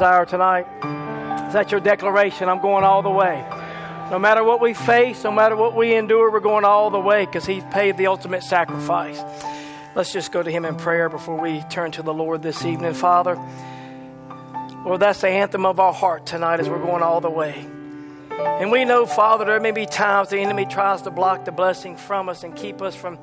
desire 0.00 0.24
tonight? 0.24 0.64
Is 1.48 1.52
that 1.52 1.70
your 1.70 1.78
declaration? 1.78 2.48
I'm 2.48 2.62
going 2.62 2.84
all 2.84 3.02
the 3.02 3.10
way. 3.10 3.44
No 4.10 4.18
matter 4.18 4.42
what 4.42 4.58
we 4.58 4.72
face, 4.72 5.22
no 5.24 5.30
matter 5.30 5.54
what 5.54 5.76
we 5.76 5.94
endure, 5.94 6.32
we're 6.32 6.40
going 6.40 6.64
all 6.64 6.88
the 6.88 6.98
way 6.98 7.26
because 7.26 7.44
He's 7.44 7.62
paid 7.64 7.98
the 7.98 8.06
ultimate 8.06 8.42
sacrifice. 8.42 9.20
Let's 9.94 10.10
just 10.10 10.32
go 10.32 10.42
to 10.42 10.50
Him 10.50 10.64
in 10.64 10.76
prayer 10.76 11.10
before 11.10 11.38
we 11.38 11.60
turn 11.68 11.90
to 11.92 12.02
the 12.02 12.14
Lord 12.14 12.40
this 12.40 12.64
evening. 12.64 12.94
Father, 12.94 13.38
Lord, 14.86 15.00
that's 15.00 15.20
the 15.20 15.28
anthem 15.28 15.66
of 15.66 15.78
our 15.78 15.92
heart 15.92 16.24
tonight 16.24 16.60
as 16.60 16.68
we're 16.70 16.78
going 16.78 17.02
all 17.02 17.20
the 17.20 17.28
way. 17.28 17.66
And 18.30 18.72
we 18.72 18.86
know, 18.86 19.04
Father, 19.04 19.44
there 19.44 19.60
may 19.60 19.72
be 19.72 19.84
times 19.84 20.30
the 20.30 20.38
enemy 20.38 20.64
tries 20.64 21.02
to 21.02 21.10
block 21.10 21.44
the 21.44 21.52
blessing 21.52 21.98
from 21.98 22.30
us 22.30 22.42
and 22.42 22.56
keep 22.56 22.80
us 22.80 22.94
from 22.94 23.18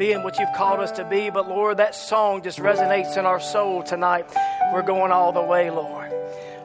being 0.00 0.22
what 0.22 0.38
you've 0.38 0.52
called 0.54 0.80
us 0.80 0.92
to 0.92 1.04
be. 1.04 1.28
But 1.28 1.46
Lord, 1.46 1.76
that 1.76 1.94
song 1.94 2.40
just 2.40 2.58
resonates 2.58 3.18
in 3.18 3.26
our 3.26 3.38
soul 3.38 3.82
tonight. 3.82 4.24
We're 4.72 4.80
going 4.80 5.12
all 5.12 5.30
the 5.30 5.42
way, 5.42 5.70
Lord. 5.70 6.10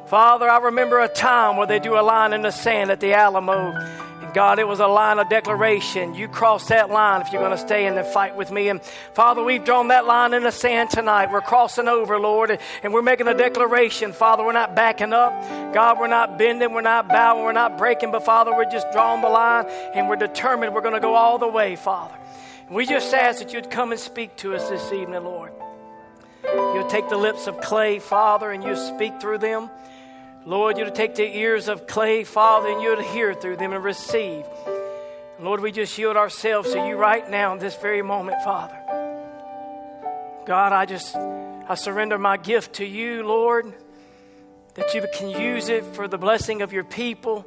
Father, 0.06 0.50
I 0.50 0.60
remember 0.60 1.02
a 1.02 1.10
time 1.10 1.58
where 1.58 1.68
they 1.68 1.80
do 1.80 2.00
a 2.00 2.02
line 2.02 2.32
in 2.32 2.44
the 2.44 2.52
sand 2.52 2.92
at 2.92 3.02
the 3.02 3.12
Alamo. 3.12 3.74
And 3.74 4.34
God, 4.34 4.58
it 4.58 4.66
was 4.66 4.80
a 4.80 4.88
line 4.88 5.20
of 5.20 5.28
declaration. 5.28 6.16
You 6.16 6.30
cross 6.30 6.70
that 6.70 6.90
line 6.90 7.24
if 7.24 7.34
you're 7.34 7.42
going 7.42 7.52
to 7.52 7.58
stay 7.58 7.86
in 7.86 7.96
the 7.96 8.06
fight 8.06 8.38
with 8.38 8.52
me. 8.52 8.70
And 8.70 8.82
Father, 9.14 9.44
we've 9.44 9.66
drawn 9.66 9.90
that 9.90 10.06
line 10.06 10.34
in 10.34 10.44
the 10.44 10.52
sand 10.52 10.92
tonight. 10.92 11.30
We're 11.30 11.42
crossing 11.42 11.90
over, 11.90 12.18
Lord, 12.18 12.58
and 12.84 12.94
we're 12.94 13.02
making 13.02 13.28
a 13.28 13.34
declaration. 13.34 14.14
Father, 14.14 14.46
we're 14.46 14.54
not 14.54 14.78
backing 14.78 15.12
up. 15.12 15.34
God, 15.74 16.00
we're 16.00 16.08
not 16.08 16.38
bending, 16.38 16.72
we're 16.72 16.80
not 16.80 17.10
bowing, 17.10 17.44
we're 17.44 17.52
not 17.52 17.78
breaking, 17.78 18.12
but 18.12 18.24
Father, 18.24 18.56
we're 18.56 18.72
just 18.72 18.90
drawing 18.94 19.22
the 19.22 19.28
line 19.28 19.66
and 19.94 20.08
we're 20.08 20.16
determined 20.16 20.74
we're 20.74 20.80
going 20.80 20.94
to 20.94 21.02
go 21.02 21.16
all 21.16 21.38
the 21.38 21.50
way, 21.50 21.76
Father. 21.76 22.16
We 22.70 22.88
just 22.88 23.14
ask 23.14 23.40
that 23.40 23.54
you'd 23.54 23.70
come 23.70 23.92
and 23.92 24.00
speak 24.00 24.36
to 24.38 24.56
us 24.56 24.70
this 24.70 24.92
evening, 24.92 25.24
Lord. 25.24 25.52
You'll 26.44 26.88
take 26.88 27.10
the 27.10 27.18
lips 27.18 27.46
of 27.46 27.62
clay, 27.62 28.00
Father, 28.00 28.52
and 28.52 28.64
you'll 28.64 28.76
speak 28.76 29.22
through 29.22 29.38
them. 29.38 29.70
Lord, 30.46 30.78
you'll 30.78 30.92
take 30.92 31.16
the 31.16 31.38
ears 31.38 31.68
of 31.68 31.86
clay, 31.86 32.24
Father, 32.24 32.70
and 32.70 32.82
you'll 32.82 33.02
hear 33.02 33.34
through 33.36 33.58
them 33.58 33.74
and 33.74 33.84
receive. 33.84 34.46
Lord, 35.40 35.60
we 35.60 35.72
just 35.72 35.96
yield 35.98 36.18
ourselves 36.18 36.72
to 36.74 36.88
you 36.88 36.96
right 36.96 37.30
now 37.30 37.54
in 37.54 37.60
this 37.60 37.76
very 37.76 38.02
moment, 38.02 38.44
Father. 38.44 38.78
God, 40.46 40.72
I 40.72 40.86
just 40.86 41.16
I 41.16 41.76
surrender 41.76 42.18
my 42.18 42.38
gift 42.38 42.74
to 42.74 42.86
you, 42.86 43.28
Lord, 43.28 43.74
that 44.76 44.94
you 44.94 45.04
can 45.14 45.30
use 45.30 45.70
it 45.70 45.84
for 45.96 46.08
the 46.08 46.18
blessing 46.18 46.62
of 46.62 46.74
your 46.74 46.84
people. 46.84 47.46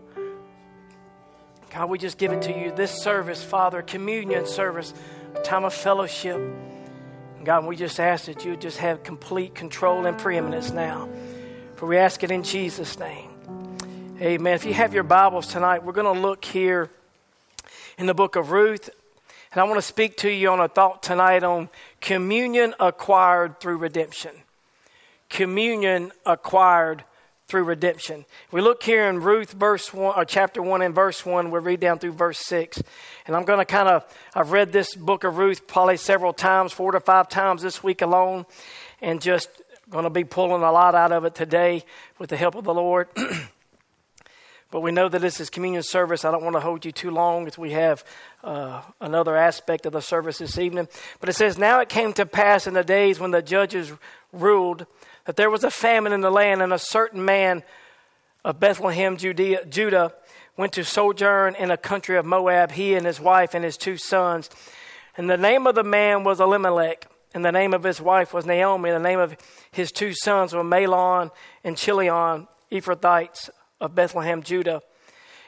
God, 1.70 1.90
we 1.90 1.98
just 1.98 2.16
give 2.16 2.32
it 2.32 2.42
to 2.42 2.58
you. 2.58 2.72
This 2.72 2.90
service, 2.90 3.42
Father, 3.42 3.82
communion 3.82 4.46
service, 4.46 4.94
time 5.44 5.64
of 5.64 5.74
fellowship. 5.74 6.40
God, 7.44 7.66
we 7.66 7.76
just 7.76 8.00
ask 8.00 8.24
that 8.24 8.44
you 8.44 8.56
just 8.56 8.78
have 8.78 9.02
complete 9.02 9.54
control 9.54 10.06
and 10.06 10.16
preeminence 10.16 10.72
now. 10.72 11.08
For 11.76 11.86
we 11.86 11.98
ask 11.98 12.24
it 12.24 12.30
in 12.30 12.42
Jesus' 12.42 12.98
name. 12.98 13.30
Amen. 14.20 14.54
If 14.54 14.64
you 14.64 14.74
have 14.74 14.94
your 14.94 15.04
Bibles 15.04 15.46
tonight, 15.46 15.84
we're 15.84 15.92
going 15.92 16.12
to 16.12 16.20
look 16.20 16.44
here 16.44 16.90
in 17.98 18.06
the 18.06 18.14
book 18.14 18.34
of 18.34 18.50
Ruth. 18.50 18.88
And 19.52 19.60
I 19.60 19.64
want 19.64 19.76
to 19.76 19.82
speak 19.82 20.16
to 20.18 20.30
you 20.30 20.50
on 20.50 20.60
a 20.60 20.68
thought 20.68 21.02
tonight 21.02 21.42
on 21.42 21.68
communion 22.00 22.74
acquired 22.80 23.60
through 23.60 23.76
redemption. 23.76 24.32
Communion 25.28 26.12
acquired 26.24 27.04
through 27.48 27.64
redemption. 27.64 28.24
We 28.52 28.60
look 28.60 28.82
here 28.82 29.08
in 29.08 29.20
Ruth 29.20 29.52
verse 29.52 29.92
1 29.92 30.14
or 30.16 30.24
chapter 30.24 30.62
1 30.62 30.82
and 30.82 30.94
verse 30.94 31.26
1, 31.26 31.50
we'll 31.50 31.62
read 31.62 31.80
down 31.80 31.98
through 31.98 32.12
verse 32.12 32.38
6. 32.40 32.82
And 33.26 33.34
I'm 33.34 33.44
going 33.44 33.58
to 33.58 33.64
kind 33.64 33.88
of 33.88 34.04
I've 34.34 34.52
read 34.52 34.72
this 34.72 34.94
book 34.94 35.24
of 35.24 35.38
Ruth 35.38 35.66
probably 35.66 35.96
several 35.96 36.32
times, 36.32 36.72
4 36.72 36.92
to 36.92 37.00
5 37.00 37.28
times 37.28 37.62
this 37.62 37.82
week 37.82 38.02
alone, 38.02 38.46
and 39.00 39.20
just 39.20 39.48
Going 39.90 40.04
to 40.04 40.10
be 40.10 40.24
pulling 40.24 40.62
a 40.62 40.70
lot 40.70 40.94
out 40.94 41.12
of 41.12 41.24
it 41.24 41.34
today 41.34 41.82
with 42.18 42.28
the 42.28 42.36
help 42.36 42.56
of 42.56 42.64
the 42.64 42.74
Lord. 42.74 43.08
but 44.70 44.80
we 44.80 44.92
know 44.92 45.08
that 45.08 45.20
this 45.22 45.40
is 45.40 45.48
communion 45.48 45.82
service. 45.82 46.26
I 46.26 46.30
don't 46.30 46.44
want 46.44 46.56
to 46.56 46.60
hold 46.60 46.84
you 46.84 46.92
too 46.92 47.10
long 47.10 47.46
as 47.46 47.56
we 47.56 47.70
have 47.70 48.04
uh, 48.44 48.82
another 49.00 49.34
aspect 49.34 49.86
of 49.86 49.94
the 49.94 50.02
service 50.02 50.36
this 50.38 50.58
evening. 50.58 50.88
But 51.20 51.30
it 51.30 51.36
says, 51.36 51.56
Now 51.56 51.80
it 51.80 51.88
came 51.88 52.12
to 52.14 52.26
pass 52.26 52.66
in 52.66 52.74
the 52.74 52.84
days 52.84 53.18
when 53.18 53.30
the 53.30 53.40
judges 53.40 53.90
ruled 54.30 54.84
that 55.28 55.36
there 55.36 55.50
was 55.50 55.62
a 55.62 55.70
famine 55.70 56.14
in 56.14 56.22
the 56.22 56.30
land, 56.30 56.62
and 56.62 56.72
a 56.72 56.78
certain 56.78 57.22
man 57.22 57.62
of 58.46 58.58
Bethlehem, 58.58 59.18
Judea, 59.18 59.66
Judah, 59.66 60.14
went 60.56 60.72
to 60.72 60.82
sojourn 60.82 61.54
in 61.54 61.70
a 61.70 61.76
country 61.76 62.16
of 62.16 62.24
Moab, 62.24 62.72
he 62.72 62.94
and 62.94 63.04
his 63.04 63.20
wife 63.20 63.52
and 63.52 63.62
his 63.62 63.76
two 63.76 63.98
sons. 63.98 64.48
And 65.18 65.28
the 65.28 65.36
name 65.36 65.66
of 65.66 65.74
the 65.74 65.84
man 65.84 66.24
was 66.24 66.40
Elimelech 66.40 67.06
and 67.34 67.44
the 67.44 67.52
name 67.52 67.74
of 67.74 67.82
his 67.82 68.00
wife 68.00 68.32
was 68.32 68.46
Naomi. 68.46 68.88
And 68.88 69.04
the 69.04 69.06
name 69.06 69.18
of 69.18 69.36
his 69.70 69.92
two 69.92 70.14
sons 70.14 70.54
were 70.54 70.64
Mahlon 70.64 71.30
and 71.62 71.76
Chilion, 71.76 72.48
Ephrathites 72.72 73.50
of 73.82 73.94
Bethlehem, 73.94 74.42
Judah. 74.42 74.80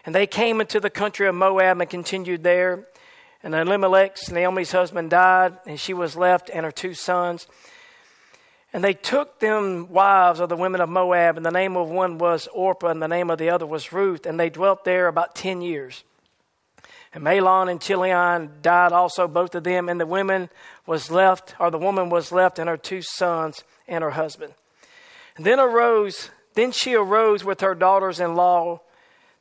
And 0.04 0.14
they 0.14 0.26
came 0.26 0.60
into 0.60 0.78
the 0.78 0.90
country 0.90 1.26
of 1.26 1.34
Moab 1.34 1.80
and 1.80 1.88
continued 1.88 2.42
there. 2.42 2.86
And 3.42 3.54
Elimelech's, 3.54 4.30
Naomi's 4.30 4.72
husband, 4.72 5.08
died, 5.08 5.56
and 5.66 5.80
she 5.80 5.94
was 5.94 6.16
left 6.16 6.50
and 6.52 6.66
her 6.66 6.70
two 6.70 6.92
sons. 6.92 7.46
And 8.72 8.84
they 8.84 8.94
took 8.94 9.40
them 9.40 9.88
wives 9.90 10.38
of 10.38 10.48
the 10.48 10.56
women 10.56 10.80
of 10.80 10.88
Moab, 10.88 11.36
and 11.36 11.44
the 11.44 11.50
name 11.50 11.76
of 11.76 11.90
one 11.90 12.18
was 12.18 12.46
Orpah, 12.52 12.88
and 12.88 13.02
the 13.02 13.08
name 13.08 13.28
of 13.30 13.38
the 13.38 13.50
other 13.50 13.66
was 13.66 13.92
Ruth, 13.92 14.26
and 14.26 14.38
they 14.38 14.48
dwelt 14.48 14.84
there 14.84 15.08
about 15.08 15.34
ten 15.34 15.60
years. 15.60 16.04
And 17.12 17.24
Mahlon 17.24 17.68
and 17.68 17.80
Chilion 17.80 18.52
died 18.62 18.92
also, 18.92 19.26
both 19.26 19.56
of 19.56 19.64
them, 19.64 19.88
and 19.88 20.00
the 20.00 20.06
women 20.06 20.48
was 20.86 21.10
left, 21.10 21.56
or 21.58 21.70
the 21.72 21.78
woman 21.78 22.10
was 22.10 22.30
left, 22.30 22.60
and 22.60 22.68
her 22.68 22.76
two 22.76 23.02
sons 23.02 23.64
and 23.88 24.04
her 24.04 24.12
husband. 24.12 24.54
And 25.36 25.44
then 25.44 25.58
arose, 25.58 26.30
then 26.54 26.70
she 26.70 26.94
arose 26.94 27.44
with 27.44 27.62
her 27.62 27.74
daughters-in-law 27.74 28.80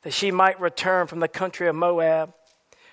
that 0.02 0.12
she 0.12 0.32
might 0.32 0.60
return 0.60 1.06
from 1.06 1.20
the 1.20 1.28
country 1.28 1.68
of 1.68 1.76
Moab. 1.76 2.34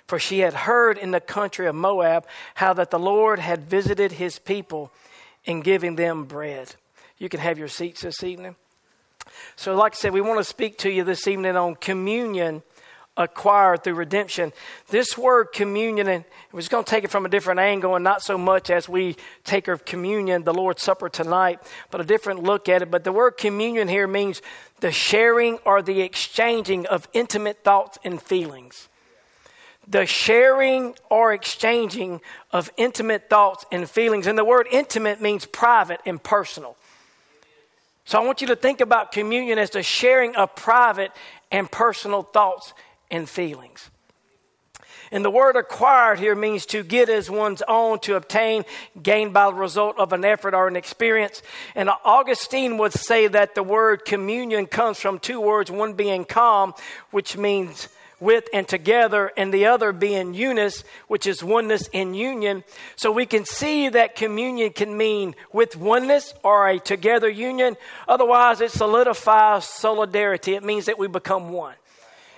For 0.05 0.19
she 0.19 0.39
had 0.39 0.53
heard 0.53 0.97
in 0.97 1.11
the 1.11 1.19
country 1.19 1.67
of 1.67 1.75
Moab 1.75 2.27
how 2.55 2.73
that 2.73 2.91
the 2.91 2.99
Lord 2.99 3.39
had 3.39 3.63
visited 3.63 4.13
his 4.13 4.39
people 4.39 4.91
in 5.47 5.61
giving 5.61 5.95
them 5.95 6.25
bread. 6.25 6.75
You 7.17 7.29
can 7.29 7.39
have 7.39 7.57
your 7.57 7.69
seats 7.69 8.01
this 8.01 8.21
evening. 8.21 8.55
So, 9.55 9.75
like 9.75 9.93
I 9.93 9.95
said, 9.95 10.13
we 10.13 10.21
want 10.21 10.39
to 10.39 10.43
speak 10.43 10.77
to 10.79 10.91
you 10.91 11.03
this 11.03 11.27
evening 11.27 11.55
on 11.55 11.75
communion 11.75 12.61
acquired 13.17 13.83
through 13.83 13.95
redemption. 13.95 14.53
This 14.89 15.17
word 15.17 15.47
communion, 15.51 16.07
and 16.07 16.23
we're 16.51 16.59
just 16.59 16.69
going 16.69 16.83
to 16.83 16.89
take 16.89 17.03
it 17.03 17.09
from 17.09 17.25
a 17.25 17.29
different 17.29 17.59
angle 17.59 17.95
and 17.95 18.03
not 18.03 18.21
so 18.21 18.37
much 18.37 18.69
as 18.69 18.87
we 18.87 19.15
take 19.43 19.67
of 19.67 19.85
communion, 19.85 20.43
the 20.43 20.53
Lord's 20.53 20.83
Supper 20.83 21.09
tonight, 21.09 21.59
but 21.89 21.99
a 21.99 22.03
different 22.03 22.43
look 22.43 22.69
at 22.69 22.83
it. 22.83 22.91
But 22.91 23.03
the 23.03 23.11
word 23.11 23.31
communion 23.31 23.87
here 23.87 24.07
means 24.07 24.43
the 24.81 24.91
sharing 24.91 25.57
or 25.65 25.81
the 25.81 26.01
exchanging 26.01 26.85
of 26.85 27.07
intimate 27.13 27.63
thoughts 27.63 27.97
and 28.03 28.21
feelings. 28.21 28.87
The 29.87 30.05
sharing 30.05 30.95
or 31.09 31.33
exchanging 31.33 32.21
of 32.51 32.69
intimate 32.77 33.29
thoughts 33.29 33.65
and 33.71 33.89
feelings. 33.89 34.27
And 34.27 34.37
the 34.37 34.45
word 34.45 34.67
intimate 34.71 35.21
means 35.21 35.45
private 35.45 36.01
and 36.05 36.21
personal. 36.21 36.75
So 38.05 38.17
I 38.17 38.25
want 38.25 38.41
you 38.41 38.47
to 38.47 38.55
think 38.55 38.81
about 38.81 39.11
communion 39.11 39.59
as 39.59 39.69
the 39.69 39.83
sharing 39.83 40.35
of 40.35 40.55
private 40.55 41.11
and 41.51 41.69
personal 41.69 42.23
thoughts 42.23 42.73
and 43.11 43.29
feelings. 43.29 43.89
And 45.11 45.23
the 45.23 45.29
word 45.29 45.55
acquired 45.55 46.19
here 46.19 46.35
means 46.35 46.65
to 46.67 46.83
get 46.83 47.09
as 47.09 47.29
one's 47.29 47.63
own, 47.67 47.99
to 47.99 48.15
obtain, 48.15 48.65
gain 49.01 49.31
by 49.31 49.45
the 49.45 49.53
result 49.53 49.97
of 49.97 50.11
an 50.11 50.25
effort 50.25 50.53
or 50.53 50.67
an 50.67 50.75
experience. 50.75 51.41
And 51.75 51.89
Augustine 52.03 52.77
would 52.77 52.93
say 52.93 53.27
that 53.27 53.55
the 53.55 53.63
word 53.63 54.03
communion 54.05 54.65
comes 54.65 54.99
from 54.99 55.19
two 55.19 55.39
words, 55.39 55.71
one 55.71 55.93
being 55.93 56.25
com, 56.25 56.73
which 57.11 57.37
means 57.37 57.87
with 58.19 58.45
and 58.53 58.67
together, 58.67 59.31
and 59.37 59.53
the 59.53 59.67
other 59.67 59.91
being 59.91 60.33
unis, 60.33 60.83
which 61.07 61.27
is 61.27 61.43
oneness 61.43 61.87
in 61.93 62.13
union. 62.13 62.63
So 62.95 63.11
we 63.11 63.25
can 63.25 63.45
see 63.45 63.89
that 63.89 64.15
communion 64.15 64.73
can 64.73 64.97
mean 64.97 65.35
with 65.53 65.75
oneness 65.75 66.33
or 66.43 66.67
a 66.67 66.79
together 66.79 67.29
union. 67.29 67.77
Otherwise, 68.07 68.61
it 68.61 68.71
solidifies 68.71 69.65
solidarity. 69.65 70.55
It 70.55 70.63
means 70.63 70.85
that 70.85 70.97
we 70.97 71.07
become 71.07 71.49
one. 71.51 71.75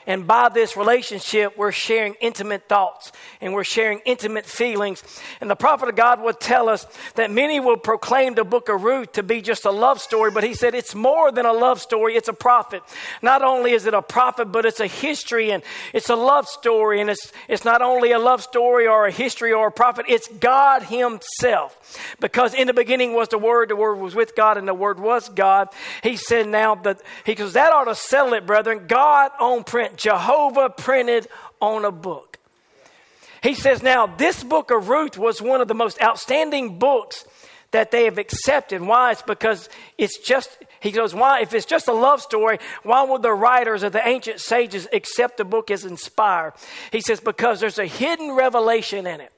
And 0.08 0.26
by 0.26 0.50
this 0.50 0.76
relationship, 0.76 1.58
we're 1.58 1.72
sharing 1.72 2.16
intimate 2.22 2.68
thoughts 2.68 3.12
and 3.42 3.54
we're 3.54 3.64
sharing 3.64 4.00
intimate 4.06 4.46
feelings. 4.46 5.04
And 5.42 5.50
the 5.50 5.56
prophet 5.56 5.90
of 5.90 5.96
God 5.96 6.22
would 6.22 6.40
tell 6.40 6.70
us 6.70 6.86
that 7.16 7.32
many 7.32 7.60
will 7.60 7.78
proclaim 7.78 8.36
the 8.36 8.44
book 8.44 8.70
of 8.70 8.84
Ruth 8.84 9.14
to 9.14 9.24
be 9.24 9.42
just 9.42 9.66
a 9.66 9.72
love 9.72 10.02
story, 10.02 10.32
but 10.32 10.44
he 10.44 10.54
said 10.54 10.74
it's 10.74 10.96
more 10.96 11.32
than 11.32 11.46
a 11.46 11.54
love 11.54 11.80
story, 11.82 12.16
it's 12.16 12.28
a 12.28 12.34
prophet. 12.34 12.82
Not 13.22 13.42
only 13.42 13.72
is 13.72 13.86
it 13.86 13.94
a 13.94 14.02
prophet, 14.02 14.52
but 14.52 14.66
it's 14.66 14.80
a 14.80 14.88
history 14.88 15.52
and 15.52 15.64
it's 15.94 16.10
a 16.10 16.16
love 16.16 16.48
story. 16.48 17.02
And 17.02 17.10
it's, 17.10 17.32
it's 17.48 17.66
not 17.66 17.82
only 17.82 18.12
a 18.12 18.20
love 18.20 18.42
story 18.42 18.88
or 18.88 19.08
a 19.08 19.12
history 19.12 19.54
or 19.54 19.68
a 19.68 19.72
prophet, 19.72 20.06
it's 20.08 20.28
God 20.28 20.84
Himself. 20.84 22.16
Because 22.20 22.54
in 22.54 22.68
the 22.68 22.74
beginning 22.74 23.14
was 23.14 23.30
the 23.30 23.38
Word, 23.38 23.70
the 23.70 23.76
Word 23.76 23.96
was 23.96 24.16
with 24.16 24.36
God, 24.36 24.58
and 24.58 24.68
the 24.68 24.74
Word 24.74 25.00
was 25.00 25.30
God. 25.30 25.70
He 26.04 26.18
said 26.18 26.48
now 26.48 26.76
that, 26.76 27.02
he 27.26 27.36
goes, 27.36 27.54
that 27.54 27.72
ought 27.72 27.86
to 27.86 27.96
settle 27.96 28.34
it, 28.34 28.46
brethren. 28.46 28.86
God 28.88 29.32
on 29.40 29.64
print 29.64 29.89
Jehovah 29.96 30.70
printed 30.70 31.28
on 31.62 31.86
a 31.86 31.92
book. 31.92 32.38
He 33.42 33.54
says, 33.54 33.82
Now, 33.82 34.08
this 34.08 34.44
book 34.44 34.72
of 34.72 34.90
Ruth 34.90 35.18
was 35.18 35.42
one 35.42 35.62
of 35.62 35.68
the 35.68 35.74
most 35.74 36.02
outstanding 36.02 36.78
books 36.80 37.26
that 37.72 37.92
they 37.92 38.06
have 38.06 38.18
accepted. 38.18 38.82
Why? 38.82 39.12
It's 39.12 39.22
because 39.22 39.70
it's 39.98 40.18
just, 40.18 40.58
He 40.80 40.92
goes, 40.92 41.14
Why, 41.14 41.42
if 41.42 41.54
it's 41.54 41.66
just 41.66 41.88
a 41.88 41.94
love 41.94 42.22
story, 42.22 42.60
why 42.84 43.04
would 43.04 43.22
the 43.22 43.34
writers 43.34 43.84
of 43.84 43.92
the 43.92 44.06
ancient 44.06 44.40
sages 44.40 44.88
accept 44.92 45.38
the 45.38 45.46
book 45.46 45.72
as 45.72 45.86
inspired? 45.86 46.54
He 46.92 47.02
says, 47.02 47.20
Because 47.20 47.60
there's 47.60 47.80
a 47.80 47.86
hidden 47.86 48.32
revelation 48.32 49.08
in 49.08 49.22
it. 49.22 49.32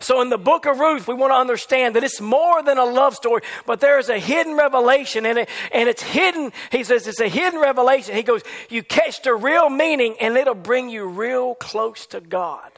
So 0.00 0.20
in 0.20 0.30
the 0.30 0.38
book 0.38 0.66
of 0.66 0.78
Ruth, 0.78 1.06
we 1.06 1.14
want 1.14 1.32
to 1.32 1.36
understand 1.36 1.96
that 1.96 2.04
it's 2.04 2.20
more 2.20 2.62
than 2.62 2.78
a 2.78 2.84
love 2.84 3.14
story, 3.14 3.42
but 3.66 3.80
there 3.80 3.98
is 3.98 4.08
a 4.08 4.18
hidden 4.18 4.56
revelation 4.56 5.24
in 5.26 5.38
it, 5.38 5.48
and 5.72 5.88
it's 5.88 6.02
hidden. 6.02 6.52
He 6.70 6.84
says 6.84 7.06
it's 7.06 7.20
a 7.20 7.28
hidden 7.28 7.60
revelation. 7.60 8.14
He 8.14 8.22
goes, 8.22 8.42
You 8.68 8.82
catch 8.82 9.22
the 9.22 9.34
real 9.34 9.70
meaning, 9.70 10.16
and 10.20 10.36
it'll 10.36 10.54
bring 10.54 10.88
you 10.88 11.06
real 11.06 11.54
close 11.54 12.06
to 12.06 12.20
God. 12.20 12.71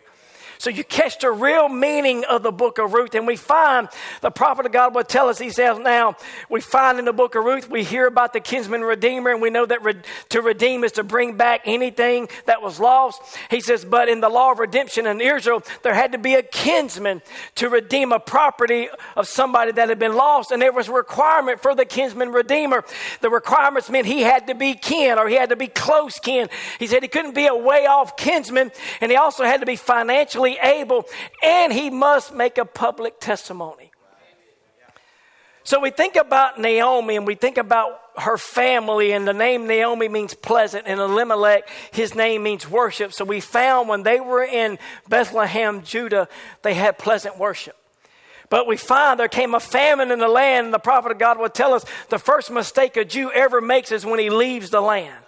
So 0.64 0.70
you 0.70 0.82
catch 0.82 1.18
the 1.18 1.30
real 1.30 1.68
meaning 1.68 2.24
of 2.24 2.42
the 2.42 2.50
book 2.50 2.78
of 2.78 2.94
Ruth. 2.94 3.14
And 3.14 3.26
we 3.26 3.36
find 3.36 3.86
the 4.22 4.30
prophet 4.30 4.64
of 4.64 4.72
God 4.72 4.94
will 4.94 5.04
tell 5.04 5.28
us, 5.28 5.38
he 5.38 5.50
says, 5.50 5.78
now, 5.78 6.16
we 6.48 6.62
find 6.62 6.98
in 6.98 7.04
the 7.04 7.12
book 7.12 7.34
of 7.34 7.44
Ruth, 7.44 7.68
we 7.68 7.84
hear 7.84 8.06
about 8.06 8.32
the 8.32 8.40
kinsman 8.40 8.80
redeemer, 8.80 9.30
and 9.30 9.42
we 9.42 9.50
know 9.50 9.66
that 9.66 9.82
re- 9.82 10.00
to 10.30 10.40
redeem 10.40 10.82
is 10.82 10.92
to 10.92 11.04
bring 11.04 11.36
back 11.36 11.60
anything 11.66 12.30
that 12.46 12.62
was 12.62 12.80
lost. 12.80 13.20
He 13.50 13.60
says, 13.60 13.84
but 13.84 14.08
in 14.08 14.22
the 14.22 14.30
law 14.30 14.52
of 14.52 14.58
redemption 14.58 15.06
in 15.06 15.20
Israel, 15.20 15.62
there 15.82 15.92
had 15.92 16.12
to 16.12 16.18
be 16.18 16.32
a 16.32 16.42
kinsman 16.42 17.20
to 17.56 17.68
redeem 17.68 18.12
a 18.12 18.18
property 18.18 18.88
of 19.16 19.28
somebody 19.28 19.72
that 19.72 19.90
had 19.90 19.98
been 19.98 20.16
lost. 20.16 20.50
And 20.50 20.62
there 20.62 20.72
was 20.72 20.88
a 20.88 20.92
requirement 20.92 21.60
for 21.60 21.74
the 21.74 21.84
kinsman 21.84 22.32
redeemer. 22.32 22.84
The 23.20 23.28
requirements 23.28 23.90
meant 23.90 24.06
he 24.06 24.22
had 24.22 24.46
to 24.46 24.54
be 24.54 24.72
kin 24.72 25.18
or 25.18 25.28
he 25.28 25.34
had 25.34 25.50
to 25.50 25.56
be 25.56 25.66
close 25.66 26.18
kin. 26.18 26.48
He 26.78 26.86
said 26.86 27.02
he 27.02 27.08
couldn't 27.08 27.34
be 27.34 27.48
a 27.48 27.54
way 27.54 27.84
off 27.84 28.16
kinsman, 28.16 28.72
and 29.02 29.10
he 29.10 29.18
also 29.18 29.44
had 29.44 29.60
to 29.60 29.66
be 29.66 29.76
financially 29.76 30.53
able, 30.62 31.04
and 31.42 31.72
he 31.72 31.90
must 31.90 32.34
make 32.34 32.58
a 32.58 32.64
public 32.64 33.20
testimony. 33.20 33.90
So 35.64 35.80
we 35.80 35.90
think 35.90 36.16
about 36.16 36.60
Naomi 36.60 37.16
and 37.16 37.26
we 37.26 37.34
think 37.34 37.56
about 37.56 37.98
her 38.18 38.36
family, 38.36 39.12
and 39.12 39.26
the 39.26 39.32
name 39.32 39.66
Naomi 39.66 40.08
means 40.08 40.34
pleasant, 40.34 40.84
and 40.86 41.00
Elimelech, 41.00 41.68
his 41.90 42.14
name 42.14 42.42
means 42.42 42.68
worship. 42.68 43.12
So 43.12 43.24
we 43.24 43.40
found 43.40 43.88
when 43.88 44.02
they 44.02 44.20
were 44.20 44.44
in 44.44 44.78
Bethlehem, 45.08 45.82
Judah, 45.82 46.28
they 46.62 46.74
had 46.74 46.98
pleasant 46.98 47.38
worship. 47.38 47.76
But 48.50 48.66
we 48.66 48.76
find 48.76 49.18
there 49.18 49.26
came 49.26 49.54
a 49.54 49.58
famine 49.58 50.10
in 50.10 50.18
the 50.18 50.28
land, 50.28 50.66
and 50.66 50.74
the 50.74 50.78
prophet 50.78 51.12
of 51.12 51.18
God 51.18 51.38
would 51.38 51.54
tell 51.54 51.74
us 51.74 51.84
the 52.10 52.18
first 52.18 52.50
mistake 52.50 52.96
a 52.96 53.04
Jew 53.04 53.32
ever 53.32 53.60
makes 53.60 53.90
is 53.90 54.06
when 54.06 54.20
he 54.20 54.30
leaves 54.30 54.70
the 54.70 54.82
land. 54.82 55.23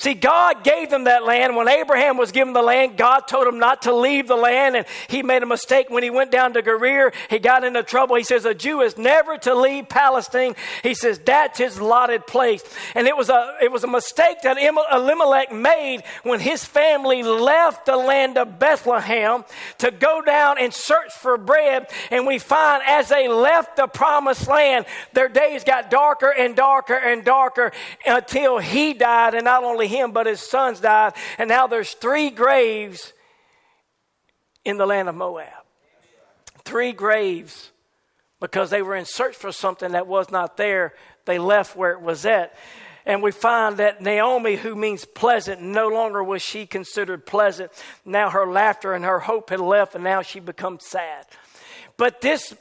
See, 0.00 0.14
God 0.14 0.64
gave 0.64 0.88
them 0.88 1.04
that 1.04 1.26
land. 1.26 1.54
When 1.54 1.68
Abraham 1.68 2.16
was 2.16 2.32
given 2.32 2.54
the 2.54 2.62
land, 2.62 2.96
God 2.96 3.28
told 3.28 3.46
him 3.46 3.58
not 3.58 3.82
to 3.82 3.94
leave 3.94 4.28
the 4.28 4.34
land, 4.34 4.74
and 4.74 4.86
he 5.08 5.22
made 5.22 5.42
a 5.42 5.46
mistake 5.46 5.90
when 5.90 6.02
he 6.02 6.08
went 6.08 6.30
down 6.30 6.54
to 6.54 6.62
Gerar. 6.62 7.12
He 7.28 7.38
got 7.38 7.64
into 7.64 7.82
trouble. 7.82 8.16
He 8.16 8.24
says, 8.24 8.46
A 8.46 8.54
Jew 8.54 8.80
is 8.80 8.96
never 8.96 9.36
to 9.36 9.54
leave 9.54 9.90
Palestine. 9.90 10.56
He 10.82 10.94
says, 10.94 11.18
That's 11.18 11.58
his 11.58 11.76
allotted 11.76 12.26
place. 12.26 12.62
And 12.94 13.06
it 13.06 13.14
was 13.14 13.28
a, 13.28 13.58
it 13.60 13.70
was 13.70 13.84
a 13.84 13.88
mistake 13.88 14.38
that 14.42 14.56
Elimelech 14.56 15.52
made 15.52 16.02
when 16.22 16.40
his 16.40 16.64
family 16.64 17.22
left 17.22 17.84
the 17.84 17.98
land 17.98 18.38
of 18.38 18.58
Bethlehem 18.58 19.44
to 19.78 19.90
go 19.90 20.22
down 20.22 20.56
and 20.56 20.72
search 20.72 21.12
for 21.12 21.36
bread. 21.36 21.90
And 22.10 22.26
we 22.26 22.38
find 22.38 22.82
as 22.86 23.10
they 23.10 23.28
left 23.28 23.76
the 23.76 23.86
promised 23.86 24.48
land, 24.48 24.86
their 25.12 25.28
days 25.28 25.62
got 25.62 25.90
darker 25.90 26.32
and 26.32 26.56
darker 26.56 26.96
and 26.96 27.22
darker 27.22 27.72
until 28.06 28.56
he 28.56 28.94
died. 28.94 29.34
And 29.34 29.44
not 29.44 29.62
only 29.62 29.89
him, 29.90 30.12
but 30.12 30.26
his 30.26 30.40
sons 30.40 30.80
died. 30.80 31.12
And 31.38 31.48
now 31.48 31.66
there's 31.66 31.92
three 31.92 32.30
graves 32.30 33.12
in 34.64 34.78
the 34.78 34.86
land 34.86 35.08
of 35.08 35.14
Moab. 35.14 35.48
Three 36.64 36.92
graves 36.92 37.70
because 38.40 38.70
they 38.70 38.82
were 38.82 38.96
in 38.96 39.04
search 39.04 39.36
for 39.36 39.52
something 39.52 39.92
that 39.92 40.06
was 40.06 40.30
not 40.30 40.56
there. 40.56 40.94
They 41.26 41.38
left 41.38 41.76
where 41.76 41.92
it 41.92 42.00
was 42.00 42.24
at. 42.24 42.54
And 43.06 43.22
we 43.22 43.32
find 43.32 43.78
that 43.78 44.00
Naomi, 44.02 44.56
who 44.56 44.74
means 44.74 45.04
pleasant, 45.04 45.60
no 45.60 45.88
longer 45.88 46.22
was 46.22 46.42
she 46.42 46.66
considered 46.66 47.26
pleasant. 47.26 47.72
Now 48.04 48.30
her 48.30 48.46
laughter 48.46 48.92
and 48.94 49.04
her 49.04 49.18
hope 49.18 49.50
had 49.50 49.60
left, 49.60 49.94
and 49.94 50.04
now 50.04 50.22
she 50.22 50.40
becomes 50.40 50.86
sad. 50.86 51.26
But 51.96 52.20
this, 52.20 52.54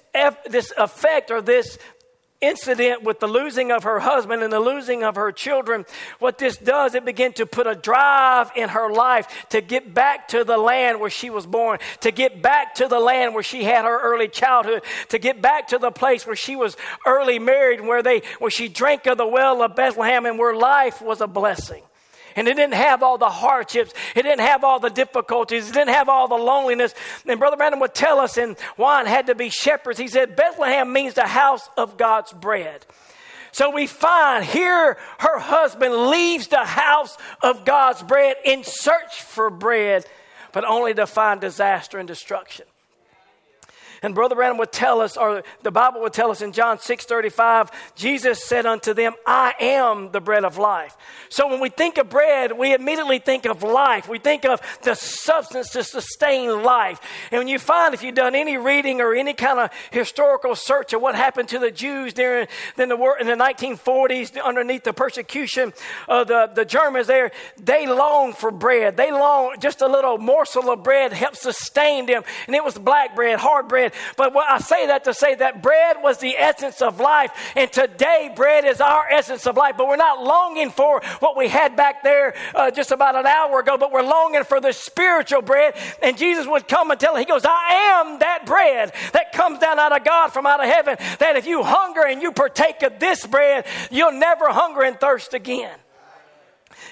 this 0.49 0.73
effect 0.77 1.31
or 1.31 1.41
this 1.41 1.77
incident 2.41 3.03
with 3.03 3.19
the 3.19 3.27
losing 3.27 3.71
of 3.71 3.83
her 3.83 3.99
husband 3.99 4.43
and 4.43 4.51
the 4.51 4.59
losing 4.59 5.03
of 5.03 5.15
her 5.15 5.31
children, 5.31 5.85
what 6.19 6.37
this 6.37 6.57
does, 6.57 6.95
it 6.95 7.03
began 7.03 7.33
to 7.33 7.45
put 7.45 7.67
a 7.67 7.75
drive 7.75 8.51
in 8.55 8.69
her 8.69 8.91
life 8.91 9.47
to 9.49 9.61
get 9.61 9.93
back 9.93 10.29
to 10.29 10.43
the 10.43 10.57
land 10.57 10.99
where 10.99 11.09
she 11.09 11.29
was 11.29 11.45
born, 11.45 11.79
to 12.01 12.11
get 12.11 12.41
back 12.41 12.75
to 12.75 12.87
the 12.87 12.99
land 12.99 13.33
where 13.33 13.43
she 13.43 13.63
had 13.63 13.85
her 13.85 13.99
early 14.01 14.27
childhood, 14.27 14.83
to 15.09 15.19
get 15.19 15.41
back 15.41 15.67
to 15.67 15.77
the 15.77 15.91
place 15.91 16.25
where 16.25 16.35
she 16.35 16.55
was 16.55 16.77
early 17.05 17.39
married, 17.39 17.81
where 17.81 18.01
they 18.01 18.21
where 18.39 18.51
she 18.51 18.67
drank 18.69 19.05
of 19.05 19.17
the 19.17 19.27
well 19.27 19.61
of 19.61 19.75
Bethlehem 19.75 20.25
and 20.25 20.39
where 20.39 20.55
life 20.55 21.01
was 21.01 21.21
a 21.21 21.27
blessing. 21.27 21.83
And 22.35 22.47
it 22.47 22.55
didn't 22.55 22.75
have 22.75 23.03
all 23.03 23.17
the 23.17 23.29
hardships. 23.29 23.93
It 24.15 24.23
didn't 24.23 24.41
have 24.41 24.63
all 24.63 24.79
the 24.79 24.89
difficulties. 24.89 25.69
It 25.69 25.73
didn't 25.73 25.93
have 25.93 26.09
all 26.09 26.27
the 26.27 26.35
loneliness. 26.35 26.93
And 27.27 27.39
Brother 27.39 27.57
Branham 27.57 27.79
would 27.79 27.93
tell 27.93 28.19
us, 28.19 28.37
and 28.37 28.57
Juan 28.77 29.05
had 29.05 29.27
to 29.27 29.35
be 29.35 29.49
shepherds. 29.49 29.99
He 29.99 30.07
said, 30.07 30.35
Bethlehem 30.35 30.91
means 30.91 31.13
the 31.13 31.27
house 31.27 31.69
of 31.77 31.97
God's 31.97 32.33
bread. 32.33 32.85
So 33.51 33.71
we 33.71 33.87
find 33.87 34.45
here 34.45 34.97
her 35.19 35.39
husband 35.39 35.93
leaves 36.09 36.47
the 36.47 36.65
house 36.65 37.17
of 37.41 37.65
God's 37.65 38.03
bread 38.03 38.37
in 38.45 38.63
search 38.63 39.23
for 39.23 39.49
bread, 39.49 40.05
but 40.51 40.65
only 40.65 40.93
to 40.93 41.07
find 41.07 41.41
disaster 41.41 41.97
and 41.97 42.07
destruction. 42.07 42.65
And 44.01 44.15
Brother 44.15 44.35
Branham 44.35 44.57
would 44.57 44.71
tell 44.71 45.01
us, 45.01 45.17
or 45.17 45.43
the 45.63 45.71
Bible 45.71 46.01
would 46.01 46.13
tell 46.13 46.31
us 46.31 46.41
in 46.41 46.51
John 46.51 46.79
6 46.79 47.05
35, 47.05 47.95
Jesus 47.95 48.43
said 48.43 48.65
unto 48.65 48.93
them, 48.93 49.13
I 49.25 49.53
am 49.59 50.11
the 50.11 50.21
bread 50.21 50.45
of 50.45 50.57
life. 50.57 50.95
So 51.29 51.47
when 51.47 51.59
we 51.59 51.69
think 51.69 51.97
of 51.97 52.09
bread, 52.09 52.57
we 52.57 52.73
immediately 52.73 53.19
think 53.19 53.45
of 53.45 53.63
life. 53.63 54.07
We 54.07 54.19
think 54.19 54.45
of 54.45 54.61
the 54.83 54.95
substance 54.95 55.71
to 55.71 55.83
sustain 55.83 56.63
life. 56.63 56.99
And 57.31 57.39
when 57.39 57.47
you 57.47 57.59
find, 57.59 57.93
if 57.93 58.03
you've 58.03 58.15
done 58.15 58.35
any 58.35 58.57
reading 58.57 59.01
or 59.01 59.13
any 59.13 59.33
kind 59.33 59.59
of 59.59 59.69
historical 59.91 60.55
search 60.55 60.93
of 60.93 61.01
what 61.01 61.15
happened 61.15 61.49
to 61.49 61.59
the 61.59 61.71
Jews 61.71 62.13
during 62.13 62.47
in 62.77 62.89
the, 62.89 62.95
war 62.95 63.17
in 63.19 63.27
the 63.27 63.33
1940s 63.33 64.41
underneath 64.41 64.83
the 64.83 64.93
persecution 64.93 65.73
of 66.07 66.27
the, 66.27 66.49
the 66.53 66.65
Germans 66.65 67.07
there, 67.07 67.31
they 67.57 67.85
longed 67.85 68.37
for 68.37 68.51
bread. 68.51 68.97
They 68.97 69.11
longed, 69.11 69.61
just 69.61 69.81
a 69.81 69.87
little 69.87 70.17
morsel 70.17 70.69
of 70.71 70.83
bread 70.83 71.13
helped 71.13 71.37
sustain 71.37 72.05
them. 72.05 72.23
And 72.47 72.55
it 72.55 72.63
was 72.63 72.77
black 72.77 73.15
bread, 73.15 73.39
hard 73.39 73.67
bread 73.67 73.88
bread. 73.89 74.15
But 74.15 74.33
what 74.33 74.49
I 74.49 74.59
say 74.59 74.87
that 74.87 75.03
to 75.05 75.13
say 75.13 75.35
that 75.35 75.61
bread 75.61 75.97
was 76.01 76.17
the 76.17 76.37
essence 76.37 76.81
of 76.81 76.99
life. 76.99 77.31
And 77.55 77.71
today, 77.71 78.31
bread 78.35 78.65
is 78.65 78.81
our 78.81 79.07
essence 79.09 79.45
of 79.47 79.57
life. 79.57 79.75
But 79.77 79.87
we're 79.87 79.95
not 79.95 80.23
longing 80.23 80.69
for 80.71 81.01
what 81.19 81.37
we 81.37 81.47
had 81.47 81.75
back 81.75 82.03
there 82.03 82.35
uh, 82.55 82.71
just 82.71 82.91
about 82.91 83.15
an 83.15 83.25
hour 83.25 83.59
ago, 83.59 83.77
but 83.77 83.91
we're 83.91 84.01
longing 84.03 84.43
for 84.43 84.59
the 84.59 84.71
spiritual 84.71 85.41
bread. 85.41 85.75
And 86.01 86.17
Jesus 86.17 86.47
would 86.47 86.67
come 86.67 86.91
and 86.91 86.99
tell 86.99 87.15
him, 87.15 87.19
He 87.19 87.25
goes, 87.25 87.45
I 87.45 88.01
am 88.01 88.19
that 88.19 88.45
bread 88.45 88.93
that 89.13 89.31
comes 89.31 89.59
down 89.59 89.79
out 89.79 89.95
of 89.95 90.03
God 90.03 90.29
from 90.29 90.45
out 90.45 90.59
of 90.59 90.69
heaven. 90.69 90.97
That 91.19 91.35
if 91.35 91.45
you 91.45 91.63
hunger 91.63 92.05
and 92.05 92.21
you 92.21 92.31
partake 92.31 92.81
of 92.83 92.99
this 92.99 93.25
bread, 93.25 93.65
you'll 93.91 94.11
never 94.11 94.49
hunger 94.49 94.83
and 94.83 94.99
thirst 94.99 95.33
again. 95.33 95.77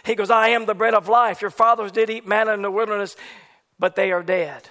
He 0.04 0.16
goes, 0.16 0.30
I 0.30 0.50
am 0.50 0.66
the 0.66 0.74
bread 0.74 0.94
of 0.94 1.08
life. 1.08 1.42
Your 1.42 1.52
fathers 1.52 1.92
did 1.92 2.10
eat 2.10 2.28
manna 2.28 2.54
in 2.54 2.62
the 2.62 2.72
wilderness, 2.72 3.16
but 3.80 3.96
they 3.96 4.12
are 4.12 4.24
dead. 4.24 4.70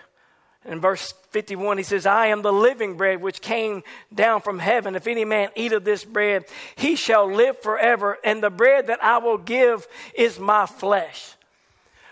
In 0.67 0.81
verse 0.81 1.15
51, 1.31 1.79
he 1.79 1.85
says, 1.85 2.07
I 2.07 2.27
am 2.27 2.43
the 2.43 2.53
living 2.53 2.97
bread 2.97 3.23
which 3.23 3.41
came 3.41 3.85
down 4.13 4.41
from 4.41 4.59
heaven. 4.59 4.97
If 4.97 5.07
any 5.07 5.25
man 5.25 5.51
eat 5.55 5.73
of 5.73 5.85
this 5.85 6.05
bread, 6.05 6.45
he 6.75 6.97
shall 6.97 7.33
live 7.33 7.61
forever. 7.63 8.19
And 8.25 8.43
the 8.43 8.51
bread 8.51 8.89
that 8.89 9.03
I 9.03 9.19
will 9.19 9.39
give 9.39 9.87
is 10.15 10.41
my 10.41 10.67
flesh. 10.67 11.35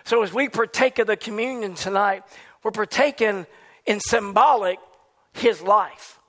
So 0.05 0.23
as 0.23 0.33
we 0.33 0.49
partake 0.49 0.99
of 0.99 1.07
the 1.07 1.17
communion 1.17 1.75
tonight, 1.75 2.23
we're 2.63 2.71
partaking 2.71 3.47
in 3.87 4.01
symbolic 4.01 4.79
his 5.33 5.61
life. 5.61 6.21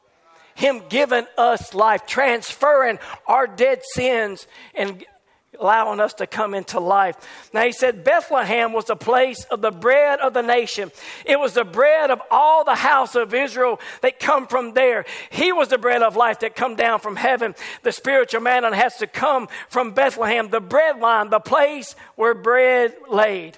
Him 0.56 0.84
giving 0.90 1.28
us 1.38 1.74
life, 1.74 2.08
transferring 2.08 2.98
our 3.28 3.46
dead 3.46 3.82
sins 3.94 4.48
and 4.74 5.06
allowing 5.60 6.00
us 6.00 6.14
to 6.16 6.28
come 6.28 6.54
into 6.54 6.80
life. 6.80 7.16
Now, 7.54 7.64
he 7.64 7.72
said 7.72 8.04
Bethlehem 8.04 8.74
was 8.74 8.86
the 8.86 8.96
place 8.96 9.44
of 9.46 9.62
the 9.62 9.72
bread 9.72 10.20
of 10.20 10.34
the 10.34 10.42
nation. 10.42 10.92
It 11.26 11.40
was 11.40 11.54
the 11.54 11.64
bread 11.64 12.12
of 12.12 12.22
all 12.32 12.64
the 12.64 12.76
house 12.76 13.16
of 13.16 13.34
Israel 13.34 13.80
that 14.02 14.20
come 14.20 14.48
from 14.48 14.74
there. 14.74 15.06
He 15.30 15.52
was 15.52 15.70
the 15.70 15.78
bread 15.78 16.02
of 16.02 16.16
life 16.16 16.40
that 16.40 16.56
come 16.56 16.76
down 16.76 17.00
from 17.00 17.16
heaven. 17.16 17.56
The 17.84 17.92
spiritual 17.92 18.42
manna 18.42 18.76
has 18.76 18.98
to 18.98 19.08
come 19.08 19.48
from 19.70 19.92
Bethlehem, 19.92 20.50
the 20.50 20.62
bread 20.62 21.00
line, 21.00 21.30
the 21.30 21.40
place 21.40 21.96
where 22.16 22.34
bread 22.34 22.96
laid. 23.10 23.58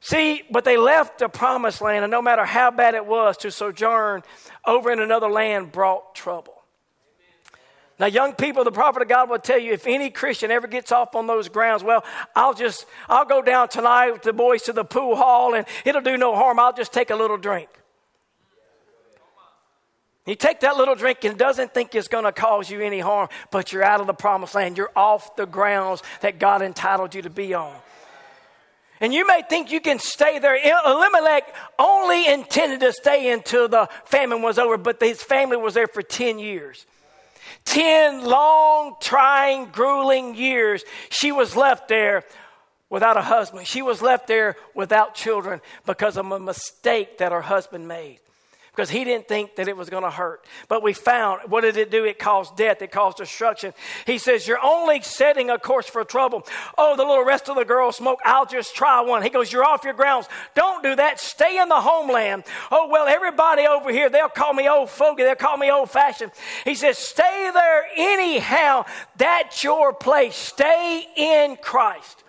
See, 0.00 0.42
but 0.50 0.64
they 0.64 0.78
left 0.78 1.18
the 1.18 1.28
promised 1.28 1.82
land, 1.82 2.04
and 2.04 2.10
no 2.10 2.22
matter 2.22 2.44
how 2.44 2.70
bad 2.70 2.94
it 2.94 3.04
was 3.04 3.36
to 3.38 3.50
sojourn 3.50 4.22
over 4.64 4.90
in 4.90 4.98
another 4.98 5.28
land 5.30 5.72
brought 5.72 6.14
trouble. 6.14 6.59
Now, 8.00 8.06
young 8.06 8.32
people, 8.32 8.64
the 8.64 8.72
prophet 8.72 9.02
of 9.02 9.08
God 9.08 9.28
will 9.28 9.38
tell 9.38 9.58
you 9.58 9.74
if 9.74 9.86
any 9.86 10.08
Christian 10.08 10.50
ever 10.50 10.66
gets 10.66 10.90
off 10.90 11.14
on 11.14 11.26
those 11.26 11.50
grounds, 11.50 11.84
well, 11.84 12.02
I'll 12.34 12.54
just, 12.54 12.86
I'll 13.10 13.26
go 13.26 13.42
down 13.42 13.68
tonight 13.68 14.12
with 14.12 14.22
the 14.22 14.32
boys 14.32 14.62
to 14.62 14.72
the 14.72 14.84
pool 14.84 15.16
hall 15.16 15.54
and 15.54 15.66
it'll 15.84 16.00
do 16.00 16.16
no 16.16 16.34
harm. 16.34 16.58
I'll 16.58 16.72
just 16.72 16.94
take 16.94 17.10
a 17.10 17.14
little 17.14 17.36
drink. 17.36 17.68
You 20.26 20.34
take 20.34 20.60
that 20.60 20.78
little 20.78 20.94
drink 20.94 21.24
and 21.24 21.36
doesn't 21.36 21.74
think 21.74 21.94
it's 21.94 22.08
going 22.08 22.24
to 22.24 22.32
cause 22.32 22.70
you 22.70 22.80
any 22.80 23.00
harm, 23.00 23.28
but 23.50 23.70
you're 23.70 23.84
out 23.84 24.00
of 24.00 24.06
the 24.06 24.14
promised 24.14 24.54
land. 24.54 24.78
You're 24.78 24.92
off 24.96 25.36
the 25.36 25.44
grounds 25.44 26.02
that 26.22 26.38
God 26.38 26.62
entitled 26.62 27.14
you 27.14 27.20
to 27.22 27.30
be 27.30 27.52
on. 27.52 27.76
And 29.02 29.12
you 29.12 29.26
may 29.26 29.42
think 29.46 29.70
you 29.70 29.80
can 29.80 29.98
stay 29.98 30.38
there. 30.38 30.56
Elimelech 30.86 31.54
only 31.78 32.26
intended 32.26 32.80
to 32.80 32.94
stay 32.94 33.30
until 33.30 33.68
the 33.68 33.90
famine 34.06 34.40
was 34.40 34.58
over, 34.58 34.78
but 34.78 35.02
his 35.02 35.22
family 35.22 35.58
was 35.58 35.74
there 35.74 35.86
for 35.86 36.00
10 36.00 36.38
years. 36.38 36.86
10 37.64 38.24
long, 38.24 38.96
trying, 39.00 39.66
grueling 39.66 40.34
years. 40.34 40.82
She 41.10 41.32
was 41.32 41.56
left 41.56 41.88
there 41.88 42.24
without 42.88 43.16
a 43.16 43.22
husband. 43.22 43.66
She 43.66 43.82
was 43.82 44.02
left 44.02 44.26
there 44.26 44.56
without 44.74 45.14
children 45.14 45.60
because 45.86 46.16
of 46.16 46.30
a 46.30 46.40
mistake 46.40 47.18
that 47.18 47.32
her 47.32 47.42
husband 47.42 47.86
made 47.86 48.20
because 48.72 48.90
he 48.90 49.04
didn't 49.04 49.28
think 49.28 49.56
that 49.56 49.68
it 49.68 49.76
was 49.76 49.90
going 49.90 50.04
to 50.04 50.10
hurt. 50.10 50.44
But 50.68 50.82
we 50.82 50.92
found, 50.92 51.50
what 51.50 51.62
did 51.62 51.76
it 51.76 51.90
do? 51.90 52.04
It 52.04 52.18
caused 52.18 52.56
death, 52.56 52.82
it 52.82 52.90
caused 52.90 53.18
destruction. 53.18 53.72
He 54.06 54.18
says, 54.18 54.46
You're 54.46 54.64
only 54.64 55.00
setting 55.02 55.50
a 55.50 55.58
course 55.58 55.86
for 55.86 56.04
trouble. 56.04 56.46
Oh, 56.78 56.96
the 56.96 57.04
little 57.04 57.24
rest 57.24 57.48
of 57.48 57.56
the 57.56 57.64
girls 57.64 57.96
smoke. 57.96 58.20
I'll 58.24 58.46
just 58.46 58.74
try 58.74 59.00
one. 59.00 59.22
He 59.22 59.30
goes, 59.30 59.52
You're 59.52 59.64
off 59.64 59.84
your 59.84 59.94
grounds. 59.94 60.28
Don't 60.54 60.82
do 60.82 60.94
that. 60.96 61.20
Stay 61.20 61.60
in 61.60 61.68
the 61.68 61.80
homeland. 61.80 62.44
Oh, 62.70 62.88
well, 62.88 63.08
everybody 63.08 63.66
over 63.66 63.90
here, 63.90 64.08
they'll 64.08 64.28
call 64.28 64.54
me 64.54 64.68
old 64.68 64.90
fogey, 64.90 65.24
they'll 65.24 65.34
call 65.34 65.56
me 65.56 65.70
old 65.70 65.90
fashioned. 65.90 66.32
He 66.64 66.74
says, 66.74 66.98
Stay 66.98 67.50
there 67.52 67.84
anyhow. 67.96 68.84
That's 69.16 69.64
your 69.64 69.92
place. 69.92 70.36
Stay 70.36 71.06
in 71.16 71.56
Christ. 71.56 72.24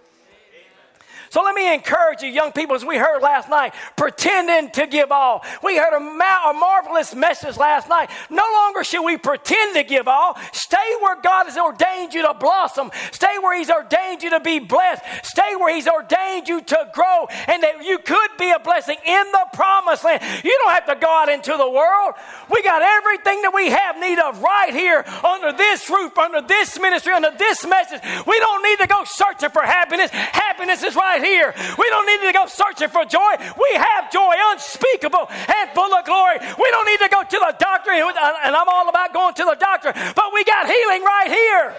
So 1.32 1.42
let 1.44 1.56
me 1.56 1.74
encourage 1.74 2.22
you, 2.22 2.28
young 2.28 2.52
people, 2.52 2.76
as 2.76 2.84
we 2.84 2.98
heard 2.98 3.22
last 3.22 3.50
night, 3.50 3.74
pretending 3.96 4.70
to 4.72 4.86
give 4.86 5.14
all. 5.14 5.46
We 5.64 5.78
heard 5.78 5.96
a, 5.96 6.00
ma- 6.02 6.50
a 6.50 6.54
marvelous 6.54 7.16
message 7.16 7.56
last 7.56 7.88
night. 7.88 8.10
No 8.30 8.44
longer 8.54 8.84
should 8.84 9.06
we 9.06 9.16
pretend 9.16 9.76
to 9.76 9.84
give 9.84 10.10
all. 10.10 10.38
Stay 10.52 10.78
where 11.00 11.16
God 11.22 11.46
has 11.46 11.58
ordained 11.58 12.14
you 12.14 12.24
to 12.24 12.34
blossom. 12.34 12.92
Stay 13.14 13.38
where 13.42 13.58
He's 13.58 13.70
ordained 13.70 14.24
you 14.24 14.32
to 14.32 14.42
be 14.42 14.60
blessed. 14.60 15.04
Stay 15.24 15.56
where 15.56 15.74
He's 15.74 15.88
ordained 15.88 16.50
you 16.50 16.60
to 16.60 16.92
grow 16.94 17.28
and 17.48 17.64
that 17.64 17.86
you 17.86 17.98
could 18.00 18.32
be 18.38 18.52
a 18.52 18.60
blessing 18.60 18.98
in 19.06 19.32
the 19.32 19.46
promised 19.54 20.04
land. 20.04 20.22
You 20.44 20.60
don't 20.64 20.72
have 20.72 20.88
to 20.88 20.96
go 20.96 21.08
out 21.10 21.30
into 21.30 21.56
the 21.56 21.70
world. 21.70 22.14
We 22.54 22.62
got 22.62 22.82
everything 22.82 23.42
that 23.44 23.54
we 23.54 23.70
have 23.70 23.98
need 24.02 24.20
of 24.20 24.42
right 24.42 24.74
here 24.74 25.06
under 25.24 25.54
this 25.56 25.90
roof, 25.90 26.18
under 26.18 26.42
this 26.42 26.78
ministry, 26.78 27.14
under 27.14 27.32
this 27.38 27.66
message. 27.66 28.02
We 28.28 28.38
don't 28.38 28.64
need 28.64 28.80
to 28.80 28.88
go 28.88 29.06
searching 29.06 29.50
for 29.50 29.62
happiness. 29.62 30.12
Happiness 30.12 30.84
is 30.84 30.94
right 30.94 31.21
here. 31.24 31.54
We 31.78 31.90
don't 31.90 32.06
need 32.06 32.26
to 32.28 32.34
go 32.34 32.46
searching 32.48 32.90
for 32.90 33.06
joy. 33.06 33.34
We 33.40 33.70
have 33.76 34.12
joy 34.12 34.36
unspeakable 34.52 35.30
and 35.30 35.70
full 35.74 35.94
of 35.94 36.06
glory. 36.06 36.38
We 36.42 36.68
don't 36.72 36.86
need 36.86 37.00
to 37.00 37.10
go 37.10 37.24
to 37.24 37.40
the 37.40 37.56
doctor, 37.58 37.92
and 37.92 38.56
I'm 38.56 38.68
all 38.68 38.90
about 38.90 39.14
going 39.14 39.34
to 39.36 39.46
the 39.46 39.58
doctor, 39.60 39.94
but 39.94 40.34
we 40.34 40.44
got 40.44 40.68
healing 40.68 41.04
right 41.04 41.30
here. 41.30 41.76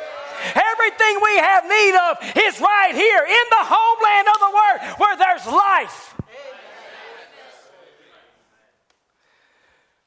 Everything 0.54 1.20
we 1.22 1.36
have 1.38 1.64
need 1.68 1.94
of 1.94 2.18
is 2.36 2.60
right 2.60 2.94
here 2.94 3.24
in 3.24 3.46
the 3.50 3.62
homeland 3.62 4.26
of 4.26 4.38
the 4.40 4.50
Word 4.50 4.78
where 4.98 5.16
there's 5.16 5.46
life. 5.46 6.14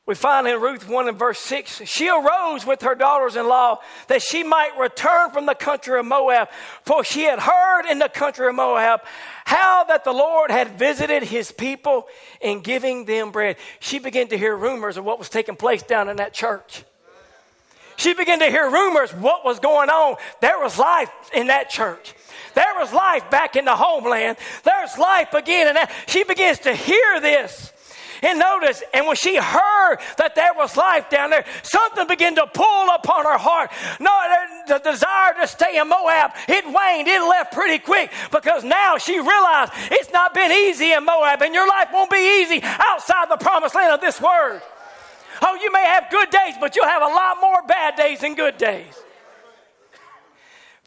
We 0.05 0.13
find 0.13 0.47
in 0.47 0.61
Ruth 0.61 0.87
1 0.87 1.07
and 1.07 1.17
verse 1.17 1.39
6 1.39 1.81
she 1.85 2.09
arose 2.09 2.63
with 2.63 2.83
her 2.83 2.93
daughters 2.93 3.35
in 3.35 3.47
law 3.47 3.79
that 4.07 4.21
she 4.21 4.43
might 4.43 4.77
return 4.77 5.31
from 5.31 5.47
the 5.47 5.55
country 5.55 5.99
of 5.99 6.05
Moab, 6.05 6.49
for 6.83 7.03
she 7.03 7.23
had 7.23 7.39
heard 7.39 7.87
in 7.89 7.97
the 7.97 8.09
country 8.09 8.47
of 8.47 8.53
Moab 8.53 9.01
how 9.45 9.83
that 9.85 10.03
the 10.03 10.13
Lord 10.13 10.51
had 10.51 10.77
visited 10.77 11.23
his 11.23 11.51
people 11.51 12.07
in 12.39 12.61
giving 12.61 13.05
them 13.05 13.31
bread. 13.31 13.57
She 13.79 13.97
began 13.97 14.27
to 14.27 14.37
hear 14.37 14.55
rumors 14.55 14.97
of 14.97 15.05
what 15.05 15.17
was 15.17 15.29
taking 15.29 15.55
place 15.55 15.81
down 15.81 16.07
in 16.07 16.17
that 16.17 16.33
church. 16.33 16.83
She 17.97 18.13
began 18.13 18.39
to 18.39 18.47
hear 18.47 18.69
rumors 18.69 19.11
what 19.11 19.43
was 19.43 19.59
going 19.59 19.89
on. 19.89 20.17
There 20.39 20.59
was 20.59 20.77
life 20.77 21.09
in 21.33 21.47
that 21.47 21.69
church. 21.69 22.13
There 22.53 22.73
was 22.77 22.93
life 22.93 23.29
back 23.31 23.55
in 23.55 23.65
the 23.65 23.75
homeland. 23.75 24.37
There's 24.63 24.97
life 24.97 25.33
again. 25.33 25.75
And 25.75 25.89
she 26.07 26.23
begins 26.23 26.59
to 26.59 26.75
hear 26.75 27.21
this. 27.21 27.71
And 28.25 28.39
notice, 28.39 28.81
and 28.91 29.05
when 29.05 29.15
she 29.15 29.35
heard 29.37 29.97
that 30.17 30.33
there 30.33 30.51
was 30.55 30.75
life 30.75 31.11
down 31.11 31.29
there, 31.29 31.45
something 31.61 32.07
began 32.07 32.33
to 32.35 32.47
pull 32.47 32.89
upon 32.89 33.23
her 33.23 33.37
heart. 33.37 33.69
No, 33.99 34.09
the 34.67 34.79
desire 34.79 35.35
to 35.39 35.47
stay 35.47 35.77
in 35.77 35.87
Moab, 35.87 36.31
it 36.47 36.65
waned, 36.65 37.07
it 37.07 37.21
left 37.21 37.53
pretty 37.53 37.77
quick 37.77 38.11
because 38.31 38.63
now 38.63 38.97
she 38.97 39.19
realized 39.19 39.73
it's 39.91 40.11
not 40.11 40.33
been 40.33 40.51
easy 40.51 40.91
in 40.91 41.05
Moab, 41.05 41.43
and 41.43 41.53
your 41.53 41.67
life 41.67 41.89
won't 41.93 42.09
be 42.09 42.41
easy 42.41 42.61
outside 42.63 43.29
the 43.29 43.37
promised 43.37 43.75
land 43.75 43.93
of 43.93 44.01
this 44.01 44.19
word. 44.19 44.59
Oh, 45.43 45.59
you 45.61 45.71
may 45.71 45.83
have 45.85 46.09
good 46.09 46.31
days, 46.31 46.55
but 46.59 46.75
you'll 46.75 46.85
have 46.85 47.03
a 47.03 47.13
lot 47.13 47.37
more 47.39 47.61
bad 47.67 47.95
days 47.95 48.21
than 48.21 48.33
good 48.33 48.57
days. 48.57 48.99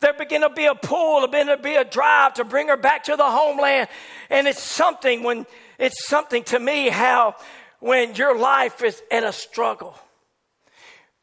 There 0.01 0.13
began 0.13 0.41
to 0.41 0.51
be 0.51 0.65
a 0.65 0.75
pull, 0.75 1.21
there 1.21 1.29
began 1.29 1.57
to 1.57 1.63
be 1.63 1.77
a 1.77 1.85
drive 1.85 2.35
to 2.35 2.45
bring 2.45 2.67
her 2.67 2.77
back 2.77 3.05
to 3.05 3.15
the 3.15 3.31
homeland. 3.31 3.89
And 4.29 4.49
it's 4.49 4.63
something 4.63 5.23
when 5.23 5.47
it's 5.79 6.07
something 6.09 6.43
to 6.45 6.59
me 6.59 6.89
how 6.89 7.37
when 7.81 8.15
your 8.17 8.37
life 8.37 8.83
is 8.83 9.01
in 9.11 9.25
a 9.25 9.33
struggle, 9.33 9.97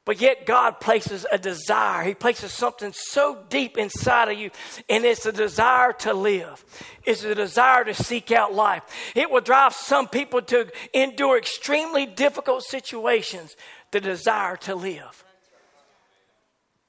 but 0.05 0.21
yet 0.21 0.45
God 0.45 0.79
places 0.79 1.25
a 1.29 1.37
desire. 1.37 2.03
He 2.03 2.13
places 2.13 2.53
something 2.53 2.93
so 2.93 3.43
deep 3.49 3.77
inside 3.77 4.29
of 4.29 4.37
you, 4.37 4.51
and 4.89 5.03
it's 5.03 5.25
a 5.25 5.31
desire 5.31 5.91
to 5.93 6.13
live. 6.13 6.63
It's 7.03 7.23
a 7.23 7.35
desire 7.35 7.83
to 7.83 7.93
seek 7.93 8.31
out 8.31 8.53
life. 8.53 8.83
It 9.15 9.29
will 9.29 9.41
drive 9.41 9.73
some 9.73 10.07
people 10.07 10.41
to 10.43 10.71
endure 10.93 11.37
extremely 11.37 12.05
difficult 12.05 12.63
situations, 12.63 13.57
the 13.91 13.99
desire 13.99 14.55
to 14.57 14.75
live. 14.75 15.23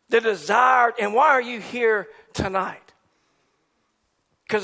The 0.09 0.21
desire, 0.21 0.93
and 1.01 1.15
why 1.15 1.31
are 1.31 1.43
you 1.43 1.59
here 1.59 2.07
tonight? 2.33 2.93
Because 4.47 4.63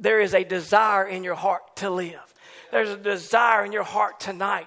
there 0.00 0.20
is 0.20 0.34
a 0.34 0.42
desire 0.42 1.06
in 1.06 1.22
your 1.22 1.36
heart 1.36 1.76
to 1.76 1.90
live 1.90 2.31
there's 2.72 2.90
a 2.90 2.96
desire 2.96 3.64
in 3.64 3.70
your 3.70 3.84
heart 3.84 4.18
tonight 4.18 4.66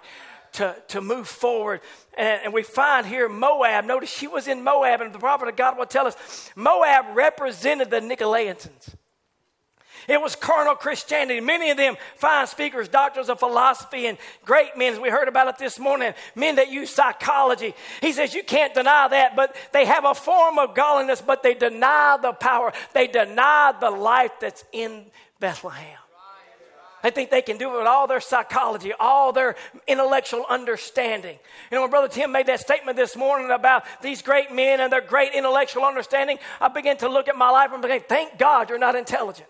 to, 0.54 0.76
to 0.90 1.02
move 1.02 1.28
forward. 1.28 1.82
And, 2.18 2.44
and, 2.46 2.54
we 2.54 2.64
find 2.64 3.06
here 3.06 3.28
Moab. 3.28 3.84
Notice 3.84 4.10
she 4.10 4.28
was 4.28 4.48
in 4.48 4.64
Moab, 4.64 5.02
and 5.02 5.12
the 5.12 5.20
prophet 5.20 5.50
of 5.50 5.56
God 5.58 5.78
will 5.78 5.88
tell 5.88 6.08
us 6.08 6.52
Moab 6.56 7.16
represented 7.16 7.90
the 7.90 8.00
Nicolaitans. 8.00 8.96
It 10.08 10.22
was 10.22 10.36
carnal 10.36 10.76
Christianity. 10.76 11.40
Many 11.40 11.72
of 11.72 11.78
them 11.78 11.96
fine 12.16 12.46
speakers, 12.46 12.88
doctors 12.88 13.28
of 13.28 13.40
philosophy, 13.40 14.06
and 14.06 14.20
great 14.46 14.78
men, 14.78 14.94
as 14.94 15.00
we 15.00 15.10
heard 15.10 15.28
about 15.28 15.48
it 15.48 15.58
this 15.58 15.80
morning, 15.80 16.14
men 16.36 16.58
that 16.58 16.72
use 16.72 16.92
psychology. 16.92 17.74
He 18.02 18.12
says 18.12 18.36
you 18.36 18.44
can't 18.44 18.76
deny 18.76 19.08
that, 19.08 19.36
but 19.36 19.56
they 19.74 19.86
have 19.86 20.06
a 20.06 20.14
form 20.14 20.60
of 20.60 20.76
godliness, 20.76 21.22
but 21.22 21.42
they 21.42 21.56
deny 21.56 22.20
the 22.22 22.34
power. 22.34 22.72
They 22.94 23.08
deny 23.08 23.74
the 23.80 23.90
life 23.90 24.34
that's 24.40 24.64
in 24.72 25.06
Bethlehem. 25.40 25.98
They 27.06 27.12
think 27.12 27.30
they 27.30 27.44
can 27.44 27.58
do 27.58 27.72
it 27.72 27.78
with 27.78 27.86
all 27.86 28.08
their 28.08 28.20
psychology, 28.20 28.92
all 29.00 29.32
their 29.32 29.56
intellectual 29.88 30.44
understanding. 30.50 31.38
You 31.70 31.76
know, 31.76 31.82
when 31.82 31.92
Brother 31.92 32.08
Tim 32.08 32.32
made 32.32 32.48
that 32.48 32.62
statement 32.62 32.98
this 32.98 33.16
morning 33.16 33.52
about 33.52 33.84
these 34.02 34.24
great 34.24 34.52
men 34.52 34.80
and 34.80 34.92
their 34.92 35.02
great 35.02 35.34
intellectual 35.34 35.86
understanding, 35.86 36.40
I 36.60 36.68
began 36.68 36.98
to 36.98 37.08
look 37.08 37.28
at 37.28 37.38
my 37.38 37.52
life 37.52 37.70
and 37.72 37.80
began, 37.80 38.02
thank 38.10 38.40
God 38.40 38.72
you're 38.72 38.80
not 38.80 38.96
intelligent. 38.96 39.48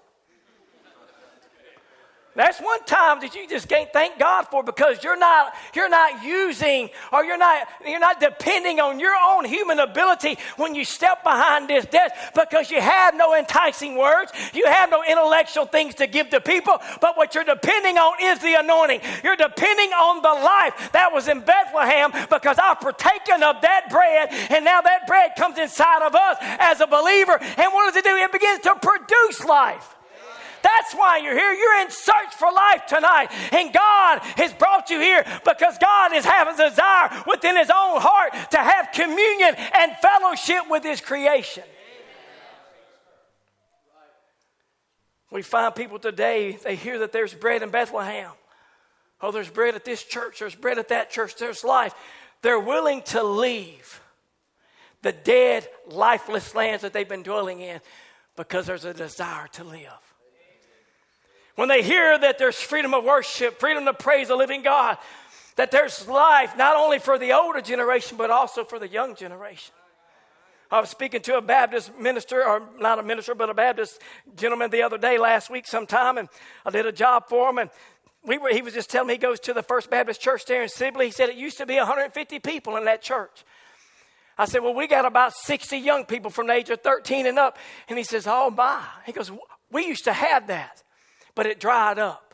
That's 2.36 2.60
one 2.60 2.84
time 2.84 3.22
that 3.22 3.34
you 3.34 3.48
just 3.48 3.70
can't 3.70 3.92
thank 3.94 4.20
God 4.20 4.44
for 4.52 4.62
because 4.62 5.02
you're 5.02 5.18
not, 5.18 5.54
you're 5.74 5.90
not 5.90 6.22
using 6.22 6.90
or 7.14 7.24
you're 7.24 7.38
not, 7.38 7.66
you're 7.86 8.00
not 8.00 8.20
depending 8.20 8.82
on 8.82 9.00
your 9.00 9.16
own 9.16 9.46
human 9.46 9.80
ability 9.80 10.38
when 10.58 10.76
you 10.76 10.84
step 10.84 11.24
behind 11.24 11.70
this 11.70 11.86
desk 11.86 12.14
because 12.36 12.70
you 12.70 12.82
have 12.82 13.16
no 13.16 13.36
enticing 13.36 13.96
words. 13.96 14.34
You 14.54 14.66
have 14.66 14.90
no 14.90 15.02
intellectual 15.02 15.66
things 15.66 15.96
to 15.96 16.08
give 16.08 16.30
to 16.32 16.42
people. 16.42 16.78
But 17.00 17.16
what 17.16 17.36
you're 17.36 17.46
depending 17.46 17.98
on 17.98 18.18
is 18.22 18.40
the 18.40 18.56
anointing. 18.60 19.00
You're 19.24 19.38
depending 19.38 19.92
on 19.92 20.22
the 20.22 20.44
life 20.44 20.92
that 20.92 21.14
was 21.14 21.30
in 21.30 21.40
Bethlehem 21.40 22.12
because 22.30 22.58
I've 22.62 22.82
partaken 22.82 23.44
of 23.44 23.62
that 23.62 23.88
bread 23.90 24.30
and 24.52 24.66
now 24.66 24.82
that 24.82 25.08
bread 25.08 25.32
comes 25.38 25.58
inside 25.58 26.06
of 26.06 26.14
us 26.14 26.38
as 26.42 26.82
a 26.82 26.88
believer. 26.88 27.40
And 27.42 27.72
what 27.72 27.94
does 27.94 27.96
it 27.96 28.04
do? 28.04 28.14
It 28.18 28.32
begins 28.34 28.60
to 28.62 28.76
produce 28.76 29.46
life. 29.46 29.95
That's 30.66 30.96
why 30.96 31.18
you're 31.18 31.36
here. 31.36 31.54
You're 31.54 31.82
in 31.82 31.92
search 31.92 32.34
for 32.40 32.52
life 32.52 32.88
tonight. 32.88 33.28
And 33.52 33.72
God 33.72 34.20
has 34.36 34.52
brought 34.54 34.90
you 34.90 35.00
here 35.00 35.24
because 35.46 35.78
God 35.78 36.14
is 36.16 36.26
having 36.26 36.56
a 36.56 36.70
desire 36.70 37.24
within 37.28 37.56
his 37.56 37.70
own 37.70 38.02
heart 38.02 38.34
to 38.52 38.58
have 38.58 38.90
communion 38.92 39.54
and 39.76 39.96
fellowship 39.98 40.64
with 40.68 40.84
his 40.84 41.02
creation. 41.02 41.64
We 45.32 45.44
find 45.44 45.76
people 45.76 46.00
today, 46.00 46.58
they 46.64 46.76
hear 46.76 47.00
that 47.00 47.12
there's 47.12 47.34
bread 47.34 47.62
in 47.62 47.70
Bethlehem. 47.70 48.32
Oh, 49.22 49.32
there's 49.32 49.50
bread 49.50 49.76
at 49.76 49.86
this 49.86 50.04
church, 50.04 50.40
there's 50.40 50.56
bread 50.56 50.80
at 50.80 50.88
that 50.90 51.12
church, 51.12 51.36
there's 51.36 51.64
life. 51.64 51.94
They're 52.42 52.60
willing 52.60 53.02
to 53.04 53.22
leave 53.22 54.02
the 55.04 55.12
dead, 55.12 55.68
lifeless 55.88 56.56
lands 56.56 56.82
that 56.82 56.94
they've 56.94 57.08
been 57.08 57.24
dwelling 57.24 57.60
in 57.60 57.82
because 58.36 58.66
there's 58.66 58.86
a 58.86 58.94
desire 58.94 59.48
to 59.54 59.64
live. 59.64 60.05
When 61.56 61.70
they 61.70 61.82
hear 61.82 62.18
that 62.18 62.38
there's 62.38 62.60
freedom 62.60 62.94
of 62.94 63.04
worship, 63.04 63.60
freedom 63.60 63.86
to 63.86 63.94
praise 63.94 64.28
the 64.28 64.36
living 64.36 64.62
God, 64.62 64.98
That 65.56 65.72
there's 65.72 66.08
life 66.08 66.58
not 66.58 66.76
only 66.76 67.00
for 67.00 67.18
the 67.18 67.32
older 67.32 67.62
generation, 67.62 68.18
but 68.18 68.30
also 68.30 68.66
for 68.66 68.78
the 68.78 68.90
young 68.90 69.16
generation. 69.16 69.74
I 70.72 70.82
was 70.82 70.90
speaking 70.90 71.22
to 71.22 71.38
a 71.38 71.42
Baptist 71.42 71.98
minister, 71.98 72.44
or 72.46 72.64
not 72.80 73.00
a 73.00 73.04
minister, 73.04 73.36
but 73.36 73.50
a 73.50 73.54
Baptist 73.54 74.02
gentleman 74.36 74.72
the 74.72 74.82
other 74.82 74.98
day, 74.98 75.18
last 75.18 75.50
week 75.50 75.68
sometime, 75.68 76.18
and 76.18 76.28
I 76.66 76.72
did 76.72 76.86
a 76.86 76.92
job 76.92 77.30
for 77.30 77.50
him. 77.50 77.60
And 77.60 77.70
we 78.26 78.38
were, 78.38 78.50
he 78.50 78.62
was 78.62 78.74
just 78.74 78.90
telling 78.90 79.08
me 79.08 79.14
he 79.14 79.18
goes 79.20 79.40
to 79.42 79.54
the 79.54 79.64
First 79.64 79.90
Baptist 79.90 80.20
Church 80.20 80.46
there 80.46 80.64
in 80.64 80.70
Sibley. 80.70 81.06
He 81.06 81.12
said 81.12 81.30
it 81.30 81.36
used 81.36 81.58
to 81.60 81.66
be 81.66 81.78
150 81.78 82.40
people 82.40 82.76
in 82.78 82.86
that 82.86 83.02
church. 83.02 83.46
I 84.38 84.46
said, 84.46 84.64
Well, 84.64 84.74
we 84.74 84.88
got 84.88 85.06
about 85.06 85.34
60 85.34 85.78
young 85.78 86.06
people 86.06 86.32
from 86.32 86.48
the 86.48 86.54
age 86.54 86.70
of 86.70 86.82
13 86.82 87.28
and 87.28 87.40
up. 87.40 87.58
And 87.88 87.98
he 87.98 88.04
says, 88.04 88.26
Oh, 88.28 88.50
my. 88.50 88.84
He 89.06 89.12
goes, 89.12 89.32
We 89.72 89.86
used 89.86 90.06
to 90.06 90.14
have 90.14 90.48
that, 90.48 90.84
but 91.36 91.46
it 91.46 91.60
dried 91.60 92.00
up. 92.00 92.34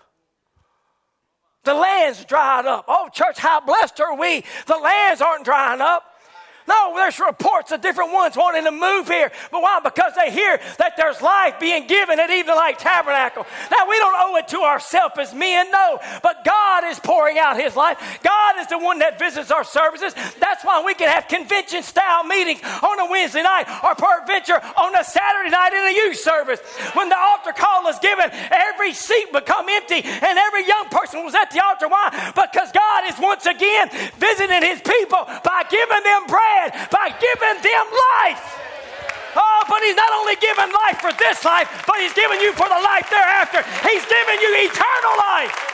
The 1.63 1.73
land's 1.73 2.25
dried 2.25 2.65
up. 2.65 2.85
Oh, 2.87 3.09
church, 3.13 3.37
how 3.37 3.59
blessed 3.59 3.99
are 3.99 4.17
we? 4.17 4.43
The 4.65 4.77
lands 4.77 5.21
aren't 5.21 5.45
drying 5.45 5.81
up. 5.81 6.10
No, 6.67 6.93
there's 6.95 7.19
reports 7.19 7.71
of 7.71 7.81
different 7.81 8.13
ones 8.13 8.35
wanting 8.35 8.63
to 8.65 8.71
move 8.71 9.07
here. 9.07 9.31
But 9.51 9.61
why? 9.61 9.79
Because 9.83 10.13
they 10.15 10.31
hear 10.31 10.59
that 10.77 10.93
there's 10.97 11.21
life 11.21 11.59
being 11.59 11.87
given 11.87 12.19
at 12.19 12.29
Evening 12.29 12.55
Light 12.55 12.79
Tabernacle. 12.79 13.45
Now, 13.71 13.89
we 13.89 13.97
don't 13.97 14.15
owe 14.17 14.35
it 14.37 14.47
to 14.49 14.59
ourselves 14.59 15.15
as 15.17 15.33
men, 15.33 15.71
no. 15.71 15.99
But 16.21 16.45
God 16.45 16.85
is 16.85 16.99
pouring 16.99 17.39
out 17.39 17.57
His 17.57 17.75
life. 17.75 17.97
God 18.23 18.59
is 18.59 18.67
the 18.67 18.77
one 18.77 18.99
that 18.99 19.17
visits 19.17 19.51
our 19.51 19.63
services. 19.63 20.13
That's 20.39 20.63
why 20.63 20.83
we 20.85 20.93
can 20.93 21.09
have 21.09 21.27
convention 21.27 21.83
style 21.83 22.23
meetings 22.23 22.61
on 22.63 22.99
a 22.99 23.09
Wednesday 23.09 23.43
night 23.43 23.67
or 23.83 23.95
peradventure 23.95 24.61
on 24.77 24.95
a 24.95 25.03
Saturday 25.03 25.49
night 25.49 25.73
in 25.73 25.83
a 25.87 25.95
youth 25.95 26.17
service. 26.17 26.59
When 26.93 27.09
the 27.09 27.17
altar 27.17 27.53
call 27.53 27.87
is 27.87 27.99
given, 27.99 28.29
every 28.51 28.93
seat 28.93 29.31
become 29.33 29.67
empty 29.69 30.01
and 30.03 30.37
every 30.37 30.67
young 30.67 30.87
person 30.89 31.23
was 31.23 31.33
at 31.33 31.51
the 31.51 31.63
altar. 31.63 31.87
Why? 31.87 32.31
Because 32.35 32.71
God 32.71 33.09
is 33.09 33.15
once 33.19 33.45
again 33.45 33.89
visiting 34.17 34.61
His 34.61 34.81
people 34.81 35.25
by 35.43 35.63
giving 35.69 36.03
them 36.03 36.27
bread 36.27 36.50
bread 36.51 36.89
by 36.89 37.09
giving 37.09 37.61
them 37.63 37.87
life. 38.21 38.59
Oh, 39.35 39.63
but 39.69 39.81
he's 39.83 39.95
not 39.95 40.11
only 40.13 40.35
giving 40.35 40.73
life 40.73 40.99
for 40.99 41.13
this 41.13 41.45
life, 41.45 41.83
but 41.87 41.97
he's 41.99 42.13
giving 42.13 42.41
you 42.41 42.51
for 42.51 42.67
the 42.67 42.81
life 42.83 43.09
thereafter. 43.09 43.63
He's 43.87 44.05
giving 44.05 44.39
you 44.41 44.69
eternal 44.69 45.17
life. 45.17 45.67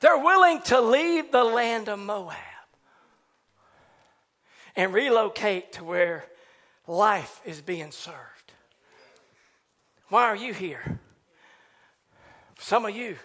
They're 0.00 0.18
willing 0.18 0.60
to 0.62 0.80
leave 0.80 1.32
the 1.32 1.42
land 1.42 1.88
of 1.88 1.98
Moab 1.98 2.36
and 4.76 4.92
relocate 4.94 5.72
to 5.72 5.84
where 5.84 6.24
life 6.86 7.40
is 7.44 7.60
being 7.60 7.90
served. 7.90 8.52
Why 10.08 10.24
are 10.24 10.36
you 10.36 10.54
here? 10.54 11.00
Some 12.60 12.84
of 12.84 12.94
you, 12.94 13.16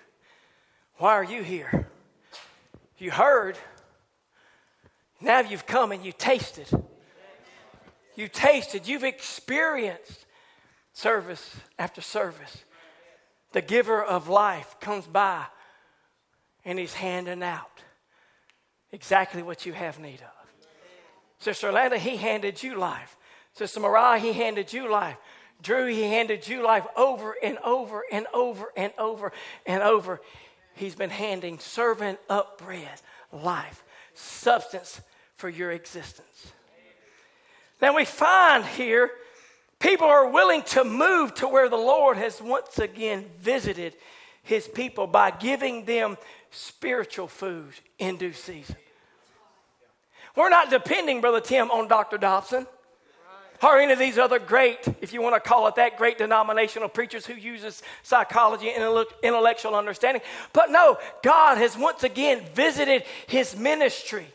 why 1.03 1.15
are 1.15 1.23
you 1.25 1.43
here? 1.43 1.85
You 2.97 3.11
heard. 3.11 3.57
Now 5.19 5.41
you've 5.41 5.65
come 5.65 5.91
and 5.91 6.05
you 6.05 6.13
tasted. 6.13 6.69
You 8.15 8.29
tasted. 8.29 8.87
You've 8.87 9.03
experienced 9.03 10.25
service 10.93 11.57
after 11.77 11.99
service. 11.99 12.63
The 13.51 13.61
giver 13.61 14.01
of 14.01 14.29
life 14.29 14.77
comes 14.79 15.05
by 15.05 15.43
and 16.63 16.79
he's 16.79 16.93
handing 16.93 17.43
out 17.43 17.83
exactly 18.93 19.43
what 19.43 19.65
you 19.65 19.73
have 19.73 19.99
need 19.99 20.21
of. 20.21 20.65
Sister 21.39 21.67
Orlando, 21.67 21.97
he 21.97 22.15
handed 22.15 22.63
you 22.63 22.75
life. 22.75 23.17
Sister 23.51 23.81
Mariah, 23.81 24.19
he 24.19 24.31
handed 24.31 24.71
you 24.71 24.89
life. 24.89 25.17
Drew, 25.61 25.87
he 25.87 26.03
handed 26.03 26.47
you 26.47 26.63
life 26.63 26.87
over 26.95 27.35
and 27.43 27.57
over 27.57 28.03
and 28.09 28.25
over 28.33 28.71
and 28.77 28.93
over 28.97 29.33
and 29.65 29.83
over. 29.83 30.21
He's 30.75 30.95
been 30.95 31.09
handing 31.09 31.59
servant 31.59 32.19
up 32.29 32.59
bread, 32.59 33.01
life, 33.31 33.83
substance 34.13 35.01
for 35.35 35.49
your 35.49 35.71
existence. 35.71 36.51
Now 37.81 37.95
we 37.95 38.05
find 38.05 38.65
here 38.65 39.11
people 39.79 40.07
are 40.07 40.29
willing 40.29 40.63
to 40.63 40.83
move 40.83 41.33
to 41.35 41.47
where 41.47 41.69
the 41.69 41.75
Lord 41.75 42.17
has 42.17 42.41
once 42.41 42.79
again 42.79 43.25
visited 43.39 43.95
his 44.43 44.67
people 44.67 45.07
by 45.07 45.31
giving 45.31 45.85
them 45.85 46.17
spiritual 46.51 47.27
food 47.27 47.73
in 47.99 48.17
due 48.17 48.33
season. 48.33 48.75
We're 50.35 50.49
not 50.49 50.69
depending, 50.69 51.21
Brother 51.21 51.41
Tim, 51.41 51.69
on 51.71 51.87
Dr. 51.87 52.17
Dobson 52.17 52.65
or 53.63 53.79
any 53.79 53.93
of 53.93 53.99
these 53.99 54.17
other 54.17 54.39
great, 54.39 54.79
if 55.01 55.13
you 55.13 55.21
want 55.21 55.35
to 55.35 55.39
call 55.39 55.67
it 55.67 55.75
that, 55.75 55.97
great 55.97 56.17
denominational 56.17 56.89
preachers 56.89 57.25
who 57.25 57.33
uses 57.33 57.81
psychology 58.03 58.69
and 58.69 59.05
intellectual 59.23 59.75
understanding. 59.75 60.21
But 60.51 60.69
no, 60.69 60.97
God 61.21 61.57
has 61.57 61.77
once 61.77 62.03
again 62.03 62.43
visited 62.53 63.03
his 63.27 63.55
ministry 63.55 64.27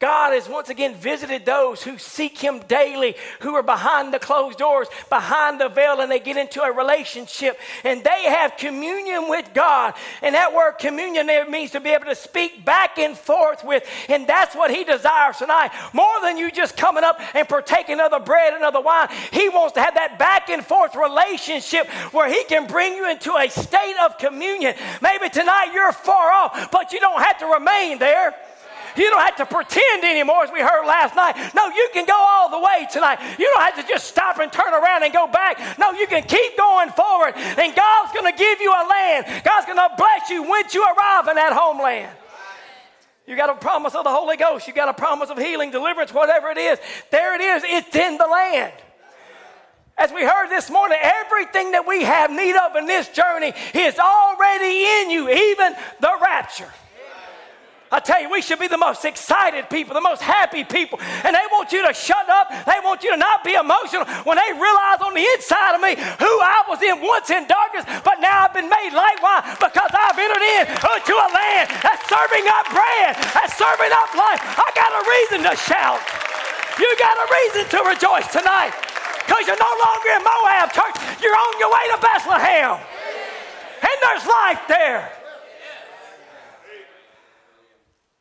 God 0.00 0.32
has 0.32 0.48
once 0.48 0.70
again 0.70 0.94
visited 0.94 1.44
those 1.44 1.82
who 1.82 1.98
seek 1.98 2.38
Him 2.38 2.60
daily, 2.60 3.16
who 3.40 3.54
are 3.54 3.62
behind 3.62 4.14
the 4.14 4.18
closed 4.18 4.58
doors, 4.58 4.88
behind 5.10 5.60
the 5.60 5.68
veil, 5.68 6.00
and 6.00 6.10
they 6.10 6.18
get 6.18 6.38
into 6.38 6.62
a 6.62 6.72
relationship 6.72 7.58
and 7.84 8.02
they 8.02 8.22
have 8.24 8.56
communion 8.56 9.28
with 9.28 9.52
God. 9.52 9.92
And 10.22 10.34
that 10.34 10.54
word 10.54 10.76
communion 10.78 11.26
there 11.26 11.48
means 11.48 11.72
to 11.72 11.80
be 11.80 11.90
able 11.90 12.06
to 12.06 12.14
speak 12.14 12.64
back 12.64 12.98
and 12.98 13.14
forth 13.16 13.62
with. 13.62 13.86
And 14.08 14.26
that's 14.26 14.56
what 14.56 14.70
He 14.70 14.84
desires 14.84 15.36
tonight. 15.36 15.70
More 15.92 16.18
than 16.22 16.38
you 16.38 16.50
just 16.50 16.78
coming 16.78 17.04
up 17.04 17.20
and 17.34 17.46
partaking 17.46 18.00
of 18.00 18.10
the 18.10 18.20
bread 18.20 18.54
and 18.54 18.64
of 18.64 18.72
the 18.72 18.80
wine, 18.80 19.08
He 19.32 19.50
wants 19.50 19.74
to 19.74 19.82
have 19.82 19.94
that 19.96 20.18
back 20.18 20.48
and 20.48 20.64
forth 20.64 20.96
relationship 20.96 21.86
where 22.12 22.28
He 22.30 22.42
can 22.44 22.66
bring 22.66 22.94
you 22.94 23.10
into 23.10 23.36
a 23.36 23.50
state 23.50 23.96
of 24.02 24.16
communion. 24.16 24.74
Maybe 25.02 25.28
tonight 25.28 25.72
you're 25.74 25.92
far 25.92 26.32
off, 26.32 26.70
but 26.70 26.94
you 26.94 27.00
don't 27.00 27.22
have 27.22 27.38
to 27.40 27.46
remain 27.46 27.98
there. 27.98 28.34
You 28.96 29.10
don't 29.10 29.20
have 29.20 29.36
to 29.36 29.46
pretend 29.46 30.04
anymore, 30.04 30.44
as 30.44 30.52
we 30.52 30.60
heard 30.60 30.86
last 30.86 31.14
night. 31.14 31.36
No, 31.54 31.68
you 31.68 31.88
can 31.92 32.06
go 32.06 32.16
all 32.16 32.50
the 32.50 32.58
way 32.58 32.86
tonight. 32.90 33.18
You 33.38 33.50
don't 33.54 33.62
have 33.62 33.76
to 33.76 33.86
just 33.86 34.06
stop 34.06 34.38
and 34.38 34.52
turn 34.52 34.72
around 34.72 35.02
and 35.02 35.12
go 35.12 35.26
back. 35.26 35.78
No, 35.78 35.92
you 35.92 36.06
can 36.06 36.22
keep 36.22 36.56
going 36.56 36.90
forward. 36.90 37.34
And 37.36 37.74
God's 37.74 38.12
going 38.12 38.30
to 38.30 38.38
give 38.38 38.60
you 38.60 38.70
a 38.70 38.84
land. 38.88 39.26
God's 39.44 39.66
going 39.66 39.78
to 39.78 39.90
bless 39.96 40.30
you 40.30 40.42
once 40.42 40.74
you 40.74 40.82
arrive 40.82 41.28
in 41.28 41.36
that 41.36 41.52
homeland. 41.52 42.16
You 43.26 43.36
got 43.36 43.50
a 43.50 43.54
promise 43.54 43.94
of 43.94 44.04
the 44.04 44.10
Holy 44.10 44.36
Ghost. 44.36 44.66
You 44.66 44.74
got 44.74 44.88
a 44.88 44.94
promise 44.94 45.30
of 45.30 45.38
healing, 45.38 45.70
deliverance, 45.70 46.12
whatever 46.12 46.48
it 46.48 46.58
is. 46.58 46.78
There 47.10 47.34
it 47.36 47.40
is. 47.40 47.62
It's 47.64 47.94
in 47.94 48.18
the 48.18 48.26
land. 48.26 48.72
As 49.96 50.10
we 50.12 50.24
heard 50.24 50.48
this 50.48 50.70
morning, 50.70 50.98
everything 51.00 51.72
that 51.72 51.86
we 51.86 52.02
have 52.02 52.30
need 52.30 52.56
of 52.56 52.74
in 52.74 52.86
this 52.86 53.08
journey 53.08 53.52
is 53.74 53.98
already 53.98 54.84
in 54.84 55.10
you, 55.10 55.28
even 55.28 55.74
the 56.00 56.18
rapture. 56.20 56.72
I 57.90 57.98
tell 57.98 58.22
you, 58.22 58.30
we 58.30 58.38
should 58.38 58.62
be 58.62 58.70
the 58.70 58.78
most 58.78 59.02
excited 59.04 59.66
people, 59.66 59.98
the 59.98 60.00
most 60.00 60.22
happy 60.22 60.62
people. 60.62 61.02
And 61.26 61.34
they 61.34 61.42
want 61.50 61.74
you 61.74 61.82
to 61.82 61.90
shut 61.90 62.22
up. 62.30 62.46
They 62.62 62.78
want 62.86 63.02
you 63.02 63.10
to 63.10 63.18
not 63.18 63.42
be 63.42 63.58
emotional 63.58 64.06
when 64.22 64.38
they 64.38 64.50
realize 64.54 65.02
on 65.02 65.10
the 65.10 65.26
inside 65.34 65.74
of 65.74 65.82
me 65.82 65.98
who 65.98 66.32
I 66.38 66.62
was 66.70 66.78
in 66.86 67.02
once 67.02 67.34
in 67.34 67.50
darkness, 67.50 67.82
but 68.06 68.22
now 68.22 68.46
I've 68.46 68.54
been 68.54 68.70
made 68.70 68.94
light. 68.94 69.18
Why? 69.18 69.42
Because 69.58 69.90
I've 69.90 70.14
entered 70.14 70.46
in 70.62 70.64
to 70.70 71.14
a 71.18 71.28
land 71.34 71.66
that's 71.82 72.06
serving 72.06 72.46
up 72.46 72.70
bread, 72.70 73.18
that's 73.34 73.58
serving 73.58 73.90
up 73.90 74.10
life. 74.14 74.38
I 74.38 74.70
got 74.78 74.94
a 74.94 75.02
reason 75.02 75.38
to 75.50 75.54
shout. 75.58 75.98
You 76.78 76.86
got 76.94 77.18
a 77.18 77.26
reason 77.26 77.62
to 77.74 77.78
rejoice 77.90 78.30
tonight 78.30 78.70
because 79.26 79.50
you're 79.50 79.58
no 79.58 79.74
longer 79.82 80.10
in 80.14 80.22
Moab, 80.22 80.70
church. 80.70 80.94
You're 81.18 81.34
on 81.34 81.58
your 81.58 81.74
way 81.74 81.84
to 81.90 81.98
Bethlehem. 81.98 82.78
And 83.82 83.96
there's 83.98 84.26
life 84.30 84.62
there. 84.70 85.19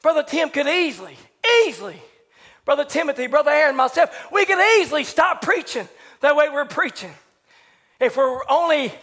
Brother 0.02 0.24
Tim 0.24 0.50
could 0.50 0.68
easily, 0.68 1.18
easily, 1.66 2.02
Brother 2.66 2.86
Timothy, 2.86 3.28
Brother 3.28 3.52
Aaron, 3.52 3.76
myself, 3.76 4.28
we 4.32 4.46
could 4.46 4.60
easily 4.80 5.04
stop 5.04 5.42
preaching 5.42 5.88
that 6.22 6.36
way 6.36 6.50
we're 6.50 6.66
preaching 6.66 7.12
if 8.00 8.18
we're 8.18 8.42
only 8.50 8.94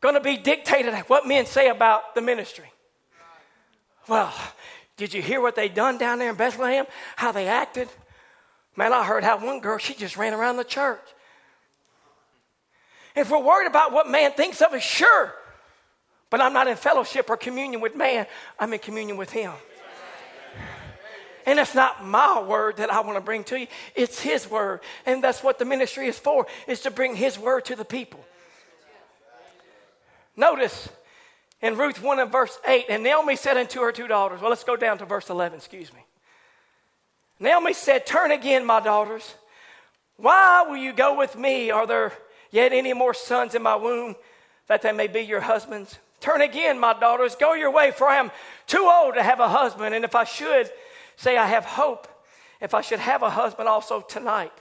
going 0.00 0.14
to 0.14 0.20
be 0.20 0.36
dictated 0.36 0.94
what 1.08 1.26
men 1.26 1.46
say 1.46 1.68
about 1.68 2.14
the 2.14 2.20
ministry. 2.20 2.70
Well, 4.08 4.32
did 4.96 5.14
you 5.14 5.22
hear 5.22 5.40
what 5.40 5.56
they 5.56 5.68
done 5.68 5.98
down 5.98 6.18
there 6.18 6.30
in 6.30 6.36
Bethlehem? 6.36 6.86
How 7.16 7.32
they 7.32 7.48
acted? 7.48 7.88
Man, 8.76 8.92
I 8.92 9.04
heard 9.04 9.24
how 9.24 9.38
one 9.44 9.60
girl, 9.60 9.78
she 9.78 9.94
just 9.94 10.16
ran 10.16 10.34
around 10.34 10.56
the 10.56 10.64
church. 10.64 11.00
If 13.14 13.30
we're 13.30 13.42
worried 13.42 13.68
about 13.68 13.92
what 13.92 14.08
man 14.08 14.32
thinks 14.32 14.60
of 14.60 14.72
us, 14.72 14.82
sure. 14.82 15.32
But 16.28 16.40
I'm 16.40 16.52
not 16.52 16.66
in 16.66 16.76
fellowship 16.76 17.30
or 17.30 17.36
communion 17.36 17.80
with 17.80 17.94
man, 17.94 18.26
I'm 18.58 18.72
in 18.72 18.80
communion 18.80 19.16
with 19.16 19.30
him. 19.30 19.52
And 21.46 21.58
it's 21.58 21.74
not 21.74 22.04
my 22.04 22.40
word 22.42 22.78
that 22.78 22.92
I 22.92 23.00
want 23.00 23.16
to 23.16 23.20
bring 23.20 23.44
to 23.44 23.58
you, 23.60 23.66
it's 23.94 24.20
His 24.20 24.48
word. 24.50 24.80
And 25.06 25.22
that's 25.22 25.42
what 25.42 25.58
the 25.58 25.64
ministry 25.64 26.06
is 26.06 26.18
for, 26.18 26.46
is 26.66 26.80
to 26.80 26.90
bring 26.90 27.16
His 27.16 27.38
word 27.38 27.66
to 27.66 27.76
the 27.76 27.84
people. 27.84 28.24
Notice 30.36 30.88
in 31.62 31.76
Ruth 31.76 32.02
1 32.02 32.18
and 32.18 32.32
verse 32.32 32.58
8, 32.66 32.86
and 32.88 33.02
Naomi 33.02 33.36
said 33.36 33.56
unto 33.56 33.80
her 33.80 33.92
two 33.92 34.08
daughters, 34.08 34.40
well, 34.40 34.50
let's 34.50 34.64
go 34.64 34.76
down 34.76 34.98
to 34.98 35.04
verse 35.04 35.30
11, 35.30 35.58
excuse 35.58 35.92
me. 35.92 36.00
Naomi 37.38 37.72
said, 37.72 38.06
Turn 38.06 38.32
again, 38.32 38.64
my 38.64 38.80
daughters. 38.80 39.34
Why 40.16 40.64
will 40.68 40.76
you 40.76 40.92
go 40.92 41.16
with 41.16 41.36
me? 41.36 41.70
Are 41.70 41.86
there 41.86 42.12
yet 42.54 42.72
any 42.72 42.92
more 42.92 43.12
sons 43.12 43.54
in 43.54 43.62
my 43.62 43.74
womb 43.74 44.14
that 44.68 44.80
they 44.82 44.92
may 44.92 45.08
be 45.08 45.20
your 45.20 45.40
husbands. 45.40 45.98
Turn 46.20 46.40
again, 46.40 46.78
my 46.78 46.94
daughters, 46.98 47.34
go 47.36 47.52
your 47.52 47.70
way, 47.70 47.90
for 47.90 48.08
I 48.08 48.16
am 48.16 48.30
too 48.66 48.90
old 48.90 49.14
to 49.14 49.22
have 49.22 49.40
a 49.40 49.48
husband. 49.48 49.94
And 49.94 50.04
if 50.04 50.14
I 50.14 50.24
should 50.24 50.70
say 51.16 51.36
I 51.36 51.46
have 51.46 51.64
hope, 51.64 52.08
if 52.60 52.74
I 52.74 52.80
should 52.80 53.00
have 53.00 53.22
a 53.22 53.30
husband 53.30 53.68
also 53.68 54.00
tonight, 54.00 54.52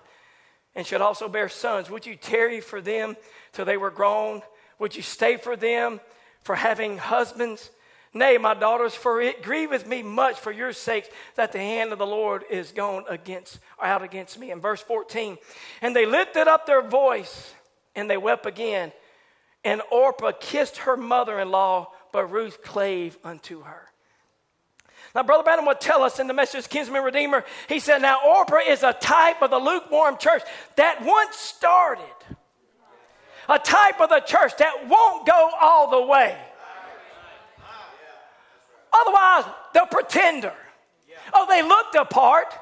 and 0.76 0.86
should 0.86 1.02
also 1.02 1.30
bear 1.30 1.50
sons, 1.50 1.90
would 1.90 2.06
you 2.06 2.16
tarry 2.16 2.60
for 2.60 2.82
them 2.82 3.16
till 3.52 3.66
they 3.66 3.78
were 3.78 3.92
grown? 3.92 4.42
Would 4.80 4.96
you 4.96 5.04
stay 5.04 5.38
for 5.38 5.56
them 5.56 6.00
for 6.42 6.56
having 6.56 6.98
husbands? 6.98 7.70
Nay, 8.14 8.38
my 8.38 8.54
daughters, 8.54 8.94
for 8.94 9.22
it 9.22 9.42
grieveth 9.42 9.88
me 9.88 10.04
much 10.04 10.40
for 10.40 10.52
your 10.52 10.72
sakes 10.74 11.10
that 11.36 11.52
the 11.52 11.60
hand 11.60 11.92
of 11.92 12.00
the 12.00 12.06
Lord 12.06 12.44
is 12.50 12.72
gone 12.72 13.06
against 13.10 13.60
out 13.82 14.04
against 14.04 14.38
me. 14.38 14.52
In 14.52 14.62
verse 14.62 14.82
14, 14.82 15.38
and 15.82 15.96
they 15.96 16.06
lifted 16.06 16.48
up 16.48 16.66
their 16.66 16.82
voice 16.82 17.54
and 17.96 18.10
they 18.10 18.18
wept 18.18 18.46
again. 18.46 18.92
And 19.64 19.82
Orpah 19.92 20.34
kissed 20.40 20.78
her 20.78 20.98
mother-in-law, 20.98 21.92
but 22.12 22.32
Ruth 22.32 22.62
clave 22.62 23.18
unto 23.24 23.62
her. 23.62 23.93
Now, 25.16 25.22
Brother 25.22 25.44
Branham 25.44 25.66
would 25.68 25.80
tell 25.80 26.02
us 26.02 26.20
in 26.20 26.28
the 26.28 26.34
message, 26.34 26.68
Kinsman 26.68 27.04
Redeemer, 27.04 27.44
he 27.70 27.80
said, 27.80 28.02
Now, 28.02 28.20
Orpah 28.26 28.62
is 28.68 28.82
a 28.82 28.94
type 28.94 29.44
of 29.44 29.52
the 29.52 29.60
lukewarm 29.60 30.18
church 30.18 30.42
that 30.76 31.04
once 31.06 31.36
started, 31.36 32.04
a 33.48 33.60
type 33.60 34.02
of 34.02 34.10
the 34.10 34.22
church 34.22 34.58
that 34.58 34.88
won't 34.88 35.28
go 35.28 35.52
all 35.62 35.92
the 35.92 36.08
way. 36.08 36.36
Otherwise, 38.92 39.46
the 39.74 39.88
pretender. 39.92 40.54
Oh, 41.34 41.46
they 41.48 41.62
look 41.62 41.92
the 41.92 42.06
part. 42.06 42.54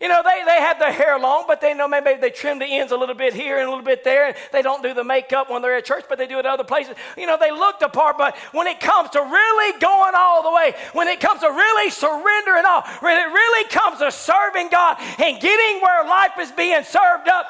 You 0.00 0.08
know, 0.08 0.22
they, 0.24 0.42
they 0.46 0.56
have 0.60 0.78
their 0.78 0.92
hair 0.92 1.18
long, 1.18 1.44
but 1.46 1.60
they 1.60 1.74
know 1.74 1.86
maybe 1.86 2.14
they 2.14 2.30
trim 2.30 2.58
the 2.58 2.64
ends 2.64 2.90
a 2.90 2.96
little 2.96 3.14
bit 3.14 3.34
here 3.34 3.58
and 3.58 3.66
a 3.66 3.68
little 3.68 3.84
bit 3.84 4.02
there. 4.02 4.28
And 4.28 4.36
they 4.50 4.62
don't 4.62 4.82
do 4.82 4.94
the 4.94 5.04
makeup 5.04 5.50
when 5.50 5.60
they're 5.60 5.76
at 5.76 5.84
church, 5.84 6.06
but 6.08 6.16
they 6.16 6.26
do 6.26 6.38
it 6.38 6.46
other 6.46 6.64
places. 6.64 6.96
You 7.18 7.26
know, 7.26 7.36
they 7.38 7.50
look 7.50 7.80
the 7.80 7.88
part, 7.88 8.16
but 8.16 8.34
when 8.52 8.66
it 8.66 8.80
comes 8.80 9.10
to 9.10 9.20
really 9.20 9.78
going 9.78 10.14
all 10.16 10.42
the 10.42 10.56
way, 10.56 10.74
when 10.94 11.06
it 11.06 11.20
comes 11.20 11.40
to 11.42 11.48
really 11.48 11.90
surrendering 11.90 12.64
all, 12.66 12.82
when 13.00 13.18
it 13.18 13.30
really 13.30 13.68
comes 13.68 13.98
to 13.98 14.10
serving 14.10 14.70
God 14.70 14.96
and 15.18 15.38
getting 15.38 15.82
where 15.82 16.04
life 16.04 16.32
is 16.40 16.50
being 16.52 16.82
served 16.82 17.28
up, 17.28 17.46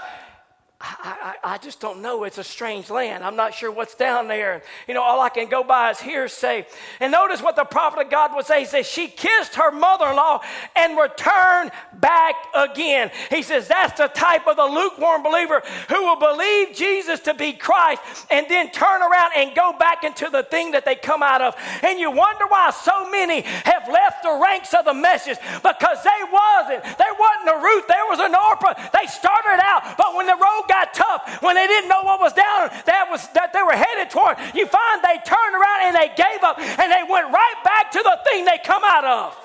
I, 0.83 1.35
I, 1.45 1.55
I, 1.55 1.59
just 1.59 1.79
don't 1.79 2.01
know. 2.01 2.25
It's 2.25 2.39
a 2.39 2.45
strange 2.45 2.89
land. 2.89 3.23
I'm 3.23 3.37
not 3.37 3.53
sure 3.53 3.71
what's 3.71 3.95
down 3.95 4.29
there. 4.29 4.63
You 4.89 4.95
know, 4.95 5.03
all 5.03 5.21
I 5.21 5.29
can 5.29 5.51
go 5.51 5.63
by 5.63 5.91
is 5.91 6.01
hearsay. 6.01 6.67
And 7.01 7.13
notice 7.13 7.43
what 7.43 7.55
the 7.55 7.65
prophet 7.65 8.07
of 8.07 8.11
God 8.11 8.35
would 8.35 8.47
say. 8.47 8.61
He 8.61 8.65
says, 8.65 8.87
She 8.87 9.07
kissed 9.09 9.57
her 9.57 9.71
mother 9.71 10.07
in 10.07 10.17
law 10.17 10.41
and 10.75 10.97
returned 10.97 11.73
back 12.01 12.35
again. 12.55 13.11
He 13.29 13.43
says, 13.43 13.69
That's 13.69 13.99
the 13.99 14.09
type 14.09 14.47
of 14.47 14.57
the 14.57 14.65
lukewarm 14.65 15.23
believer 15.23 15.63
who 15.91 16.03
will 16.03 16.17
believe 16.17 16.75
Jesus 16.75 17.21
to 17.21 17.35
be 17.35 17.53
Christ 17.53 18.01
and 18.31 18.47
then 18.49 18.71
turn 18.71 19.03
around 19.03 19.33
and 19.37 19.55
go 19.55 19.75
back 19.79 20.03
into 20.03 20.31
the 20.31 20.45
thing 20.45 20.71
that 20.71 20.87
they 20.87 20.95
come 20.95 21.23
out 21.23 21.43
of. 21.43 21.57
And 21.83 22.01
you 22.01 22.11
wonder 22.11 22.47
why 22.47 22.71
so 22.71 23.11
many 23.11 23.43
have 23.43 23.87
left 23.87 24.23
the 24.23 24.41
ranks 24.43 24.73
of 24.73 24.87
the 24.87 24.95
message 24.95 25.37
because 25.57 26.03
they 26.05 26.21
wasn't. 26.33 26.85
There 26.97 27.17
wasn't 27.21 27.51
a 27.53 27.61
Ruth, 27.63 27.87
there 27.87 28.09
was 28.09 28.21
an 28.21 28.35
Orpah. 28.35 28.73
They 28.97 29.07
started 29.09 29.61
out, 29.63 29.99
but 29.99 30.17
when 30.17 30.25
the 30.25 30.41
road 30.41 30.70
got 30.71 30.95
tough, 30.95 31.43
when 31.43 31.57
they 31.57 31.67
didn't 31.67 31.89
know 31.89 32.03
what 32.03 32.21
was 32.21 32.33
down, 32.33 32.71
that 32.87 33.09
was 33.11 33.27
that 33.35 33.53
they 33.53 33.63
were 33.63 33.73
headed 33.75 34.09
toward, 34.11 34.39
you 34.55 34.67
find 34.67 35.03
they 35.03 35.19
turned 35.27 35.55
around 35.59 35.81
and 35.83 35.97
they 35.97 36.09
gave 36.15 36.43
up 36.43 36.59
and 36.59 36.93
they 36.93 37.03
went 37.11 37.27
right 37.33 37.61
back 37.65 37.91
to 37.91 37.99
the 37.99 38.19
thing 38.31 38.45
they 38.45 38.59
come 38.65 38.83
out 38.85 39.05
of. 39.05 39.37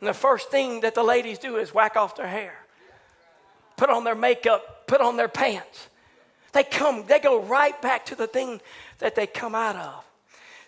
And 0.00 0.08
the 0.08 0.14
first 0.14 0.50
thing 0.50 0.80
that 0.80 0.96
the 0.96 1.04
ladies 1.04 1.38
do 1.38 1.56
is 1.56 1.72
whack 1.72 1.96
off 1.96 2.16
their 2.16 2.26
hair, 2.26 2.54
put 3.76 3.88
on 3.88 4.02
their 4.02 4.16
makeup, 4.16 4.88
put 4.88 5.00
on 5.00 5.16
their 5.16 5.28
pants. 5.28 5.88
They 6.52 6.64
come, 6.64 7.06
they 7.06 7.20
go 7.20 7.40
right 7.40 7.80
back 7.80 8.06
to 8.06 8.16
the 8.16 8.26
thing 8.26 8.60
that 8.98 9.14
they 9.14 9.28
come 9.28 9.54
out 9.54 9.76
of. 9.76 10.04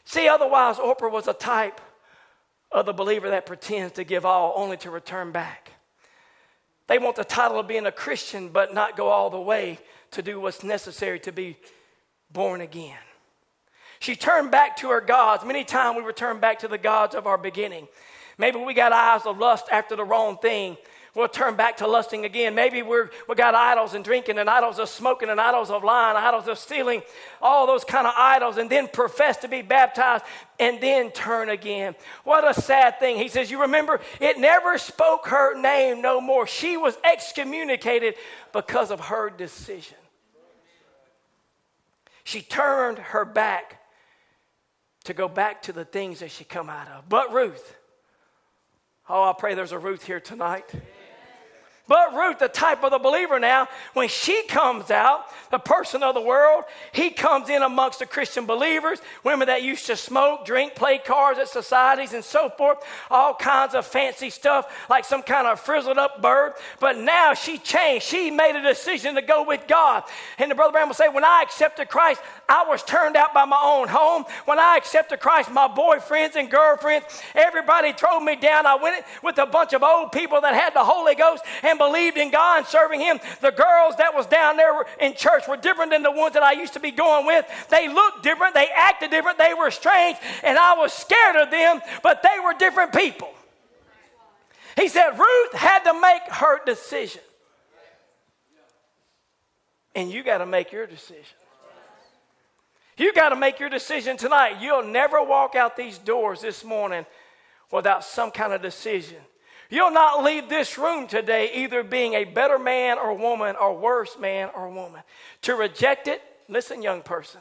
See, 0.05 0.29
otherwise, 0.29 0.79
Orpah 0.79 1.09
was 1.09 1.27
a 1.27 1.33
type 1.33 1.81
of 2.71 2.87
the 2.87 2.93
believer 2.93 3.31
that 3.31 3.45
pretends 3.45 3.95
to 3.95 4.05
give 4.05 4.25
all 4.25 4.53
only 4.57 4.77
to 4.79 4.91
return 4.91 5.33
back. 5.33 5.74
They 6.87 6.99
want 6.99 7.17
the 7.17 7.25
title 7.25 7.59
of 7.59 7.67
being 7.67 7.87
a 7.87 7.93
Christian, 7.93 8.49
but 8.49 8.75
not 8.75 8.97
go 8.97 9.09
all 9.09 9.31
the 9.31 9.41
way 9.41 9.79
to 10.13 10.23
do 10.23 10.41
what's 10.41 10.63
necessary 10.63 11.19
to 11.21 11.33
be 11.33 11.57
born 12.31 12.61
again. 12.61 12.99
She 14.01 14.17
turned 14.17 14.51
back 14.51 14.77
to 14.79 14.91
her 14.91 15.01
gods. 15.01 15.45
Many 15.45 15.65
times 15.65 15.97
we 15.97 16.03
return 16.03 16.41
back 16.41 16.59
to 16.61 16.69
the 16.69 16.79
gods 16.79 17.15
of 17.15 17.27
our 17.27 17.39
beginning. 17.39 17.89
Maybe 18.37 18.59
we 18.59 18.75
got 18.75 18.93
eyes 18.93 19.25
of 19.25 19.39
lust 19.39 19.67
after 19.71 19.97
the 19.97 20.05
wrong 20.05 20.37
thing 20.39 20.77
we'll 21.15 21.29
turn 21.29 21.57
back 21.57 21.77
to 21.79 21.87
lusting 21.87 22.25
again. 22.25 22.55
Maybe 22.55 22.83
we're, 22.83 23.11
we 23.29 23.35
got 23.35 23.55
idols 23.55 23.95
and 23.95 24.05
drinking 24.05 24.39
and 24.39 24.49
idols 24.51 24.79
of 24.79 24.89
smoking 24.89 25.29
and 25.29 25.41
idols 25.41 25.71
of 25.71 25.85
lying, 25.85 26.17
idols 26.17 26.49
of 26.49 26.59
stealing, 26.59 27.03
all 27.41 27.67
those 27.67 27.85
kind 27.85 28.07
of 28.07 28.15
idols, 28.17 28.57
and 28.57 28.69
then 28.69 28.89
profess 28.89 29.37
to 29.39 29.49
be 29.49 29.63
baptized 29.63 30.25
and 30.59 30.81
then 30.81 31.11
turn 31.11 31.49
again. 31.49 31.95
What 32.25 32.49
a 32.49 32.61
sad 32.61 32.99
thing. 32.99 33.17
He 33.17 33.29
says, 33.29 33.51
You 33.51 33.63
remember, 33.63 34.01
it 34.21 34.39
never 34.39 34.79
spoke 34.79 35.27
her 35.29 35.61
name 35.61 36.03
no 36.03 36.21
more. 36.21 36.47
She 36.47 36.77
was 36.77 36.97
excommunicated 37.05 38.15
because 38.53 38.91
of 38.91 39.01
her 39.01 39.31
decision. 39.31 39.99
She 42.25 42.41
turned 42.41 42.99
her 42.99 43.25
back 43.25 43.81
to 45.05 45.13
go 45.13 45.29
back 45.29 45.63
to 45.63 45.73
the 45.73 45.85
things 45.85 46.21
that 46.21 46.31
she 46.31 46.45
come 46.45 46.71
out 46.71 46.89
of. 46.89 47.09
But 47.09 47.33
Ruth, 47.33 47.77
oh, 49.09 49.23
I 49.23 49.35
pray 49.39 49.55
there's 49.55 49.73
a 49.73 49.79
Ruth 49.79 50.05
here 50.05 50.21
tonight. 50.21 50.65
But 51.87 52.15
Ruth, 52.15 52.39
the 52.39 52.49
type 52.49 52.83
of 52.83 52.93
the 52.93 52.99
believer 52.99 53.39
now, 53.39 53.69
when 53.93 54.09
she 54.09 54.47
comes 54.47 54.91
out, 54.91 55.27
the 55.51 55.59
person 55.59 56.03
of 56.03 56.15
the 56.15 56.21
world, 56.21 56.65
he 56.93 57.11
comes 57.11 57.51
in 57.51 57.61
amongst 57.61 57.99
the 57.99 58.07
Christian 58.07 58.47
believers, 58.47 59.01
women 59.23 59.49
that 59.49 59.63
used 59.63 59.85
to 59.87 59.97
smoke, 59.97 60.47
drink, 60.47 60.75
play 60.75 60.97
cards 60.97 61.39
at 61.39 61.49
societies 61.49 62.15
and 62.15 62.25
so 62.25 62.49
forth, 62.49 62.79
all 63.11 63.35
kinds 63.35 63.75
of 63.75 63.85
fancy 63.85 64.31
stuff, 64.31 64.87
like 64.89 65.05
some 65.05 65.23
kind 65.23 65.47
of 65.47 65.61
frizzled 65.61 65.99
up 65.99 66.23
bird. 66.23 66.55
But 66.81 66.97
now 66.97 67.35
she 67.35 67.59
changed. 67.59 68.07
She 68.07 68.31
made 68.31 68.57
a 68.57 68.63
decision 68.63 69.15
to 69.17 69.23
go 69.23 69.45
with 69.45 69.67
God. 69.69 70.05
And 70.39 70.51
the 70.51 70.55
brother 70.55 70.73
Branham 70.73 70.89
will 70.89 70.95
say, 70.95 71.11
when 71.11 71.25
I 71.25 71.43
accepted 71.43 71.91
Christ, 71.91 72.23
I 72.49 72.65
was 72.67 72.83
turned 72.83 73.15
out 73.15 73.35
by 73.35 73.45
my 73.45 73.61
own 73.63 73.89
home. 73.89 74.25
When 74.47 74.59
I 74.59 74.79
accepted 74.79 75.21
Christ, 75.21 75.51
my 75.51 75.69
boyfriends 75.69 76.35
and 76.37 76.51
girlfriends, 76.51 77.05
everybody 77.35 77.93
threw 77.93 78.25
me 78.25 78.37
down. 78.37 78.65
I 78.65 78.77
went 78.77 79.05
with 79.23 79.37
a 79.37 79.45
bunch 79.45 79.75
of 79.75 79.83
old 79.83 80.13
people 80.13 80.41
that 80.41 80.55
had 80.55 80.73
the 80.73 80.83
Holy 80.83 81.15
Ghost 81.15 81.45
and 81.63 81.74
and 81.75 81.79
believed 81.79 82.17
in 82.17 82.31
God 82.31 82.59
and 82.59 82.67
serving 82.67 83.01
Him. 83.01 83.19
The 83.41 83.51
girls 83.51 83.97
that 83.97 84.15
was 84.15 84.27
down 84.27 84.57
there 84.57 84.85
in 85.01 85.15
church 85.15 85.49
were 85.49 85.57
different 85.57 85.91
than 85.91 86.03
the 86.03 86.11
ones 86.11 86.35
that 86.35 86.43
I 86.43 86.53
used 86.53 86.73
to 86.75 86.81
be 86.81 86.91
going 86.91 87.27
with. 87.27 87.45
They 87.69 87.89
looked 87.89 88.23
different, 88.23 88.55
they 88.55 88.69
acted 88.75 89.11
different, 89.11 89.39
they 89.39 89.55
were 89.55 89.71
strange, 89.71 90.17
and 90.43 90.57
I 90.57 90.75
was 90.75 90.93
scared 90.93 91.37
of 91.37 91.51
them, 91.51 91.81
but 92.03 92.23
they 92.23 92.41
were 92.45 92.55
different 92.55 92.93
people. 92.93 93.33
He 94.77 94.89
said 94.89 95.19
Ruth 95.19 95.53
had 95.53 95.81
to 95.85 96.01
make 96.01 96.23
her 96.31 96.65
decision. 96.65 97.23
And 99.95 100.11
you 100.11 100.25
got 100.25 100.39
to 100.39 100.47
make 100.47 100.73
your 100.73 100.87
decision. 100.87 101.39
You 102.97 103.13
got 103.13 103.31
to 103.31 103.37
make 103.37 103.59
your 103.59 103.69
decision 103.69 104.17
tonight. 104.17 104.61
You'll 104.61 104.85
never 104.85 105.23
walk 105.23 105.55
out 105.55 105.77
these 105.77 105.99
doors 105.99 106.41
this 106.41 106.65
morning 106.65 107.07
without 107.71 108.05
some 108.05 108.31
kind 108.31 108.53
of 108.53 108.63
decision 108.63 109.19
You'll 109.75 109.91
not 109.91 110.23
leave 110.23 110.49
this 110.49 110.79
room 110.79 111.09
today 111.09 111.51
either 111.53 111.83
being 111.83 112.15
a 112.15 112.23
better 112.23 112.61
man 112.61 112.97
or 112.97 113.13
woman 113.13 113.57
or 113.61 113.77
worse 113.77 114.17
man 114.17 114.51
or 114.55 114.69
woman. 114.69 115.03
To 115.43 115.57
reject 115.57 116.07
it, 116.07 116.23
listen, 116.49 116.81
young 116.81 117.03
person, 117.03 117.41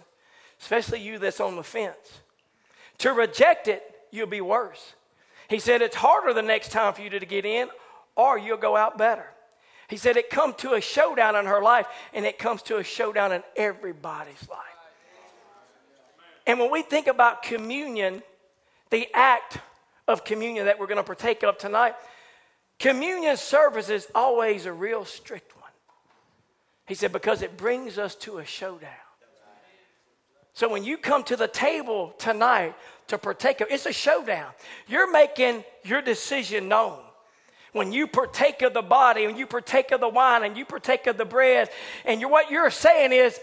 especially 0.60 1.00
you 1.02 1.20
that's 1.20 1.40
on 1.40 1.56
the 1.56 1.64
fence. 1.64 2.22
To 2.98 3.14
reject 3.14 3.68
it, 3.68 3.84
you'll 4.10 4.26
be 4.26 4.42
worse. 4.42 4.94
He 5.48 5.60
said 5.60 5.84
it's 5.84 5.96
harder 5.96 6.34
the 6.34 6.42
next 6.42 6.72
time 6.72 6.96
for 6.96 7.04
you 7.04 7.12
to 7.12 7.24
get 7.24 7.46
in, 7.46 7.70
or 8.16 8.40
you'll 8.40 8.58
go 8.58 8.76
out 8.76 8.98
better. 8.98 9.28
He 9.88 9.98
said 9.98 10.18
it 10.18 10.32
comes 10.32 10.56
to 10.56 10.74
a 10.74 10.82
showdown 10.82 11.36
in 11.36 11.46
her 11.46 11.62
life, 11.62 11.86
and 12.16 12.26
it 12.26 12.40
comes 12.40 12.64
to 12.64 12.78
a 12.78 12.84
showdown 12.84 13.32
in 13.32 13.44
everybody's 13.56 14.50
life. 14.50 14.60
And 16.48 16.60
when 16.60 16.72
we 16.72 16.82
think 16.82 17.06
about 17.06 17.44
communion, 17.44 18.24
the 18.90 19.08
act 19.14 19.60
of 20.08 20.26
communion 20.26 20.66
that 20.66 20.80
we're 20.80 20.88
going 20.88 20.98
to 20.98 21.04
partake 21.04 21.44
of 21.44 21.60
tonight, 21.60 21.94
Communion 22.84 23.38
service 23.38 23.88
is 23.88 24.10
always 24.14 24.66
a 24.66 24.74
real 24.74 25.06
strict 25.06 25.56
one. 25.56 25.72
He 26.86 26.96
said, 26.96 27.14
because 27.14 27.42
it 27.42 27.56
brings 27.56 27.98
us 27.98 28.14
to 28.16 28.40
a 28.40 28.46
showdown. 28.46 28.90
So 30.54 30.68
when 30.68 30.84
you 30.84 30.98
come 30.98 31.24
to 31.24 31.38
the 31.38 31.48
table 31.48 32.14
tonight 32.18 32.76
to 33.08 33.18
partake 33.18 33.62
of, 33.62 33.70
it's 33.72 33.86
a 33.86 33.94
showdown. 33.94 34.52
You're 34.86 35.10
making 35.10 35.64
your 35.86 36.02
decision 36.02 36.68
known. 36.68 37.00
When 37.72 37.94
you 37.94 38.06
partake 38.06 38.62
of 38.64 38.74
the 38.74 38.82
body, 38.82 39.28
when 39.28 39.38
you 39.38 39.48
partake 39.48 39.94
of 39.94 40.02
the 40.02 40.10
wine, 40.10 40.44
and 40.44 40.58
you 40.58 40.66
partake 40.66 41.08
of 41.08 41.16
the 41.16 41.24
bread, 41.24 41.70
and 42.04 42.20
you're, 42.20 42.30
what 42.30 42.52
you're 42.52 42.70
saying 42.70 43.14
is, 43.14 43.40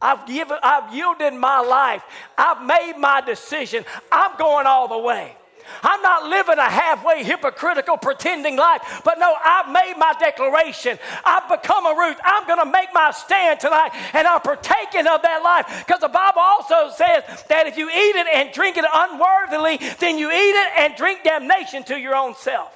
I've 0.00 0.24
given, 0.24 0.56
I've 0.62 0.94
yielded 0.94 1.34
my 1.34 1.58
life. 1.58 2.04
I've 2.38 2.64
made 2.64 2.94
my 2.96 3.22
decision. 3.22 3.84
I'm 4.12 4.38
going 4.38 4.66
all 4.68 4.86
the 4.86 4.98
way. 4.98 5.36
I'm 5.82 6.02
not 6.02 6.28
living 6.28 6.58
a 6.58 6.68
halfway 6.68 7.24
hypocritical 7.24 7.96
pretending 7.96 8.56
life, 8.56 9.02
but 9.04 9.18
no, 9.18 9.34
I've 9.42 9.70
made 9.70 9.94
my 9.98 10.14
declaration. 10.18 10.98
I've 11.24 11.48
become 11.48 11.86
a 11.86 11.94
Ruth. 11.94 12.16
I'm 12.24 12.46
going 12.46 12.58
to 12.58 12.70
make 12.70 12.88
my 12.92 13.10
stand 13.10 13.60
tonight, 13.60 13.90
and 14.12 14.26
I'm 14.26 14.40
partaking 14.40 15.06
of 15.06 15.22
that 15.22 15.42
life 15.42 15.84
because 15.86 16.00
the 16.00 16.08
Bible 16.08 16.40
also 16.40 16.90
says 16.94 17.44
that 17.48 17.66
if 17.66 17.76
you 17.76 17.88
eat 17.88 18.16
it 18.16 18.26
and 18.34 18.52
drink 18.52 18.76
it 18.76 18.84
unworthily, 18.92 19.78
then 20.00 20.18
you 20.18 20.30
eat 20.30 20.54
it 20.54 20.72
and 20.78 20.94
drink 20.96 21.22
damnation 21.22 21.82
to 21.84 21.98
your 21.98 22.14
own 22.14 22.34
self. 22.34 22.72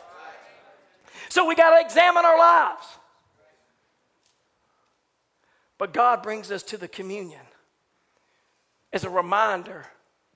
So 1.28 1.46
we 1.46 1.54
got 1.54 1.78
to 1.78 1.84
examine 1.84 2.24
our 2.24 2.38
lives. 2.38 2.86
But 5.78 5.92
God 5.92 6.22
brings 6.22 6.50
us 6.50 6.62
to 6.64 6.76
the 6.76 6.88
communion 6.88 7.40
as 8.92 9.04
a 9.04 9.10
reminder 9.10 9.86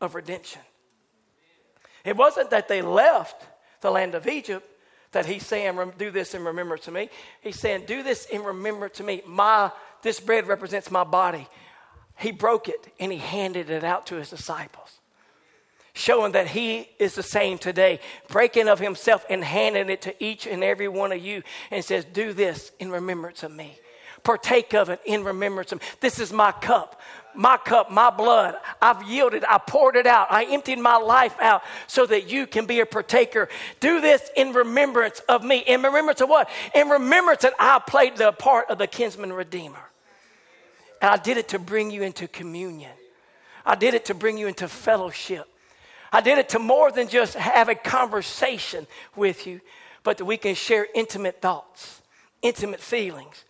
of 0.01 0.15
redemption. 0.15 0.63
It 2.05 2.17
wasn't 2.17 2.51
that 2.51 2.69
they 2.69 2.83
left 2.83 3.47
the 3.81 3.91
land 3.91 4.15
of 4.15 4.27
Egypt 4.27 4.69
that 5.13 5.27
he's 5.27 5.47
saying, 5.47 5.79
do 5.99 6.11
this 6.11 6.35
in 6.35 6.45
remembrance 6.45 6.85
to 6.87 6.91
me. 6.91 7.11
He's 7.43 7.59
saying, 7.59 7.85
do 7.87 8.03
this 8.03 8.25
in 8.27 8.43
remembrance 8.43 8.97
to 8.97 9.05
me. 9.05 9.23
My, 9.27 9.71
this 10.03 10.19
bread 10.21 10.47
represents 10.47 10.91
my 10.91 11.05
body. 11.05 11.47
He 12.17 12.33
broke 12.33 12.69
it 12.69 12.93
and 12.99 13.13
he 13.13 13.19
handed 13.19 13.71
it 13.71 13.85
out 13.85 14.07
to 14.07 14.17
his 14.17 14.31
disciples, 14.31 15.01
showing 15.93 16.33
that 16.33 16.49
he 16.49 16.89
is 16.99 17.15
the 17.15 17.23
same 17.23 17.59
today, 17.59 18.01
breaking 18.29 18.69
of 18.69 18.79
himself 18.79 19.27
and 19.29 19.45
handing 19.45 19.91
it 19.91 20.03
to 20.03 20.25
each 20.25 20.47
and 20.47 20.65
every 20.65 20.89
one 20.89 21.13
of 21.13 21.19
you 21.19 21.43
and 21.71 21.85
says, 21.85 22.05
do 22.07 22.33
this 22.33 22.73
in 22.81 22.91
remembrance 22.91 23.43
of 23.43 23.53
me 23.53 23.79
partake 24.25 24.75
of 24.75 24.89
it 24.89 25.01
in 25.05 25.25
remembrance 25.25 25.73
of 25.73 25.81
me. 25.81 25.87
This 26.01 26.19
is 26.19 26.33
my 26.33 26.53
cup 26.53 27.01
my 27.35 27.57
cup, 27.57 27.91
my 27.91 28.11
blood. 28.11 28.57
I've 28.81 29.03
yielded, 29.09 29.45
I 29.45 29.59
poured 29.59 29.97
it 29.97 30.07
out, 30.07 30.29
I 30.31 30.45
emptied 30.45 30.79
my 30.79 30.97
life 30.97 31.35
out 31.41 31.63
so 31.87 32.07
that 32.07 32.31
you 32.31 32.47
can 32.47 32.67
be 32.67 32.81
a 32.81 32.87
partaker. 32.87 33.49
Do 33.81 34.01
this 34.01 34.31
in 34.37 34.53
remembrance 34.53 35.21
of 35.29 35.45
me. 35.45 35.59
In 35.59 35.83
remembrance 35.83 36.21
of 36.21 36.29
what? 36.29 36.49
In 36.75 36.89
remembrance 36.89 37.43
that 37.43 37.55
I 37.59 37.81
played 37.87 38.17
the 38.17 38.33
part 38.33 38.71
of 38.71 38.79
the 38.79 38.87
kinsman 38.87 39.33
redeemer. 39.33 39.83
And 41.01 41.11
I 41.11 41.17
did 41.17 41.37
it 41.37 41.49
to 41.49 41.59
bring 41.59 41.91
you 41.91 42.03
into 42.03 42.29
communion. 42.29 42.93
I 43.65 43.75
did 43.75 43.95
it 43.95 44.07
to 44.07 44.15
bring 44.15 44.39
you 44.39 44.49
into 44.49 44.69
fellowship. 44.69 45.49
I 46.13 46.21
did 46.21 46.39
it 46.39 46.51
to 46.51 46.59
more 46.59 46.93
than 46.93 47.09
just 47.09 47.35
have 47.35 47.69
a 47.69 47.75
conversation 47.75 48.87
with 49.17 49.47
you, 49.47 49.61
but 50.03 50.19
that 50.19 50.25
we 50.27 50.37
can 50.37 50.55
share 50.55 50.87
intimate 50.95 51.41
thoughts, 51.41 52.03
intimate 52.43 52.81
feelings. 52.81 53.45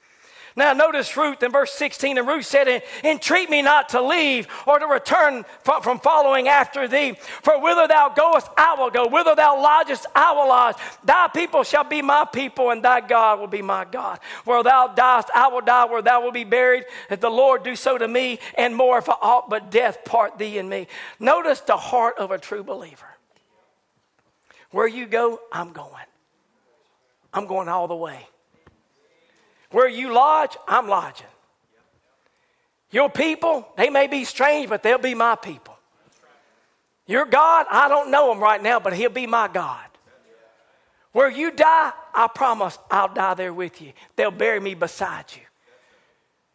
Now, 0.54 0.74
notice 0.74 1.16
Ruth 1.16 1.42
in 1.42 1.50
verse 1.50 1.72
16, 1.72 2.18
and 2.18 2.28
Ruth 2.28 2.44
said, 2.44 2.82
Entreat 3.02 3.48
me 3.48 3.62
not 3.62 3.88
to 3.90 4.02
leave 4.02 4.46
or 4.66 4.78
to 4.78 4.86
return 4.86 5.44
from, 5.64 5.98
following 5.98 6.48
after 6.48 6.86
thee. 6.86 7.14
For 7.42 7.58
whither 7.60 7.88
thou 7.88 8.10
goest, 8.10 8.48
I 8.56 8.74
will 8.78 8.90
go. 8.90 9.06
Whither 9.06 9.34
thou 9.34 9.60
lodgest, 9.60 10.06
I 10.14 10.32
will 10.32 10.48
lodge. 10.48 10.76
Thy 11.04 11.28
people 11.28 11.62
shall 11.62 11.84
be 11.84 12.02
my 12.02 12.26
people, 12.26 12.70
and 12.70 12.82
thy 12.82 13.00
God 13.00 13.40
will 13.40 13.46
be 13.46 13.62
my 13.62 13.86
God. 13.86 14.20
Where 14.44 14.62
thou 14.62 14.88
diest, 14.88 15.28
I 15.34 15.48
will 15.48 15.62
die. 15.62 15.86
Where 15.86 16.02
thou 16.02 16.20
wilt 16.20 16.34
be 16.34 16.44
buried, 16.44 16.84
if 17.08 17.20
the 17.20 17.30
Lord 17.30 17.62
do 17.62 17.74
so 17.74 17.96
to 17.96 18.06
me, 18.06 18.38
and 18.58 18.76
more, 18.76 18.98
if 18.98 19.08
aught 19.08 19.48
but 19.48 19.70
death 19.70 20.04
part 20.04 20.38
thee 20.38 20.58
and 20.58 20.68
me. 20.68 20.86
Notice 21.18 21.60
the 21.60 21.76
heart 21.76 22.18
of 22.18 22.30
a 22.30 22.38
true 22.38 22.62
believer. 22.62 23.06
Where 24.70 24.86
you 24.88 25.06
go, 25.06 25.40
I'm 25.50 25.72
going. 25.72 26.04
I'm 27.32 27.46
going 27.46 27.68
all 27.68 27.88
the 27.88 27.96
way. 27.96 28.26
Where 29.72 29.88
you 29.88 30.12
lodge, 30.12 30.56
I'm 30.68 30.88
lodging. 30.88 31.26
Your 32.90 33.08
people, 33.10 33.66
they 33.76 33.88
may 33.90 34.06
be 34.06 34.24
strange, 34.24 34.68
but 34.68 34.82
they'll 34.82 34.98
be 34.98 35.14
my 35.14 35.34
people. 35.34 35.76
Your 37.06 37.24
God, 37.24 37.66
I 37.70 37.88
don't 37.88 38.10
know 38.10 38.30
him 38.32 38.38
right 38.38 38.62
now, 38.62 38.78
but 38.78 38.92
he'll 38.92 39.10
be 39.10 39.26
my 39.26 39.48
God. 39.48 39.84
Where 41.12 41.30
you 41.30 41.50
die, 41.50 41.92
I 42.14 42.28
promise 42.34 42.78
I'll 42.90 43.12
die 43.12 43.34
there 43.34 43.52
with 43.52 43.80
you. 43.82 43.92
They'll 44.16 44.30
bury 44.30 44.60
me 44.60 44.74
beside 44.74 45.24
you. 45.34 45.42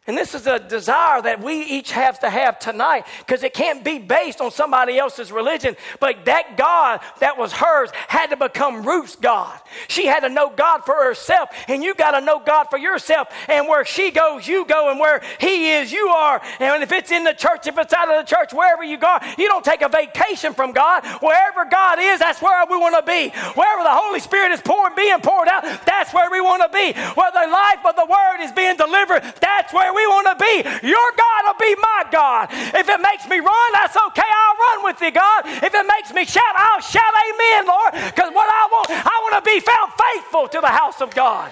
And 0.08 0.16
this 0.16 0.34
is 0.34 0.46
a 0.46 0.58
desire 0.58 1.20
that 1.20 1.42
we 1.42 1.60
each 1.60 1.92
have 1.92 2.18
to 2.20 2.30
have 2.30 2.58
tonight 2.58 3.04
because 3.18 3.42
it 3.42 3.52
can't 3.52 3.84
be 3.84 3.98
based 3.98 4.40
on 4.40 4.50
somebody 4.50 4.98
else's 4.98 5.30
religion. 5.30 5.76
But 6.00 6.24
that 6.24 6.56
God 6.56 7.00
that 7.20 7.36
was 7.36 7.52
hers 7.52 7.90
had 8.08 8.28
to 8.28 8.36
become 8.38 8.86
Ruth's 8.86 9.16
God. 9.16 9.60
She 9.86 10.06
had 10.06 10.20
to 10.20 10.30
know 10.30 10.48
God 10.48 10.86
for 10.86 10.94
herself, 10.94 11.50
and 11.68 11.84
you 11.84 11.94
got 11.94 12.18
to 12.18 12.24
know 12.24 12.40
God 12.40 12.68
for 12.70 12.78
yourself. 12.78 13.28
And 13.50 13.68
where 13.68 13.84
she 13.84 14.10
goes, 14.10 14.48
you 14.48 14.64
go, 14.64 14.90
and 14.90 14.98
where 14.98 15.20
He 15.38 15.72
is, 15.72 15.92
you 15.92 16.08
are. 16.08 16.40
And 16.58 16.82
if 16.82 16.90
it's 16.90 17.10
in 17.10 17.24
the 17.24 17.34
church, 17.34 17.66
if 17.66 17.76
it's 17.76 17.92
out 17.92 18.08
of 18.10 18.24
the 18.24 18.34
church, 18.34 18.54
wherever 18.54 18.82
you 18.82 18.96
go, 18.96 19.18
you 19.36 19.46
don't 19.46 19.64
take 19.64 19.82
a 19.82 19.90
vacation 19.90 20.54
from 20.54 20.72
God. 20.72 21.04
Wherever 21.20 21.66
God 21.66 21.98
is, 22.00 22.18
that's 22.18 22.40
where 22.40 22.64
we 22.64 22.78
want 22.78 22.96
to 22.96 23.02
be. 23.02 23.28
Wherever 23.28 23.82
the 23.82 23.92
Holy 23.92 24.20
Spirit 24.20 24.52
is 24.52 24.62
pouring, 24.62 24.96
being 24.96 25.20
poured 25.20 25.48
out, 25.48 25.64
that's 25.84 26.14
where 26.14 26.30
we 26.30 26.40
want 26.40 26.62
to 26.62 26.70
be. 26.70 26.98
Where 27.12 27.30
the 27.30 27.46
life 27.52 27.84
of 27.84 27.94
the 27.94 28.06
Word 28.08 28.40
is 28.40 28.52
being 28.52 28.78
delivered, 28.78 29.20
that's 29.42 29.70
where 29.74 29.97
we 29.98 30.06
want 30.06 30.30
to 30.30 30.36
be. 30.38 30.54
Your 30.86 31.08
God 31.18 31.40
will 31.50 31.58
be 31.58 31.74
my 31.74 32.00
God. 32.14 32.48
If 32.52 32.86
it 32.86 33.00
makes 33.02 33.26
me 33.26 33.42
run, 33.42 33.68
that's 33.74 33.98
okay. 34.08 34.30
I'll 34.30 34.58
run 34.70 34.78
with 34.86 35.02
you, 35.02 35.10
God. 35.10 35.42
If 35.46 35.74
it 35.74 35.86
makes 35.86 36.14
me 36.14 36.24
shout, 36.24 36.54
I'll 36.54 36.80
shout 36.80 37.14
amen, 37.26 37.66
Lord. 37.66 37.92
Because 38.14 38.30
what 38.30 38.46
I 38.46 38.62
want, 38.70 38.86
I 38.94 39.16
want 39.26 39.34
to 39.42 39.44
be 39.44 39.58
found 39.58 39.90
faithful 39.98 40.46
to 40.54 40.60
the 40.62 40.70
house 40.70 41.02
of 41.02 41.10
God. 41.14 41.50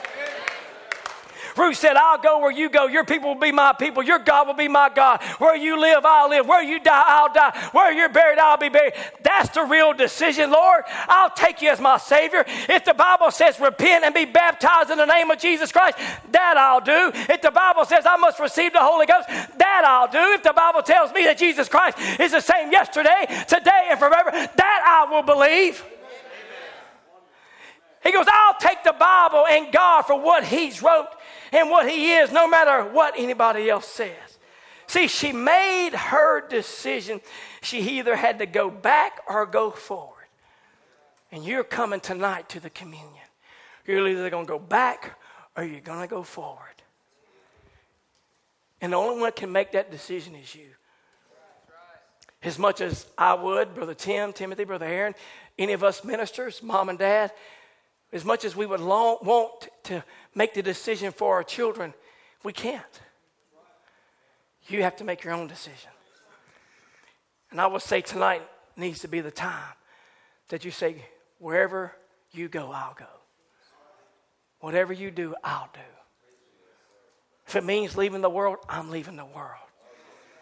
Ruth 1.57 1.77
said, 1.77 1.97
I'll 1.97 2.19
go 2.19 2.38
where 2.38 2.51
you 2.51 2.69
go. 2.69 2.87
Your 2.87 3.05
people 3.05 3.35
will 3.35 3.40
be 3.40 3.53
my 3.53 3.73
people. 3.73 4.03
Your 4.03 4.19
God 4.19 4.47
will 4.47 4.55
be 4.55 4.69
my 4.69 4.90
God. 4.95 5.23
Where 5.38 5.57
you 5.57 5.81
live, 5.81 6.05
I'll 6.05 6.29
live. 6.29 6.47
Where 6.47 6.62
you 6.62 6.79
die, 6.79 7.05
I'll 7.07 7.33
die. 7.33 7.69
Where 7.73 7.92
you're 7.92 8.09
buried, 8.09 8.38
I'll 8.38 8.59
be 8.59 8.69
buried. 8.69 8.92
That's 9.23 9.49
the 9.51 9.62
real 9.62 9.92
decision, 9.92 10.51
Lord. 10.51 10.85
I'll 11.09 11.31
take 11.31 11.62
you 11.62 11.71
as 11.71 11.81
my 11.81 11.99
Savior. 11.99 12.45
If 12.47 12.85
the 12.85 12.95
Bible 12.95 13.31
says 13.31 13.59
repent 13.59 14.05
and 14.05 14.14
be 14.14 14.25
baptized 14.25 14.90
in 14.90 14.99
the 14.99 15.07
name 15.07 15.31
of 15.31 15.38
Jesus 15.38 15.73
Christ, 15.73 15.99
that 16.33 16.57
I'll 16.57 16.81
do. 16.81 17.11
If 17.14 17.42
the 17.42 17.51
Bible 17.51 17.85
says 17.85 18.05
I 18.07 18.16
must 18.16 18.38
receive 18.38 18.73
the 18.73 18.81
Holy 18.81 19.07
Ghost, 19.07 19.29
that 19.29 19.85
I'll 19.87 20.11
do. 20.11 20.35
If 20.35 20.42
the 20.42 20.53
Bible 20.53 20.83
tells 20.83 21.12
me 21.12 21.25
that 21.25 21.38
Jesus 21.38 21.69
Christ 21.69 21.99
is 22.21 22.33
the 22.33 22.40
same 22.40 22.71
yesterday, 22.71 23.27
today, 23.49 23.88
and 23.90 23.99
forever, 23.99 24.31
that 24.31 25.07
I 25.07 25.11
will 25.11 25.23
believe. 25.23 25.85
He 28.03 28.12
goes, 28.12 28.27
I'll 28.31 28.59
take 28.61 28.85
the 28.85 28.92
Bible 28.92 29.47
and 29.49 29.73
God 29.73 30.03
for 30.03 30.21
what 30.21 30.45
He's 30.45 30.81
wrote 30.81 31.09
and 31.57 31.71
what 31.71 31.88
He 31.88 32.12
is, 32.12 32.31
no 32.31 32.47
matter 32.47 32.85
what 32.85 33.14
anybody 33.16 33.71
else 33.71 33.88
says. 33.88 34.38
See, 34.87 35.09
she 35.09 35.33
made 35.33 35.95
her 35.95 36.47
decision. 36.47 37.21
She 37.62 37.81
either 37.99 38.14
had 38.14 38.38
to 38.40 38.47
go 38.47 38.71
back 38.71 39.21
or 39.27 39.47
go 39.47 39.71
forward. 39.71 40.12
And 41.33 41.45
you're 41.45 41.64
coming 41.64 42.01
tonight 42.01 42.49
to 42.51 42.61
the 42.61 42.71
communion. 42.71 43.11
You're 43.87 44.07
either 44.07 44.31
going 44.31 44.47
to 44.47 44.49
go 44.49 44.59
back 44.59 45.19
or 45.57 45.64
you're 45.64 45.81
going 45.81 46.03
to 46.03 46.07
go 46.07 46.23
forward. 46.23 46.61
And 48.81 48.92
the 48.92 48.97
only 48.97 49.14
one 49.14 49.25
that 49.25 49.37
can 49.37 49.51
make 49.51 49.73
that 49.73 49.90
decision 49.90 50.37
is 50.37 50.55
you. 50.55 50.69
As 52.42 52.59
much 52.59 52.81
as 52.81 53.07
I 53.16 53.35
would, 53.35 53.75
Brother 53.75 53.95
Tim, 53.95 54.33
Timothy, 54.33 54.64
Brother 54.64 54.87
Aaron, 54.87 55.14
any 55.59 55.73
of 55.73 55.83
us 55.83 56.05
ministers, 56.05 56.62
mom 56.62 56.90
and 56.90 56.99
dad, 56.99 57.33
as 58.12 58.25
much 58.25 58.45
as 58.45 58.55
we 58.55 58.66
would 58.66 58.81
long, 58.81 59.19
want 59.23 59.69
to 59.85 60.05
make 60.37 60.55
the 60.55 60.62
decision 60.62 61.11
for 61.11 61.35
our 61.35 61.42
children, 61.42 61.92
we 62.44 62.53
can't. 62.53 62.85
You 64.68 64.83
have 64.83 64.96
to 64.96 65.05
make 65.05 65.25
your 65.25 65.33
own 65.33 65.49
decision. 65.49 65.90
And 67.51 67.61
I 67.61 67.66
will 67.66 67.81
say 67.81 68.01
tonight 68.01 68.42
needs 68.77 69.01
to 69.01 69.09
be 69.09 69.20
the 69.20 69.31
time 69.31 69.75
that 70.49 70.64
you 70.64 70.70
say, 70.70 70.96
wherever 71.38 71.92
you 72.33 72.49
go, 72.49 72.70
I'll 72.70 72.94
go. 72.96 73.07
Whatever 74.61 74.92
you 74.92 75.11
do, 75.11 75.35
I'll 75.42 75.70
do. 75.72 75.81
If 77.46 77.57
it 77.57 77.64
means 77.64 77.96
leaving 77.96 78.20
the 78.20 78.31
world, 78.31 78.59
I'm 78.68 78.90
leaving 78.90 79.16
the 79.16 79.25
world. 79.25 79.55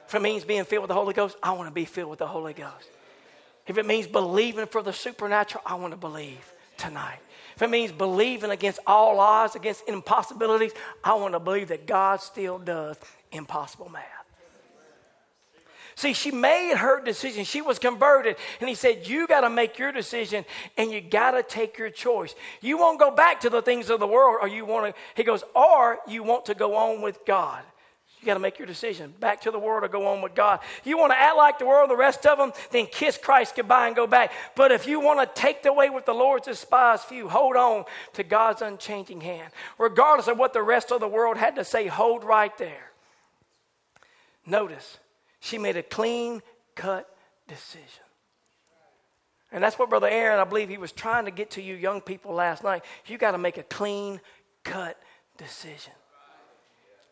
If 0.09 0.14
it 0.14 0.22
means 0.22 0.44
being 0.44 0.64
filled 0.64 0.83
with 0.83 0.88
the 0.88 0.94
Holy 0.94 1.14
Ghost, 1.14 1.37
I 1.42 1.52
want 1.52 1.68
to 1.68 1.74
be 1.74 1.85
filled 1.85 2.11
with 2.11 2.18
the 2.18 2.26
Holy 2.26 2.52
Ghost. 2.52 2.88
If 3.66 3.78
it 3.78 3.87
means 3.87 4.07
believing 4.07 4.66
for 4.66 4.83
the 4.83 4.92
supernatural, 4.92 5.62
I 5.66 5.74
want 5.74 5.92
to 5.92 5.98
believe 5.98 6.52
tonight. 6.76 7.20
If 7.54 7.62
it 7.62 7.70
means 7.70 7.92
believing 7.92 8.50
against 8.50 8.80
all 8.86 9.20
odds, 9.20 9.54
against 9.54 9.88
impossibilities, 9.88 10.72
I 11.02 11.14
want 11.14 11.34
to 11.34 11.40
believe 11.40 11.68
that 11.68 11.86
God 11.86 12.20
still 12.20 12.58
does 12.58 12.98
impossible 13.30 13.88
math. 13.88 14.02
See, 15.96 16.12
she 16.12 16.32
made 16.32 16.76
her 16.76 17.00
decision. 17.00 17.44
She 17.44 17.60
was 17.60 17.78
converted. 17.78 18.36
And 18.60 18.68
he 18.68 18.74
said, 18.74 19.06
You 19.06 19.28
got 19.28 19.42
to 19.42 19.50
make 19.50 19.78
your 19.78 19.92
decision 19.92 20.44
and 20.76 20.90
you 20.90 21.00
got 21.00 21.32
to 21.32 21.42
take 21.42 21.78
your 21.78 21.90
choice. 21.90 22.34
You 22.60 22.78
won't 22.78 22.98
go 22.98 23.12
back 23.12 23.40
to 23.42 23.50
the 23.50 23.62
things 23.62 23.90
of 23.90 24.00
the 24.00 24.06
world, 24.06 24.38
or 24.42 24.48
you 24.48 24.64
want 24.64 24.94
to, 24.94 25.00
he 25.14 25.22
goes, 25.22 25.44
or 25.54 26.00
you 26.08 26.22
want 26.22 26.46
to 26.46 26.54
go 26.54 26.74
on 26.74 27.00
with 27.00 27.24
God. 27.24 27.62
You 28.24 28.28
got 28.28 28.34
to 28.34 28.40
make 28.40 28.58
your 28.58 28.66
decision. 28.66 29.12
Back 29.20 29.42
to 29.42 29.50
the 29.50 29.58
world 29.58 29.84
or 29.84 29.88
go 29.88 30.06
on 30.06 30.22
with 30.22 30.34
God. 30.34 30.60
You 30.82 30.96
want 30.96 31.12
to 31.12 31.18
act 31.18 31.37
like 31.37 31.58
the 31.58 31.66
world, 31.66 31.90
the 31.90 31.96
rest 31.96 32.24
of 32.24 32.38
them, 32.38 32.52
then 32.70 32.87
kiss 32.87 33.18
Christ 33.18 33.54
goodbye 33.54 33.88
and 33.88 33.94
go 33.94 34.06
back. 34.06 34.32
But 34.56 34.72
if 34.72 34.87
you 34.87 34.98
want 34.98 35.20
to 35.20 35.40
take 35.40 35.62
the 35.62 35.74
way 35.74 35.90
with 35.90 36.06
the 36.06 36.14
Lord's 36.14 36.46
despised 36.46 37.02
few, 37.02 37.28
hold 37.28 37.54
on 37.54 37.84
to 38.14 38.22
God's 38.22 38.62
unchanging 38.62 39.20
hand. 39.20 39.52
Regardless 39.76 40.26
of 40.26 40.38
what 40.38 40.54
the 40.54 40.62
rest 40.62 40.90
of 40.90 41.00
the 41.00 41.08
world 41.08 41.37
had 41.37 41.56
to 41.56 41.64
say, 41.64 41.87
hold 41.87 42.24
right 42.24 42.56
there. 42.56 42.92
Notice, 44.46 44.98
she 45.40 45.58
made 45.58 45.76
a 45.76 45.82
clean 45.82 46.40
cut 46.74 47.06
decision. 47.46 48.04
And 49.52 49.62
that's 49.62 49.78
what 49.78 49.90
Brother 49.90 50.08
Aaron, 50.08 50.40
I 50.40 50.44
believe 50.44 50.70
he 50.70 50.78
was 50.78 50.92
trying 50.92 51.26
to 51.26 51.30
get 51.30 51.50
to 51.52 51.62
you 51.62 51.74
young 51.74 52.00
people 52.00 52.32
last 52.32 52.64
night. 52.64 52.84
You 53.04 53.18
got 53.18 53.32
to 53.32 53.38
make 53.38 53.58
a 53.58 53.62
clean 53.62 54.22
cut 54.62 54.98
decision. 55.37 55.92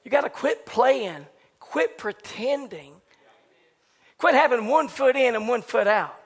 You 0.05 0.11
got 0.11 0.23
to 0.23 0.31
quit 0.31 0.67
playing, 0.67 1.27
quit 1.61 1.99
pretending, 1.99 2.93
quit 4.19 4.35
having 4.35 4.67
one 4.67 4.89
foot 4.89 5.17
in 5.17 5.35
and 5.35 5.49
one 5.49 5.63
foot 5.63 5.87
out. 5.87 6.19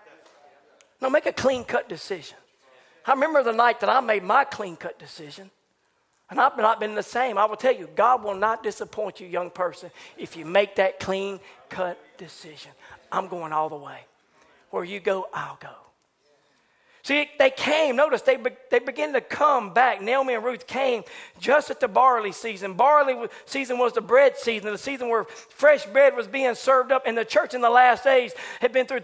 No, 1.00 1.10
make 1.10 1.26
a 1.26 1.32
clean 1.32 1.64
cut 1.64 1.88
decision. 1.88 2.38
I 3.06 3.12
remember 3.12 3.42
the 3.42 3.52
night 3.52 3.80
that 3.80 3.88
I 3.88 4.00
made 4.00 4.22
my 4.22 4.44
clean 4.44 4.76
cut 4.76 4.98
decision. 4.98 5.50
And 6.28 6.40
I've 6.40 6.56
not 6.56 6.80
been 6.80 6.96
the 6.96 7.02
same. 7.02 7.38
I 7.38 7.44
will 7.44 7.56
tell 7.56 7.74
you, 7.74 7.88
God 7.94 8.24
will 8.24 8.34
not 8.34 8.62
disappoint 8.62 9.20
you, 9.20 9.28
young 9.28 9.50
person, 9.50 9.90
if 10.18 10.36
you 10.36 10.44
make 10.44 10.74
that 10.76 10.98
clean 10.98 11.38
cut 11.68 11.98
decision. 12.18 12.72
I'm 13.12 13.28
going 13.28 13.52
all 13.52 13.68
the 13.68 13.76
way. 13.76 14.00
Where 14.70 14.82
you 14.82 14.98
go, 14.98 15.28
I'll 15.32 15.58
go. 15.60 15.85
See, 17.06 17.30
they 17.38 17.50
came. 17.50 17.94
Notice 17.94 18.22
they, 18.22 18.36
be, 18.36 18.50
they 18.68 18.80
began 18.80 19.12
to 19.12 19.20
come 19.20 19.72
back. 19.72 20.02
Naomi 20.02 20.34
and 20.34 20.44
Ruth 20.44 20.66
came 20.66 21.04
just 21.38 21.70
at 21.70 21.78
the 21.78 21.86
barley 21.86 22.32
season. 22.32 22.74
Barley 22.74 23.28
season 23.44 23.78
was 23.78 23.92
the 23.92 24.00
bread 24.00 24.36
season, 24.36 24.72
the 24.72 24.76
season 24.76 25.08
where 25.08 25.22
fresh 25.22 25.86
bread 25.86 26.16
was 26.16 26.26
being 26.26 26.52
served 26.56 26.90
up. 26.90 27.04
And 27.06 27.16
the 27.16 27.24
church 27.24 27.54
in 27.54 27.60
the 27.60 27.70
last 27.70 28.02
days 28.02 28.32
had 28.60 28.72
been 28.72 28.86
through 28.86 29.02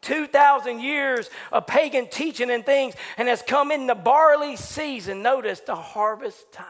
2,000 0.00 0.80
years 0.80 1.28
of 1.52 1.66
pagan 1.66 2.08
teaching 2.08 2.50
and 2.50 2.64
things 2.64 2.94
and 3.18 3.28
has 3.28 3.42
come 3.42 3.70
in 3.70 3.86
the 3.86 3.94
barley 3.94 4.56
season. 4.56 5.20
Notice 5.20 5.60
the 5.60 5.74
harvest 5.74 6.50
time. 6.50 6.64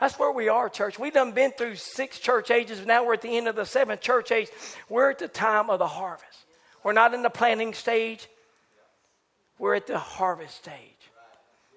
That's 0.00 0.18
where 0.18 0.32
we 0.32 0.48
are, 0.48 0.70
church. 0.70 0.98
We've 0.98 1.12
done 1.12 1.32
been 1.32 1.50
through 1.50 1.74
six 1.74 2.18
church 2.18 2.50
ages. 2.50 2.86
Now 2.86 3.04
we're 3.04 3.12
at 3.12 3.20
the 3.20 3.36
end 3.36 3.48
of 3.48 3.56
the 3.56 3.66
seventh 3.66 4.00
church 4.00 4.32
age. 4.32 4.48
We're 4.88 5.10
at 5.10 5.18
the 5.18 5.28
time 5.28 5.68
of 5.68 5.78
the 5.78 5.86
harvest. 5.86 6.46
We're 6.82 6.94
not 6.94 7.12
in 7.12 7.22
the 7.22 7.28
planting 7.28 7.74
stage. 7.74 8.26
We're 9.58 9.74
at 9.74 9.86
the 9.86 9.98
harvest 9.98 10.56
stage. 10.56 10.74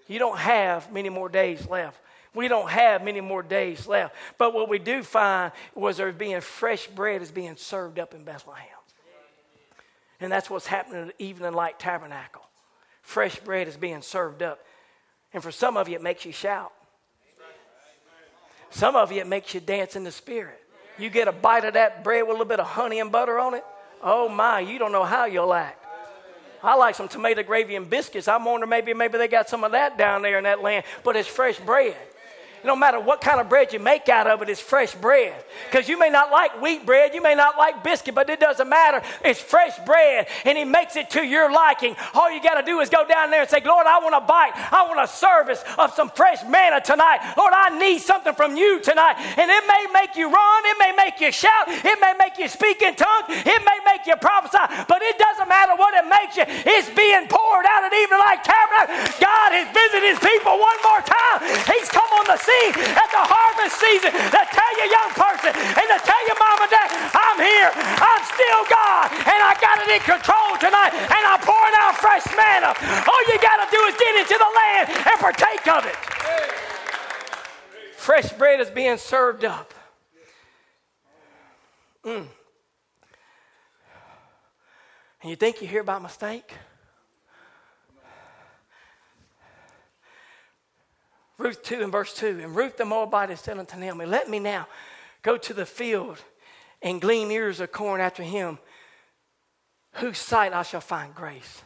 You 0.08 0.20
don't 0.20 0.38
have 0.38 0.91
many 0.91 1.10
more 1.10 1.30
days 1.30 1.67
left. 1.67 2.00
We 2.34 2.48
don't 2.48 2.70
have 2.70 3.04
many 3.04 3.22
more 3.22 3.44
days 3.44 3.88
left. 3.88 4.15
But 4.38 4.54
what 4.54 4.70
we 4.70 4.80
do 4.80 5.04
find 5.04 5.52
was 5.76 5.98
there's 5.98 6.15
being 6.15 6.39
fresh 6.41 6.88
bread 6.88 7.22
is 7.22 7.32
being 7.32 7.56
served 7.58 8.00
up 8.00 8.13
in 8.13 8.24
Bethlehem. 8.24 8.67
And 10.20 10.32
that's 10.32 10.50
what's 10.50 10.67
happening 10.67 11.10
at 11.10 11.15
Evening 11.20 11.54
Light 11.54 11.80
Tabernacle. 11.80 12.44
Fresh 13.02 13.39
bread 13.39 13.67
is 13.67 13.76
being 13.76 14.02
served 14.02 14.44
up. 14.44 14.60
And 15.34 15.41
for 15.41 15.52
some 15.52 15.78
of 15.78 15.89
you, 15.89 15.96
it 15.96 16.04
makes 16.04 16.26
you 16.26 16.32
shout. 16.32 16.72
Some 18.70 18.96
of 18.96 19.12
you, 19.12 19.20
it 19.20 19.28
makes 19.28 19.54
you 19.54 19.60
dance 19.60 19.96
in 19.96 20.04
the 20.04 20.12
spirit. 20.12 20.60
You 20.98 21.10
get 21.10 21.28
a 21.28 21.32
bite 21.32 21.65
of 21.65 21.74
that 21.74 22.04
bread 22.04 22.24
with 22.24 22.30
a 22.30 22.34
little 22.34 22.46
bit 22.46 22.60
of 22.60 22.67
honey 22.67 23.00
and 23.00 23.12
butter 23.12 23.39
on 23.39 23.56
it. 23.56 23.65
Oh 24.02 24.30
my, 24.30 24.60
you 24.60 24.80
don't 24.80 24.91
know 24.91 25.04
how 25.04 25.26
you'll 25.26 25.54
act. 25.54 25.81
I 26.63 26.76
like 26.76 26.95
some 26.95 27.08
tomato 27.08 27.43
gravy 27.43 27.76
and 27.76 27.89
biscuits. 27.89 28.28
I'm 28.28 28.45
wondering 28.45 28.69
maybe 28.69 28.93
maybe 28.93 29.17
they 29.17 29.28
got 29.28 29.50
some 29.50 29.63
of 29.63 29.71
that 29.71 29.97
down 29.97 30.21
there 30.21 30.38
in 30.38 30.43
that 30.43 30.62
land, 30.62 30.86
but 31.04 31.15
it's 31.15 31.28
fresh 31.28 31.60
bread. 31.60 31.95
No 32.63 32.76
matter 32.76 33.00
what 33.00 33.21
kind 33.21 33.41
of 33.41 33.50
bread 33.50 33.74
you 33.74 33.80
make 33.80 34.08
out 34.08 34.28
of 34.28 34.41
it, 34.41 34.50
it's 34.50 34.62
fresh 34.62 34.93
bread. 34.93 35.34
Because 35.69 35.89
you 35.89 35.97
may 35.97 36.10
not 36.10 36.32
like 36.32 36.62
wheat 36.62 36.86
bread, 36.86 37.15
you 37.15 37.21
may 37.21 37.34
not 37.34 37.58
like 37.58 37.84
biscuit, 37.84 38.13
but 38.13 38.30
it 38.30 38.39
doesn't 38.39 38.69
matter. 38.69 39.02
It's 39.26 39.41
fresh 39.41 39.78
bread, 39.86 40.28
and 40.45 40.58
He 40.58 40.63
makes 40.63 40.95
it 40.95 41.10
to 41.12 41.26
your 41.26 41.52
liking. 41.52 41.95
All 42.13 42.32
you 42.32 42.41
got 42.41 42.62
to 42.62 42.65
do 42.65 42.80
is 42.80 42.89
go 42.89 43.08
down 43.08 43.32
there 43.32 43.41
and 43.41 43.50
say, 43.50 43.62
Lord, 43.65 43.88
I 43.88 43.97
want 44.00 44.13
a 44.13 44.21
bite. 44.21 44.54
I 44.71 44.86
want 44.86 45.02
a 45.02 45.12
service 45.12 45.63
of 45.78 45.93
some 45.93 46.10
fresh 46.12 46.43
manna 46.47 46.82
tonight. 46.82 47.34
Lord, 47.36 47.54
I 47.56 47.78
need 47.80 48.00
something 48.00 48.34
from 48.34 48.56
you 48.56 48.80
tonight. 48.82 49.17
And 49.17 49.50
it 49.50 49.63
may 49.65 49.88
make 49.93 50.15
you 50.15 50.30
run, 50.30 50.62
it 50.65 50.78
may 50.78 50.93
make 50.93 51.19
you 51.19 51.32
shout, 51.32 51.65
it 51.67 51.97
may 52.00 52.13
make 52.17 52.38
you 52.38 52.47
speak 52.47 52.82
in 52.82 52.93
tongues, 52.93 53.26
it 53.30 53.62
may 53.65 53.80
make 53.86 54.06
you 54.06 54.15
prophesy, 54.17 54.62
but 54.88 55.02
it 55.02 55.17
doesn't 55.17 55.50
matter 55.50 55.74
what 55.76 55.93
it 55.97 56.06
makes 56.08 56.38
you. 56.38 56.45
It's 56.47 56.89
being 56.93 57.26
poured 57.26 57.65
out 57.65 57.89
at 57.89 57.93
Evening 57.93 58.21
Light 58.21 58.43
Tabernacle. 58.45 59.17
God 59.17 59.50
has 59.50 59.65
visited 59.74 60.13
His 60.13 60.19
people 60.21 60.62
one 60.62 60.80
more 60.86 61.02
time. 61.02 61.41
He's 61.65 61.89
come 61.89 62.08
on 62.21 62.26
the 62.30 62.38
scene 62.38 62.51
at 62.72 63.10
the 63.12 63.24
harvest 63.24 63.76
season 63.80 64.12
to 64.12 64.42
tell 64.52 64.72
you, 64.78 64.86
young 64.92 65.12
person, 65.16 65.52
and 65.56 65.88
to 65.88 65.98
tell 66.04 66.22
you, 66.28 66.36
mom 66.38 66.58
and 66.62 66.72
dad, 66.72 66.88
I'm 67.16 67.40
here. 67.40 67.72
I'm 67.76 68.24
still 68.28 68.62
God, 68.68 69.06
and 69.26 69.40
I 69.40 69.54
got 69.60 69.80
it 69.82 69.90
in 69.90 70.02
control 70.04 70.52
tonight, 70.60 70.92
and 70.92 71.24
I'm 71.24 71.42
pouring 71.42 71.76
out 71.80 71.96
fresh 71.98 72.26
manna. 72.36 72.76
All 73.08 73.22
you 73.28 73.38
got 73.40 73.64
to 73.64 73.68
do 73.72 73.80
is 73.88 73.96
get 73.96 74.14
into 74.20 74.38
the 74.38 74.52
land 74.52 74.86
and 74.92 75.16
partake 75.20 75.66
of 75.68 75.86
it. 75.86 75.98
Fresh 77.96 78.34
bread 78.34 78.60
is 78.60 78.70
being 78.70 78.98
served 78.98 79.46
up. 79.46 79.74
Mm. 82.04 82.26
And 85.22 85.30
you 85.30 85.36
think 85.36 85.62
you 85.62 85.68
hear 85.68 85.82
about 85.82 86.02
mistake? 86.02 86.52
Ruth 91.41 91.63
2 91.63 91.82
and 91.82 91.91
verse 91.91 92.13
2. 92.13 92.41
And 92.43 92.56
Ruth 92.56 92.77
the 92.77 92.86
Moabite 92.86 93.38
said 93.39 93.58
unto 93.58 93.77
Naomi, 93.77 94.06
Let 94.06 94.30
me 94.30 94.38
now 94.38 94.67
go 95.23 95.38
to 95.38 95.54
the 95.54 95.65
field 95.65 96.19
and 96.82 97.01
glean 97.01 97.32
ears 97.32 97.60
of 97.60 97.71
corn 97.71 97.99
after 97.99 98.21
him, 98.21 98.60
whose 99.93 100.19
sight 100.19 100.54
I 100.54 100.63
shall 100.63 100.82
find 100.82 101.15
grace. 101.15 101.63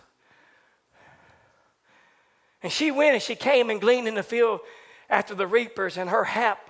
And 2.64 2.72
she 2.72 2.90
went 2.90 3.14
and 3.14 3.22
she 3.22 3.36
came 3.36 3.70
and 3.70 3.82
gleaned 3.82 4.08
in 4.08 4.16
the 4.16 4.24
field 4.24 4.62
after 5.10 5.36
the 5.36 5.46
reapers, 5.46 5.98
and 5.98 6.10
her 6.10 6.24
hap, 6.24 6.70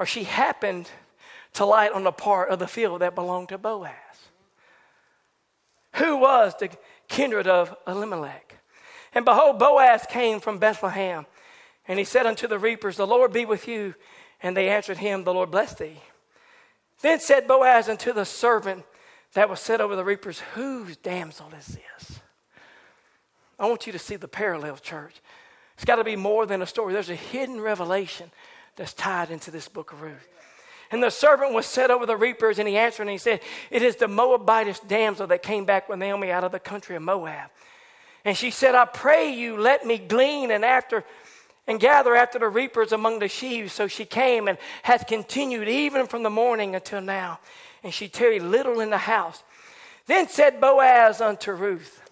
or 0.00 0.06
she 0.06 0.24
happened 0.24 0.90
to 1.52 1.64
light 1.64 1.92
on 1.92 2.02
the 2.02 2.12
part 2.12 2.48
of 2.48 2.58
the 2.58 2.66
field 2.66 3.02
that 3.02 3.14
belonged 3.14 3.50
to 3.50 3.58
Boaz, 3.58 3.92
who 5.94 6.16
was 6.16 6.54
the 6.58 6.70
kindred 7.08 7.46
of 7.46 7.76
Elimelech. 7.86 8.56
And 9.14 9.24
behold, 9.24 9.60
Boaz 9.60 10.06
came 10.08 10.40
from 10.40 10.58
Bethlehem 10.58 11.24
and 11.88 11.98
he 11.98 12.04
said 12.04 12.26
unto 12.26 12.46
the 12.46 12.58
reapers, 12.58 12.96
The 12.96 13.06
Lord 13.06 13.32
be 13.32 13.44
with 13.44 13.68
you. 13.68 13.94
And 14.42 14.56
they 14.56 14.68
answered 14.68 14.98
him, 14.98 15.24
The 15.24 15.34
Lord 15.34 15.50
bless 15.50 15.74
thee. 15.74 16.00
Then 17.02 17.20
said 17.20 17.46
Boaz 17.46 17.88
unto 17.88 18.12
the 18.12 18.24
servant 18.24 18.84
that 19.34 19.48
was 19.48 19.60
set 19.60 19.80
over 19.80 19.96
the 19.96 20.04
reapers, 20.04 20.40
Whose 20.54 20.96
damsel 20.96 21.50
is 21.58 21.66
this? 21.66 22.20
I 23.58 23.66
want 23.66 23.86
you 23.86 23.92
to 23.92 23.98
see 23.98 24.16
the 24.16 24.28
parallel, 24.28 24.76
church. 24.76 25.14
It's 25.74 25.84
got 25.84 25.96
to 25.96 26.04
be 26.04 26.16
more 26.16 26.46
than 26.46 26.62
a 26.62 26.66
story. 26.66 26.92
There's 26.92 27.10
a 27.10 27.14
hidden 27.14 27.60
revelation 27.60 28.30
that's 28.76 28.92
tied 28.92 29.30
into 29.30 29.50
this 29.50 29.68
book 29.68 29.92
of 29.92 30.02
Ruth. 30.02 30.28
And 30.90 31.02
the 31.02 31.10
servant 31.10 31.52
was 31.52 31.66
set 31.66 31.90
over 31.90 32.06
the 32.06 32.16
reapers, 32.16 32.58
and 32.58 32.68
he 32.68 32.76
answered 32.76 33.02
and 33.02 33.10
he 33.10 33.18
said, 33.18 33.40
It 33.70 33.82
is 33.82 33.96
the 33.96 34.08
Moabitess 34.08 34.80
damsel 34.80 35.26
that 35.28 35.42
came 35.42 35.64
back 35.64 35.88
with 35.88 35.98
Naomi 35.98 36.30
out 36.30 36.44
of 36.44 36.52
the 36.52 36.60
country 36.60 36.96
of 36.96 37.02
Moab. 37.02 37.50
And 38.24 38.36
she 38.36 38.50
said, 38.50 38.74
I 38.74 38.84
pray 38.84 39.32
you, 39.32 39.56
let 39.56 39.86
me 39.86 39.98
glean, 39.98 40.50
and 40.50 40.64
after 40.64 41.04
and 41.66 41.80
gather 41.80 42.14
after 42.14 42.38
the 42.38 42.48
reapers 42.48 42.92
among 42.92 43.18
the 43.18 43.28
sheaves. 43.28 43.72
So 43.72 43.88
she 43.88 44.04
came 44.04 44.48
and 44.48 44.58
hath 44.82 45.06
continued 45.06 45.68
even 45.68 46.06
from 46.06 46.22
the 46.22 46.30
morning 46.30 46.74
until 46.74 47.00
now. 47.00 47.40
And 47.82 47.92
she 47.92 48.08
tarried 48.08 48.42
little 48.42 48.80
in 48.80 48.90
the 48.90 48.98
house. 48.98 49.42
Then 50.06 50.28
said 50.28 50.60
Boaz 50.60 51.20
unto 51.20 51.52
Ruth, 51.52 52.02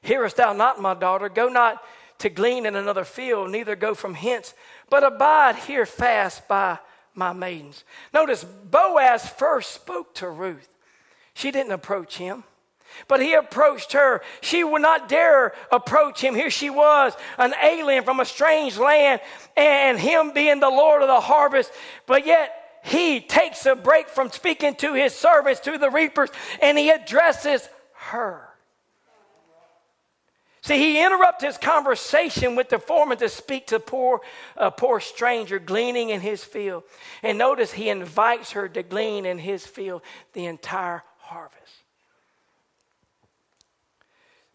Hearest 0.00 0.36
thou 0.36 0.52
not, 0.52 0.80
my 0.80 0.94
daughter? 0.94 1.28
Go 1.28 1.48
not 1.48 1.82
to 2.18 2.28
glean 2.28 2.66
in 2.66 2.76
another 2.76 3.04
field, 3.04 3.50
neither 3.50 3.76
go 3.76 3.94
from 3.94 4.14
hence, 4.14 4.54
but 4.90 5.04
abide 5.04 5.56
here 5.56 5.86
fast 5.86 6.46
by 6.48 6.78
my 7.14 7.32
maidens. 7.32 7.84
Notice 8.12 8.44
Boaz 8.44 9.28
first 9.28 9.72
spoke 9.72 10.14
to 10.16 10.28
Ruth. 10.28 10.68
She 11.34 11.50
didn't 11.50 11.72
approach 11.72 12.16
him. 12.16 12.44
But 13.06 13.20
he 13.20 13.34
approached 13.34 13.92
her. 13.92 14.22
She 14.40 14.64
would 14.64 14.82
not 14.82 15.08
dare 15.08 15.54
approach 15.70 16.20
him. 16.20 16.34
Here 16.34 16.50
she 16.50 16.70
was, 16.70 17.14
an 17.38 17.54
alien 17.62 18.04
from 18.04 18.20
a 18.20 18.24
strange 18.24 18.76
land, 18.76 19.20
and 19.56 19.98
him 19.98 20.32
being 20.32 20.60
the 20.60 20.70
Lord 20.70 21.02
of 21.02 21.08
the 21.08 21.20
harvest. 21.20 21.70
But 22.06 22.26
yet, 22.26 22.54
he 22.82 23.20
takes 23.20 23.66
a 23.66 23.74
break 23.74 24.08
from 24.08 24.30
speaking 24.30 24.74
to 24.76 24.94
his 24.94 25.14
servants, 25.14 25.60
to 25.60 25.78
the 25.78 25.90
reapers, 25.90 26.30
and 26.62 26.78
he 26.78 26.90
addresses 26.90 27.68
her. 27.94 28.48
See, 30.62 30.76
he 30.76 31.02
interrupts 31.02 31.44
his 31.44 31.56
conversation 31.56 32.56
with 32.56 32.68
the 32.68 32.78
foreman 32.78 33.16
to 33.18 33.28
speak 33.28 33.68
to 33.68 33.80
poor, 33.80 34.20
a 34.56 34.70
poor 34.70 35.00
stranger 35.00 35.58
gleaning 35.58 36.10
in 36.10 36.20
his 36.20 36.44
field. 36.44 36.82
And 37.22 37.38
notice 37.38 37.72
he 37.72 37.88
invites 37.88 38.52
her 38.52 38.68
to 38.68 38.82
glean 38.82 39.24
in 39.24 39.38
his 39.38 39.64
field 39.66 40.02
the 40.32 40.46
entire 40.46 41.04
harvest. 41.18 41.57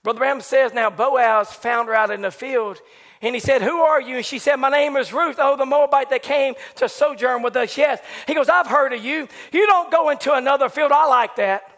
Brother 0.03 0.19
Branham 0.19 0.41
says, 0.41 0.73
Now 0.73 0.89
Boaz 0.89 1.53
found 1.53 1.87
her 1.87 1.95
out 1.95 2.11
in 2.11 2.21
the 2.21 2.31
field, 2.31 2.79
and 3.21 3.33
he 3.33 3.39
said, 3.39 3.61
Who 3.61 3.79
are 3.79 4.01
you? 4.01 4.17
And 4.17 4.25
she 4.25 4.37
said, 4.37 4.57
My 4.57 4.69
name 4.69 4.97
is 4.97 5.13
Ruth, 5.13 5.37
oh, 5.39 5.55
the 5.55 5.65
Moabite 5.65 6.09
that 6.09 6.23
came 6.23 6.55
to 6.75 6.89
sojourn 6.89 7.41
with 7.41 7.55
us. 7.55 7.77
Yes. 7.77 8.01
He 8.27 8.33
goes, 8.33 8.49
I've 8.49 8.67
heard 8.67 8.91
of 8.91 9.03
you. 9.03 9.29
You 9.53 9.65
don't 9.65 9.89
go 9.89 10.09
into 10.09 10.33
another 10.33 10.67
field. 10.67 10.91
I 10.91 11.07
like 11.07 11.37
that. 11.37 11.72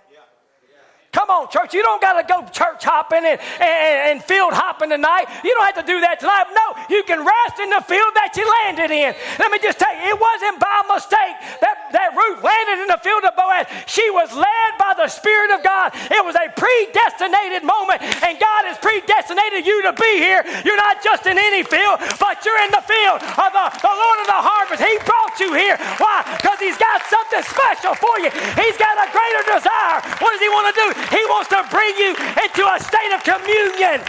Come 1.16 1.32
on, 1.32 1.48
church. 1.48 1.72
You 1.72 1.80
don't 1.80 2.04
got 2.04 2.20
to 2.20 2.28
go 2.28 2.44
church 2.52 2.84
hopping 2.84 3.24
and, 3.24 3.40
and, 3.64 3.96
and 4.12 4.18
field 4.20 4.52
hopping 4.52 4.92
tonight. 4.92 5.32
You 5.48 5.56
don't 5.56 5.64
have 5.64 5.80
to 5.80 5.88
do 5.88 6.04
that 6.04 6.20
tonight. 6.20 6.52
No, 6.52 6.76
you 6.92 7.08
can 7.08 7.24
rest 7.24 7.56
in 7.64 7.72
the 7.72 7.80
field 7.88 8.12
that 8.20 8.36
you 8.36 8.44
landed 8.44 8.92
in. 8.92 9.16
Let 9.40 9.48
me 9.48 9.64
just 9.64 9.80
tell 9.80 9.96
you, 9.96 10.12
it 10.12 10.20
wasn't 10.20 10.60
by 10.60 10.84
mistake 10.92 11.40
that, 11.64 11.96
that 11.96 12.20
Ruth 12.20 12.44
landed 12.44 12.84
in 12.84 12.92
the 12.92 13.00
field 13.00 13.24
of 13.24 13.32
Boaz. 13.32 13.64
She 13.88 14.04
was 14.12 14.28
led 14.36 14.70
by 14.76 14.92
the 15.00 15.08
Spirit 15.08 15.56
of 15.56 15.64
God. 15.64 15.96
It 16.12 16.20
was 16.20 16.36
a 16.36 16.52
predestinated 16.52 17.64
moment, 17.64 18.04
and 18.20 18.36
God 18.36 18.68
has 18.68 18.76
predestinated 18.84 19.64
you 19.64 19.88
to 19.88 19.96
be 19.96 20.20
here. 20.20 20.44
You're 20.68 20.76
not 20.76 21.00
just 21.00 21.24
in 21.32 21.40
any 21.40 21.64
field, 21.64 22.04
but 22.20 22.44
you're 22.44 22.60
in 22.68 22.76
the 22.76 22.84
field 22.84 23.24
of 23.24 23.50
the, 23.56 23.66
the 23.72 23.94
Lord 23.96 24.20
of 24.20 24.28
the 24.28 24.42
harvest. 24.44 24.84
He 24.84 25.00
brought 25.08 25.40
you 25.40 25.56
here. 25.56 25.80
Why? 25.96 26.28
Because 26.36 26.60
He's 26.60 26.76
got 26.76 27.00
something 27.08 27.40
special 27.48 27.96
for 27.96 28.20
you. 28.20 28.28
He's 28.60 28.76
got 28.76 29.00
a 29.00 29.08
greater 29.16 29.44
desire. 29.48 30.04
What 30.20 30.36
does 30.36 30.44
He 30.44 30.52
want 30.52 30.68
to 30.68 30.76
do? 30.76 31.05
He 31.10 31.24
wants 31.26 31.50
to 31.50 31.66
bring 31.70 31.98
you 31.98 32.10
into 32.10 32.66
a 32.66 32.80
state 32.80 33.14
of 33.14 33.24
communion. 33.24 34.02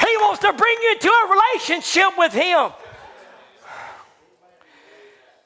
He 0.00 0.16
wants 0.18 0.40
to 0.40 0.52
bring 0.52 0.76
you 0.82 0.92
into 0.92 1.08
a 1.08 1.30
relationship 1.30 2.16
with 2.16 2.32
Him. 2.32 2.70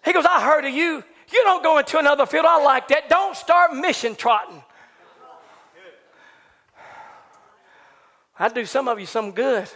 He 0.04 0.12
goes, 0.12 0.24
I 0.24 0.40
heard 0.42 0.64
of 0.64 0.72
you. 0.72 1.02
You 1.32 1.42
don't 1.44 1.62
go 1.62 1.78
into 1.78 1.98
another 1.98 2.26
field. 2.26 2.44
I 2.46 2.62
like 2.62 2.88
that. 2.88 3.08
Don't 3.08 3.36
start 3.36 3.74
mission 3.74 4.14
trotting. 4.14 4.62
I 8.38 8.48
do 8.48 8.64
some 8.64 8.88
of 8.88 8.98
you 8.98 9.06
some 9.06 9.32
good, 9.32 9.68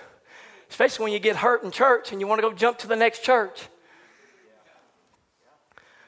especially 0.69 1.05
when 1.05 1.13
you 1.13 1.19
get 1.19 1.37
hurt 1.37 1.63
in 1.63 1.71
church 1.71 2.11
and 2.11 2.21
you 2.21 2.27
want 2.27 2.41
to 2.41 2.49
go 2.49 2.53
jump 2.53 2.79
to 2.79 2.89
the 2.89 2.97
next 2.97 3.23
church. 3.23 3.69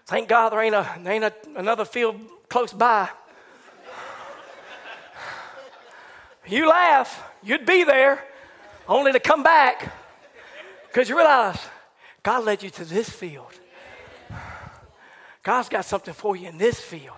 Thank 0.06 0.28
God 0.28 0.50
there 0.50 0.60
ain't, 0.60 0.74
a, 0.74 0.88
there 1.02 1.12
ain't 1.12 1.24
a, 1.24 1.32
another 1.56 1.84
field 1.84 2.16
close 2.48 2.72
by. 2.72 3.08
You 6.48 6.68
laugh, 6.68 7.22
you'd 7.42 7.66
be 7.66 7.84
there 7.84 8.24
only 8.88 9.12
to 9.12 9.20
come 9.20 9.42
back 9.42 9.92
because 10.86 11.08
you 11.08 11.16
realize 11.16 11.58
God 12.22 12.44
led 12.44 12.62
you 12.62 12.70
to 12.70 12.84
this 12.84 13.08
field. 13.08 13.52
God's 15.42 15.68
got 15.68 15.84
something 15.84 16.14
for 16.14 16.36
you 16.36 16.48
in 16.48 16.58
this 16.58 16.80
field. 16.80 17.16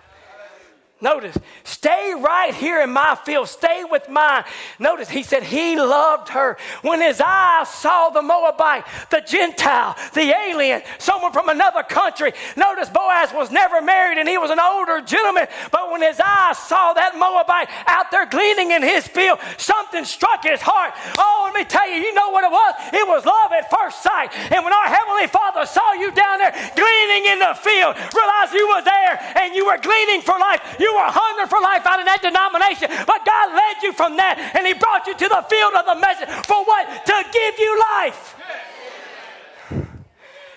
Notice, 1.01 1.35
stay 1.63 2.13
right 2.15 2.53
here 2.53 2.81
in 2.81 2.91
my 2.91 3.17
field. 3.25 3.47
Stay 3.49 3.83
with 3.89 4.07
mine. 4.07 4.43
Notice, 4.77 5.09
he 5.09 5.23
said 5.23 5.41
he 5.41 5.75
loved 5.75 6.29
her. 6.29 6.57
When 6.83 7.01
his 7.01 7.19
eyes 7.19 7.69
saw 7.69 8.09
the 8.09 8.21
Moabite, 8.21 8.85
the 9.09 9.21
Gentile, 9.21 9.97
the 10.13 10.31
alien, 10.31 10.83
someone 10.99 11.33
from 11.33 11.49
another 11.49 11.81
country. 11.81 12.33
Notice, 12.55 12.89
Boaz 12.89 13.33
was 13.33 13.49
never 13.49 13.81
married 13.81 14.19
and 14.19 14.29
he 14.29 14.37
was 14.37 14.51
an 14.51 14.59
older 14.59 15.01
gentleman. 15.01 15.47
But 15.71 15.91
when 15.91 16.03
his 16.03 16.19
eyes 16.19 16.59
saw 16.59 16.93
that 16.93 17.17
Moabite 17.17 17.69
out 17.87 18.11
there 18.11 18.27
gleaning 18.27 18.69
in 18.69 18.83
his 18.83 19.07
field, 19.07 19.39
something 19.57 20.05
struck 20.05 20.43
his 20.43 20.61
heart. 20.61 20.93
Oh, 21.17 21.49
let 21.49 21.57
me 21.57 21.65
tell 21.65 21.89
you, 21.89 21.97
you 21.97 22.13
know 22.13 22.29
what 22.29 22.43
it 22.43 22.51
was? 22.51 22.73
It 22.93 23.07
was 23.07 23.25
love 23.25 23.51
at 23.51 23.73
first 23.73 24.03
sight. 24.03 24.29
And 24.53 24.63
when 24.63 24.73
our 24.73 24.85
Heavenly 24.85 25.25
Father 25.25 25.65
saw 25.65 25.93
you 25.93 26.11
down 26.11 26.37
there 26.37 26.53
gleaning 26.77 27.25
in 27.25 27.39
the 27.39 27.57
field, 27.57 27.97
realized 28.13 28.53
you 28.53 28.69
were 28.69 28.85
there 28.85 29.17
and 29.41 29.55
you 29.55 29.65
were 29.65 29.81
gleaning 29.81 30.21
for 30.21 30.37
life, 30.37 30.61
you 30.79 30.90
you 30.91 30.99
were 30.99 31.07
hungry 31.07 31.47
for 31.47 31.63
life 31.63 31.87
out 31.87 32.03
in 32.03 32.07
that 32.11 32.19
denomination, 32.19 32.91
but 33.07 33.23
God 33.23 33.55
led 33.55 33.79
you 33.79 33.95
from 33.95 34.19
that 34.19 34.35
and 34.35 34.67
He 34.67 34.75
brought 34.75 35.07
you 35.07 35.15
to 35.15 35.27
the 35.31 35.43
field 35.47 35.71
of 35.79 35.87
the 35.87 35.95
message 35.95 36.27
for 36.43 36.59
what? 36.67 36.83
To 37.07 37.17
give 37.31 37.55
you 37.55 37.71
life. 37.95 38.35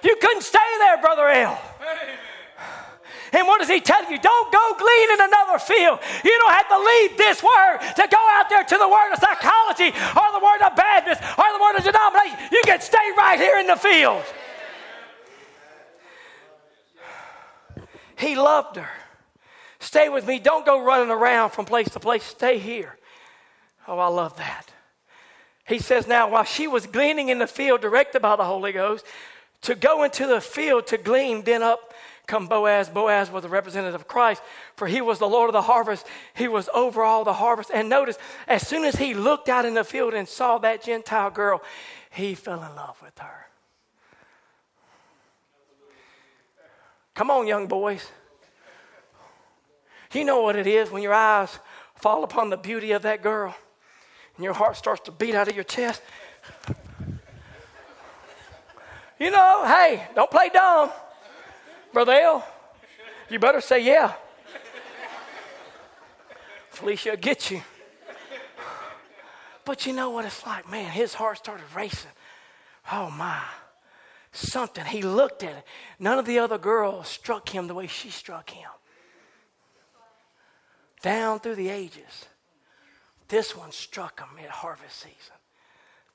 You 0.03 0.17
couldn't 0.21 0.43
stay 0.43 0.71
there, 0.83 0.99
Brother 0.99 1.31
L. 1.31 1.55
And 3.33 3.49
what 3.49 3.59
does 3.59 3.69
he 3.69 3.81
tell 3.81 4.09
you? 4.09 4.19
Don't 4.19 4.53
go 4.53 4.77
glean 4.79 5.11
in 5.11 5.21
another 5.27 5.59
field. 5.59 5.99
You 6.23 6.39
don't 6.39 6.55
have 6.55 6.69
to 6.69 6.79
leave 6.79 7.19
this 7.19 7.43
word 7.43 7.79
to 7.97 8.07
go 8.07 8.23
out 8.39 8.49
there 8.49 8.63
to 8.63 8.77
the 8.79 8.87
word 8.87 9.13
of 9.13 9.19
psychology 9.19 9.91
or 9.91 10.27
the 10.31 10.45
word 10.45 10.63
of 10.63 10.77
badness 10.77 11.19
or 11.19 11.45
the 11.51 11.59
word 11.59 11.75
of 11.79 11.83
denomination. 11.83 12.39
You 12.53 12.63
can 12.65 12.81
stay 12.81 13.11
right 13.19 13.41
here 13.41 13.59
in 13.59 13.67
the 13.67 13.75
field. 13.75 14.23
He 18.17 18.37
loved 18.37 18.77
her. 18.77 18.89
Stay 19.85 20.09
with 20.09 20.27
me. 20.27 20.39
Don't 20.39 20.65
go 20.65 20.83
running 20.83 21.11
around 21.11 21.51
from 21.51 21.67
place 21.67 21.91
to 21.91 22.01
place. 22.01 22.25
Stay 22.25 22.59
here. 22.59 22.97
Oh, 23.87 23.99
I 23.99 24.09
love 24.09 24.35
that. 24.39 24.73
He 25.67 25.79
says, 25.79 26.07
Now, 26.07 26.31
while 26.31 26.45
she 26.45 26.67
was 26.67 26.87
gleaning 26.87 27.29
in 27.29 27.39
the 27.39 27.47
field, 27.47 27.83
directed 27.83 28.23
by 28.23 28.35
the 28.37 28.45
Holy 28.45 28.73
Ghost, 28.73 29.05
to 29.61 29.75
go 29.75 30.03
into 30.03 30.27
the 30.27 30.41
field 30.41 30.87
to 30.87 30.97
glean, 30.97 31.43
then 31.43 31.63
up 31.63 31.93
come 32.27 32.47
Boaz. 32.47 32.89
Boaz 32.89 33.31
was 33.31 33.43
the 33.43 33.51
representative 33.51 34.01
of 34.01 34.09
Christ, 34.09 34.43
for 34.75 34.89
he 34.89 35.03
was 35.03 35.19
the 35.19 35.29
Lord 35.29 35.51
of 35.51 35.53
the 35.53 35.61
harvest. 35.61 36.07
He 36.33 36.49
was 36.49 36.71
over 36.75 37.03
all 37.03 37.23
the 37.23 37.35
harvest. 37.35 37.71
And 37.73 37.91
notice, 37.91 38.17
as 38.49 38.67
soon 38.67 38.85
as 38.85 38.97
he 38.97 39.13
looked 39.13 39.51
out 39.51 39.67
in 39.67 39.75
the 39.75 39.85
field 39.85 40.15
and 40.15 40.27
saw 40.27 40.57
that 40.59 40.83
Gentile 40.83 41.31
girl, 41.31 41.63
he 42.11 42.35
fell 42.35 42.63
in 42.63 42.75
love 42.75 42.97
with 43.03 43.19
her. 43.19 43.47
Come 47.15 47.31
on, 47.31 47.47
young 47.47 47.67
boys. 47.67 48.11
You 50.15 50.25
know 50.25 50.43
what 50.43 50.55
it 50.55 50.69
is 50.69 50.91
when 50.91 51.03
your 51.03 51.13
eyes 51.13 51.59
fall 51.97 52.23
upon 52.23 52.49
the 52.49 52.57
beauty 52.57 52.93
of 52.93 53.03
that 53.03 53.21
girl 53.21 53.55
and 54.37 54.45
your 54.45 54.55
heart 54.55 54.77
starts 54.77 55.03
to 55.03 55.13
beat 55.13 55.35
out 55.35 55.49
of 55.49 55.55
your 55.55 55.65
chest. 55.65 56.03
You 59.19 59.31
know, 59.31 59.65
hey, 59.67 60.07
don't 60.15 60.31
play 60.31 60.51
dumb. 60.53 60.91
Brother 61.93 62.13
L, 62.13 62.47
you 63.29 63.39
better 63.39 63.61
say 63.61 63.81
yeah. 63.81 64.13
Felicia 66.71 67.11
will 67.11 67.17
get 67.17 67.51
you. 67.51 67.63
But 69.65 69.87
you 69.87 69.93
know 69.93 70.11
what 70.11 70.25
it's 70.27 70.45
like, 70.47 70.71
man, 70.71 70.91
his 70.91 71.15
heart 71.15 71.39
started 71.39 71.65
racing. 71.75 72.11
Oh 72.93 73.11
my. 73.11 73.41
Something. 74.33 74.85
He 74.85 75.03
looked 75.03 75.43
at 75.43 75.57
it. 75.57 75.65
None 75.99 76.19
of 76.19 76.27
the 76.27 76.41
other 76.41 76.59
girls 76.59 77.09
struck 77.09 77.49
him 77.49 77.67
the 77.67 77.75
way 77.75 77.87
she 77.87 78.11
struck 78.11 78.51
him 78.51 78.69
down 81.05 81.39
through 81.39 81.55
the 81.55 81.69
ages. 81.69 82.25
This 83.29 83.55
one 83.55 83.73
struck 83.73 84.21
him 84.21 84.43
at 84.43 84.49
harvest 84.49 84.97
season. 84.97 85.37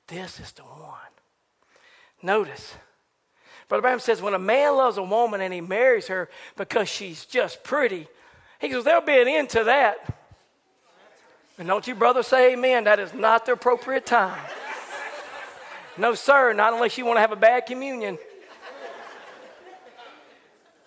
This 0.08 0.40
is 0.40 0.50
the 0.50 0.62
one. 0.62 0.98
Notice, 2.22 2.74
Brother 3.68 3.82
Branham 3.82 4.00
says 4.00 4.20
when 4.20 4.34
a 4.34 4.38
man 4.38 4.74
loves 4.76 4.98
a 4.98 5.02
woman 5.04 5.40
and 5.40 5.54
he 5.54 5.60
marries 5.60 6.08
her 6.08 6.28
because 6.56 6.88
she's 6.88 7.24
just 7.24 7.62
pretty, 7.62 8.08
he 8.60 8.68
goes, 8.68 8.82
there'll 8.82 9.00
be 9.00 9.20
an 9.20 9.28
end 9.28 9.50
to 9.50 9.62
that. 9.64 10.12
And 11.56 11.68
don't 11.68 11.86
you, 11.86 11.94
brother, 11.94 12.24
say 12.24 12.54
amen. 12.54 12.84
That 12.84 12.98
is 12.98 13.14
not 13.14 13.46
the 13.46 13.52
appropriate 13.52 14.06
time. 14.06 14.42
No, 15.96 16.14
sir, 16.14 16.52
not 16.52 16.72
unless 16.72 16.98
you 16.98 17.06
want 17.06 17.18
to 17.18 17.20
have 17.20 17.32
a 17.32 17.36
bad 17.36 17.66
communion. 17.66 18.18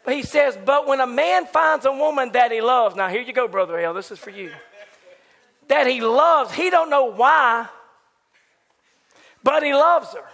He 0.07 0.23
says, 0.23 0.57
But 0.63 0.87
when 0.87 0.99
a 0.99 1.07
man 1.07 1.45
finds 1.45 1.85
a 1.85 1.91
woman 1.91 2.31
that 2.33 2.51
he 2.51 2.61
loves, 2.61 2.95
now 2.95 3.07
here 3.07 3.21
you 3.21 3.33
go, 3.33 3.47
Brother 3.47 3.79
L, 3.79 3.93
this 3.93 4.11
is 4.11 4.19
for 4.19 4.29
you. 4.29 4.51
That 5.69 5.87
he 5.87 6.01
loves, 6.01 6.53
he 6.53 6.69
don't 6.69 6.89
know 6.89 7.05
why, 7.05 7.67
but 9.41 9.63
he 9.63 9.73
loves 9.73 10.13
her. 10.13 10.25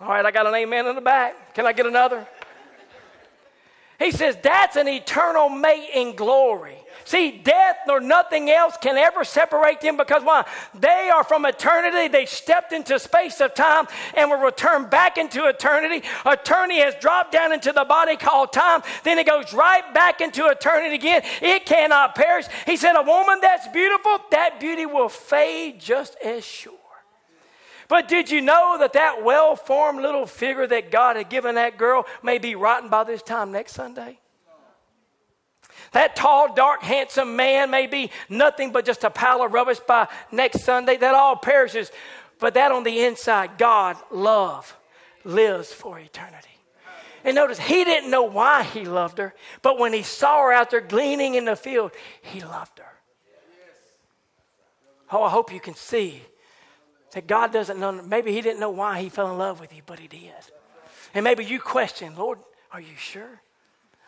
All 0.00 0.08
right, 0.08 0.26
I 0.26 0.30
got 0.30 0.46
an 0.46 0.54
amen 0.54 0.86
in 0.86 0.94
the 0.94 1.00
back. 1.00 1.54
Can 1.54 1.66
I 1.66 1.72
get 1.72 1.86
another? 1.86 2.26
He 3.98 4.10
says, 4.10 4.36
That's 4.42 4.76
an 4.76 4.88
eternal 4.88 5.48
mate 5.48 5.90
in 5.94 6.16
glory. 6.16 6.76
See, 7.06 7.30
death 7.30 7.76
nor 7.86 8.00
nothing 8.00 8.50
else 8.50 8.76
can 8.80 8.96
ever 8.96 9.22
separate 9.22 9.80
them 9.80 9.96
because 9.96 10.24
why? 10.24 10.44
They 10.74 11.08
are 11.08 11.22
from 11.22 11.46
eternity. 11.46 12.08
They 12.08 12.26
stepped 12.26 12.72
into 12.72 12.98
space 12.98 13.40
of 13.40 13.54
time 13.54 13.86
and 14.14 14.28
will 14.28 14.40
return 14.40 14.88
back 14.88 15.16
into 15.16 15.46
eternity. 15.46 16.06
Eternity 16.26 16.80
has 16.80 16.96
dropped 16.96 17.30
down 17.30 17.52
into 17.52 17.70
the 17.70 17.84
body 17.84 18.16
called 18.16 18.52
time. 18.52 18.82
Then 19.04 19.18
it 19.18 19.26
goes 19.26 19.54
right 19.54 19.94
back 19.94 20.20
into 20.20 20.46
eternity 20.46 20.96
again. 20.96 21.22
It 21.40 21.64
cannot 21.64 22.16
perish. 22.16 22.46
He 22.66 22.76
said, 22.76 22.96
A 22.96 23.02
woman 23.02 23.38
that's 23.40 23.68
beautiful, 23.68 24.18
that 24.32 24.58
beauty 24.58 24.84
will 24.84 25.08
fade 25.08 25.78
just 25.78 26.16
as 26.24 26.44
sure. 26.44 26.74
But 27.88 28.08
did 28.08 28.30
you 28.30 28.40
know 28.40 28.76
that 28.78 28.94
that 28.94 29.22
well 29.22 29.56
formed 29.56 30.00
little 30.00 30.26
figure 30.26 30.66
that 30.66 30.90
God 30.90 31.16
had 31.16 31.28
given 31.28 31.54
that 31.54 31.78
girl 31.78 32.06
may 32.22 32.38
be 32.38 32.54
rotten 32.54 32.88
by 32.88 33.04
this 33.04 33.22
time 33.22 33.52
next 33.52 33.72
Sunday? 33.72 34.18
That 35.92 36.16
tall, 36.16 36.52
dark, 36.52 36.82
handsome 36.82 37.36
man 37.36 37.70
may 37.70 37.86
be 37.86 38.10
nothing 38.28 38.72
but 38.72 38.84
just 38.84 39.04
a 39.04 39.10
pile 39.10 39.42
of 39.42 39.52
rubbish 39.52 39.78
by 39.78 40.08
next 40.32 40.62
Sunday. 40.62 40.96
That 40.96 41.14
all 41.14 41.36
perishes. 41.36 41.92
But 42.38 42.54
that 42.54 42.72
on 42.72 42.82
the 42.82 43.04
inside, 43.04 43.56
God, 43.56 43.96
love, 44.10 44.76
lives 45.24 45.72
for 45.72 45.98
eternity. 45.98 46.48
And 47.24 47.34
notice, 47.34 47.58
he 47.58 47.82
didn't 47.84 48.10
know 48.10 48.22
why 48.22 48.62
he 48.62 48.84
loved 48.84 49.18
her, 49.18 49.34
but 49.62 49.78
when 49.78 49.92
he 49.92 50.02
saw 50.02 50.42
her 50.42 50.52
out 50.52 50.70
there 50.70 50.80
gleaning 50.80 51.34
in 51.34 51.44
the 51.44 51.56
field, 51.56 51.90
he 52.22 52.40
loved 52.40 52.78
her. 52.78 52.84
Oh, 55.10 55.22
I 55.22 55.30
hope 55.30 55.52
you 55.52 55.60
can 55.60 55.74
see 55.74 56.22
that 57.16 57.26
God 57.26 57.50
doesn't 57.50 57.80
know. 57.80 57.92
Maybe 57.92 58.30
he 58.30 58.42
didn't 58.42 58.60
know 58.60 58.68
why 58.68 59.00
he 59.00 59.08
fell 59.08 59.30
in 59.30 59.38
love 59.38 59.58
with 59.58 59.74
you, 59.74 59.80
but 59.86 59.98
he 59.98 60.06
did. 60.06 60.34
And 61.14 61.24
maybe 61.24 61.46
you 61.46 61.58
question, 61.58 62.14
Lord, 62.14 62.38
are 62.70 62.80
you 62.80 62.94
sure? 62.94 63.40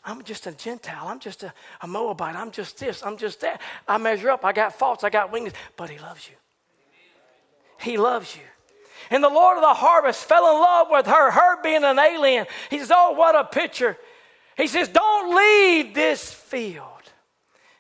I'm 0.05 0.23
just 0.23 0.47
a 0.47 0.53
Gentile. 0.53 1.09
I'm 1.09 1.19
just 1.19 1.43
a, 1.43 1.55
a 1.81 1.87
Moabite. 1.87 2.37
I'm 2.37 2.51
just 2.51 2.79
this. 2.79 3.03
I'm 3.03 3.17
just 3.17 3.41
that. 3.41 3.63
I 3.89 3.97
measure 3.97 4.29
up. 4.29 4.45
I 4.45 4.53
got 4.53 4.75
faults. 4.79 5.05
I 5.05 5.09
got 5.09 5.33
weakness. 5.33 5.55
But 5.75 5.89
He 5.89 5.99
loves 5.99 6.29
you. 6.29 6.35
He 7.81 7.97
loves 7.97 8.37
you. 8.37 8.43
And 9.09 9.25
the 9.25 9.31
Lord 9.31 9.57
of 9.57 9.63
the 9.63 9.73
harvest 9.73 10.25
fell 10.25 10.55
in 10.55 10.61
love 10.61 10.89
with 10.91 11.07
her, 11.07 11.31
her 11.31 11.63
being 11.63 11.85
an 11.85 11.99
alien. 11.99 12.45
He 12.69 12.79
says, 12.79 12.93
Oh, 12.95 13.13
what 13.13 13.35
a 13.35 13.45
picture. 13.45 13.97
He 14.55 14.67
says, 14.67 14.89
Don't 14.89 15.35
leave 15.35 15.95
this 15.95 16.31
field. 16.31 16.85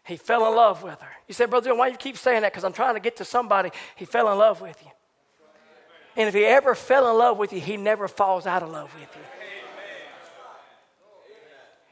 He 0.07 0.17
fell 0.17 0.49
in 0.49 0.57
love 0.57 0.83
with 0.83 0.99
her. 1.03 1.13
You 1.27 1.35
said, 1.35 1.51
Brother, 1.51 1.75
why 1.75 1.89
do 1.89 1.93
you 1.93 1.99
keep 1.99 2.17
saying 2.17 2.41
that? 2.41 2.53
Because 2.53 2.65
I'm 2.65 2.73
trying 2.73 2.95
to 2.95 3.01
get 3.01 3.17
to 3.19 3.27
somebody. 3.27 3.73
He 3.95 4.07
fell 4.07 4.33
in 4.33 4.39
love 4.39 4.63
with 4.63 4.83
you. 4.83 4.91
And 6.19 6.27
if 6.27 6.35
he 6.35 6.45
ever 6.45 6.75
fell 6.75 7.09
in 7.09 7.17
love 7.17 7.39
with 7.39 7.53
you, 7.53 7.61
he 7.61 7.77
never 7.77 8.09
falls 8.09 8.45
out 8.45 8.65
of 8.65 8.71
love 8.71 8.93
with 8.93 9.09
you. 9.15 9.23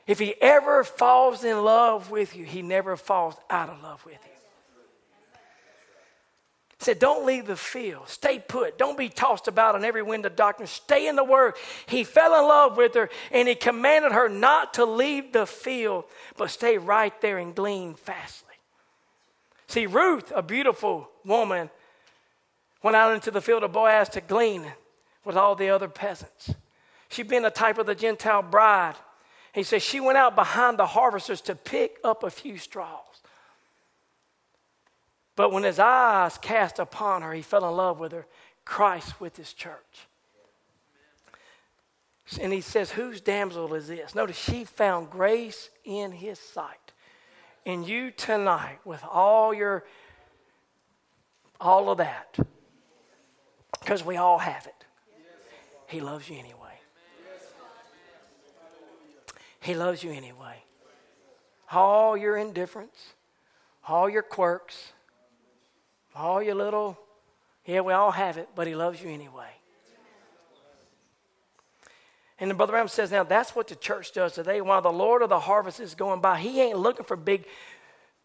If 0.09 0.19
he 0.19 0.35
ever 0.41 0.83
falls 0.83 1.45
in 1.45 1.65
love 1.65 2.11
with 2.11 2.35
you, 2.37 2.45
he 2.45 2.61
never 2.61 2.97
falls 2.97 3.37
out 3.49 3.69
of 3.69 3.81
love 3.83 4.05
with 4.05 4.15
you. 4.15 4.31
He 6.79 6.85
said, 6.85 6.99
Don't 6.99 7.25
leave 7.25 7.47
the 7.47 7.57
field. 7.57 8.09
Stay 8.09 8.41
put. 8.41 8.79
Don't 8.79 8.99
be 8.99 9.09
tossed 9.09 9.47
about 9.47 9.77
on 9.77 9.85
every 9.85 10.03
wind 10.03 10.27
of 10.27 10.35
darkness. 10.35 10.73
Stay 10.73 11.07
in 11.07 11.15
the 11.15 11.25
word. 11.25 11.55
He 11.87 12.03
fell 12.03 12.37
in 12.41 12.49
love 12.49 12.77
with 12.77 12.95
her 12.95 13.09
and 13.31 13.47
he 13.47 13.55
commanded 13.55 14.11
her 14.11 14.29
not 14.29 14.75
to 14.75 14.85
leave 14.85 15.33
the 15.33 15.47
field, 15.47 16.05
but 16.37 16.51
stay 16.51 16.79
right 16.79 17.19
there 17.21 17.39
and 17.39 17.55
glean 17.55 17.95
fastly. 17.95 18.55
See, 19.69 19.87
Ruth, 19.87 20.33
a 20.35 20.43
beautiful 20.43 21.11
woman, 21.25 21.71
went 22.87 22.95
out 22.95 23.13
into 23.13 23.33
the 23.33 23.41
field 23.41 23.65
of 23.65 23.73
Boaz 23.73 24.09
to 24.11 24.21
glean 24.21 24.65
with 25.25 25.37
all 25.37 25.57
the 25.57 25.71
other 25.71 25.89
peasants. 25.89 26.55
She'd 27.09 27.27
been 27.27 27.45
a 27.45 27.51
type 27.51 27.79
of 27.79 27.87
the 27.87 27.97
Gentile 27.97 28.43
bride. 28.43 28.95
He 29.53 29.65
says 29.65 29.83
she 29.83 29.99
went 29.99 30.19
out 30.19 30.37
behind 30.37 30.79
the 30.79 30.87
harvesters 30.87 31.41
to 31.43 31.57
pick 31.57 31.99
up 32.05 32.23
a 32.23 32.31
few 32.31 32.59
straws. 32.59 33.01
But 35.35 35.51
when 35.51 35.65
his 35.65 35.81
eyes 35.81 36.39
cast 36.39 36.79
upon 36.79 37.23
her, 37.23 37.33
he 37.33 37.43
fell 37.43 37.69
in 37.69 37.77
love 37.77 37.99
with 37.99 38.13
her, 38.13 38.25
Christ 38.65 39.21
with 39.21 39.37
his 39.37 39.53
church. 39.53 40.07
And 42.41 42.53
he 42.53 42.61
says, 42.61 42.93
Whose 42.93 43.21
damsel 43.21 43.75
is 43.75 43.89
this? 43.89 44.15
Notice 44.15 44.39
she 44.39 44.63
found 44.63 45.11
grace 45.11 45.71
in 45.85 46.13
his 46.13 46.39
sight. 46.39 46.93
And 47.65 47.85
you 47.85 48.13
tonight, 48.13 48.79
with 48.85 49.03
all 49.03 49.53
your, 49.53 49.85
all 51.61 51.91
of 51.91 51.99
that, 51.99 52.39
because 53.73 54.05
we 54.05 54.17
all 54.17 54.39
have 54.39 54.67
it, 54.67 54.85
he 55.87 56.01
loves 56.01 56.29
you 56.29 56.39
anyway. 56.39 56.67
He 59.61 59.75
loves 59.75 60.05
you 60.05 60.13
anyway. 60.13 60.63
All 61.73 62.17
your 62.17 62.37
indifference, 62.37 63.15
all 63.89 64.09
your 64.09 64.23
quirks, 64.23 64.93
all 66.15 66.41
your 66.41 66.55
little, 66.55 66.97
yeah, 67.65 67.81
we 67.81 67.93
all 67.93 68.13
have 68.13 68.39
it, 68.39 68.49
but 68.55 68.69
He 68.69 68.77
loves 68.77 69.03
you 69.03 69.11
anyway. 69.11 69.49
And 72.39 72.51
then 72.51 72.57
Brother 72.57 72.73
Branham 72.73 72.89
says, 72.89 73.11
now 73.11 73.25
that's 73.25 73.57
what 73.57 73.67
the 73.67 73.75
church 73.75 74.13
does 74.13 74.35
today. 74.35 74.61
While 74.61 74.83
the 74.83 74.93
Lord 74.93 75.23
of 75.23 75.31
the 75.31 75.41
harvest 75.41 75.81
is 75.81 75.95
going 75.95 76.21
by, 76.21 76.39
He 76.39 76.61
ain't 76.61 76.79
looking 76.79 77.05
for 77.05 77.17
big, 77.17 77.45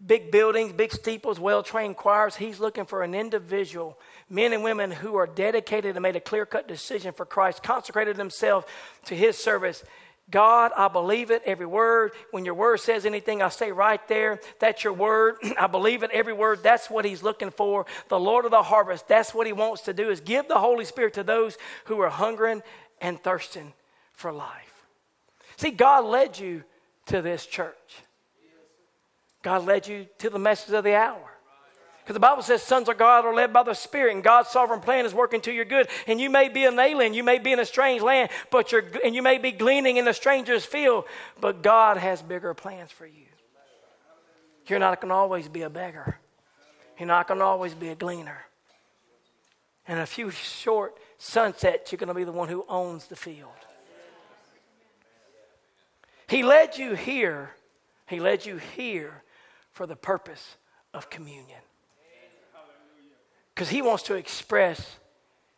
big 0.06 0.32
buildings, 0.32 0.74
big 0.74 0.92
steeples, 0.92 1.40
well 1.40 1.64
trained 1.64 1.98
choirs. 1.98 2.36
He's 2.36 2.60
looking 2.60 2.86
for 2.86 3.04
an 3.04 3.14
individual, 3.14 3.98
men 4.30 4.54
and 4.54 4.64
women 4.64 4.92
who 4.92 5.16
are 5.16 5.28
dedicated 5.28 5.96
and 5.96 6.04
made 6.04 6.16
a 6.16 6.22
clear 6.22 6.46
cut 6.46 6.68
decision 6.68 7.14
for 7.14 7.26
Christ, 7.26 7.64
consecrated 7.64 8.16
themselves 8.16 8.66
to 9.06 9.16
His 9.16 9.38
service, 9.38 9.84
God, 10.32 10.72
I 10.78 10.88
believe 10.88 11.30
it, 11.30 11.42
every 11.46 11.66
word. 11.66 12.14
When 12.32 12.46
your 12.46 12.54
word 12.54 12.80
says 12.80 13.06
anything, 13.06 13.42
I 13.42 13.50
say 13.50 13.72
right 13.72 14.06
there, 14.08 14.40
that's 14.60 14.84
your 14.84 14.94
word. 14.94 15.36
I 15.60 15.68
believe 15.68 16.04
it, 16.04 16.12
every 16.12 16.34
word. 16.34 16.64
That's 16.64 16.90
what 16.90 17.04
he's 17.04 17.22
looking 17.22 17.52
for. 17.52 17.86
The 18.08 18.20
Lord 18.20 18.46
of 18.46 18.52
the 18.52 18.64
harvest, 18.64 19.08
that's 19.08 19.34
what 19.34 19.46
he 19.46 19.54
wants 19.54 19.84
to 19.84 19.94
do 19.94 20.10
is 20.10 20.22
give 20.22 20.48
the 20.48 20.60
Holy 20.60 20.86
Spirit 20.86 21.16
to 21.16 21.24
those 21.24 21.58
who 21.86 22.00
are 22.00 22.10
hungering 22.10 22.64
and 23.02 23.22
thirsting 23.22 23.74
for 24.14 24.32
life. 24.32 24.86
See, 25.58 25.72
God 25.72 26.06
led 26.06 26.40
you 26.40 26.64
to 27.08 27.22
this 27.22 27.46
church. 27.46 27.76
God 29.42 29.66
led 29.66 29.88
you 29.88 30.08
to 30.20 30.30
the 30.30 30.40
message 30.40 30.74
of 30.74 30.84
the 30.84 30.96
hour. 30.96 31.32
Because 32.04 32.16
the 32.16 32.20
Bible 32.20 32.42
says 32.42 32.64
sons 32.64 32.90
of 32.90 32.98
God 32.98 33.26
are 33.26 33.34
led 33.34 33.54
by 33.54 33.64
the 33.64 33.74
Spirit, 33.74 34.16
and 34.16 34.24
God's 34.24 34.50
sovereign 34.50 34.82
plan 34.82 35.06
is 35.06 35.14
working 35.14 35.40
to 35.42 35.52
your 35.52 35.66
good. 35.66 35.88
And 36.08 36.20
you 36.20 36.30
may 36.30 36.50
be 36.50 36.66
an 36.66 36.80
alien, 36.80 37.14
you 37.14 37.24
may 37.24 37.38
be 37.38 37.52
in 37.52 37.60
a 37.60 37.66
strange 37.66 38.02
land, 38.02 38.32
but 38.50 38.72
you're, 38.72 38.84
and 39.04 39.14
you 39.14 39.22
may 39.22 39.38
be 39.38 39.52
gleaning 39.52 39.98
in 39.98 40.08
a 40.08 40.14
stranger's 40.14 40.66
field, 40.66 41.06
but 41.40 41.62
God 41.62 41.98
has 41.98 42.22
bigger 42.22 42.54
plans 42.54 42.92
for 42.92 43.06
you. 43.06 43.26
You're 44.68 44.80
not 44.80 45.00
going 45.00 45.10
to 45.10 45.16
always 45.16 45.48
be 45.48 45.62
a 45.62 45.70
beggar. 45.70 46.18
You're 46.98 47.08
not 47.08 47.28
going 47.28 47.40
to 47.40 47.46
always 47.46 47.74
be 47.74 47.90
a 47.90 47.96
gleaner. 47.96 48.46
In 49.88 49.98
a 49.98 50.06
few 50.06 50.32
short 50.32 50.98
sunsets, 51.18 51.92
you're 51.92 51.98
going 51.98 52.08
to 52.08 52.14
be 52.14 52.24
the 52.24 52.32
one 52.32 52.48
who 52.48 52.66
owns 52.68 53.08
the 53.08 53.16
field. 53.16 53.50
He 56.28 56.44
led 56.44 56.78
you 56.78 56.96
here. 56.96 57.52
He 58.08 58.20
led 58.20 58.46
you 58.46 58.58
here 58.58 59.24
for 59.74 59.86
the 59.86 59.96
purpose 59.96 60.58
of 60.94 61.10
communion 61.10 61.60
because 63.54 63.70
he 63.70 63.82
wants 63.82 64.04
to 64.04 64.16
express 64.16 64.98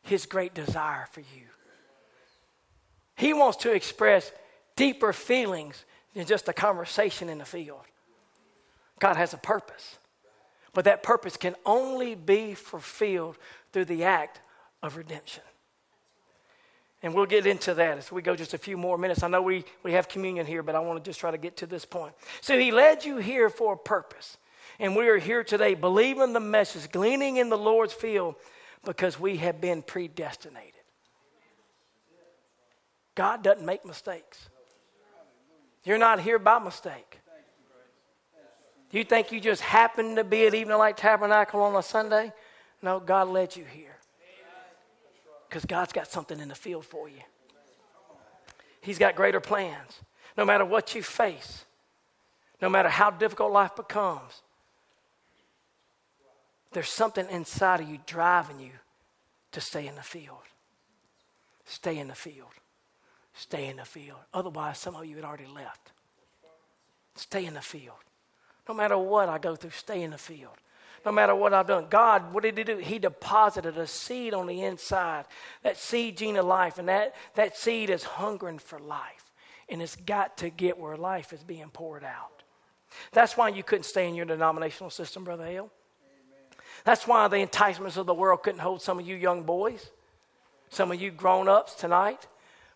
his 0.01 0.26
great 0.26 0.53
desire 0.53 1.07
for 1.11 1.22
you. 1.22 1.47
He 3.16 3.34
wants 3.34 3.57
to 3.59 3.72
express 3.72 4.32
deeper 4.76 5.14
feelings 5.14 5.86
than 6.14 6.26
just 6.26 6.49
a 6.49 6.53
conversation 6.53 7.30
in 7.30 7.38
the 7.38 7.45
field. 7.45 7.80
God 8.99 9.16
has 9.16 9.34
a 9.34 9.38
purpose, 9.38 9.97
but 10.74 10.86
that 10.86 11.03
purpose 11.03 11.38
can 11.38 11.55
only 11.66 12.16
be 12.16 12.53
fulfilled 12.55 13.38
through 13.72 13.86
the 13.86 14.03
act 14.03 14.41
of 14.82 14.97
redemption. 14.97 15.43
And 17.04 17.14
we'll 17.14 17.26
get 17.26 17.45
into 17.45 17.74
that 17.74 17.97
as 17.97 18.12
we 18.14 18.22
go 18.22 18.34
just 18.34 18.54
a 18.54 18.58
few 18.58 18.78
more 18.78 18.97
minutes. 18.97 19.24
I 19.24 19.28
know 19.28 19.41
we, 19.41 19.66
we 19.84 19.91
have 19.91 20.08
communion 20.08 20.45
here, 20.45 20.64
but 20.64 20.74
I 20.74 20.80
want 20.80 21.04
to 21.04 21.08
just 21.08 21.20
try 21.20 21.32
to 21.32 21.38
get 21.38 21.58
to 21.58 21.68
this 21.68 21.84
point. 21.84 22.14
So 22.39 22.58
he 22.58 22.72
led 22.72 23.04
you 23.04 23.18
here 23.18 23.49
for 23.49 23.74
a 23.74 23.78
purpose. 23.78 24.38
And 24.80 24.95
we 24.95 25.10
are 25.10 25.18
here 25.18 25.43
today 25.43 25.76
believing 25.76 26.32
the 26.32 26.39
message, 26.39 26.89
gleaning 26.91 27.38
in 27.38 27.49
the 27.49 27.58
Lord's 27.58 27.91
field 27.93 28.36
because 28.86 29.20
we 29.20 29.38
have 29.38 29.60
been 29.60 29.82
predestinated. 29.82 30.72
God 33.16 33.43
doesn't 33.43 33.66
make 33.66 33.86
mistakes. 33.86 34.49
You're 35.84 35.97
not 35.97 36.22
here 36.22 36.39
by 36.39 36.60
mistake. 36.60 37.20
You 38.91 39.04
think 39.04 39.32
you 39.32 39.41
just 39.41 39.62
happened 39.62 40.16
to 40.18 40.24
be 40.24 40.47
at 40.47 40.54
Evening 40.54 40.78
Light 40.78 40.95
Tabernacle 40.97 41.62
on 41.62 41.76
a 41.76 41.84
Sunday? 41.84 42.32
No, 42.82 42.99
God 42.99 43.28
led 43.28 43.56
you 43.56 43.66
here. 43.66 43.93
Because 45.54 45.66
God's 45.66 45.93
got 45.93 46.08
something 46.08 46.39
in 46.39 46.47
the 46.47 46.56
field 46.56 46.84
for 46.84 47.08
you. 47.08 47.22
He's 48.82 48.97
got 48.97 49.16
greater 49.16 49.39
plans. 49.39 49.99
No 50.36 50.45
matter 50.45 50.66
what 50.66 50.95
you 50.95 51.04
face, 51.04 51.66
no 52.60 52.70
matter 52.70 52.89
how 52.89 53.12
difficult 53.12 53.51
life 53.51 53.76
becomes, 53.76 54.41
there's 56.72 56.89
something 56.89 57.30
inside 57.30 57.82
of 57.82 57.88
you 57.88 57.99
driving 58.08 58.60
you 58.60 58.72
to 59.51 59.62
stay 59.62 59.86
in 59.86 59.93
the 59.93 60.01
field. 60.01 60.41
Stay 61.66 61.99
in 61.99 62.08
the 62.08 62.16
field. 62.16 62.54
Stay 63.36 63.68
in 63.70 63.78
the 63.78 63.86
field. 63.86 64.18
Otherwise, 64.34 64.80
some 64.80 64.95
of 64.95 65.06
you 65.06 65.18
had 65.18 65.24
already 65.24 65.45
left. 65.45 65.91
Stay 67.14 67.45
in 67.45 67.54
the 67.54 67.62
field. 67.62 68.04
No 68.68 68.74
matter 68.74 68.97
what 68.97 69.30
I 69.30 69.38
go 69.38 69.56
through, 69.56 69.70
stay 69.70 70.01
in 70.01 70.10
the 70.10 70.18
field. 70.18 70.58
No 71.06 71.12
matter 71.12 71.36
what 71.36 71.54
I've 71.54 71.68
done. 71.68 71.88
God, 71.89 72.34
what 72.34 72.43
did 72.43 72.58
He 72.58 72.64
do? 72.64 72.78
He 72.78 72.99
deposited 72.99 73.78
a 73.78 73.88
seed 73.88 74.34
on 74.34 74.47
the 74.47 74.64
inside. 74.64 75.26
That 75.64 75.78
seed 75.78 76.18
gene 76.18 76.38
of 76.38 76.45
life. 76.45 76.78
And 76.78 76.88
that, 76.88 77.16
that 77.36 77.58
seed 77.58 77.89
is 77.89 78.04
hungering 78.04 78.60
for 78.60 78.80
life. 78.80 79.32
And 79.70 79.82
it's 79.82 79.95
got 79.95 80.38
to 80.38 80.49
get 80.49 80.78
where 80.78 80.95
life 80.95 81.34
is 81.34 81.43
being 81.43 81.70
poured 81.70 82.04
out. 82.04 82.43
That's 83.12 83.36
why 83.36 83.49
you 83.49 83.64
couldn't 83.64 83.84
stay 83.84 84.08
in 84.08 84.16
your 84.16 84.26
denominational 84.26 84.89
system, 84.89 85.24
Brother 85.24 85.45
Hale. 85.45 85.72
That's 86.84 87.08
why 87.08 87.28
the 87.28 87.38
enticements 87.38 87.97
of 87.97 88.06
the 88.06 88.14
world 88.14 88.43
couldn't 88.43 88.60
hold 88.60 88.82
some 88.82 88.99
of 88.99 89.08
you 89.08 89.16
young 89.16 89.43
boys, 89.43 89.89
some 90.70 90.91
of 90.91 91.01
you 91.01 91.12
grown 91.12 91.47
ups 91.47 91.76
tonight, 91.76 92.28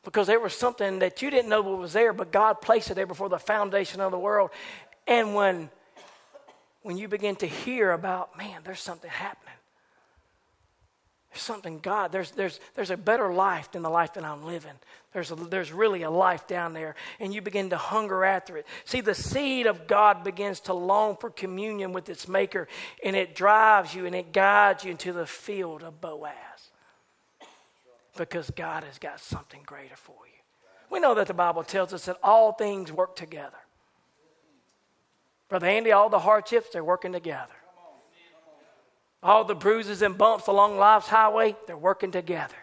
because 0.04 0.28
there 0.28 0.40
was 0.40 0.54
something 0.54 1.00
that 1.00 1.22
you 1.22 1.30
didn't 1.30 1.50
know 1.50 1.62
was 1.62 1.94
there, 1.94 2.14
but 2.14 2.32
God 2.32 2.62
placed 2.62 2.90
it 2.90 2.94
there 2.94 3.06
before 3.06 3.28
the 3.28 3.40
foundation 3.40 4.00
of 4.00 4.12
the 4.12 4.20
world. 4.20 4.52
And 5.06 5.36
when, 5.36 5.70
when 6.88 6.98
you 6.98 7.10
begin 7.10 7.36
to 7.36 7.46
hear 7.46 7.92
about, 7.92 8.38
man, 8.38 8.62
there's 8.64 8.80
something 8.80 9.10
happening. 9.10 9.54
There's 11.30 11.42
something 11.42 11.80
God, 11.80 12.14
there's, 12.14 12.32
there's, 12.32 12.62
there's 12.76 12.92
a 12.92 12.96
better 12.96 13.34
life 13.34 13.74
than 13.74 13.82
the 13.82 13.90
life 13.90 14.14
that 14.14 14.24
I'm 14.24 14.46
living. 14.46 14.72
There's, 15.12 15.30
a, 15.30 15.36
there's 15.36 15.74
really 15.74 16.04
a 16.04 16.10
life 16.10 16.48
down 16.48 16.72
there, 16.72 16.96
and 17.20 17.34
you 17.34 17.42
begin 17.42 17.72
to 17.72 17.78
hunger 17.78 18.24
after 18.24 18.56
it. 18.56 18.66
See, 18.86 19.02
the 19.02 19.14
seed 19.14 19.66
of 19.66 19.86
God 19.86 20.24
begins 20.24 20.62
to 20.62 20.74
long 20.74 21.18
for 21.18 21.30
communion 21.30 21.92
with 21.92 22.08
its 22.08 22.26
maker, 22.26 22.70
and 23.04 23.18
it 23.18 23.36
drives 23.36 23.94
you 23.94 24.06
and 24.06 24.16
it 24.16 24.32
guides 24.32 24.86
you 24.86 24.92
into 24.92 25.12
the 25.12 25.28
field 25.28 25.84
of 25.84 26.00
Boaz. 26.00 26.32
Because 28.16 28.50
God 28.52 28.86
has 28.86 28.98
got 28.98 29.20
something 29.20 29.62
greater 29.66 29.98
for 29.98 30.16
you. 30.26 30.40
We 30.90 31.02
know 31.02 31.16
that 31.16 31.28
the 31.28 31.34
Bible 31.34 31.64
tells 31.64 31.94
us 31.94 32.06
that 32.06 32.18
all 32.24 32.54
things 32.54 32.94
work 32.94 33.18
together. 33.18 33.58
Brother 35.50 35.68
Andy, 35.68 35.92
all 35.92 36.10
the 36.10 36.20
hardships, 36.20 36.70
they're 36.72 36.84
working 36.84 37.14
together. 37.14 37.54
All 39.24 39.44
the 39.44 39.56
bruises 39.56 40.02
and 40.02 40.18
bumps 40.18 40.48
along 40.48 40.78
life's 40.78 41.08
highway, 41.08 41.56
they're 41.66 41.78
working 41.78 42.12
together 42.12 42.56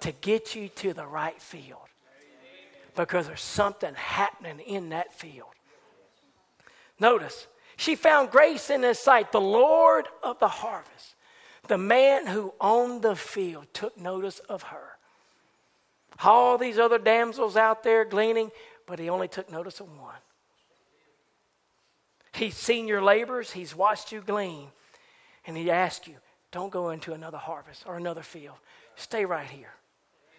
to 0.00 0.12
get 0.12 0.54
you 0.54 0.68
to 0.68 0.92
the 0.92 1.06
right 1.06 1.40
field. 1.40 1.78
Because 2.96 3.26
there's 3.26 3.40
something 3.40 3.94
happening 3.94 4.60
in 4.60 4.90
that 4.90 5.14
field. 5.14 5.48
Notice, 6.98 7.46
she 7.76 7.94
found 7.94 8.30
grace 8.30 8.68
in 8.68 8.82
his 8.82 8.98
sight. 8.98 9.32
The 9.32 9.40
Lord 9.40 10.06
of 10.22 10.38
the 10.38 10.48
harvest, 10.48 11.14
the 11.68 11.78
man 11.78 12.26
who 12.26 12.52
owned 12.60 13.02
the 13.02 13.16
field, 13.16 13.66
took 13.72 13.96
notice 13.96 14.40
of 14.40 14.64
her. 14.64 14.98
All 16.22 16.58
these 16.58 16.78
other 16.78 16.98
damsels 16.98 17.56
out 17.56 17.82
there 17.82 18.04
gleaning, 18.04 18.50
but 18.86 18.98
he 18.98 19.08
only 19.08 19.28
took 19.28 19.50
notice 19.50 19.80
of 19.80 19.88
one. 19.98 20.14
He's 22.34 22.56
seen 22.56 22.88
your 22.88 23.02
labors, 23.02 23.52
he's 23.52 23.74
watched 23.74 24.12
you 24.12 24.20
glean, 24.20 24.68
and 25.46 25.56
he 25.56 25.70
asks 25.70 26.06
you, 26.06 26.14
don't 26.50 26.70
go 26.70 26.90
into 26.90 27.12
another 27.12 27.38
harvest 27.38 27.84
or 27.86 27.96
another 27.96 28.22
field. 28.22 28.56
Stay 28.94 29.24
right 29.24 29.48
here. 29.48 29.72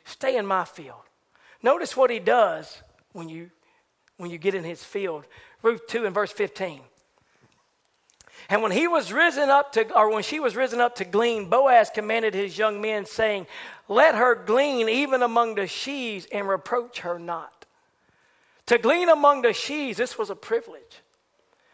Stay 0.06 0.38
in 0.38 0.46
my 0.46 0.64
field. 0.64 1.02
Notice 1.62 1.98
what 1.98 2.10
he 2.10 2.20
does 2.20 2.82
when 3.14 3.30
you 3.30 3.50
when 4.18 4.30
you 4.30 4.38
get 4.38 4.54
in 4.54 4.64
his 4.64 4.84
field. 4.84 5.26
Ruth 5.64 5.88
2 5.88 6.06
and 6.06 6.14
verse 6.14 6.32
15. 6.32 6.82
And 8.50 8.62
when 8.62 8.72
he 8.72 8.88
was 8.88 9.12
risen 9.12 9.50
up 9.50 9.72
to, 9.74 9.92
or 9.98 10.12
when 10.12 10.24
she 10.24 10.40
was 10.40 10.56
risen 10.56 10.82
up 10.82 10.96
to 10.96 11.06
glean, 11.06 11.50
Boaz 11.50 11.90
commanded 11.90 12.34
his 12.34 12.58
young 12.58 12.82
men, 12.82 13.06
saying, 13.06 13.48
Let 13.88 14.16
her 14.16 14.36
glean 14.36 14.90
even 14.90 15.24
among 15.24 15.56
the 15.56 15.68
sheaves 15.68 16.28
and 16.32 16.48
reproach 16.48 17.00
her 17.00 17.18
not. 17.18 17.66
To 18.68 18.78
glean 18.78 19.10
among 19.10 19.42
the 19.42 19.54
sheaves, 19.54 19.98
this 19.98 20.18
was 20.18 20.30
a 20.30 20.36
privilege. 20.36 21.02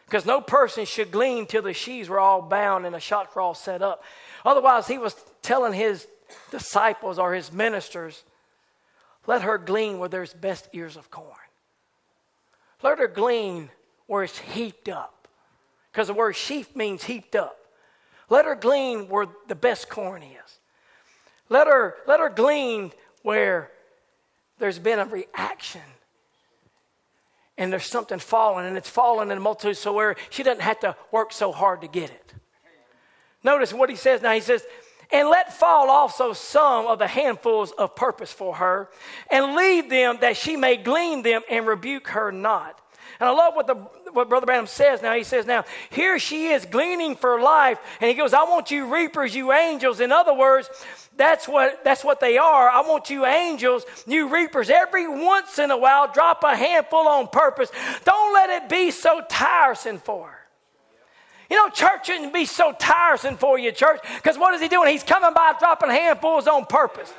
Because 0.10 0.26
no 0.26 0.42
person 0.42 0.86
should 0.86 1.12
glean 1.12 1.46
till 1.46 1.62
the 1.62 1.72
sheaves 1.72 2.10
were 2.10 2.20
all 2.20 2.42
bound 2.42 2.88
and 2.88 2.96
the 2.96 3.00
shocks 3.00 3.36
were 3.36 3.44
all 3.44 3.54
set 3.54 3.84
up. 3.84 4.04
Otherwise, 4.44 4.88
he 4.88 4.98
was 4.98 5.16
telling 5.44 5.72
his 5.72 6.08
disciples 6.50 7.20
or 7.20 7.36
his 7.36 7.52
ministers, 7.54 8.24
let 9.28 9.44
her 9.44 9.60
glean 9.60 10.00
where 10.00 10.10
there's 10.10 10.34
best 10.34 10.68
ears 10.74 10.98
of 10.98 11.12
corn. 11.12 11.28
Let 12.82 12.98
her 12.98 13.08
glean 13.08 13.70
where 14.08 14.24
it's 14.24 14.40
heaped 14.40 14.90
up. 14.90 15.28
Because 15.92 16.08
the 16.08 16.16
word 16.16 16.36
sheaf 16.36 16.76
means 16.76 17.04
heaped 17.04 17.36
up. 17.36 17.60
Let 18.30 18.46
her 18.46 18.56
glean 18.56 19.10
where 19.10 19.28
the 19.48 19.54
best 19.54 19.90
corn 19.90 20.24
is. 20.24 20.60
Let 21.50 21.68
her, 21.68 21.98
let 22.08 22.20
her 22.20 22.30
glean 22.30 22.94
where 23.22 23.70
there's 24.58 24.80
been 24.80 24.98
a 24.98 25.06
reaction 25.06 25.82
and 27.60 27.72
there's 27.72 27.86
something 27.86 28.18
falling, 28.18 28.66
and 28.66 28.78
it's 28.78 28.90
falling 28.90 29.30
in 29.30 29.38
a 29.38 29.42
multitude 29.42 29.78
so 29.78 29.94
where 29.94 30.16
she 30.32 30.42
doesn't 30.42 30.62
have 30.62 30.80
to 30.80 30.96
work 31.12 31.34
so 31.34 31.52
hard 31.52 31.82
to 31.82 31.88
get 31.88 32.10
it. 32.10 32.34
Notice 33.44 33.74
what 33.74 33.90
he 33.90 33.96
says 33.96 34.22
now. 34.22 34.32
He 34.34 34.40
says, 34.40 34.66
and 35.12 35.28
let 35.28 35.54
fall 35.54 35.90
also 35.90 36.34
some 36.34 36.88
of 36.88 37.00
the 37.00 37.08
handfuls 37.08 37.72
of 37.72 37.96
purpose 37.96 38.32
for 38.32 38.56
her, 38.56 38.90
and 39.30 39.56
leave 39.56 39.90
them 39.90 40.18
that 40.22 40.38
she 40.38 40.56
may 40.56 40.78
glean 40.78 41.22
them 41.22 41.42
and 41.50 41.68
rebuke 41.68 42.08
her 42.10 42.32
not. 42.32 42.80
And 43.20 43.28
I 43.28 43.32
love 43.32 43.56
what, 43.56 43.68
the, 43.68 43.76
what 44.14 44.30
Brother 44.30 44.46
Branham 44.46 44.68
says 44.68 45.02
now. 45.02 45.14
He 45.14 45.24
says, 45.24 45.46
Now, 45.46 45.66
here 45.90 46.20
she 46.20 46.48
is 46.48 46.66
gleaning 46.66 47.16
for 47.16 47.42
life. 47.42 47.78
And 48.00 48.10
he 48.10 48.16
goes, 48.16 48.34
I 48.34 48.44
want 48.44 48.72
you 48.72 48.94
reapers, 48.94 49.36
you 49.36 49.52
angels. 49.52 50.00
In 50.00 50.12
other 50.12 50.34
words, 50.34 50.70
that's 51.18 51.46
what, 51.46 51.84
that's 51.84 52.04
what 52.04 52.22
they 52.22 52.38
are. 52.38 52.70
I 52.70 52.80
want 52.80 53.10
you 53.10 53.26
angels, 53.26 53.86
you 54.08 54.30
reapers, 54.30 54.70
every 54.70 55.08
once 55.08 55.60
in 55.60 55.70
a 55.70 55.78
while, 55.78 56.10
drop 56.12 56.44
a 56.46 56.56
handful 56.56 57.08
on 57.10 57.28
purpose. 57.28 57.70
Don't 58.06 58.34
let 58.34 58.50
it 58.50 58.70
be 58.70 58.90
so 58.90 59.22
tiresome 59.30 59.98
for 59.98 60.28
her. 60.28 60.40
You 61.50 61.58
know, 61.58 61.68
church 61.70 62.06
shouldn't 62.06 62.34
be 62.34 62.46
so 62.46 62.74
tiresome 62.80 63.36
for 63.36 63.60
you, 63.60 63.72
church, 63.72 64.00
because 64.16 64.38
what 64.38 64.54
is 64.54 64.62
he 64.62 64.68
doing? 64.70 64.92
He's 64.92 65.04
coming 65.04 65.34
by 65.34 65.54
dropping 65.60 65.90
handfuls 65.90 66.48
on 66.48 66.66
purpose. 66.66 67.12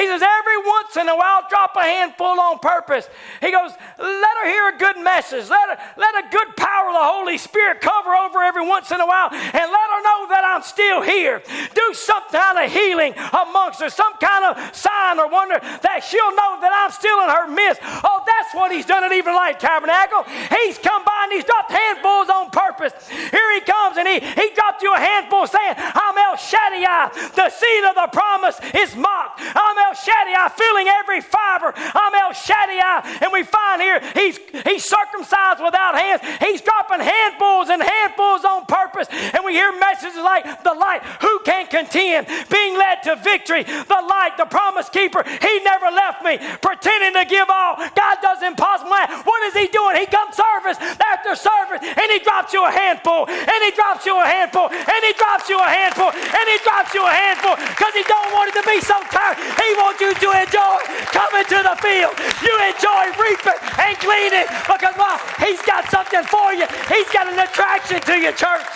He 0.00 0.06
says, 0.06 0.22
every 0.24 0.56
once 0.64 0.96
in 0.96 1.08
a 1.08 1.14
while, 1.14 1.44
drop 1.50 1.76
a 1.76 1.82
handful 1.82 2.40
on 2.40 2.58
purpose. 2.58 3.06
He 3.42 3.52
goes, 3.52 3.70
let 3.98 4.34
her 4.40 4.48
hear 4.48 4.68
a 4.72 4.78
good 4.78 4.96
message. 5.04 5.50
Let, 5.50 5.68
her, 5.68 5.76
let 6.00 6.24
a 6.24 6.28
good 6.32 6.56
power 6.56 6.88
of 6.88 6.96
the 6.96 7.04
Holy 7.04 7.36
Spirit 7.36 7.82
cover 7.82 8.16
over 8.16 8.40
every 8.40 8.66
once 8.66 8.90
in 8.90 8.98
a 8.98 9.04
while 9.04 9.28
and 9.28 9.52
let 9.52 9.86
her 9.92 10.00
know 10.00 10.20
that 10.32 10.40
I'm 10.40 10.62
still 10.62 11.02
here. 11.02 11.42
Do 11.74 11.92
some 11.92 12.24
kind 12.32 12.64
of 12.64 12.72
healing 12.72 13.12
amongst 13.12 13.84
her, 13.84 13.92
some 13.92 14.16
kind 14.16 14.48
of 14.48 14.56
sign 14.74 15.20
or 15.20 15.28
wonder 15.28 15.60
that 15.60 16.00
she'll 16.00 16.32
know 16.32 16.56
that 16.64 16.72
I'm 16.72 16.92
still 16.96 17.20
in 17.20 17.28
her 17.28 17.44
midst. 17.52 17.84
Oh, 17.84 18.24
that's 18.24 18.56
what 18.56 18.72
he's 18.72 18.88
done 18.88 19.04
at 19.04 19.12
Evening 19.12 19.36
Light 19.36 19.60
Tabernacle. 19.60 20.24
He's 20.64 20.80
come 20.80 21.04
by 21.04 21.28
and 21.28 21.32
he's 21.36 21.44
dropped 21.44 21.76
handfuls 21.76 22.32
on 22.32 22.48
purpose. 22.48 22.96
Here 23.04 23.52
he 23.52 23.60
comes 23.60 24.00
and 24.00 24.08
he, 24.08 24.16
he 24.16 24.48
dropped 24.56 24.80
you 24.80 24.96
a 24.96 24.98
handful 24.98 25.44
saying, 25.44 25.76
I'm 25.76 26.16
El 26.16 26.40
Shaddai. 26.40 27.12
The 27.36 27.52
seed 27.52 27.84
of 27.84 28.00
the 28.00 28.08
promise 28.16 28.56
is 28.72 28.96
mocked. 28.96 29.44
I'm 29.44 29.76
El 29.76 29.89
Shaddai, 29.94 30.48
feeling 30.56 30.88
every 30.88 31.20
fiber. 31.20 31.72
I'm 31.76 32.14
El 32.14 32.32
Shaddai. 32.32 33.22
And 33.22 33.32
we 33.32 33.42
find 33.42 33.80
here 33.80 34.00
he's, 34.14 34.38
he's 34.64 34.84
circumcised 34.84 35.62
without 35.62 35.94
hands. 35.94 36.20
He's 36.40 36.60
dropping 36.60 37.00
handfuls 37.00 37.68
and 37.70 37.82
handfuls 37.82 38.44
on 38.44 38.66
purpose. 38.66 39.08
And 39.10 39.44
we 39.44 39.52
hear 39.52 39.72
messages 39.78 40.16
like 40.16 40.44
the 40.64 40.74
light, 40.74 41.02
who 41.20 41.40
can 41.44 41.66
contend? 41.66 42.26
Being 42.50 42.76
led 42.76 43.02
to 43.04 43.16
victory. 43.16 43.62
The 43.64 44.02
light, 44.08 44.34
the 44.36 44.46
promise 44.46 44.88
keeper. 44.88 45.22
He 45.22 45.54
never 45.64 45.90
left 45.90 46.24
me, 46.24 46.38
pretending 46.60 47.14
to 47.14 47.24
give 47.28 47.48
all. 47.48 47.76
God 47.76 48.16
does 48.22 48.42
impossible. 48.42 48.90
What 48.90 49.40
is 49.48 49.54
he 49.54 49.68
doing? 49.68 49.96
He 49.96 50.06
comes 50.06 50.36
service 50.36 50.78
after 50.80 51.34
service 51.36 51.82
and 51.82 52.08
he 52.10 52.18
drops 52.20 52.52
you 52.52 52.64
a 52.64 52.70
handful 52.70 53.28
and 53.28 53.60
he 53.64 53.70
drops 53.72 54.06
you 54.06 54.16
a 54.16 54.26
handful 54.26 54.68
and 54.70 55.00
he 55.04 55.12
drops 55.14 55.48
you 55.48 55.58
a 55.58 55.68
handful 55.68 56.10
and 56.10 56.44
he 56.48 56.58
drops 56.64 56.94
you 56.94 57.02
a 57.04 57.14
handful 57.14 57.54
because 57.56 57.94
he 57.94 58.04
don't 58.04 58.30
want 58.32 58.50
it 58.50 58.56
to 58.58 58.64
be 58.66 58.80
so 58.80 58.96
tired. 59.12 59.36
He 59.36 59.70
wants 59.80 60.00
you 60.00 60.12
to 60.12 60.28
enjoy 60.36 60.76
coming 61.08 61.46
to 61.48 61.58
the 61.64 61.76
field. 61.80 62.14
You 62.44 62.54
enjoy 62.68 63.04
reaping 63.16 63.60
and 63.80 63.96
gleaning 64.04 64.48
because 64.68 64.94
why? 65.00 65.16
He's 65.40 65.62
got 65.64 65.88
something 65.88 66.22
for 66.28 66.52
you. 66.52 66.68
He's 66.92 67.08
got 67.08 67.26
an 67.32 67.40
attraction 67.40 68.00
to 68.04 68.14
your 68.20 68.36
church. 68.36 68.68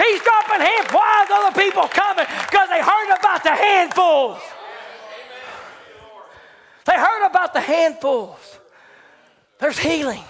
He's 0.00 0.20
dropping 0.24 0.64
hands. 0.64 0.88
Why 0.90 1.26
other 1.28 1.52
people 1.60 1.84
coming? 1.88 2.24
Because 2.48 2.68
they 2.72 2.80
heard 2.80 3.10
about 3.18 3.42
the 3.44 3.54
handfuls. 3.54 4.40
They 6.86 6.94
heard 6.94 7.26
about 7.26 7.52
the 7.52 7.60
handfuls. 7.60 8.58
There's 9.58 9.78
healing. 9.78 10.24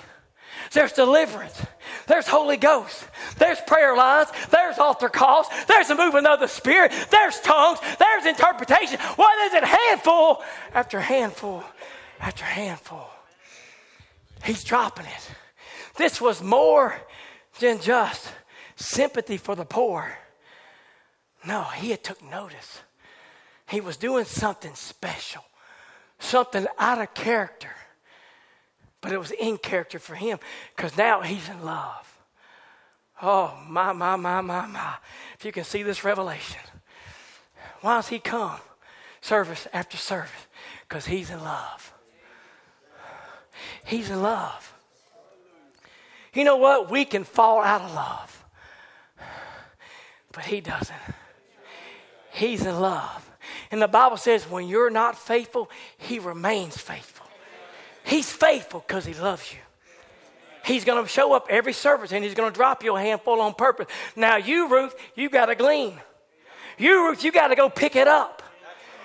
There's 0.72 0.92
deliverance. 0.92 1.60
There's 2.08 2.26
Holy 2.26 2.56
Ghost. 2.56 3.04
There's 3.36 3.60
prayer 3.60 3.94
lines. 3.94 4.28
There's 4.50 4.78
altar 4.78 5.08
calls. 5.08 5.46
There's 5.66 5.90
a 5.90 5.94
movement 5.94 6.26
of 6.26 6.40
the 6.40 6.48
Spirit. 6.48 6.92
There's 7.10 7.38
tongues. 7.40 7.78
There's 7.98 8.26
interpretation. 8.26 8.98
What 9.16 9.46
is 9.46 9.54
it? 9.54 9.64
Handful 9.64 10.42
after 10.74 11.00
handful 11.00 11.62
after 12.18 12.44
handful. 12.44 13.08
He's 14.42 14.64
dropping 14.64 15.06
it. 15.06 15.30
This 15.96 16.20
was 16.20 16.42
more 16.42 16.94
than 17.60 17.80
just 17.80 18.28
sympathy 18.76 19.36
for 19.36 19.54
the 19.54 19.64
poor. 19.64 20.16
No, 21.46 21.62
he 21.64 21.90
had 21.90 22.02
took 22.02 22.22
notice. 22.22 22.80
He 23.68 23.80
was 23.80 23.96
doing 23.96 24.24
something 24.24 24.74
special, 24.74 25.44
something 26.18 26.66
out 26.78 27.00
of 27.00 27.12
character. 27.14 27.70
But 29.00 29.12
it 29.12 29.18
was 29.18 29.30
in 29.30 29.58
character 29.58 29.98
for 29.98 30.14
him 30.14 30.38
because 30.74 30.96
now 30.96 31.20
he's 31.20 31.48
in 31.48 31.64
love. 31.64 32.18
Oh, 33.22 33.56
my, 33.68 33.92
my, 33.92 34.16
my, 34.16 34.40
my, 34.40 34.66
my. 34.66 34.94
If 35.38 35.44
you 35.44 35.52
can 35.52 35.64
see 35.64 35.82
this 35.82 36.04
revelation, 36.04 36.60
why 37.80 37.96
does 37.96 38.08
he 38.08 38.18
come 38.18 38.58
service 39.20 39.66
after 39.72 39.96
service? 39.96 40.30
Because 40.88 41.06
he's 41.06 41.30
in 41.30 41.40
love. 41.40 41.92
He's 43.84 44.10
in 44.10 44.22
love. 44.22 44.74
You 46.34 46.44
know 46.44 46.56
what? 46.56 46.90
We 46.90 47.04
can 47.04 47.24
fall 47.24 47.60
out 47.60 47.82
of 47.82 47.94
love, 47.94 48.44
but 50.32 50.44
he 50.44 50.60
doesn't. 50.60 50.96
He's 52.30 52.64
in 52.64 52.78
love. 52.78 53.28
And 53.70 53.82
the 53.82 53.88
Bible 53.88 54.16
says, 54.16 54.48
when 54.48 54.68
you're 54.68 54.90
not 54.90 55.18
faithful, 55.18 55.70
he 55.96 56.18
remains 56.18 56.76
faithful. 56.76 57.17
He's 58.08 58.32
faithful 58.32 58.82
because 58.86 59.04
he 59.04 59.12
loves 59.12 59.52
you. 59.52 59.58
He's 60.64 60.84
going 60.84 61.02
to 61.02 61.08
show 61.08 61.34
up 61.34 61.46
every 61.50 61.74
service 61.74 62.10
and 62.10 62.24
he's 62.24 62.34
going 62.34 62.50
to 62.50 62.54
drop 62.54 62.82
you 62.82 62.96
a 62.96 63.00
handful 63.00 63.40
on 63.40 63.52
purpose. 63.52 63.86
Now, 64.16 64.36
you, 64.36 64.68
Ruth, 64.68 64.94
you 65.14 65.28
got 65.28 65.46
to 65.46 65.54
glean. 65.54 66.00
You, 66.78 67.06
Ruth, 67.06 67.22
you 67.22 67.30
got 67.30 67.48
to 67.48 67.54
go 67.54 67.68
pick 67.68 67.96
it 67.96 68.08
up. 68.08 68.42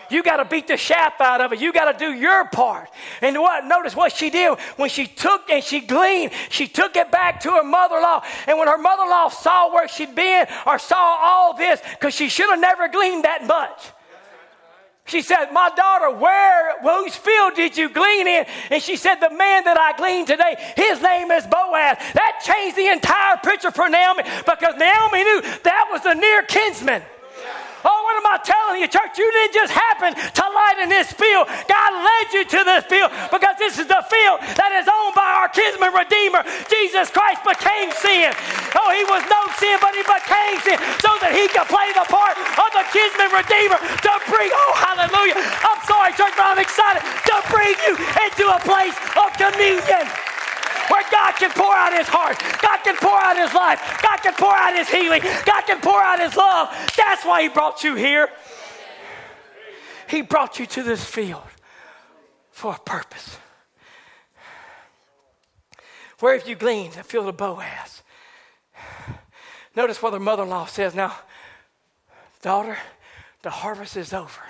You 0.09 0.23
got 0.23 0.37
to 0.37 0.45
beat 0.45 0.67
the 0.67 0.77
shaft 0.77 1.19
out 1.19 1.41
of 1.41 1.51
it. 1.51 1.59
You 1.59 1.73
got 1.73 1.91
to 1.91 1.97
do 1.97 2.13
your 2.13 2.47
part. 2.49 2.89
And 3.21 3.37
what? 3.39 3.65
Notice 3.65 3.95
what 3.95 4.13
she 4.13 4.29
did 4.29 4.57
when 4.77 4.89
she 4.89 5.05
took 5.05 5.49
and 5.49 5.63
she 5.63 5.81
gleaned. 5.81 6.31
She 6.49 6.67
took 6.67 6.95
it 6.95 7.11
back 7.11 7.41
to 7.41 7.51
her 7.51 7.63
mother-in-law. 7.63 8.23
And 8.47 8.57
when 8.57 8.67
her 8.67 8.77
mother-in-law 8.77 9.29
saw 9.29 9.73
where 9.73 9.87
she'd 9.87 10.15
been 10.15 10.47
or 10.65 10.79
saw 10.79 11.17
all 11.21 11.57
this, 11.57 11.81
because 11.91 12.13
she 12.13 12.29
should 12.29 12.49
have 12.49 12.59
never 12.59 12.87
gleaned 12.87 13.25
that 13.25 13.45
much. 13.45 13.92
She 15.05 15.21
said, 15.21 15.51
My 15.51 15.69
daughter, 15.75 16.11
where, 16.17 16.79
whose 16.81 17.15
field 17.15 17.55
did 17.55 17.77
you 17.77 17.89
glean 17.89 18.27
in? 18.27 18.45
And 18.69 18.81
she 18.81 18.95
said, 18.95 19.15
The 19.15 19.29
man 19.29 19.65
that 19.65 19.77
I 19.77 19.97
gleaned 19.97 20.27
today, 20.27 20.55
his 20.77 21.01
name 21.01 21.29
is 21.31 21.45
Boaz. 21.45 21.97
That 22.13 22.41
changed 22.43 22.77
the 22.77 22.87
entire 22.87 23.37
picture 23.37 23.71
for 23.71 23.89
Naomi 23.89 24.23
because 24.45 24.75
Naomi 24.77 25.23
knew 25.23 25.41
that 25.41 25.89
was 25.91 26.05
a 26.05 26.15
near 26.15 26.43
kinsman. 26.43 27.03
Am 28.23 28.31
I 28.31 28.39
telling 28.39 28.79
you, 28.79 28.87
church? 28.87 29.19
You 29.19 29.27
didn't 29.27 29.51
just 29.51 29.75
happen 29.75 30.15
to 30.15 30.43
light 30.55 30.79
in 30.79 30.87
this 30.87 31.11
field. 31.11 31.43
God 31.67 31.91
led 31.91 32.25
you 32.31 32.47
to 32.47 32.59
this 32.63 32.87
field 32.87 33.11
because 33.27 33.59
this 33.59 33.75
is 33.75 33.87
the 33.91 33.99
field 34.07 34.39
that 34.55 34.71
is 34.79 34.87
owned 34.87 35.11
by 35.11 35.27
our 35.43 35.51
kinsman 35.51 35.91
redeemer. 35.91 36.39
Jesus 36.71 37.11
Christ 37.11 37.43
became 37.43 37.91
sin. 37.99 38.31
Oh, 38.79 38.95
he 38.95 39.03
was 39.11 39.27
no 39.27 39.43
sin, 39.59 39.75
but 39.83 39.91
he 39.91 40.07
became 40.07 40.55
sin 40.63 40.79
so 41.03 41.11
that 41.19 41.35
he 41.35 41.51
could 41.51 41.67
play 41.67 41.91
the 41.91 42.07
part 42.07 42.39
of 42.39 42.69
the 42.71 42.87
kinsman 42.95 43.27
redeemer 43.35 43.75
to 43.75 44.11
bring, 44.31 44.47
oh, 44.55 44.71
hallelujah. 44.79 45.35
I'm 45.35 45.83
sorry, 45.83 46.15
church, 46.15 46.31
but 46.39 46.47
I'm 46.47 46.63
excited 46.63 47.03
to 47.03 47.35
bring 47.51 47.75
you 47.91 47.99
into 48.23 48.47
a 48.47 48.59
place 48.63 48.95
of 49.19 49.35
communion 49.35 50.07
where 50.89 51.03
God 51.11 51.35
can 51.35 51.51
pour 51.51 51.73
out 51.75 51.93
his 51.93 52.07
heart, 52.07 52.39
God 52.61 52.79
can 52.83 52.95
pour 52.97 53.17
out 53.23 53.37
his 53.37 53.53
life, 53.53 54.01
God 54.01 54.17
can 54.17 54.33
pour 54.33 54.55
out 54.55 54.75
his 54.75 54.89
healing, 54.89 55.21
God 55.45 55.61
can 55.65 55.79
pour 55.81 56.01
out 56.01 56.19
his 56.19 56.35
love. 56.35 56.69
That's 56.95 57.25
why 57.25 57.43
he 57.43 57.49
brought 57.49 57.83
you 57.83 57.95
here. 57.95 58.29
He 60.09 60.21
brought 60.21 60.59
you 60.59 60.65
to 60.67 60.83
this 60.83 61.03
field 61.03 61.41
for 62.51 62.73
a 62.73 62.79
purpose. 62.79 63.37
Where 66.19 66.37
have 66.37 66.47
you 66.47 66.55
gleaned? 66.55 66.93
The 66.93 67.03
field 67.03 67.27
of 67.27 67.37
Boaz. 67.37 68.03
Notice 69.75 70.01
what 70.01 70.11
the 70.11 70.19
mother 70.19 70.43
in 70.43 70.49
law 70.49 70.65
says 70.65 70.93
now, 70.93 71.15
daughter, 72.41 72.77
the 73.41 73.49
harvest 73.49 73.97
is 73.97 74.13
over. 74.13 74.41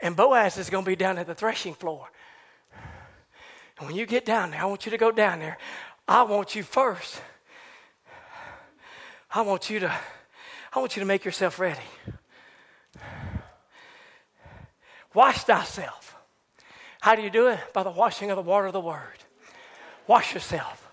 And 0.00 0.14
Boaz 0.14 0.56
is 0.56 0.70
going 0.70 0.84
to 0.84 0.88
be 0.88 0.96
down 0.96 1.18
at 1.18 1.26
the 1.26 1.34
threshing 1.34 1.74
floor. 1.74 2.08
And 3.78 3.88
when 3.88 3.96
you 3.96 4.06
get 4.06 4.24
down 4.24 4.50
there, 4.50 4.62
I 4.62 4.64
want 4.66 4.86
you 4.86 4.90
to 4.90 4.98
go 4.98 5.10
down 5.10 5.38
there. 5.38 5.58
I 6.08 6.22
want 6.22 6.54
you 6.54 6.62
first. 6.62 7.20
I 9.30 9.42
want 9.42 9.68
you 9.68 9.80
to 9.80 9.92
I 10.72 10.78
want 10.78 10.94
you 10.96 11.00
to 11.00 11.06
make 11.06 11.24
yourself 11.24 11.58
ready. 11.58 11.80
Wash 15.14 15.44
thyself. 15.44 16.14
How 17.00 17.14
do 17.14 17.22
you 17.22 17.30
do 17.30 17.48
it? 17.48 17.58
By 17.72 17.82
the 17.82 17.90
washing 17.90 18.30
of 18.30 18.36
the 18.36 18.42
water 18.42 18.66
of 18.66 18.74
the 18.74 18.80
word. 18.80 19.24
Wash 20.06 20.34
yourself. 20.34 20.92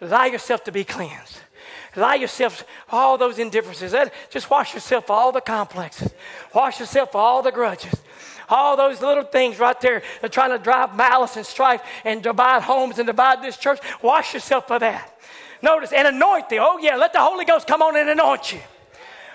Allow 0.00 0.24
yourself 0.24 0.64
to 0.64 0.72
be 0.72 0.84
cleansed. 0.84 1.38
Allow 1.96 2.14
yourself 2.14 2.64
all 2.90 3.18
those 3.18 3.38
indifferences. 3.38 3.94
Just 4.30 4.48
wash 4.48 4.72
yourself 4.72 5.06
for 5.06 5.12
all 5.12 5.32
the 5.32 5.40
complexes. 5.40 6.12
Wash 6.54 6.80
yourself 6.80 7.12
for 7.12 7.18
all 7.18 7.42
the 7.42 7.52
grudges 7.52 7.94
all 8.50 8.76
those 8.76 9.00
little 9.00 9.24
things 9.24 9.58
right 9.58 9.80
there 9.80 10.02
They're 10.20 10.30
trying 10.30 10.50
to 10.50 10.58
drive 10.58 10.96
malice 10.96 11.36
and 11.36 11.46
strife 11.46 11.82
and 12.04 12.22
divide 12.22 12.62
homes 12.62 12.98
and 12.98 13.06
divide 13.06 13.42
this 13.42 13.56
church. 13.56 13.80
Wash 14.02 14.34
yourself 14.34 14.66
for 14.66 14.78
that. 14.78 15.16
Notice, 15.62 15.92
and 15.92 16.08
anoint 16.08 16.48
thee. 16.48 16.58
Oh, 16.58 16.78
yeah, 16.78 16.96
let 16.96 17.12
the 17.12 17.20
Holy 17.20 17.44
Ghost 17.44 17.66
come 17.66 17.82
on 17.82 17.96
and 17.96 18.08
anoint 18.08 18.52
you. 18.52 18.60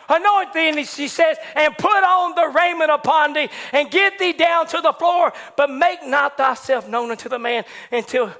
Anoint 0.09 0.53
thee, 0.53 0.69
and 0.69 0.87
she 0.87 1.07
says, 1.07 1.37
and 1.55 1.75
put 1.77 2.03
on 2.03 2.35
the 2.35 2.47
raiment 2.49 2.91
upon 2.91 3.33
thee, 3.33 3.49
and 3.71 3.89
get 3.89 4.19
thee 4.19 4.33
down 4.33 4.67
to 4.67 4.81
the 4.81 4.93
floor, 4.93 5.33
but 5.57 5.69
make 5.69 6.05
not 6.05 6.37
thyself 6.37 6.87
known 6.87 7.11
unto 7.11 7.29
the 7.29 7.39
man 7.39 7.63
until, 7.91 8.31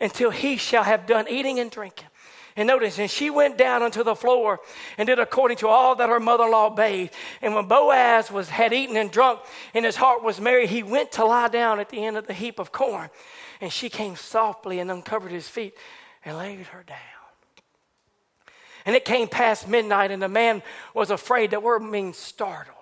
until 0.00 0.30
he 0.30 0.56
shall 0.56 0.82
have 0.82 1.06
done 1.06 1.26
eating 1.28 1.60
and 1.60 1.70
drinking. 1.70 2.07
And 2.58 2.66
notice, 2.66 2.98
and 2.98 3.08
she 3.08 3.30
went 3.30 3.56
down 3.56 3.84
unto 3.84 4.02
the 4.02 4.16
floor 4.16 4.58
and 4.98 5.06
did 5.06 5.20
according 5.20 5.58
to 5.58 5.68
all 5.68 5.94
that 5.94 6.08
her 6.08 6.18
mother-in-law 6.18 6.70
bade. 6.70 7.10
And 7.40 7.54
when 7.54 7.68
Boaz 7.68 8.32
was 8.32 8.48
had 8.48 8.72
eaten 8.72 8.96
and 8.96 9.12
drunk, 9.12 9.38
and 9.74 9.84
his 9.84 9.94
heart 9.94 10.24
was 10.24 10.40
merry, 10.40 10.66
he 10.66 10.82
went 10.82 11.12
to 11.12 11.24
lie 11.24 11.46
down 11.46 11.78
at 11.78 11.88
the 11.88 12.04
end 12.04 12.16
of 12.16 12.26
the 12.26 12.32
heap 12.32 12.58
of 12.58 12.72
corn. 12.72 13.10
And 13.60 13.72
she 13.72 13.88
came 13.88 14.16
softly 14.16 14.80
and 14.80 14.90
uncovered 14.90 15.30
his 15.30 15.46
feet 15.46 15.72
and 16.24 16.36
laid 16.36 16.66
her 16.66 16.82
down. 16.82 16.96
And 18.84 18.96
it 18.96 19.04
came 19.04 19.28
past 19.28 19.68
midnight, 19.68 20.10
and 20.10 20.20
the 20.20 20.28
man 20.28 20.64
was 20.94 21.12
afraid. 21.12 21.52
That 21.52 21.62
word 21.62 21.84
means 21.84 22.18
startled. 22.18 22.74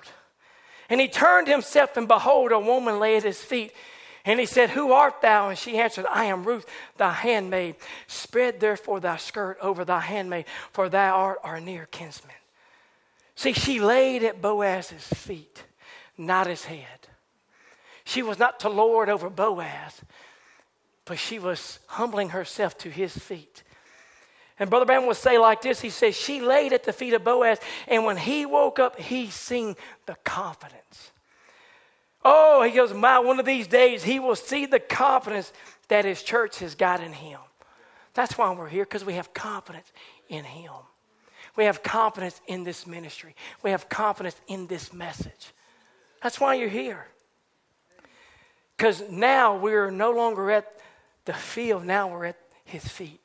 And 0.89 1.03
he 1.03 1.09
turned 1.09 1.49
himself, 1.49 1.99
and 1.99 2.09
behold, 2.09 2.51
a 2.51 2.59
woman 2.59 2.99
lay 2.99 3.19
at 3.19 3.25
his 3.25 3.43
feet. 3.43 3.75
And 4.27 4.41
he 4.41 4.47
said, 4.47 4.71
Who 4.71 4.91
art 4.91 5.23
thou? 5.23 5.49
And 5.49 5.59
she 5.59 5.79
answered, 5.79 6.05
I 6.11 6.25
am 6.25 6.43
Ruth, 6.43 6.67
thy 6.97 7.13
handmaid. 7.13 7.77
Spread 8.09 8.59
therefore 8.59 8.99
thy 8.99 9.17
skirt 9.17 9.57
over 9.63 9.85
thy 9.85 10.01
handmaid, 10.01 10.47
for 10.73 10.89
thou 10.89 11.15
art 11.15 11.39
our 11.45 11.61
near 11.61 11.87
kinsman. 11.87 12.35
See, 13.37 13.53
she 13.53 13.79
laid 13.79 14.25
at 14.25 14.43
Boaz's 14.43 15.07
feet, 15.07 15.63
not 16.19 16.49
his 16.49 16.65
head. 16.65 17.07
She 18.03 18.23
was 18.23 18.39
not 18.39 18.61
to 18.61 18.69
lord 18.69 19.09
over 19.09 19.31
Boaz, 19.31 20.01
but 21.05 21.19
she 21.19 21.39
was 21.39 21.79
humbling 21.87 22.31
herself 22.31 22.77
to 22.79 22.91
his 22.91 23.17
feet. 23.17 23.63
And 24.59 24.71
Brother 24.71 24.87
Branham 24.87 25.07
would 25.07 25.17
say 25.17 25.39
like 25.39 25.63
this 25.63 25.81
He 25.81 25.91
says, 25.91 26.17
She 26.17 26.41
laid 26.41 26.73
at 26.73 26.83
the 26.83 26.93
feet 26.93 27.15
of 27.15 27.23
Boaz, 27.23 27.61
and 27.87 28.05
when 28.05 28.17
he 28.17 28.45
woke 28.45 28.81
up, 28.81 28.99
he 28.99 29.31
seen 29.31 29.77
the 30.07 30.17
confidence 30.25 31.13
Oh, 32.29 32.65
he 32.65 32.73
goes, 32.73 32.93
my, 32.93 33.21
one 33.21 33.39
of 33.39 33.47
these 33.47 33.69
days 33.69 34.03
he 34.03 34.19
will 34.19 34.35
see 34.35 34.67
the 34.67 34.81
confidence 34.81 35.53
that 35.87 36.05
his 36.05 36.25
church 36.25 36.59
has 36.59 36.75
got 36.75 37.01
in 37.01 37.13
him. 37.13 37.39
That's 38.15 38.37
why 38.37 38.53
we're 38.53 38.69
here, 38.69 38.83
because 38.83 39.05
we 39.05 39.13
have 39.13 39.33
confidence 39.33 39.93
in 40.29 40.43
him. 40.43 40.73
We 41.55 41.67
have 41.67 41.85
confidence 41.85 42.41
in 42.49 42.65
this 42.65 42.85
ministry. 42.85 43.37
We 43.63 43.71
have 43.71 43.89
confidence 43.89 44.35
in 44.49 44.67
this 44.67 44.93
message. 44.93 45.53
That's 46.21 46.41
why 46.41 46.55
you're 46.55 46.69
here. 46.69 47.07
Because 48.77 49.05
now 49.09 49.57
we're 49.57 49.93
no 49.93 50.11
longer 50.11 50.51
at 50.51 50.67
the 51.27 51.33
field, 51.33 51.85
now 51.85 52.09
we're 52.09 52.25
at 52.25 52.37
his 52.65 52.87
feet. 52.89 53.25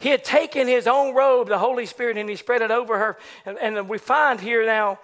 He 0.00 0.08
had 0.08 0.24
taken 0.24 0.66
his 0.66 0.88
own 0.88 1.14
robe, 1.14 1.46
the 1.46 1.58
Holy 1.58 1.86
Spirit, 1.86 2.16
and 2.16 2.28
he 2.28 2.34
spread 2.34 2.62
it 2.62 2.72
over 2.72 2.98
her. 2.98 3.16
And, 3.46 3.58
and 3.58 3.88
we 3.88 3.98
find 3.98 4.40
here 4.40 4.66
now 4.66 4.98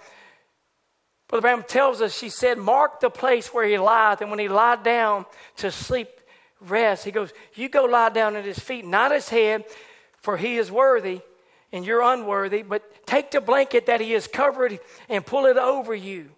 Brother 1.29 1.43
Branham 1.43 1.65
tells 1.65 2.01
us, 2.01 2.17
she 2.17 2.31
said, 2.31 2.59
Mark 2.59 3.01
the 3.01 3.11
place 3.11 3.53
where 3.53 3.67
he 3.67 3.79
lieth, 3.79 4.23
And 4.23 4.31
when 4.31 4.39
he 4.39 4.49
lied 4.49 4.83
down 4.83 5.27
to 5.57 5.71
sleep, 5.71 6.09
rest, 6.61 7.05
he 7.05 7.11
goes, 7.11 7.33
You 7.55 7.69
go 7.69 7.85
lie 7.85 8.09
down 8.09 8.35
at 8.35 8.45
his 8.45 8.59
feet, 8.59 8.87
not 8.87 9.13
his 9.13 9.29
head, 9.29 9.65
for 10.21 10.37
he 10.37 10.57
is 10.57 10.71
worthy 10.71 11.21
and 11.71 11.85
you're 11.85 12.03
unworthy. 12.03 12.63
But 12.63 13.07
take 13.07 13.31
the 13.31 13.41
blanket 13.41 13.87
that 13.87 14.01
he 14.01 14.13
has 14.13 14.27
covered 14.27 14.81
and 15.09 15.25
pull 15.25 15.47
it 15.47 15.57
over 15.57 15.95
you. 15.95 16.31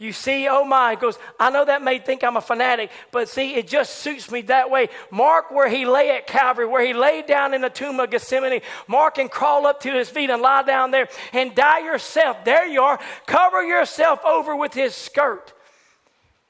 You 0.00 0.14
see, 0.14 0.48
oh 0.48 0.64
my, 0.64 0.94
goes, 0.94 1.18
I 1.38 1.50
know 1.50 1.66
that 1.66 1.82
may 1.82 1.98
think 1.98 2.24
I'm 2.24 2.38
a 2.38 2.40
fanatic, 2.40 2.90
but 3.12 3.28
see, 3.28 3.54
it 3.54 3.68
just 3.68 3.96
suits 3.96 4.30
me 4.30 4.40
that 4.42 4.70
way. 4.70 4.88
Mark 5.10 5.50
where 5.50 5.68
he 5.68 5.84
lay 5.84 6.16
at 6.16 6.26
Calvary, 6.26 6.64
where 6.64 6.82
he 6.82 6.94
lay 6.94 7.20
down 7.20 7.52
in 7.52 7.60
the 7.60 7.68
tomb 7.68 8.00
of 8.00 8.10
Gethsemane. 8.10 8.62
Mark 8.88 9.18
and 9.18 9.30
crawl 9.30 9.66
up 9.66 9.80
to 9.80 9.92
his 9.92 10.08
feet 10.08 10.30
and 10.30 10.40
lie 10.40 10.62
down 10.62 10.90
there 10.90 11.06
and 11.34 11.54
die 11.54 11.80
yourself. 11.80 12.46
There 12.46 12.66
you 12.66 12.80
are. 12.80 12.98
Cover 13.26 13.62
yourself 13.62 14.24
over 14.24 14.56
with 14.56 14.72
his 14.72 14.94
skirt. 14.94 15.52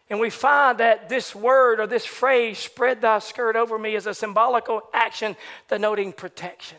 And 0.08 0.20
we 0.20 0.30
find 0.30 0.78
that 0.78 1.08
this 1.08 1.34
word 1.34 1.80
or 1.80 1.88
this 1.88 2.06
phrase, 2.06 2.56
spread 2.56 3.00
thy 3.00 3.18
skirt 3.18 3.56
over 3.56 3.76
me, 3.80 3.96
is 3.96 4.06
a 4.06 4.14
symbolical 4.14 4.82
action 4.94 5.34
denoting 5.68 6.12
protection. 6.12 6.78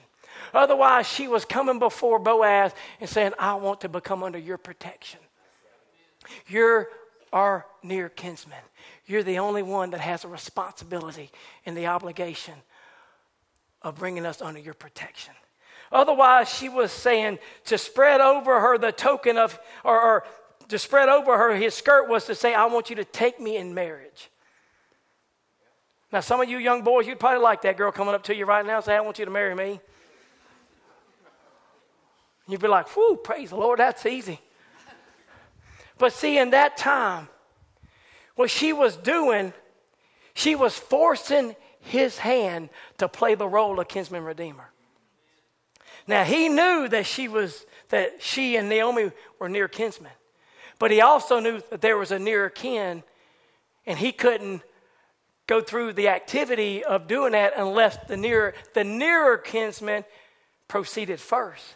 Otherwise, 0.54 1.06
she 1.06 1.28
was 1.28 1.44
coming 1.44 1.80
before 1.80 2.18
Boaz 2.18 2.72
and 3.02 3.10
saying, 3.10 3.34
I 3.38 3.56
want 3.56 3.82
to 3.82 3.90
become 3.90 4.24
under 4.24 4.40
your 4.40 4.58
protection. 4.58 5.21
You're 6.48 6.90
our 7.34 7.66
near 7.84 8.10
kinsman. 8.10 8.58
You're 9.06 9.24
the 9.24 9.40
only 9.40 9.64
one 9.64 9.92
that 9.92 10.02
has 10.02 10.24
a 10.24 10.28
responsibility 10.28 11.32
and 11.66 11.76
the 11.76 11.88
obligation 11.88 12.56
of 13.82 13.96
bringing 13.96 14.26
us 14.26 14.42
under 14.42 14.60
your 14.60 14.74
protection. 14.74 15.34
Otherwise, 15.92 16.50
she 16.50 16.70
was 16.70 16.92
saying 16.92 17.40
to 17.66 17.78
spread 17.78 18.22
over 18.22 18.60
her 18.60 18.78
the 18.78 18.92
token 18.92 19.38
of, 19.38 19.60
or, 19.84 20.00
or 20.00 20.24
to 20.70 20.80
spread 20.80 21.10
over 21.10 21.38
her 21.38 21.56
his 21.56 21.74
skirt 21.74 22.08
was 22.08 22.26
to 22.26 22.36
say, 22.36 22.54
I 22.54 22.66
want 22.66 22.90
you 22.90 22.96
to 22.98 23.06
take 23.06 23.40
me 23.40 23.58
in 23.58 23.74
marriage. 23.74 24.30
Now, 26.12 26.20
some 26.20 26.42
of 26.42 26.50
you 26.50 26.58
young 26.58 26.84
boys, 26.84 27.08
you'd 27.08 27.20
probably 27.20 27.42
like 27.42 27.62
that 27.64 27.78
girl 27.78 27.92
coming 27.92 28.14
up 28.14 28.24
to 28.24 28.36
you 28.36 28.46
right 28.46 28.66
now 28.66 28.78
and 28.78 28.86
say, 28.86 28.96
I 28.96 29.02
want 29.02 29.20
you 29.20 29.26
to 29.26 29.32
marry 29.32 29.56
me. 29.56 29.80
You'd 32.48 32.62
be 32.62 32.68
like, 32.68 32.90
whew, 32.90 33.18
praise 33.22 33.50
the 33.50 33.56
Lord, 33.56 33.80
that's 33.80 34.06
easy. 34.06 34.40
But 36.02 36.14
see, 36.14 36.40
in 36.40 36.50
that 36.50 36.78
time, 36.78 37.30
what 38.36 38.50
she 38.50 38.74
was 38.74 38.98
doing, 38.98 39.54
she 40.34 40.56
was 40.56 40.76
forcing 40.76 41.56
his 41.80 42.18
hand 42.18 42.70
to 42.98 43.08
play 43.08 43.36
the 43.36 43.48
role 43.48 43.80
of 43.80 43.88
kinsman 43.88 44.24
redeemer. 44.24 44.72
Now 46.08 46.24
he 46.24 46.50
knew 46.50 46.88
that 46.88 47.06
she 47.06 47.28
was 47.28 47.68
that 47.90 48.24
she 48.24 48.56
and 48.56 48.68
Naomi 48.68 49.12
were 49.38 49.48
near 49.48 49.68
kinsmen, 49.68 50.12
but 50.80 50.90
he 50.90 51.02
also 51.02 51.40
knew 51.40 51.62
that 51.70 51.82
there 51.82 52.00
was 52.00 52.10
a 52.10 52.18
nearer 52.18 52.50
kin, 52.50 53.04
and 53.86 54.00
he 54.00 54.12
couldn't 54.12 54.64
go 55.46 55.62
through 55.62 55.94
the 55.94 56.08
activity 56.08 56.84
of 56.84 57.06
doing 57.06 57.34
that 57.34 57.54
unless 57.56 57.98
the 58.08 58.18
nearer 58.18 58.56
the 58.74 58.84
nearer 58.84 59.38
kinsman 59.38 60.04
proceeded 60.68 61.20
first. 61.20 61.76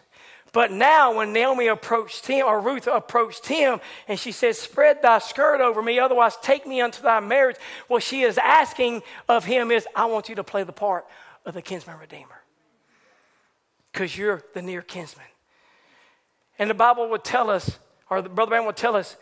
But 0.56 0.72
now, 0.72 1.14
when 1.14 1.34
Naomi 1.34 1.66
approached 1.66 2.26
him, 2.26 2.46
or 2.46 2.58
Ruth 2.62 2.86
approached 2.86 3.46
him, 3.46 3.78
and 4.08 4.18
she 4.18 4.32
said, 4.32 4.56
Spread 4.56 5.02
thy 5.02 5.18
skirt 5.18 5.60
over 5.60 5.82
me, 5.82 5.98
otherwise 5.98 6.38
take 6.40 6.66
me 6.66 6.80
unto 6.80 7.02
thy 7.02 7.20
marriage. 7.20 7.56
What 7.88 8.02
she 8.02 8.22
is 8.22 8.38
asking 8.38 9.02
of 9.28 9.44
him 9.44 9.70
is, 9.70 9.86
I 9.94 10.06
want 10.06 10.30
you 10.30 10.34
to 10.36 10.42
play 10.42 10.62
the 10.62 10.72
part 10.72 11.04
of 11.44 11.52
the 11.52 11.60
kinsman 11.60 11.98
redeemer. 11.98 12.40
Because 13.92 14.16
you're 14.16 14.44
the 14.54 14.62
near 14.62 14.80
kinsman. 14.80 15.26
And 16.58 16.70
the 16.70 16.74
Bible 16.74 17.10
would 17.10 17.22
tell 17.22 17.50
us, 17.50 17.78
or 18.08 18.22
the 18.22 18.30
Brother 18.30 18.48
Branham 18.48 18.64
would 18.64 18.78
tell 18.78 18.96
us, 18.96 19.18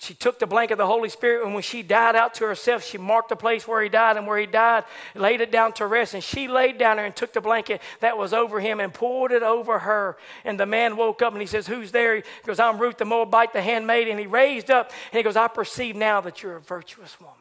she 0.00 0.14
took 0.14 0.38
the 0.38 0.46
blanket 0.46 0.74
of 0.74 0.78
the 0.78 0.86
Holy 0.86 1.08
Spirit, 1.08 1.44
and 1.44 1.54
when 1.54 1.62
she 1.62 1.82
died 1.82 2.14
out 2.14 2.34
to 2.34 2.44
herself, 2.44 2.84
she 2.84 2.98
marked 2.98 3.30
the 3.30 3.36
place 3.36 3.66
where 3.66 3.82
he 3.82 3.88
died, 3.88 4.16
and 4.16 4.26
where 4.26 4.38
he 4.38 4.46
died, 4.46 4.84
laid 5.14 5.40
it 5.40 5.50
down 5.50 5.72
to 5.74 5.86
rest. 5.86 6.14
And 6.14 6.22
she 6.22 6.46
laid 6.46 6.78
down 6.78 6.96
there 6.96 7.06
and 7.06 7.16
took 7.16 7.32
the 7.32 7.40
blanket 7.40 7.80
that 8.00 8.18
was 8.18 8.34
over 8.34 8.60
him 8.60 8.80
and 8.80 8.92
pulled 8.92 9.32
it 9.32 9.42
over 9.42 9.78
her. 9.78 10.16
And 10.44 10.60
the 10.60 10.66
man 10.66 10.96
woke 10.96 11.22
up 11.22 11.32
and 11.32 11.40
he 11.40 11.46
says, 11.46 11.66
Who's 11.66 11.90
there? 11.90 12.16
He 12.16 12.22
goes, 12.44 12.60
I'm 12.60 12.78
Ruth 12.78 12.98
the 12.98 13.06
Moabite, 13.06 13.52
the 13.52 13.62
handmaid. 13.62 14.08
And 14.08 14.20
he 14.20 14.26
raised 14.26 14.70
up 14.70 14.92
and 15.10 15.16
he 15.16 15.22
goes, 15.22 15.36
I 15.36 15.48
perceive 15.48 15.96
now 15.96 16.20
that 16.20 16.42
you're 16.42 16.56
a 16.56 16.60
virtuous 16.60 17.18
woman. 17.18 17.34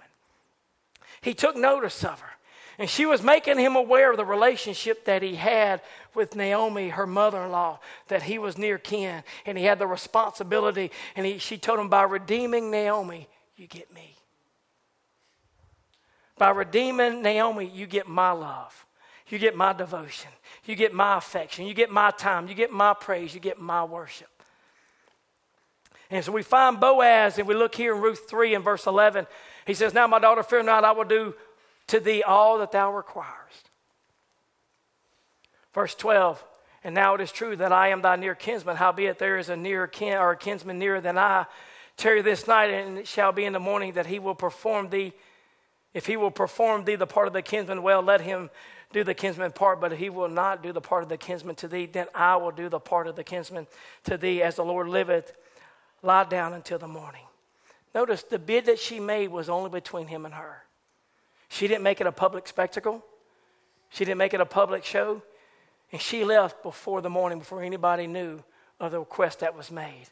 He 1.21 1.33
took 1.33 1.55
notice 1.55 2.03
of 2.03 2.19
her. 2.21 2.36
And 2.79 2.89
she 2.89 3.05
was 3.05 3.23
making 3.23 3.57
him 3.57 3.75
aware 3.75 4.11
of 4.11 4.17
the 4.17 4.25
relationship 4.25 5.05
that 5.05 5.23
he 5.23 5.35
had 5.35 5.81
with 6.13 6.35
Naomi, 6.35 6.89
her 6.89 7.07
mother 7.07 7.43
in 7.43 7.51
law, 7.51 7.79
that 8.07 8.23
he 8.23 8.37
was 8.37 8.57
near 8.57 8.77
kin 8.77 9.23
and 9.45 9.57
he 9.57 9.63
had 9.63 9.79
the 9.79 9.87
responsibility. 9.87 10.91
And 11.15 11.25
he, 11.25 11.39
she 11.39 11.57
told 11.57 11.79
him, 11.79 11.89
By 11.89 12.03
redeeming 12.03 12.69
Naomi, 12.69 13.27
you 13.55 13.65
get 13.65 13.91
me. 13.93 14.15
By 16.37 16.51
redeeming 16.51 17.23
Naomi, 17.23 17.65
you 17.73 17.87
get 17.87 18.07
my 18.07 18.31
love. 18.31 18.85
You 19.29 19.39
get 19.39 19.55
my 19.55 19.73
devotion. 19.73 20.31
You 20.65 20.75
get 20.75 20.93
my 20.93 21.17
affection. 21.17 21.65
You 21.65 21.73
get 21.73 21.89
my 21.89 22.11
time. 22.11 22.47
You 22.47 22.53
get 22.53 22.71
my 22.71 22.93
praise. 22.93 23.33
You 23.33 23.39
get 23.39 23.59
my 23.59 23.83
worship. 23.83 24.29
And 26.09 26.23
so 26.23 26.31
we 26.31 26.43
find 26.43 26.79
Boaz, 26.79 27.37
and 27.37 27.47
we 27.47 27.53
look 27.53 27.75
here 27.75 27.93
in 27.93 28.01
Ruth 28.01 28.29
3 28.29 28.55
and 28.55 28.63
verse 28.63 28.85
11. 28.85 29.27
He 29.65 29.73
says, 29.73 29.93
Now, 29.93 30.07
my 30.07 30.19
daughter, 30.19 30.43
fear 30.43 30.63
not, 30.63 30.85
I 30.85 30.91
will 30.91 31.03
do 31.03 31.33
to 31.87 31.99
thee 31.99 32.23
all 32.23 32.59
that 32.59 32.71
thou 32.71 32.93
requirest. 32.93 33.69
Verse 35.73 35.95
12, 35.95 36.43
and 36.83 36.95
now 36.95 37.15
it 37.15 37.21
is 37.21 37.31
true 37.31 37.55
that 37.55 37.71
I 37.71 37.89
am 37.89 38.01
thy 38.01 38.15
near 38.15 38.35
kinsman, 38.35 38.77
howbeit 38.77 39.19
there 39.19 39.37
is 39.37 39.49
a 39.49 39.55
near 39.55 39.87
kin 39.87 40.17
or 40.17 40.31
a 40.31 40.37
kinsman 40.37 40.79
nearer 40.79 41.01
than 41.01 41.17
I. 41.17 41.45
Tarry 41.97 42.21
this 42.21 42.47
night, 42.47 42.71
and 42.71 42.99
it 42.99 43.07
shall 43.07 43.31
be 43.31 43.45
in 43.45 43.53
the 43.53 43.59
morning 43.59 43.93
that 43.93 44.05
he 44.05 44.19
will 44.19 44.35
perform 44.35 44.89
thee. 44.89 45.13
If 45.93 46.05
he 46.05 46.15
will 46.15 46.31
perform 46.31 46.85
thee 46.85 46.95
the 46.95 47.07
part 47.07 47.27
of 47.27 47.33
the 47.33 47.41
kinsman, 47.41 47.81
well, 47.81 48.01
let 48.01 48.21
him 48.21 48.49
do 48.93 49.03
the 49.03 49.13
kinsman 49.13 49.51
part, 49.51 49.81
but 49.81 49.91
if 49.93 49.99
he 49.99 50.09
will 50.09 50.29
not 50.29 50.63
do 50.63 50.71
the 50.71 50.81
part 50.81 51.03
of 51.03 51.09
the 51.09 51.17
kinsman 51.17 51.55
to 51.55 51.67
thee, 51.67 51.87
then 51.87 52.07
I 52.13 52.35
will 52.37 52.51
do 52.51 52.69
the 52.69 52.79
part 52.79 53.07
of 53.07 53.15
the 53.15 53.23
kinsman 53.23 53.67
to 54.05 54.17
thee, 54.17 54.41
as 54.41 54.55
the 54.55 54.63
Lord 54.63 54.87
liveth. 54.87 55.35
Lie 56.03 56.25
down 56.25 56.53
until 56.53 56.77
the 56.77 56.87
morning. 56.87 57.25
Notice 57.95 58.23
the 58.23 58.39
bid 58.39 58.67
that 58.67 58.79
she 58.79 58.99
made 58.99 59.29
was 59.29 59.49
only 59.49 59.69
between 59.69 60.07
him 60.07 60.25
and 60.25 60.35
her. 60.35 60.63
She 61.49 61.67
didn't 61.67 61.83
make 61.83 62.01
it 62.01 62.07
a 62.07 62.11
public 62.11 62.47
spectacle, 62.47 63.03
she 63.89 64.05
didn't 64.05 64.17
make 64.17 64.33
it 64.33 64.41
a 64.41 64.45
public 64.45 64.83
show. 64.83 65.21
And 65.91 66.01
she 66.01 66.25
left 66.25 66.63
before 66.63 67.01
the 67.01 67.09
morning, 67.09 67.39
before 67.39 67.63
anybody 67.63 68.07
knew 68.07 68.43
of 68.79 68.91
the 68.91 68.99
request 68.99 69.39
that 69.39 69.55
was 69.55 69.71
made. 69.71 70.07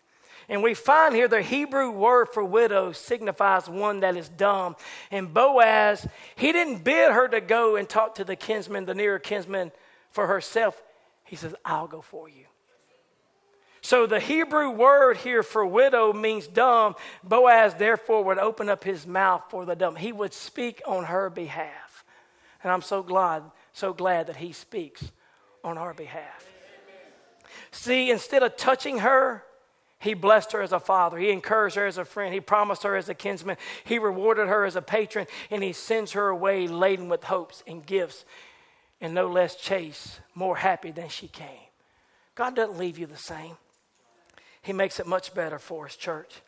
And 0.47 0.61
we 0.61 0.73
find 0.73 1.15
here 1.15 1.27
the 1.27 1.41
Hebrew 1.41 1.91
word 1.91 2.27
for 2.31 2.43
widow 2.43 2.91
signifies 2.91 3.67
one 3.67 4.01
that 4.01 4.15
is 4.15 4.29
dumb. 4.29 4.75
And 5.11 5.33
Boaz, 5.33 6.07
he 6.35 6.51
didn't 6.51 6.83
bid 6.83 7.11
her 7.11 7.27
to 7.27 7.41
go 7.41 7.75
and 7.75 7.89
talk 7.89 8.15
to 8.15 8.23
the 8.23 8.35
kinsman, 8.35 8.85
the 8.85 8.93
nearer 8.93 9.19
kinsman, 9.19 9.71
for 10.11 10.27
herself. 10.27 10.81
He 11.23 11.35
says, 11.35 11.55
I'll 11.65 11.87
go 11.87 12.01
for 12.01 12.29
you. 12.29 12.45
So 13.85 14.07
the 14.07 14.19
Hebrew 14.19 14.71
word 14.71 15.17
here 15.17 15.43
for 15.43 15.63
widow 15.63 16.11
means 16.11 16.47
dumb. 16.47 16.95
Boaz, 17.23 17.75
therefore, 17.75 18.23
would 18.23 18.39
open 18.39 18.67
up 18.67 18.83
his 18.83 19.05
mouth 19.05 19.43
for 19.51 19.63
the 19.63 19.75
dumb. 19.75 19.95
He 19.95 20.11
would 20.11 20.33
speak 20.33 20.81
on 20.87 21.03
her 21.03 21.29
behalf. 21.29 22.03
And 22.63 22.71
I'm 22.71 22.81
so 22.81 23.03
glad, 23.03 23.43
so 23.73 23.93
glad 23.93 24.25
that 24.25 24.37
he 24.37 24.53
speaks 24.53 25.11
on 25.63 25.77
our 25.77 25.93
behalf. 25.93 26.47
See, 27.69 28.09
instead 28.09 28.41
of 28.41 28.57
touching 28.57 28.97
her, 28.97 29.43
he 29.99 30.15
blessed 30.15 30.53
her 30.53 30.63
as 30.63 30.71
a 30.71 30.79
father. 30.79 31.19
He 31.19 31.29
encouraged 31.29 31.75
her 31.75 31.85
as 31.85 31.99
a 31.99 32.05
friend. 32.05 32.33
He 32.33 32.41
promised 32.41 32.81
her 32.81 32.95
as 32.95 33.07
a 33.07 33.13
kinsman. 33.13 33.57
He 33.83 33.99
rewarded 33.99 34.47
her 34.47 34.65
as 34.65 34.75
a 34.75 34.81
patron. 34.81 35.27
And 35.51 35.61
he 35.61 35.73
sends 35.73 36.13
her 36.13 36.29
away 36.29 36.67
laden 36.67 37.07
with 37.07 37.25
hopes 37.25 37.63
and 37.67 37.85
gifts 37.85 38.25
and 38.99 39.13
no 39.13 39.27
less 39.27 39.55
chaste, 39.55 40.21
more 40.33 40.57
happy 40.57 40.89
than 40.89 41.09
she 41.09 41.27
came. 41.27 41.69
God 42.33 42.55
doesn't 42.55 42.79
leave 42.79 42.97
you 42.97 43.05
the 43.05 43.15
same. 43.15 43.57
He 44.65 44.73
makes 44.73 44.99
it 44.99 45.05
much 45.05 45.31
better 45.35 45.59
for 45.59 45.85
us, 45.85 45.95
church. 45.95 46.41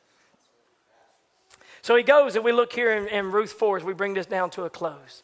So 1.84 1.95
he 1.95 2.01
goes, 2.01 2.36
and 2.36 2.43
we 2.43 2.51
look 2.51 2.74
here 2.74 2.91
in, 2.91 3.07
in 3.07 3.32
Ruth 3.32 3.51
4 3.51 3.78
as 3.78 3.84
we 3.84 3.93
bring 3.93 4.15
this 4.15 4.26
down 4.26 4.49
to 4.51 4.63
a 4.63 4.72
close. 4.72 5.22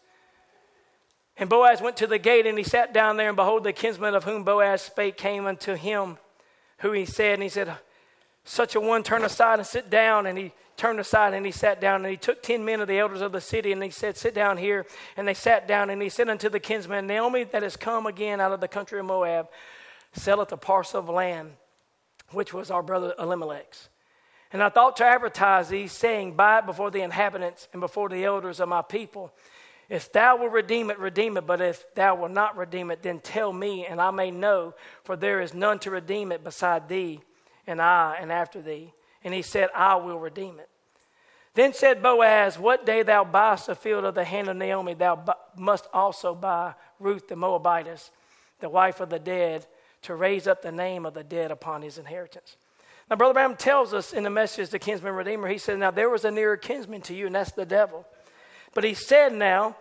And 1.36 1.50
Boaz 1.50 1.82
went 1.82 1.98
to 1.98 2.08
the 2.08 2.20
gate, 2.20 2.46
and 2.46 2.56
he 2.56 2.64
sat 2.64 2.94
down 2.94 3.18
there, 3.18 3.30
and 3.30 3.36
behold, 3.36 3.64
the 3.64 3.74
kinsman 3.74 4.14
of 4.14 4.26
whom 4.26 4.44
Boaz 4.44 4.84
spake 4.84 5.18
came 5.18 5.48
unto 5.48 5.74
him, 5.74 6.20
who 6.78 6.92
he 6.92 7.06
said, 7.06 7.34
and 7.34 7.42
he 7.42 7.50
said, 7.50 7.76
Such 8.44 8.76
a 8.76 8.80
one 8.80 9.02
turn 9.02 9.24
aside 9.24 9.58
and 9.58 9.68
sit 9.68 9.90
down. 9.90 10.28
And 10.28 10.38
he 10.38 10.52
turned 10.78 11.00
aside 11.00 11.34
and 11.34 11.48
he 11.48 11.52
sat 11.52 11.82
down, 11.82 12.06
and 12.06 12.12
he 12.12 12.18
took 12.18 12.44
ten 12.44 12.64
men 12.64 12.80
of 12.80 12.88
the 12.88 13.00
elders 13.00 13.22
of 13.22 13.32
the 13.32 13.42
city, 13.42 13.72
and 13.72 13.82
he 13.82 13.90
said, 13.90 14.18
Sit 14.18 14.36
down 14.36 14.58
here. 14.58 14.86
And 15.18 15.28
they 15.28 15.34
sat 15.34 15.68
down, 15.68 15.90
and 15.90 16.00
he 16.00 16.10
said 16.10 16.30
unto 16.30 16.48
the 16.48 16.60
kinsman, 16.60 17.08
Naomi, 17.08 17.46
that 17.46 17.64
has 17.64 17.76
come 17.76 18.06
again 18.06 18.40
out 18.40 18.52
of 18.52 18.62
the 18.62 18.68
country 18.68 19.00
of 19.00 19.08
Moab, 19.08 19.48
selleth 20.14 20.52
a 20.52 20.58
parcel 20.58 21.00
of 21.00 21.10
land 21.10 21.54
which 22.34 22.54
was 22.54 22.72
our 22.72 22.84
brother 22.84 23.14
Elimelech's. 23.18 23.90
And 24.52 24.62
I 24.62 24.70
thought 24.70 24.98
to 24.98 25.06
advertise 25.06 25.70
these, 25.70 25.92
saying, 25.92 26.36
Buy 26.36 26.60
it 26.60 26.66
before 26.66 26.92
the 26.92 27.02
inhabitants 27.02 27.68
and 27.74 27.80
before 27.80 28.10
the 28.10 28.24
elders 28.24 28.60
of 28.60 28.70
my 28.70 28.84
people. 28.84 29.34
If 29.90 30.12
thou 30.12 30.38
will 30.38 30.50
redeem 30.50 30.90
it, 30.90 31.00
redeem 31.00 31.38
it. 31.38 31.46
But 31.48 31.60
if 31.60 31.84
thou 31.96 32.16
will 32.16 32.30
not 32.30 32.56
redeem 32.56 32.92
it, 32.92 33.02
then 33.02 33.20
tell 33.20 33.52
me, 33.52 33.86
and 33.86 34.00
I 34.00 34.12
may 34.12 34.32
know, 34.32 34.76
for 35.04 35.16
there 35.16 35.42
is 35.42 35.54
none 35.54 35.80
to 35.80 35.92
redeem 35.92 36.32
it 36.32 36.44
beside 36.44 36.88
thee, 36.88 37.20
and 37.68 37.82
I, 37.82 38.18
and 38.20 38.32
after 38.32 38.62
thee. 38.62 38.94
And 39.24 39.34
he 39.34 39.42
said, 39.42 39.70
I 39.76 39.96
will 39.96 40.20
redeem 40.20 40.60
it. 40.60 40.70
Then 41.56 41.74
said 41.74 42.02
Boaz, 42.02 42.58
What 42.58 42.86
day 42.86 43.04
thou 43.04 43.24
buyest 43.24 43.68
the 43.68 43.76
field 43.76 44.06
of 44.06 44.16
the 44.16 44.24
hand 44.24 44.50
of 44.50 44.58
Naomi, 44.58 44.94
thou 44.94 45.24
must 45.56 45.88
also 45.94 46.34
buy 46.34 46.74
Ruth 47.00 47.28
the 47.28 47.36
Moabitess, 47.36 48.12
the 48.60 48.70
wife 48.70 49.00
of 49.00 49.10
the 49.10 49.20
dead, 49.20 49.66
to 50.04 50.16
raise 50.16 50.48
up 50.48 50.62
the 50.62 50.72
name 50.72 51.06
of 51.06 51.14
the 51.14 51.24
dead 51.24 51.52
upon 51.52 51.82
his 51.82 51.98
inheritance. 51.98 52.56
Now, 53.10 53.18
Brother 53.18 53.34
Branham 53.34 53.58
tells 53.58 53.94
us 53.94 54.14
in 54.14 54.24
the 54.24 54.30
message, 54.30 54.70
the 54.70 54.80
kinsman 54.80 55.14
redeemer, 55.14 55.48
he 55.48 55.58
said, 55.58 55.80
Now 55.80 55.92
there 55.92 56.10
was 56.10 56.26
a 56.26 56.32
nearer 56.32 56.58
kinsman 56.58 57.02
to 57.02 57.14
you, 57.14 57.26
and 57.26 57.36
that's 57.36 57.52
the 57.52 57.66
devil. 57.66 58.06
But 58.74 58.84
he 58.84 58.94
said 58.94 59.34
now, 59.34 59.76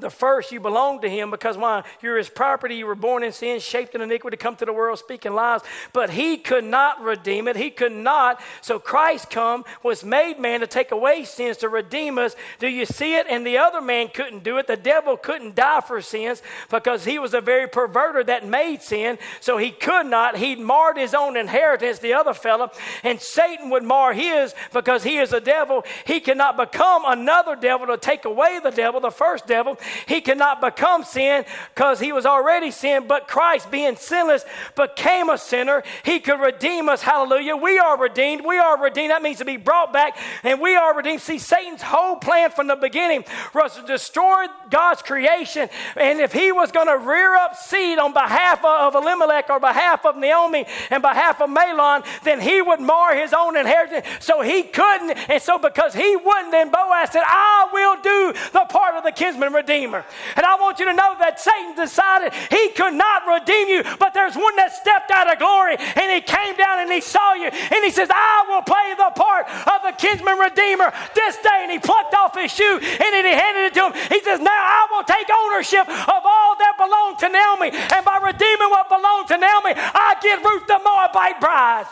the 0.00 0.10
first, 0.10 0.50
you 0.50 0.58
belong 0.58 1.00
to 1.02 1.08
him 1.08 1.30
because 1.30 1.56
why? 1.56 1.84
You're 2.02 2.18
his 2.18 2.28
property. 2.28 2.74
You 2.74 2.86
were 2.86 2.96
born 2.96 3.22
in 3.22 3.30
sin, 3.30 3.60
shaped 3.60 3.94
in 3.94 4.00
iniquity, 4.00 4.36
come 4.36 4.56
to 4.56 4.64
the 4.64 4.72
world 4.72 4.98
speaking 4.98 5.34
lies. 5.34 5.60
But 5.92 6.10
he 6.10 6.36
could 6.36 6.64
not 6.64 7.00
redeem 7.00 7.46
it. 7.46 7.54
He 7.54 7.70
could 7.70 7.92
not. 7.92 8.42
So 8.60 8.80
Christ 8.80 9.30
come, 9.30 9.64
was 9.84 10.02
made 10.02 10.40
man 10.40 10.60
to 10.60 10.66
take 10.66 10.90
away 10.90 11.22
sins, 11.22 11.58
to 11.58 11.68
redeem 11.68 12.18
us. 12.18 12.34
Do 12.58 12.66
you 12.66 12.86
see 12.86 13.14
it? 13.14 13.26
And 13.30 13.46
the 13.46 13.58
other 13.58 13.80
man 13.80 14.08
couldn't 14.08 14.42
do 14.42 14.58
it. 14.58 14.66
The 14.66 14.76
devil 14.76 15.16
couldn't 15.16 15.54
die 15.54 15.80
for 15.80 16.00
sins 16.00 16.42
because 16.70 17.04
he 17.04 17.20
was 17.20 17.32
a 17.32 17.40
very 17.40 17.68
perverter 17.68 18.26
that 18.26 18.44
made 18.44 18.82
sin. 18.82 19.16
So 19.40 19.58
he 19.58 19.70
could 19.70 20.06
not. 20.06 20.36
He'd 20.36 20.58
marred 20.58 20.96
his 20.96 21.14
own 21.14 21.36
inheritance, 21.36 22.00
the 22.00 22.14
other 22.14 22.34
fellow. 22.34 22.72
And 23.04 23.20
Satan 23.20 23.70
would 23.70 23.84
mar 23.84 24.12
his 24.12 24.56
because 24.72 25.04
he 25.04 25.18
is 25.18 25.32
a 25.32 25.40
devil. 25.40 25.84
He 26.04 26.18
cannot 26.18 26.56
become 26.56 27.04
another 27.06 27.54
devil 27.54 27.86
to 27.86 27.96
take 27.96 28.24
away 28.24 28.58
the 28.60 28.70
devil, 28.72 29.00
the 29.00 29.12
first 29.12 29.46
devil. 29.46 29.78
He 30.06 30.20
cannot 30.20 30.60
become 30.60 31.04
sin 31.04 31.44
because 31.74 32.00
he 32.00 32.12
was 32.12 32.26
already 32.26 32.70
sin, 32.70 33.06
but 33.06 33.28
Christ, 33.28 33.70
being 33.70 33.96
sinless, 33.96 34.44
became 34.76 35.28
a 35.28 35.38
sinner. 35.38 35.82
He 36.04 36.20
could 36.20 36.40
redeem 36.40 36.88
us. 36.88 37.02
Hallelujah. 37.02 37.56
We 37.56 37.78
are 37.78 37.98
redeemed. 37.98 38.44
We 38.44 38.58
are 38.58 38.80
redeemed. 38.80 39.10
That 39.10 39.22
means 39.22 39.38
to 39.38 39.44
be 39.44 39.56
brought 39.56 39.92
back, 39.92 40.16
and 40.42 40.60
we 40.60 40.76
are 40.76 40.96
redeemed. 40.96 41.20
See, 41.20 41.38
Satan's 41.38 41.82
whole 41.82 42.16
plan 42.16 42.50
from 42.50 42.66
the 42.66 42.76
beginning 42.76 43.24
was 43.54 43.74
to 43.76 43.82
destroy 43.82 44.46
God's 44.70 45.02
creation. 45.02 45.68
And 45.96 46.20
if 46.20 46.32
he 46.32 46.52
was 46.52 46.72
going 46.72 46.86
to 46.86 46.98
rear 46.98 47.36
up 47.36 47.56
seed 47.56 47.98
on 47.98 48.12
behalf 48.12 48.64
of 48.64 48.94
Elimelech 48.94 49.50
or 49.50 49.60
behalf 49.60 50.06
of 50.06 50.16
Naomi 50.16 50.66
and 50.90 51.02
behalf 51.02 51.40
of 51.40 51.50
Mahlon, 51.50 52.04
then 52.22 52.40
he 52.40 52.62
would 52.62 52.80
mar 52.80 53.14
his 53.14 53.32
own 53.32 53.56
inheritance. 53.56 54.06
So 54.20 54.40
he 54.40 54.62
couldn't. 54.62 55.10
And 55.30 55.42
so 55.42 55.58
because 55.58 55.94
he 55.94 56.16
wouldn't, 56.16 56.52
then 56.52 56.70
Boaz 56.70 57.10
said, 57.10 57.22
I 57.26 57.68
will 57.72 57.96
do 58.02 58.32
the 58.52 58.64
part 58.68 58.94
of 58.94 59.04
the 59.04 59.12
kinsman 59.12 59.52
redeemer. 59.52 59.73
Redeemer. 59.74 60.04
And 60.36 60.46
I 60.46 60.54
want 60.54 60.78
you 60.78 60.86
to 60.86 60.94
know 60.94 61.18
that 61.18 61.40
Satan 61.40 61.74
decided 61.74 62.32
he 62.50 62.70
could 62.78 62.94
not 62.94 63.26
redeem 63.26 63.66
you, 63.68 63.82
but 63.98 64.14
there's 64.14 64.36
one 64.36 64.54
that 64.54 64.70
stepped 64.70 65.10
out 65.10 65.26
of 65.26 65.38
glory 65.42 65.74
and 65.78 66.06
he 66.14 66.22
came 66.22 66.54
down 66.54 66.78
and 66.78 66.90
he 66.90 67.00
saw 67.00 67.34
you 67.34 67.50
and 67.50 67.80
he 67.82 67.90
says, 67.90 68.06
I 68.10 68.46
will 68.46 68.62
play 68.62 68.94
the 68.94 69.10
part 69.18 69.50
of 69.50 69.82
the 69.82 69.92
kinsman 69.98 70.38
redeemer 70.38 70.94
this 71.14 71.36
day. 71.42 71.66
And 71.66 71.72
he 71.74 71.78
plucked 71.82 72.14
off 72.14 72.38
his 72.38 72.54
shoe 72.54 72.78
and 72.78 73.10
then 73.10 73.26
he 73.26 73.34
handed 73.34 73.66
it 73.66 73.74
to 73.74 73.90
him. 73.90 73.92
He 74.14 74.22
says, 74.22 74.38
Now 74.38 74.54
I 74.54 74.86
will 74.94 75.02
take 75.02 75.26
ownership 75.26 75.90
of 75.90 76.22
all 76.22 76.54
that 76.62 76.78
belonged 76.78 77.18
to 77.26 77.28
Naomi. 77.34 77.74
And 77.74 78.02
by 78.06 78.22
redeeming 78.22 78.70
what 78.70 78.86
belonged 78.86 79.26
to 79.34 79.38
Naomi, 79.38 79.74
I 79.74 80.14
get 80.22 80.38
Ruth 80.38 80.66
the 80.70 80.78
Moabite 80.86 81.40
bride. 81.40 81.90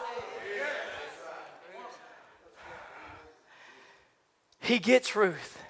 He 4.60 4.78
gets 4.78 5.16
Ruth 5.16 5.61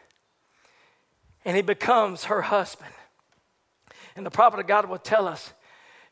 and 1.45 1.57
he 1.57 1.63
becomes 1.63 2.25
her 2.25 2.43
husband. 2.43 2.93
And 4.17 4.27
the 4.27 4.31
prophet 4.31 4.61
of 4.61 4.67
God 4.67 4.89
will 4.89 4.99
tell 4.99 5.27
us 5.27 5.53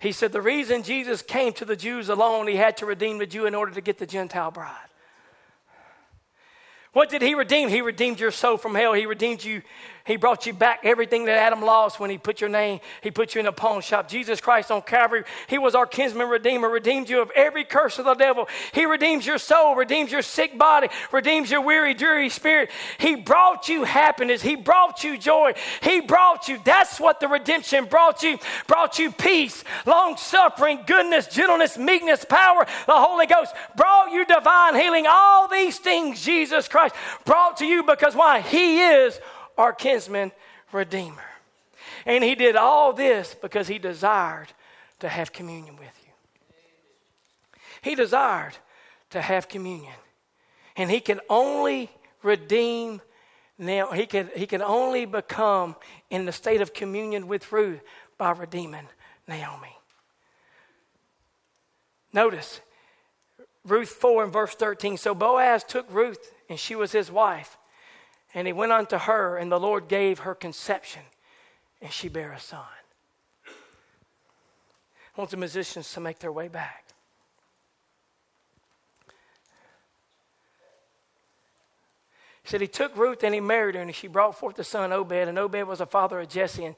he 0.00 0.12
said, 0.12 0.32
The 0.32 0.40
reason 0.40 0.82
Jesus 0.82 1.20
came 1.20 1.52
to 1.54 1.64
the 1.64 1.76
Jews 1.76 2.08
alone, 2.08 2.48
he 2.48 2.56
had 2.56 2.78
to 2.78 2.86
redeem 2.86 3.18
the 3.18 3.26
Jew 3.26 3.46
in 3.46 3.54
order 3.54 3.72
to 3.72 3.82
get 3.82 3.98
the 3.98 4.06
Gentile 4.06 4.50
bride. 4.50 4.74
What 6.92 7.10
did 7.10 7.22
he 7.22 7.34
redeem? 7.34 7.68
He 7.68 7.82
redeemed 7.82 8.18
your 8.18 8.32
soul 8.32 8.56
from 8.56 8.74
hell. 8.74 8.94
He 8.94 9.06
redeemed 9.06 9.44
you 9.44 9.62
he 10.06 10.16
brought 10.16 10.46
you 10.46 10.52
back 10.52 10.80
everything 10.84 11.26
that 11.26 11.36
Adam 11.36 11.62
lost 11.62 12.00
when 12.00 12.10
he 12.10 12.18
put 12.18 12.40
your 12.40 12.50
name, 12.50 12.80
he 13.02 13.10
put 13.10 13.34
you 13.34 13.40
in 13.40 13.46
a 13.46 13.52
pawn 13.52 13.80
shop. 13.80 14.08
Jesus 14.08 14.40
Christ 14.40 14.70
on 14.70 14.82
Calvary, 14.82 15.24
he 15.48 15.58
was 15.58 15.74
our 15.74 15.86
kinsman 15.86 16.28
redeemer, 16.28 16.68
redeemed 16.68 17.08
you 17.08 17.20
of 17.20 17.30
every 17.36 17.64
curse 17.64 17.98
of 17.98 18.04
the 18.04 18.14
devil. 18.14 18.48
He 18.72 18.86
redeems 18.86 19.26
your 19.26 19.38
soul, 19.38 19.74
redeems 19.74 20.10
your 20.10 20.22
sick 20.22 20.56
body, 20.58 20.88
redeems 21.12 21.50
your 21.50 21.60
weary, 21.60 21.94
dreary 21.94 22.28
spirit. 22.28 22.70
He 22.98 23.14
brought 23.16 23.68
you 23.68 23.84
happiness. 23.84 24.42
He 24.42 24.56
brought 24.56 25.04
you 25.04 25.18
joy. 25.18 25.52
He 25.82 26.00
brought 26.00 26.48
you, 26.48 26.60
that's 26.64 26.98
what 26.98 27.20
the 27.20 27.28
redemption 27.28 27.84
brought 27.84 28.22
you, 28.22 28.38
brought 28.66 28.98
you 28.98 29.12
peace, 29.12 29.64
long 29.86 30.16
suffering, 30.16 30.80
goodness, 30.86 31.26
gentleness, 31.26 31.76
meekness, 31.76 32.24
power, 32.24 32.66
the 32.86 32.92
Holy 32.92 33.26
Ghost, 33.26 33.54
brought 33.76 34.12
you 34.12 34.24
divine 34.24 34.74
healing. 34.74 35.06
All 35.08 35.48
these 35.48 35.78
things 35.78 36.24
Jesus 36.24 36.68
Christ 36.68 36.94
brought 37.24 37.58
to 37.58 37.66
you 37.66 37.82
because 37.82 38.14
why? 38.14 38.40
He 38.40 38.82
is 38.82 39.18
our 39.60 39.72
kinsman 39.72 40.32
redeemer. 40.72 41.22
And 42.06 42.24
he 42.24 42.34
did 42.34 42.56
all 42.56 42.92
this 42.92 43.36
because 43.40 43.68
he 43.68 43.78
desired 43.78 44.48
to 45.00 45.08
have 45.08 45.32
communion 45.32 45.76
with 45.76 45.94
you. 46.04 46.12
He 47.82 47.94
desired 47.94 48.56
to 49.10 49.20
have 49.20 49.48
communion. 49.48 49.92
And 50.76 50.90
he 50.90 51.00
can 51.00 51.20
only 51.28 51.90
redeem 52.22 53.00
now 53.58 53.92
he 53.92 54.08
he 54.34 54.46
can 54.46 54.62
only 54.62 55.04
become 55.04 55.76
in 56.08 56.24
the 56.24 56.32
state 56.32 56.62
of 56.62 56.72
communion 56.72 57.28
with 57.28 57.52
Ruth 57.52 57.82
by 58.16 58.30
redeeming 58.30 58.88
Naomi. 59.28 59.76
Notice 62.10 62.60
Ruth 63.66 63.90
4 63.90 64.24
and 64.24 64.32
verse 64.32 64.54
13. 64.54 64.96
So 64.96 65.14
Boaz 65.14 65.62
took 65.64 65.86
Ruth, 65.92 66.32
and 66.48 66.58
she 66.58 66.74
was 66.74 66.92
his 66.92 67.10
wife. 67.10 67.58
And 68.34 68.46
he 68.46 68.52
went 68.52 68.72
unto 68.72 68.96
her, 68.96 69.36
and 69.36 69.50
the 69.50 69.58
Lord 69.58 69.88
gave 69.88 70.20
her 70.20 70.34
conception, 70.34 71.02
and 71.82 71.92
she 71.92 72.08
bare 72.08 72.32
a 72.32 72.40
son. 72.40 72.60
I 75.16 75.20
want 75.20 75.30
the 75.30 75.36
musicians 75.36 75.92
to 75.94 76.00
make 76.00 76.20
their 76.20 76.30
way 76.30 76.48
back. 76.48 76.84
He 82.42 82.48
said 82.48 82.60
he 82.60 82.68
took 82.68 82.96
Ruth 82.96 83.22
and 83.22 83.34
he 83.34 83.40
married 83.40 83.74
her, 83.74 83.82
and 83.82 83.94
she 83.94 84.06
brought 84.08 84.38
forth 84.38 84.56
the 84.56 84.64
son 84.64 84.92
Obed, 84.92 85.12
and 85.12 85.38
Obed 85.38 85.64
was 85.64 85.80
a 85.80 85.86
father 85.86 86.20
of 86.20 86.28
Jesse, 86.28 86.64
and 86.64 86.76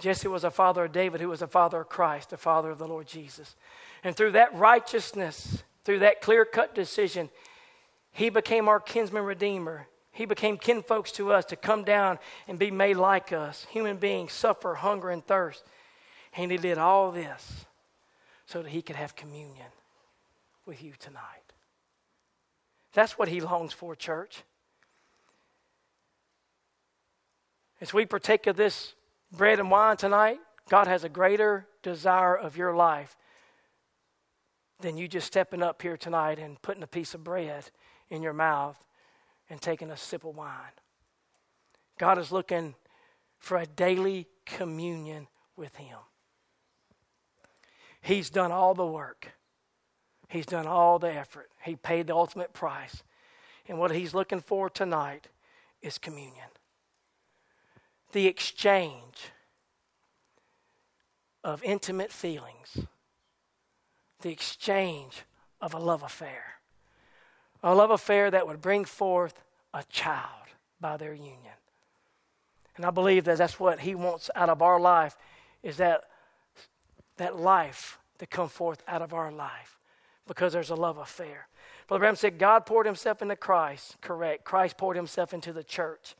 Jesse 0.00 0.28
was 0.28 0.44
a 0.44 0.50
father 0.50 0.84
of 0.84 0.92
David, 0.92 1.20
who 1.20 1.28
was 1.28 1.42
a 1.42 1.46
father 1.46 1.80
of 1.80 1.88
Christ, 1.88 2.30
the 2.30 2.36
father 2.36 2.70
of 2.70 2.78
the 2.78 2.86
Lord 2.86 3.06
Jesus. 3.06 3.56
And 4.04 4.16
through 4.16 4.32
that 4.32 4.54
righteousness, 4.54 5.62
through 5.84 6.00
that 6.00 6.20
clear 6.20 6.44
cut 6.44 6.74
decision, 6.74 7.30
he 8.12 8.28
became 8.28 8.68
our 8.68 8.80
kinsman 8.80 9.24
redeemer 9.24 9.86
he 10.18 10.26
became 10.26 10.58
kinfolks 10.58 11.12
to 11.12 11.32
us 11.32 11.44
to 11.44 11.54
come 11.54 11.84
down 11.84 12.18
and 12.48 12.58
be 12.58 12.72
made 12.72 12.96
like 12.96 13.32
us. 13.32 13.68
Human 13.70 13.98
beings 13.98 14.32
suffer 14.32 14.74
hunger 14.74 15.10
and 15.10 15.24
thirst. 15.24 15.62
And 16.34 16.50
He 16.50 16.58
did 16.58 16.76
all 16.76 17.12
this 17.12 17.66
so 18.44 18.60
that 18.60 18.70
He 18.70 18.82
could 18.82 18.96
have 18.96 19.14
communion 19.14 19.68
with 20.66 20.82
you 20.82 20.94
tonight. 20.98 21.22
That's 22.94 23.16
what 23.16 23.28
He 23.28 23.40
longs 23.40 23.72
for, 23.72 23.94
church. 23.94 24.42
As 27.80 27.94
we 27.94 28.04
partake 28.04 28.48
of 28.48 28.56
this 28.56 28.94
bread 29.30 29.60
and 29.60 29.70
wine 29.70 29.98
tonight, 29.98 30.40
God 30.68 30.88
has 30.88 31.04
a 31.04 31.08
greater 31.08 31.68
desire 31.84 32.36
of 32.36 32.56
your 32.56 32.74
life 32.74 33.16
than 34.80 34.96
you 34.96 35.06
just 35.06 35.28
stepping 35.28 35.62
up 35.62 35.80
here 35.80 35.96
tonight 35.96 36.40
and 36.40 36.60
putting 36.60 36.82
a 36.82 36.88
piece 36.88 37.14
of 37.14 37.22
bread 37.22 37.70
in 38.10 38.20
your 38.20 38.32
mouth 38.32 38.82
and 39.50 39.60
taking 39.60 39.90
a 39.90 39.96
sip 39.96 40.24
of 40.24 40.36
wine. 40.36 40.72
God 41.98 42.18
is 42.18 42.30
looking 42.30 42.74
for 43.38 43.56
a 43.56 43.66
daily 43.66 44.26
communion 44.44 45.26
with 45.56 45.74
Him. 45.76 45.98
He's 48.00 48.30
done 48.30 48.52
all 48.52 48.74
the 48.74 48.86
work, 48.86 49.32
He's 50.28 50.46
done 50.46 50.66
all 50.66 50.98
the 50.98 51.12
effort, 51.12 51.50
He 51.62 51.76
paid 51.76 52.06
the 52.06 52.14
ultimate 52.14 52.52
price. 52.52 53.02
And 53.66 53.78
what 53.78 53.90
He's 53.90 54.14
looking 54.14 54.40
for 54.40 54.70
tonight 54.70 55.28
is 55.82 55.98
communion. 55.98 56.48
The 58.12 58.26
exchange 58.26 59.30
of 61.44 61.62
intimate 61.62 62.12
feelings, 62.12 62.86
the 64.20 64.30
exchange 64.30 65.22
of 65.60 65.74
a 65.74 65.78
love 65.78 66.02
affair 66.02 66.57
a 67.62 67.74
love 67.74 67.90
affair 67.90 68.30
that 68.30 68.46
would 68.46 68.60
bring 68.60 68.84
forth 68.84 69.42
a 69.74 69.82
child 69.90 70.48
by 70.80 70.96
their 70.96 71.14
union. 71.14 71.36
And 72.76 72.86
I 72.86 72.90
believe 72.90 73.24
that 73.24 73.38
that's 73.38 73.58
what 73.58 73.80
he 73.80 73.94
wants 73.94 74.30
out 74.34 74.48
of 74.48 74.62
our 74.62 74.78
life 74.78 75.16
is 75.62 75.78
that 75.78 76.04
that 77.16 77.36
life 77.36 77.98
to 78.18 78.26
come 78.26 78.48
forth 78.48 78.82
out 78.86 79.02
of 79.02 79.12
our 79.12 79.30
life 79.30 79.78
because 80.26 80.52
there's 80.52 80.70
a 80.70 80.76
love 80.76 80.98
affair. 80.98 81.48
Brother 81.88 82.00
Branham 82.00 82.16
said 82.16 82.38
God 82.38 82.66
poured 82.66 82.86
himself 82.86 83.22
into 83.22 83.34
Christ. 83.34 83.96
Correct. 84.00 84.44
Christ 84.44 84.76
poured 84.76 84.96
himself 84.96 85.34
into 85.34 85.52
the 85.52 85.64
church. 85.64 86.14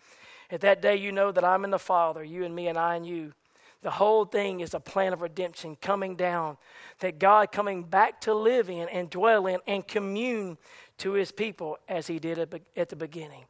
At 0.51 0.63
that 0.63 0.81
day, 0.81 0.97
you 0.97 1.13
know 1.13 1.31
that 1.31 1.45
I'm 1.45 1.65
in 1.65 1.71
the 1.71 1.79
Father, 1.79 2.25
you 2.25 2.45
and 2.45 2.55
me, 2.55 2.69
and 2.69 2.79
I 2.79 2.97
and 2.97 3.07
you. 3.07 3.35
The 3.83 3.91
whole 3.91 4.25
thing 4.25 4.61
is 4.61 4.75
a 4.75 4.81
plan 4.81 5.13
of 5.13 5.23
redemption 5.23 5.77
coming 5.81 6.17
down, 6.17 6.57
that 6.99 7.19
God 7.19 7.53
coming 7.53 7.85
back 7.85 8.21
to 8.23 8.35
live 8.35 8.69
in 8.69 8.89
and 8.89 9.09
dwell 9.09 9.47
in 9.47 9.61
and 9.67 9.87
commune 9.87 10.59
to 10.99 11.13
his 11.13 11.31
people 11.31 11.79
as 11.89 12.09
he 12.09 12.19
did 12.19 12.39
at 12.77 12.89
the 12.89 12.97
beginning. 12.97 13.45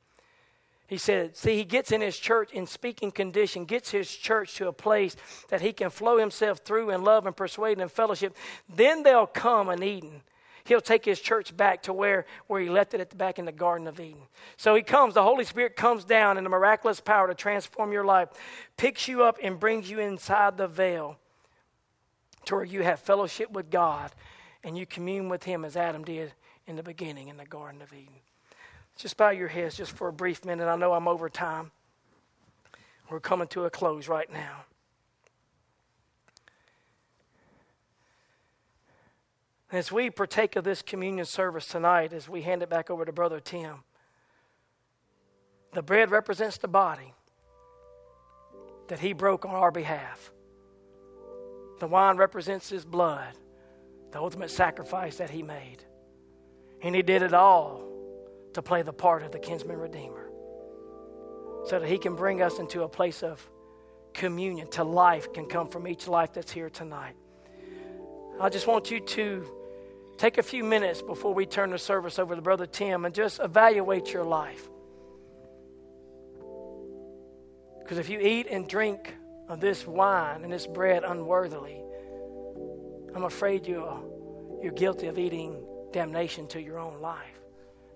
He 0.86 0.96
said, 0.96 1.36
see, 1.36 1.56
he 1.56 1.64
gets 1.64 1.92
in 1.92 2.00
his 2.00 2.18
church 2.18 2.52
in 2.52 2.66
speaking 2.66 3.10
condition, 3.10 3.66
gets 3.66 3.90
his 3.90 4.10
church 4.10 4.54
to 4.56 4.68
a 4.68 4.72
place 4.72 5.16
that 5.48 5.60
he 5.60 5.72
can 5.72 5.90
flow 5.90 6.18
himself 6.18 6.60
through 6.60 6.90
in 6.90 7.04
love 7.04 7.26
and 7.26 7.36
persuade 7.36 7.78
and 7.78 7.90
fellowship. 7.90 8.36
Then 8.74 9.02
they'll 9.02 9.26
come 9.26 9.68
in 9.68 9.82
Eden. 9.82 10.22
He'll 10.68 10.82
take 10.82 11.06
his 11.06 11.18
church 11.18 11.56
back 11.56 11.84
to 11.84 11.94
where, 11.94 12.26
where 12.46 12.60
he 12.60 12.68
left 12.68 12.92
it 12.92 13.00
at 13.00 13.08
the 13.08 13.16
back 13.16 13.38
in 13.38 13.46
the 13.46 13.52
Garden 13.52 13.86
of 13.86 13.98
Eden. 13.98 14.20
So 14.58 14.74
he 14.74 14.82
comes, 14.82 15.14
the 15.14 15.22
Holy 15.22 15.46
Spirit 15.46 15.76
comes 15.76 16.04
down 16.04 16.36
in 16.36 16.44
a 16.44 16.50
miraculous 16.50 17.00
power 17.00 17.26
to 17.26 17.34
transform 17.34 17.90
your 17.90 18.04
life, 18.04 18.28
picks 18.76 19.08
you 19.08 19.24
up 19.24 19.38
and 19.42 19.58
brings 19.58 19.88
you 19.88 19.98
inside 19.98 20.58
the 20.58 20.68
veil 20.68 21.16
to 22.44 22.56
where 22.56 22.64
you 22.64 22.82
have 22.82 23.00
fellowship 23.00 23.50
with 23.50 23.70
God 23.70 24.10
and 24.62 24.76
you 24.76 24.84
commune 24.84 25.30
with 25.30 25.44
him 25.44 25.64
as 25.64 25.74
Adam 25.74 26.04
did 26.04 26.34
in 26.66 26.76
the 26.76 26.82
beginning 26.82 27.28
in 27.28 27.38
the 27.38 27.46
Garden 27.46 27.80
of 27.80 27.90
Eden. 27.94 28.20
Just 28.94 29.16
bow 29.16 29.30
your 29.30 29.48
heads 29.48 29.74
just 29.74 29.92
for 29.92 30.08
a 30.08 30.12
brief 30.12 30.44
minute. 30.44 30.68
I 30.68 30.76
know 30.76 30.92
I'm 30.92 31.08
over 31.08 31.30
time. 31.30 31.70
We're 33.08 33.20
coming 33.20 33.48
to 33.48 33.64
a 33.64 33.70
close 33.70 34.06
right 34.06 34.30
now. 34.30 34.64
As 39.70 39.92
we 39.92 40.08
partake 40.08 40.56
of 40.56 40.64
this 40.64 40.80
communion 40.80 41.26
service 41.26 41.66
tonight, 41.66 42.14
as 42.14 42.28
we 42.28 42.40
hand 42.40 42.62
it 42.62 42.70
back 42.70 42.88
over 42.88 43.04
to 43.04 43.12
Brother 43.12 43.38
Tim, 43.38 43.84
the 45.74 45.82
bread 45.82 46.10
represents 46.10 46.56
the 46.56 46.68
body 46.68 47.12
that 48.88 48.98
he 48.98 49.12
broke 49.12 49.44
on 49.44 49.54
our 49.54 49.70
behalf. 49.70 50.32
The 51.80 51.86
wine 51.86 52.16
represents 52.16 52.70
his 52.70 52.86
blood, 52.86 53.34
the 54.10 54.18
ultimate 54.18 54.50
sacrifice 54.50 55.16
that 55.16 55.28
he 55.28 55.42
made. 55.42 55.84
And 56.82 56.94
he 56.94 57.02
did 57.02 57.20
it 57.20 57.34
all 57.34 57.84
to 58.54 58.62
play 58.62 58.80
the 58.80 58.92
part 58.92 59.22
of 59.22 59.32
the 59.32 59.38
kinsman 59.38 59.78
redeemer 59.78 60.30
so 61.66 61.78
that 61.78 61.88
he 61.88 61.98
can 61.98 62.14
bring 62.14 62.40
us 62.40 62.58
into 62.58 62.84
a 62.84 62.88
place 62.88 63.22
of 63.22 63.46
communion 64.14 64.70
to 64.70 64.82
life 64.82 65.30
can 65.34 65.44
come 65.44 65.68
from 65.68 65.86
each 65.86 66.08
life 66.08 66.32
that's 66.32 66.50
here 66.50 66.70
tonight. 66.70 67.14
I 68.40 68.48
just 68.48 68.66
want 68.66 68.90
you 68.90 69.00
to 69.00 69.57
take 70.18 70.38
a 70.38 70.42
few 70.42 70.64
minutes 70.64 71.00
before 71.00 71.32
we 71.32 71.46
turn 71.46 71.70
the 71.70 71.78
service 71.78 72.18
over 72.18 72.34
to 72.34 72.42
Brother 72.42 72.66
Tim 72.66 73.04
and 73.04 73.14
just 73.14 73.40
evaluate 73.40 74.12
your 74.12 74.24
life. 74.24 74.68
Because 77.80 77.98
if 77.98 78.10
you 78.10 78.20
eat 78.20 78.48
and 78.50 78.68
drink 78.68 79.14
of 79.48 79.60
this 79.60 79.86
wine 79.86 80.44
and 80.44 80.52
this 80.52 80.66
bread 80.66 81.04
unworthily, 81.04 81.80
I'm 83.14 83.24
afraid 83.24 83.66
you're, 83.66 84.02
you're 84.62 84.72
guilty 84.72 85.06
of 85.06 85.18
eating 85.18 85.64
damnation 85.92 86.46
to 86.48 86.60
your 86.60 86.78
own 86.78 87.00
life, 87.00 87.40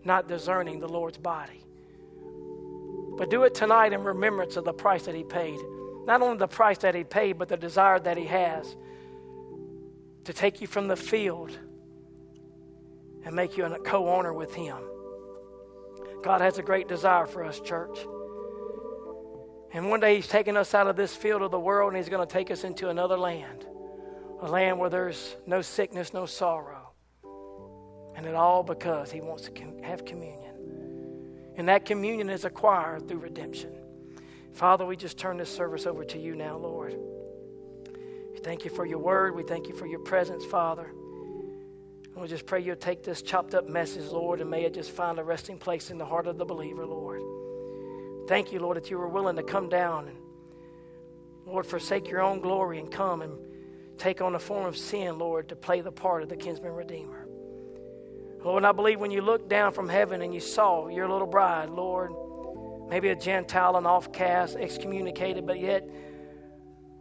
not 0.04 0.28
discerning 0.28 0.80
the 0.80 0.88
Lord's 0.88 1.18
body. 1.18 1.62
But 3.18 3.28
do 3.28 3.42
it 3.42 3.54
tonight 3.54 3.92
in 3.92 4.02
remembrance 4.02 4.56
of 4.56 4.64
the 4.64 4.72
price 4.72 5.04
that 5.04 5.14
He 5.14 5.24
paid 5.24 5.58
not 6.04 6.20
only 6.20 6.38
the 6.38 6.48
price 6.48 6.78
that 6.78 6.94
He 6.94 7.04
paid, 7.04 7.38
but 7.38 7.48
the 7.48 7.56
desire 7.56 7.98
that 8.00 8.16
He 8.16 8.26
has 8.26 8.76
to 10.24 10.32
take 10.32 10.60
you 10.60 10.66
from 10.66 10.88
the 10.88 10.96
field 10.96 11.56
and 13.24 13.34
make 13.34 13.56
you 13.56 13.64
a 13.64 13.78
co 13.78 14.08
owner 14.08 14.32
with 14.32 14.54
Him. 14.54 14.78
God 16.22 16.40
has 16.40 16.58
a 16.58 16.62
great 16.62 16.88
desire 16.88 17.26
for 17.26 17.44
us, 17.44 17.60
church. 17.60 17.98
And 19.72 19.88
one 19.88 20.00
day 20.00 20.16
He's 20.16 20.28
taking 20.28 20.56
us 20.56 20.74
out 20.74 20.86
of 20.86 20.96
this 20.96 21.14
field 21.14 21.42
of 21.42 21.50
the 21.50 21.60
world 21.60 21.92
and 21.92 21.96
He's 21.96 22.08
going 22.08 22.26
to 22.26 22.32
take 22.32 22.50
us 22.50 22.64
into 22.64 22.88
another 22.88 23.16
land, 23.16 23.66
a 24.40 24.48
land 24.48 24.78
where 24.78 24.90
there's 24.90 25.36
no 25.46 25.62
sickness, 25.62 26.12
no 26.12 26.26
sorrow. 26.26 26.92
And 28.14 28.26
it 28.26 28.34
all 28.34 28.62
because 28.62 29.10
He 29.10 29.20
wants 29.20 29.48
to 29.48 29.52
have 29.82 30.04
communion. 30.04 30.54
And 31.56 31.68
that 31.68 31.84
communion 31.84 32.30
is 32.30 32.44
acquired 32.44 33.08
through 33.08 33.18
redemption. 33.18 33.72
Father, 34.52 34.84
we 34.84 34.96
just 34.96 35.18
turn 35.18 35.38
this 35.38 35.54
service 35.54 35.86
over 35.86 36.04
to 36.04 36.18
you 36.18 36.34
now, 36.34 36.56
Lord. 36.56 36.94
We 38.32 38.38
thank 38.38 38.64
you 38.64 38.70
for 38.70 38.84
your 38.84 38.98
word. 38.98 39.34
We 39.34 39.42
thank 39.42 39.68
you 39.68 39.74
for 39.74 39.86
your 39.86 40.00
presence, 40.00 40.44
Father. 40.44 40.92
We 42.22 42.28
just 42.28 42.46
pray 42.46 42.60
you'll 42.60 42.76
take 42.76 43.02
this 43.02 43.20
chopped 43.20 43.52
up 43.52 43.68
message, 43.68 44.04
Lord, 44.12 44.40
and 44.40 44.48
may 44.48 44.62
it 44.62 44.74
just 44.74 44.92
find 44.92 45.18
a 45.18 45.24
resting 45.24 45.58
place 45.58 45.90
in 45.90 45.98
the 45.98 46.04
heart 46.04 46.28
of 46.28 46.38
the 46.38 46.44
believer, 46.44 46.86
Lord. 46.86 47.20
Thank 48.28 48.52
you, 48.52 48.60
Lord, 48.60 48.76
that 48.76 48.92
you 48.92 48.96
were 48.96 49.08
willing 49.08 49.34
to 49.34 49.42
come 49.42 49.68
down 49.68 50.06
and, 50.06 50.16
Lord, 51.44 51.66
forsake 51.66 52.08
your 52.08 52.20
own 52.20 52.38
glory 52.38 52.78
and 52.78 52.88
come 52.88 53.22
and 53.22 53.32
take 53.98 54.20
on 54.20 54.34
the 54.34 54.38
form 54.38 54.66
of 54.66 54.76
sin, 54.76 55.18
Lord, 55.18 55.48
to 55.48 55.56
play 55.56 55.80
the 55.80 55.90
part 55.90 56.22
of 56.22 56.28
the 56.28 56.36
kinsman 56.36 56.70
redeemer. 56.70 57.26
Lord, 58.44 58.64
I 58.64 58.70
believe 58.70 59.00
when 59.00 59.10
you 59.10 59.20
looked 59.20 59.48
down 59.48 59.72
from 59.72 59.88
heaven 59.88 60.22
and 60.22 60.32
you 60.32 60.38
saw 60.38 60.86
your 60.86 61.08
little 61.08 61.26
bride, 61.26 61.70
Lord, 61.70 62.12
maybe 62.88 63.08
a 63.08 63.16
Gentile, 63.16 63.76
an 63.76 63.82
offcast, 63.82 64.54
excommunicated, 64.54 65.44
but 65.44 65.58
yet, 65.58 65.84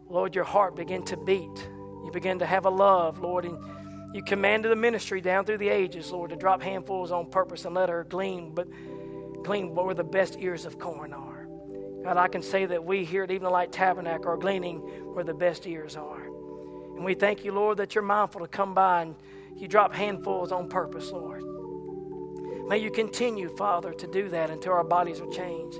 Lord, 0.09 0.33
your 0.33 0.45
heart 0.45 0.75
began 0.75 1.03
to 1.03 1.17
beat. 1.17 1.69
You 2.03 2.09
began 2.11 2.39
to 2.39 2.45
have 2.47 2.65
a 2.65 2.71
love, 2.71 3.19
Lord, 3.19 3.45
and 3.45 3.59
you 4.13 4.21
commanded 4.23 4.71
the 4.71 4.75
ministry 4.75 5.21
down 5.21 5.45
through 5.45 5.59
the 5.59 5.69
ages, 5.69 6.11
Lord, 6.11 6.31
to 6.31 6.35
drop 6.35 6.61
handfuls 6.61 7.11
on 7.11 7.29
purpose 7.29 7.65
and 7.65 7.73
let 7.73 7.89
her 7.89 8.03
glean, 8.03 8.53
but 8.53 8.67
glean 9.43 9.73
where 9.73 9.93
the 9.93 10.03
best 10.03 10.37
ears 10.39 10.65
of 10.65 10.77
corn 10.79 11.13
are. 11.13 11.47
God, 12.03 12.17
I 12.17 12.27
can 12.27 12.41
say 12.41 12.65
that 12.65 12.83
we 12.83 13.05
here 13.05 13.23
at 13.23 13.31
Evening 13.31 13.51
Light 13.51 13.71
Tabernacle 13.71 14.29
are 14.31 14.37
gleaning 14.37 14.79
where 15.13 15.23
the 15.23 15.33
best 15.33 15.65
ears 15.67 15.95
are. 15.95 16.23
And 16.95 17.05
we 17.05 17.13
thank 17.13 17.45
you, 17.45 17.51
Lord, 17.51 17.77
that 17.77 17.95
you're 17.95 18.03
mindful 18.03 18.41
to 18.41 18.47
come 18.47 18.73
by 18.73 19.03
and 19.03 19.15
you 19.55 19.67
drop 19.67 19.93
handfuls 19.93 20.51
on 20.51 20.67
purpose, 20.67 21.11
Lord. 21.11 21.43
May 22.67 22.79
you 22.79 22.91
continue, 22.91 23.49
Father, 23.55 23.93
to 23.93 24.07
do 24.07 24.29
that 24.29 24.49
until 24.49 24.73
our 24.73 24.83
bodies 24.83 25.19
are 25.19 25.29
changed, 25.29 25.77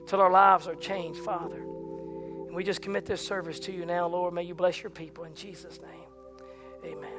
until 0.00 0.20
our 0.20 0.30
lives 0.30 0.66
are 0.66 0.74
changed, 0.74 1.20
Father. 1.20 1.58
And 1.58 2.54
we 2.54 2.64
just 2.64 2.82
commit 2.82 3.06
this 3.06 3.20
service 3.20 3.58
to 3.60 3.72
you 3.72 3.86
now, 3.86 4.06
Lord. 4.06 4.34
May 4.34 4.42
you 4.42 4.54
bless 4.54 4.82
your 4.82 4.90
people 4.90 5.24
in 5.24 5.34
Jesus' 5.34 5.80
name. 5.80 6.92
Amen. 6.92 7.15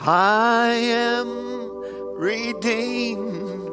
I 0.00 0.70
am 0.70 1.28
redeemed, 2.16 3.70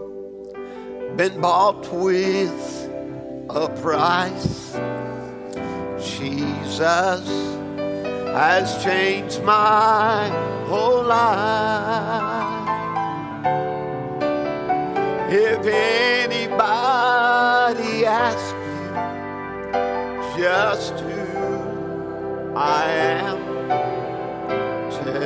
been 1.18 1.42
bought 1.42 1.92
with 1.92 2.90
a 3.50 3.68
price. 3.82 4.74
Jesus 6.00 7.28
has 8.34 8.84
changed 8.84 9.42
my 9.44 10.30
whole 10.68 11.04
life. 11.04 12.70
If 15.32 15.66
anybody 15.66 16.86
asks 18.06 18.54
me 18.54 20.42
just 20.42 20.94
who 21.00 22.54
I 22.56 22.86
am, 22.90 23.41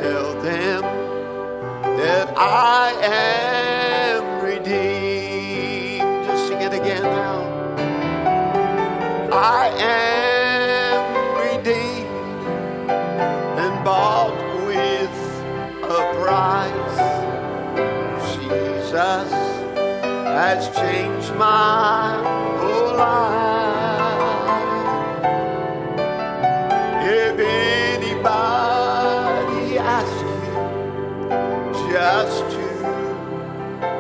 tell 0.06 0.34
them 0.41 0.82
that 1.97 2.28
I 2.38 2.91
am 3.01 4.43
redeemed. 4.43 6.26
Just 6.28 6.47
sing 6.47 6.62
it 6.62 6.74
again 6.74 7.01
now. 7.01 7.39
I 9.32 9.64
am 9.80 11.01
redeemed 11.45 12.89
and 13.64 13.74
bought 13.84 14.38
with 14.68 15.18
a 15.97 16.01
price. 16.22 17.01
Jesus 18.36 19.32
has 20.39 20.62
changed 20.78 21.34
my 21.36 22.22
whole 22.60 22.97
life. 22.97 23.55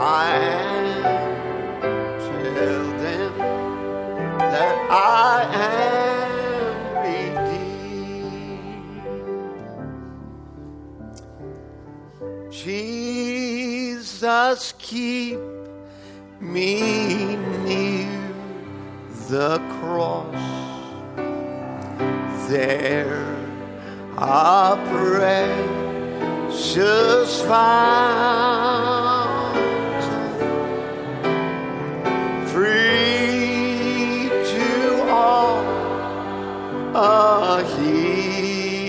I 0.07 0.35
am, 0.35 1.01
tell 2.19 2.83
them 2.99 3.37
that 4.37 4.77
I 4.91 5.49
am 5.55 7.01
redeemed. 12.21 12.51
Jesus, 12.51 14.73
keep 14.77 15.39
me 16.39 17.35
near 17.63 18.31
the 19.27 19.57
cross. 19.79 20.35
There 22.47 23.25
a 24.17 24.77
precious 26.47 27.41
fountain, 27.41 29.14
a 36.97 37.61
healing 37.75 38.85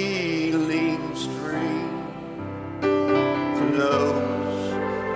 stream 1.17 2.07
flows 3.57 4.71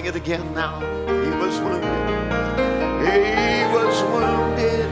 It 0.08 0.16
again 0.16 0.54
now. 0.54 0.80
He 1.06 1.30
was 1.36 1.60
wounded. 1.60 1.84
He 3.04 3.64
was 3.74 4.02
wounded 4.04 4.88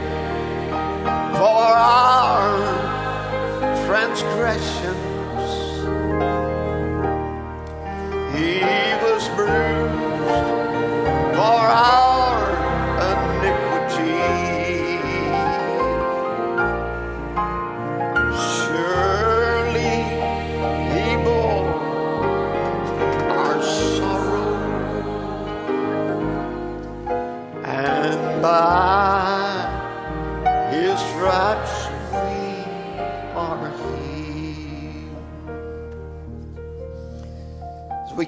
for 1.33 1.73
our 1.73 2.55
transgressions. 3.87 4.76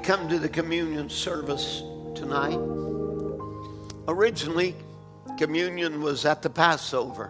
Come 0.10 0.27
to 0.27 0.40
the 0.40 0.49
communion 0.49 1.07
service 1.07 1.84
tonight, 2.15 2.57
originally 4.07 4.73
communion 5.38 6.02
was 6.02 6.26
at 6.26 6.41
the 6.41 6.49
Passover. 6.49 7.30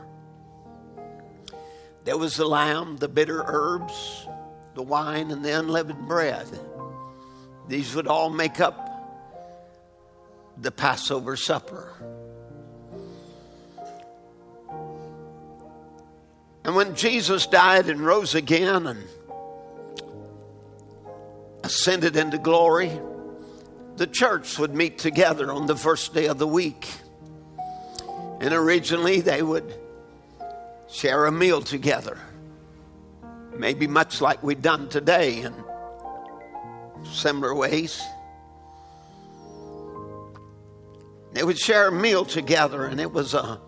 There 2.06 2.18
was 2.18 2.38
the 2.38 2.46
lamb, 2.46 2.96
the 2.96 3.10
bitter 3.10 3.44
herbs, 3.46 4.26
the 4.76 4.82
wine, 4.82 5.30
and 5.30 5.44
the 5.44 5.60
unleavened 5.60 6.08
bread. 6.08 6.48
These 7.68 7.94
would 7.96 8.08
all 8.08 8.30
make 8.30 8.62
up 8.62 8.90
the 10.56 10.72
Passover 10.72 11.36
supper. 11.36 11.92
And 16.64 16.78
when 16.78 16.96
Jesus 16.96 17.46
died 17.46 17.90
and 17.90 18.00
rose 18.00 18.36
again 18.36 18.88
and 18.88 19.04
ascended 21.64 22.16
into 22.16 22.38
glory, 22.38 22.92
the 23.96 24.08
church 24.08 24.58
would 24.58 24.74
meet 24.74 24.98
together 24.98 25.52
on 25.52 25.66
the 25.66 25.76
first 25.76 26.14
day 26.14 26.28
of 26.28 26.38
the 26.38 26.48
week. 26.48 26.88
And 28.40 28.54
originally 28.54 29.22
they 29.22 29.42
would 29.42 29.76
share 30.90 31.26
a 31.26 31.32
meal 31.32 31.62
together. 31.62 32.18
Maybe 33.54 33.88
much 33.88 34.22
like 34.22 34.42
we've 34.42 34.62
done 34.62 34.88
today 34.88 35.42
in 35.42 35.54
similar 37.04 37.54
ways. 37.54 38.02
They 41.34 41.44
would 41.44 41.60
share 41.60 41.90
a 41.90 41.92
meal 41.92 42.26
together, 42.26 42.86
and 42.86 43.00
it 43.00 43.12
was 43.12 43.34
a 43.34 43.60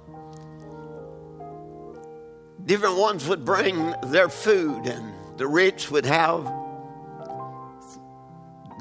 different 2.65 2.97
ones 2.97 3.27
would 3.27 3.43
bring 3.43 3.93
their 4.07 4.30
food, 4.30 4.85
and 4.85 5.13
the 5.38 5.47
rich 5.47 5.91
would 5.91 6.05
have 6.05 6.45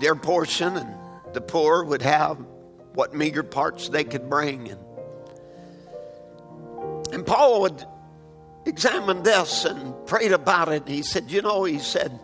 their 0.00 0.16
portion, 0.16 0.76
and 0.76 0.94
the 1.32 1.40
poor 1.40 1.84
would 1.84 2.02
have 2.02 2.38
what 2.94 3.14
meager 3.14 3.42
parts 3.42 3.88
they 3.88 4.04
could 4.04 4.28
bring. 4.28 4.68
And, 4.70 4.80
and 7.12 7.26
Paul 7.26 7.62
would 7.62 7.84
examine 8.66 9.22
this 9.22 9.64
and 9.64 9.94
prayed 10.06 10.32
about 10.32 10.68
it. 10.72 10.88
He 10.88 11.02
said, 11.02 11.30
You 11.30 11.42
know, 11.42 11.64
he 11.64 11.78
said, 11.78 12.18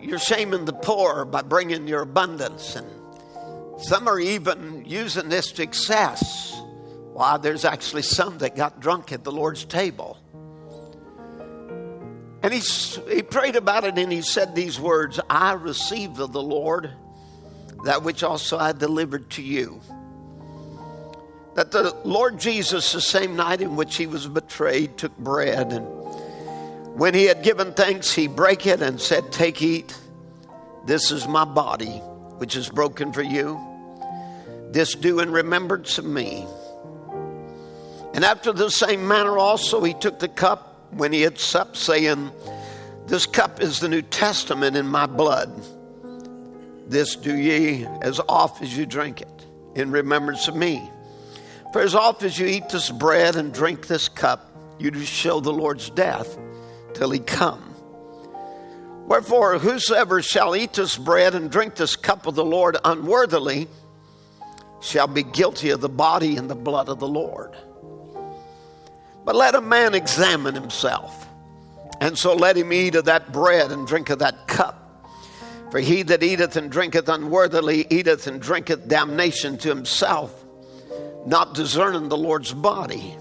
You're 0.00 0.18
shaming 0.18 0.64
the 0.64 0.72
poor 0.72 1.24
by 1.24 1.42
bringing 1.42 1.88
your 1.88 2.02
abundance. 2.02 2.76
And 2.76 2.86
some 3.78 4.08
are 4.08 4.20
even 4.20 4.84
using 4.86 5.28
this 5.28 5.52
to 5.52 5.62
excess. 5.62 6.52
Why, 7.12 7.36
there's 7.36 7.64
actually 7.64 8.02
some 8.02 8.38
that 8.38 8.56
got 8.56 8.80
drunk 8.80 9.12
at 9.12 9.24
the 9.24 9.32
Lord's 9.32 9.64
table. 9.64 10.18
And 12.42 12.52
he, 12.52 12.60
he 13.08 13.22
prayed 13.22 13.56
about 13.56 13.84
it 13.84 13.98
and 13.98 14.10
he 14.12 14.22
said 14.22 14.54
these 14.54 14.80
words 14.80 15.20
I 15.30 15.52
received 15.52 16.18
of 16.18 16.32
the 16.32 16.42
Lord 16.42 16.90
that 17.84 18.02
which 18.02 18.22
also 18.22 18.58
I 18.58 18.72
delivered 18.72 19.30
to 19.30 19.42
you. 19.42 19.80
That 21.54 21.70
the 21.70 21.94
Lord 22.04 22.38
Jesus, 22.38 22.92
the 22.92 23.00
same 23.00 23.36
night 23.36 23.60
in 23.60 23.76
which 23.76 23.96
he 23.96 24.06
was 24.06 24.26
betrayed, 24.26 24.96
took 24.96 25.16
bread 25.18 25.72
and 25.72 25.86
when 26.94 27.14
he 27.14 27.24
had 27.24 27.42
given 27.42 27.72
thanks, 27.72 28.12
he 28.12 28.26
brake 28.26 28.66
it 28.66 28.82
and 28.82 29.00
said, 29.00 29.32
Take, 29.32 29.62
eat. 29.62 29.96
This 30.84 31.10
is 31.10 31.26
my 31.26 31.46
body, 31.46 31.98
which 32.36 32.54
is 32.54 32.68
broken 32.68 33.14
for 33.14 33.22
you. 33.22 33.58
This 34.72 34.94
do 34.94 35.20
in 35.20 35.32
remembrance 35.32 35.96
of 35.96 36.04
me. 36.04 36.46
And 38.12 38.26
after 38.26 38.52
the 38.52 38.70
same 38.70 39.08
manner 39.08 39.38
also 39.38 39.82
he 39.82 39.94
took 39.94 40.18
the 40.18 40.28
cup 40.28 40.71
when 40.92 41.12
he 41.12 41.22
had 41.22 41.38
supped, 41.38 41.76
saying, 41.76 42.30
This 43.06 43.26
cup 43.26 43.60
is 43.60 43.80
the 43.80 43.88
New 43.88 44.02
Testament 44.02 44.76
in 44.76 44.86
my 44.86 45.06
blood. 45.06 45.50
This 46.86 47.16
do 47.16 47.34
ye 47.36 47.86
as 48.02 48.20
oft 48.28 48.62
as 48.62 48.76
you 48.76 48.86
drink 48.86 49.20
it 49.20 49.46
in 49.74 49.90
remembrance 49.90 50.48
of 50.48 50.56
me. 50.56 50.90
For 51.72 51.80
as 51.80 51.94
oft 51.94 52.22
as 52.22 52.38
you 52.38 52.46
eat 52.46 52.68
this 52.68 52.90
bread 52.90 53.36
and 53.36 53.52
drink 53.52 53.86
this 53.86 54.08
cup, 54.08 54.50
you 54.78 54.90
do 54.90 55.04
show 55.04 55.40
the 55.40 55.52
Lord's 55.52 55.88
death 55.90 56.36
till 56.92 57.10
he 57.10 57.18
come. 57.18 57.74
Wherefore, 59.06 59.58
whosoever 59.58 60.22
shall 60.22 60.54
eat 60.54 60.74
this 60.74 60.96
bread 60.96 61.34
and 61.34 61.50
drink 61.50 61.74
this 61.74 61.96
cup 61.96 62.26
of 62.26 62.34
the 62.34 62.44
Lord 62.44 62.76
unworthily 62.84 63.68
shall 64.80 65.06
be 65.06 65.22
guilty 65.22 65.70
of 65.70 65.80
the 65.80 65.88
body 65.88 66.36
and 66.36 66.50
the 66.50 66.54
blood 66.54 66.88
of 66.88 66.98
the 66.98 67.08
Lord. 67.08 67.56
But 69.24 69.36
let 69.36 69.54
a 69.54 69.60
man 69.60 69.94
examine 69.94 70.54
himself, 70.54 71.28
and 72.00 72.18
so 72.18 72.34
let 72.34 72.56
him 72.56 72.72
eat 72.72 72.96
of 72.96 73.04
that 73.04 73.32
bread 73.32 73.70
and 73.70 73.86
drink 73.86 74.10
of 74.10 74.18
that 74.18 74.48
cup. 74.48 74.78
For 75.70 75.78
he 75.78 76.02
that 76.02 76.22
eateth 76.22 76.56
and 76.56 76.70
drinketh 76.70 77.08
unworthily 77.08 77.86
eateth 77.88 78.26
and 78.26 78.42
drinketh 78.42 78.88
damnation 78.88 79.58
to 79.58 79.68
himself, 79.68 80.44
not 81.24 81.54
discerning 81.54 82.08
the 82.08 82.16
Lord's 82.16 82.52
body. 82.52 83.16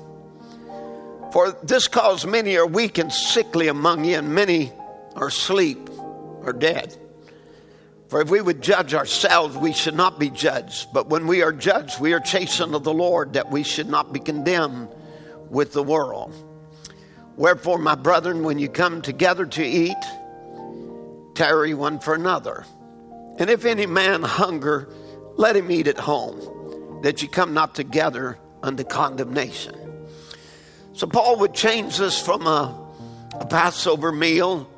For 1.32 1.56
this 1.64 1.88
cause 1.88 2.26
many 2.26 2.58
are 2.58 2.68
weak 2.68 2.98
and 2.98 3.12
sickly 3.12 3.68
among 3.68 4.04
you, 4.04 4.18
and 4.18 4.34
many 4.36 4.74
are 5.16 5.28
asleep 5.28 5.90
or 6.44 6.52
dead. 6.52 6.98
For 8.10 8.20
if 8.20 8.30
we 8.30 8.42
would 8.42 8.62
judge 8.62 8.94
ourselves, 8.94 9.56
we 9.56 9.72
should 9.72 9.96
not 9.96 10.20
be 10.20 10.30
judged. 10.30 10.92
But 10.92 11.08
when 11.08 11.28
we 11.28 11.44
are 11.44 11.54
judged, 11.54 12.02
we 12.02 12.12
are 12.12 12.20
chastened 12.20 12.76
of 12.76 12.84
the 12.84 12.94
Lord, 12.94 13.34
that 13.34 13.50
we 13.50 13.64
should 13.64 13.88
not 13.88 14.12
be 14.12 14.20
condemned 14.20 14.90
with 15.52 15.74
the 15.74 15.84
world. 15.84 16.34
Wherefore, 17.36 17.78
my 17.78 17.96
brethren, 17.96 18.44
when 18.44 18.58
you 18.58 18.70
come 18.70 19.02
together 19.02 19.46
to 19.46 19.64
eat, 19.64 19.98
tarry 21.36 21.74
one 21.74 22.00
for 22.00 22.16
another. 22.16 22.66
And 23.38 23.50
if 23.50 23.66
any 23.66 23.86
man 23.86 24.24
hunger, 24.24 24.90
let 25.36 25.56
him 25.56 25.70
eat 25.70 25.88
at 25.88 25.98
home, 25.98 27.02
that 27.04 27.22
you 27.22 27.28
come 27.28 27.54
not 27.54 27.76
together 27.76 28.40
unto 28.64 28.84
condemnation. 28.84 29.76
So, 30.94 31.08
Paul 31.08 31.40
would 31.40 31.54
change 31.54 31.98
this 31.98 32.22
from 32.22 32.48
a, 32.48 32.78
a 33.40 33.46
Passover 33.46 34.12
meal 34.12 34.70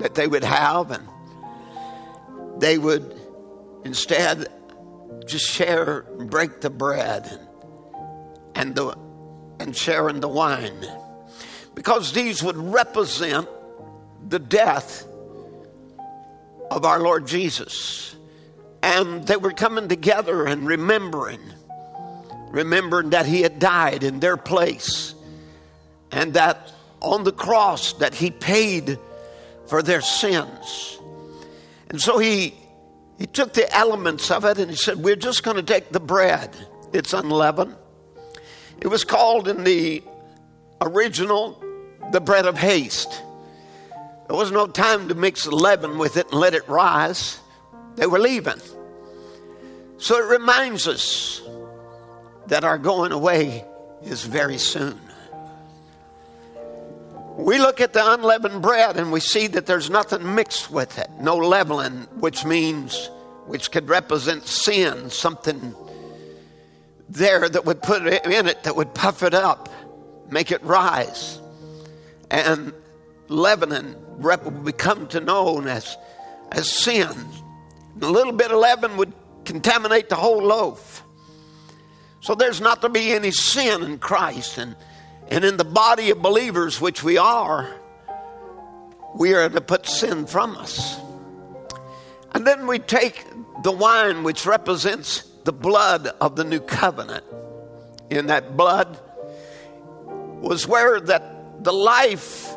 that 0.00 0.14
they 0.14 0.26
would 0.26 0.44
have, 0.44 0.90
and 0.90 1.08
they 2.60 2.76
would 2.78 3.14
instead 3.84 4.48
just 5.26 5.48
share, 5.48 6.00
and 6.18 6.28
break 6.28 6.60
the 6.60 6.70
bread 6.70 7.26
and, 7.26 7.48
and 8.54 8.74
the 8.74 9.03
and 9.58 9.76
sharing 9.76 10.20
the 10.20 10.28
wine. 10.28 10.86
Because 11.74 12.12
these 12.12 12.42
would 12.42 12.56
represent 12.56 13.48
the 14.28 14.38
death 14.38 15.04
of 16.70 16.84
our 16.84 17.00
Lord 17.00 17.26
Jesus. 17.26 18.16
And 18.82 19.26
they 19.26 19.36
were 19.36 19.52
coming 19.52 19.88
together 19.88 20.44
and 20.44 20.66
remembering, 20.66 21.40
remembering 22.48 23.10
that 23.10 23.26
He 23.26 23.42
had 23.42 23.58
died 23.58 24.04
in 24.04 24.20
their 24.20 24.36
place 24.36 25.14
and 26.10 26.34
that 26.34 26.72
on 27.00 27.24
the 27.24 27.32
cross 27.32 27.94
that 27.94 28.14
He 28.14 28.30
paid 28.30 28.98
for 29.68 29.82
their 29.82 30.00
sins. 30.00 30.98
And 31.88 32.00
so 32.00 32.18
He 32.18 32.54
he 33.18 33.26
took 33.26 33.52
the 33.52 33.72
elements 33.74 34.30
of 34.30 34.44
it 34.44 34.58
and 34.58 34.70
he 34.70 34.76
said, 34.76 34.98
We're 34.98 35.16
just 35.16 35.42
going 35.42 35.56
to 35.56 35.62
take 35.62 35.90
the 35.90 36.00
bread. 36.00 36.54
It's 36.92 37.12
unleavened. 37.12 37.76
It 38.80 38.88
was 38.88 39.04
called 39.04 39.48
in 39.48 39.64
the 39.64 40.02
original 40.80 41.62
the 42.12 42.20
bread 42.20 42.46
of 42.46 42.56
haste. 42.56 43.22
There 44.28 44.36
was 44.36 44.50
no 44.50 44.66
time 44.66 45.08
to 45.08 45.14
mix 45.14 45.46
leaven 45.46 45.98
with 45.98 46.16
it 46.16 46.30
and 46.30 46.40
let 46.40 46.54
it 46.54 46.68
rise. 46.68 47.38
They 47.96 48.06
were 48.06 48.18
leaving. 48.18 48.60
So 49.98 50.18
it 50.18 50.30
reminds 50.30 50.88
us 50.88 51.42
that 52.46 52.64
our 52.64 52.78
going 52.78 53.12
away 53.12 53.64
is 54.02 54.24
very 54.24 54.58
soon. 54.58 55.00
We 57.36 57.58
look 57.58 57.80
at 57.80 57.92
the 57.92 58.12
unleavened 58.12 58.62
bread 58.62 58.96
and 58.96 59.10
we 59.10 59.20
see 59.20 59.48
that 59.48 59.66
there's 59.66 59.90
nothing 59.90 60.34
mixed 60.34 60.70
with 60.70 60.98
it, 60.98 61.10
no 61.18 61.36
leavening, 61.36 62.06
which 62.20 62.44
means, 62.44 63.10
which 63.46 63.72
could 63.72 63.88
represent 63.88 64.46
sin, 64.46 65.10
something 65.10 65.74
there 67.14 67.48
that 67.48 67.64
would 67.64 67.80
put 67.80 68.06
it 68.06 68.26
in 68.26 68.46
it 68.46 68.64
that 68.64 68.76
would 68.76 68.94
puff 68.94 69.22
it 69.22 69.34
up, 69.34 69.68
make 70.30 70.50
it 70.50 70.62
rise. 70.62 71.40
And 72.30 72.72
leavening 73.28 73.94
would 74.18 74.64
become 74.64 75.06
to 75.08 75.20
known 75.20 75.68
as, 75.68 75.96
as 76.52 76.70
sin. 76.70 77.08
A 78.02 78.06
little 78.10 78.32
bit 78.32 78.50
of 78.50 78.58
leaven 78.58 78.96
would 78.96 79.12
contaminate 79.44 80.08
the 80.08 80.16
whole 80.16 80.42
loaf. 80.42 81.02
So 82.20 82.34
there's 82.34 82.60
not 82.60 82.82
to 82.82 82.88
be 82.88 83.12
any 83.12 83.30
sin 83.30 83.82
in 83.82 83.98
Christ. 83.98 84.58
And, 84.58 84.76
and 85.28 85.44
in 85.44 85.56
the 85.56 85.64
body 85.64 86.10
of 86.10 86.20
believers, 86.20 86.80
which 86.80 87.04
we 87.04 87.18
are, 87.18 87.72
we 89.14 89.34
are 89.34 89.48
to 89.48 89.60
put 89.60 89.86
sin 89.86 90.26
from 90.26 90.56
us. 90.56 90.98
And 92.32 92.44
then 92.46 92.66
we 92.66 92.80
take 92.80 93.24
the 93.62 93.70
wine, 93.70 94.24
which 94.24 94.44
represents 94.44 95.30
the 95.44 95.52
blood 95.52 96.06
of 96.20 96.36
the 96.36 96.44
new 96.44 96.60
covenant. 96.60 97.24
In 98.10 98.26
that 98.26 98.56
blood 98.56 98.98
was 100.06 100.66
where 100.66 101.00
that 101.00 101.62
the 101.64 101.72
life 101.72 102.54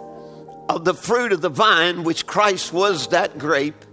of 0.69 0.83
the 0.83 0.93
fruit 0.93 1.31
of 1.31 1.41
the 1.41 1.49
vine, 1.49 2.03
which 2.03 2.27
Christ 2.27 2.73
was 2.73 3.07
that 3.09 3.37
grape, 3.37 3.85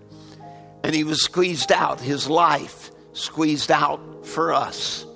and 0.83 0.95
he 0.95 1.05
was 1.05 1.23
squeezed 1.23 1.71
out, 1.71 2.01
his 2.01 2.29
life 2.29 2.91
squeezed 3.13 3.71
out 3.71 4.27
for 4.27 4.53
us. 4.53 5.07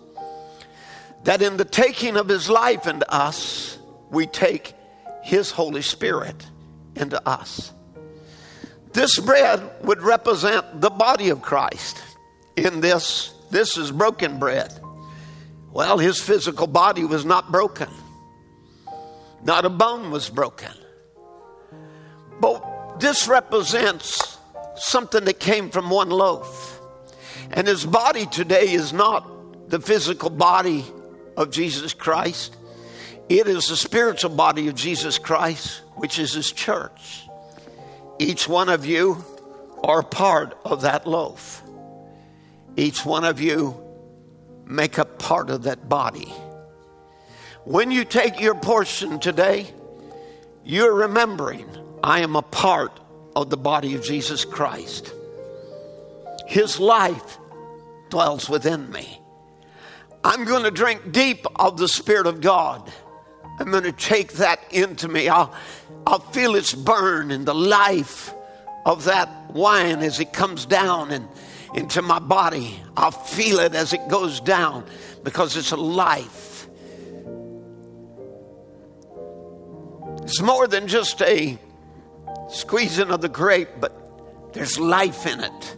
That 1.25 1.43
in 1.43 1.57
the 1.57 1.65
taking 1.65 2.17
of 2.17 2.29
his 2.29 2.49
life 2.49 2.87
into 2.87 3.11
us, 3.13 3.79
we 4.11 4.27
take 4.27 4.75
his 5.23 5.51
Holy 5.51 5.83
Spirit 5.83 6.47
into 6.95 7.27
us. 7.29 7.73
This 8.93 9.19
bread 9.19 9.61
would 9.83 10.01
represent 10.01 10.81
the 10.81 10.91
body 10.91 11.29
of 11.29 11.43
Christ 11.43 12.01
in 12.57 12.81
this 12.81 13.35
this 13.51 13.77
is 13.77 13.91
broken 13.91 14.39
bread. 14.39 14.73
Well, 15.73 15.99
his 15.99 16.21
physical 16.21 16.67
body 16.67 17.05
was 17.05 17.25
not 17.25 17.53
broken, 17.53 17.89
not 19.45 19.65
a 19.65 19.71
bone 19.71 20.11
was 20.11 20.29
broken. 20.29 20.73
But 22.41 23.01
this 23.01 23.29
represents 23.29 24.39
something 24.77 25.25
that 25.25 25.41
came 25.41 25.71
from 25.71 25.91
one 25.91 26.11
loaf. 26.11 26.81
And 27.51 27.67
his 27.67 27.85
body 27.85 28.27
today 28.27 28.73
is 28.73 28.93
not 28.93 29.71
the 29.71 29.81
physical 29.81 30.31
body 30.31 30.85
of 31.37 31.51
Jesus 31.51 31.95
Christ, 31.95 32.57
it 33.29 33.47
is 33.47 33.69
the 33.69 33.77
spiritual 33.77 34.31
body 34.31 34.69
of 34.69 34.75
Jesus 34.75 35.19
Christ, 35.19 35.83
which 35.97 36.19
is 36.19 36.33
his 36.33 36.51
church. 36.51 37.27
Each 38.19 38.49
one 38.49 38.71
of 38.71 38.87
you 38.87 39.23
are 39.85 40.03
part 40.03 40.59
of 40.65 40.83
that 40.83 41.07
loaf. 41.07 41.63
Each 42.79 43.05
one 43.05 43.25
of 43.25 43.41
you 43.41 43.75
make 44.65 45.01
up 45.01 45.19
part 45.19 45.51
of 45.51 45.65
that 45.65 45.89
body. 45.89 46.33
When 47.65 47.91
you 47.91 48.05
take 48.05 48.41
your 48.41 48.55
portion 48.55 49.19
today, 49.19 49.67
you're 50.65 50.95
remembering 50.95 51.69
I 52.05 52.21
am 52.21 52.37
a 52.37 52.43
part 52.43 53.01
of 53.35 53.51
the 53.51 53.57
body 53.57 53.97
of 53.97 54.05
Jesus 54.05 54.45
Christ. 54.45 55.13
His 56.47 56.79
life 56.79 57.39
dwells 58.11 58.49
within 58.49 58.89
me. 58.93 59.21
I'm 60.23 60.45
going 60.45 60.63
to 60.63 60.71
drink 60.71 61.11
deep 61.11 61.47
of 61.57 61.79
the 61.79 61.89
Spirit 61.89 62.29
of 62.29 62.41
God. 62.41 62.93
I'm 63.59 63.73
going 63.73 63.83
to 63.83 63.93
take 63.93 64.35
that 64.35 64.61
into 64.71 65.09
me. 65.09 65.29
I'll, 65.29 65.53
I'll 66.07 66.21
feel 66.21 66.55
its 66.55 66.75
burn 66.75 67.33
in 67.33 67.45
the 67.45 67.57
life 67.57 68.33
of 68.87 69.03
that 69.05 69.51
wine 69.51 69.99
as 69.99 70.21
it 70.21 70.33
comes 70.33 70.65
down 70.65 71.11
and 71.11 71.29
into 71.75 72.03
my 72.03 72.19
body. 72.19 72.81
I'll 72.97 73.11
feel 73.11 73.59
it 73.61 73.75
as 73.75 73.93
it 73.93 74.09
goes 74.09 74.41
down 74.41 74.85
because 75.23 75.57
it's 75.57 75.73
a 75.73 75.77
life. 75.77 76.69
It's 80.23 80.41
more 80.43 80.67
than 80.67 80.89
just 80.89 81.23
a 81.23 81.59
squeezing 82.51 83.11
of 83.11 83.21
the 83.21 83.29
grape, 83.29 83.69
but 83.81 84.53
there's 84.53 84.79
life 84.79 85.27
in 85.27 85.41
it. 85.41 85.77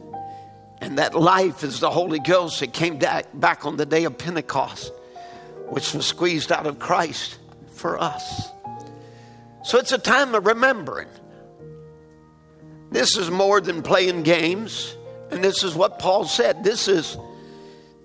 And 0.80 0.98
that 0.98 1.14
life 1.14 1.62
is 1.62 1.80
the 1.80 1.90
Holy 1.90 2.18
Ghost 2.18 2.60
that 2.60 2.72
came 2.72 2.98
back 2.98 3.66
on 3.66 3.76
the 3.76 3.86
day 3.86 4.04
of 4.04 4.16
Pentecost, 4.16 4.92
which 5.68 5.92
was 5.92 6.06
squeezed 6.06 6.50
out 6.50 6.66
of 6.66 6.78
Christ 6.78 7.38
for 7.72 8.00
us. 8.00 8.48
So 9.62 9.78
it's 9.78 9.92
a 9.92 9.98
time 9.98 10.34
of 10.34 10.46
remembering. 10.46 11.08
This 12.90 13.16
is 13.16 13.30
more 13.30 13.60
than 13.60 13.82
playing 13.82 14.22
games. 14.22 14.96
And 15.30 15.44
this 15.44 15.62
is 15.62 15.74
what 15.74 15.98
Paul 15.98 16.24
said. 16.24 16.64
This 16.64 16.88
is 16.88 17.16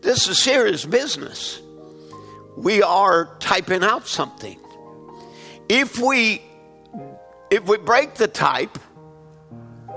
this 0.01 0.27
is 0.27 0.41
serious 0.41 0.85
business. 0.85 1.61
We 2.55 2.83
are 2.83 3.35
typing 3.39 3.83
out 3.83 4.07
something. 4.07 4.59
If 5.67 5.97
we 5.99 6.41
if 7.49 7.65
we 7.67 7.77
break 7.77 8.15
the 8.15 8.27
type 8.27 8.77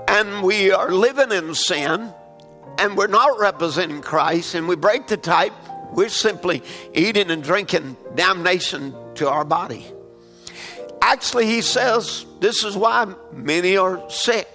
and 0.07 0.43
we 0.43 0.71
are 0.71 0.91
living 0.91 1.31
in 1.31 1.53
sin 1.53 2.11
and 2.79 2.97
we're 2.97 3.07
not 3.07 3.39
representing 3.39 4.01
Christ 4.01 4.55
and 4.55 4.67
we 4.67 4.75
break 4.75 5.07
the 5.07 5.17
type, 5.17 5.53
we're 5.93 6.09
simply 6.09 6.63
eating 6.93 7.29
and 7.29 7.43
drinking 7.43 7.97
damnation 8.15 8.95
to 9.15 9.29
our 9.29 9.45
body. 9.45 9.85
Actually, 11.01 11.45
he 11.45 11.61
says 11.61 12.25
this 12.39 12.63
is 12.63 12.75
why 12.75 13.13
many 13.31 13.77
are 13.77 14.09
sick. 14.09 14.47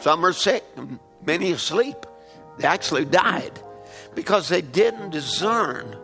Some 0.00 0.24
are 0.24 0.32
sick, 0.32 0.64
and 0.76 0.98
many 1.24 1.52
asleep. 1.52 1.96
They 2.60 2.66
actually 2.66 3.06
died 3.06 3.58
because 4.14 4.48
they 4.48 4.60
didn't 4.60 5.10
discern 5.10 5.96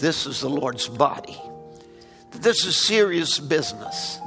this 0.00 0.26
is 0.26 0.40
the 0.40 0.48
Lord's 0.48 0.88
body. 0.88 1.40
This 2.32 2.64
is 2.64 2.76
serious 2.76 3.38
business. 3.38 4.18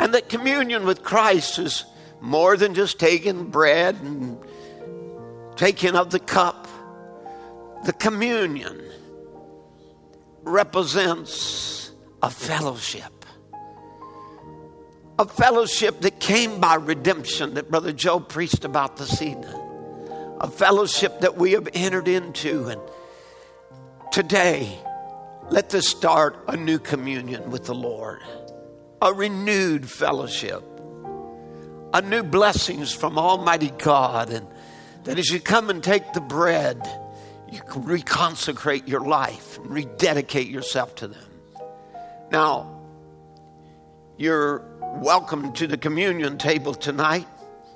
And 0.00 0.14
that 0.14 0.28
communion 0.28 0.84
with 0.86 1.02
Christ 1.02 1.58
is 1.58 1.84
more 2.20 2.56
than 2.56 2.74
just 2.74 2.98
taking 2.98 3.50
bread 3.50 3.96
and 3.96 4.38
taking 5.56 5.94
of 5.94 6.10
the 6.10 6.20
cup. 6.20 6.66
The 7.84 7.92
communion 7.92 8.80
represents 10.42 11.90
a 12.22 12.30
fellowship 12.30 13.22
a 15.18 15.26
fellowship 15.26 16.00
that 16.00 16.18
came 16.20 16.60
by 16.60 16.74
redemption 16.74 17.54
that 17.54 17.70
Brother 17.70 17.92
Joe 17.92 18.18
preached 18.18 18.64
about 18.64 18.96
this 18.96 19.22
evening, 19.22 19.61
a 20.42 20.48
fellowship 20.48 21.20
that 21.20 21.36
we 21.36 21.52
have 21.52 21.68
entered 21.72 22.08
into. 22.08 22.66
And 22.66 22.80
today, 24.10 24.76
let 25.50 25.70
this 25.70 25.88
start 25.88 26.36
a 26.48 26.56
new 26.56 26.78
communion 26.78 27.50
with 27.50 27.64
the 27.64 27.74
Lord, 27.74 28.20
a 29.00 29.14
renewed 29.14 29.88
fellowship, 29.88 30.62
a 31.94 32.02
new 32.02 32.22
blessings 32.22 32.92
from 32.92 33.18
Almighty 33.18 33.70
God. 33.78 34.30
And 34.30 34.46
that 35.04 35.18
as 35.18 35.30
you 35.30 35.40
come 35.40 35.70
and 35.70 35.82
take 35.82 36.12
the 36.12 36.20
bread, 36.20 36.80
you 37.50 37.60
reconsecrate 37.60 38.88
your 38.88 39.00
life 39.00 39.58
and 39.58 39.70
rededicate 39.70 40.48
yourself 40.48 40.94
to 40.96 41.08
them. 41.08 41.24
Now, 42.30 42.80
you're 44.16 44.64
welcome 44.96 45.52
to 45.54 45.66
the 45.66 45.76
communion 45.76 46.38
table 46.38 46.74
tonight. 46.74 47.26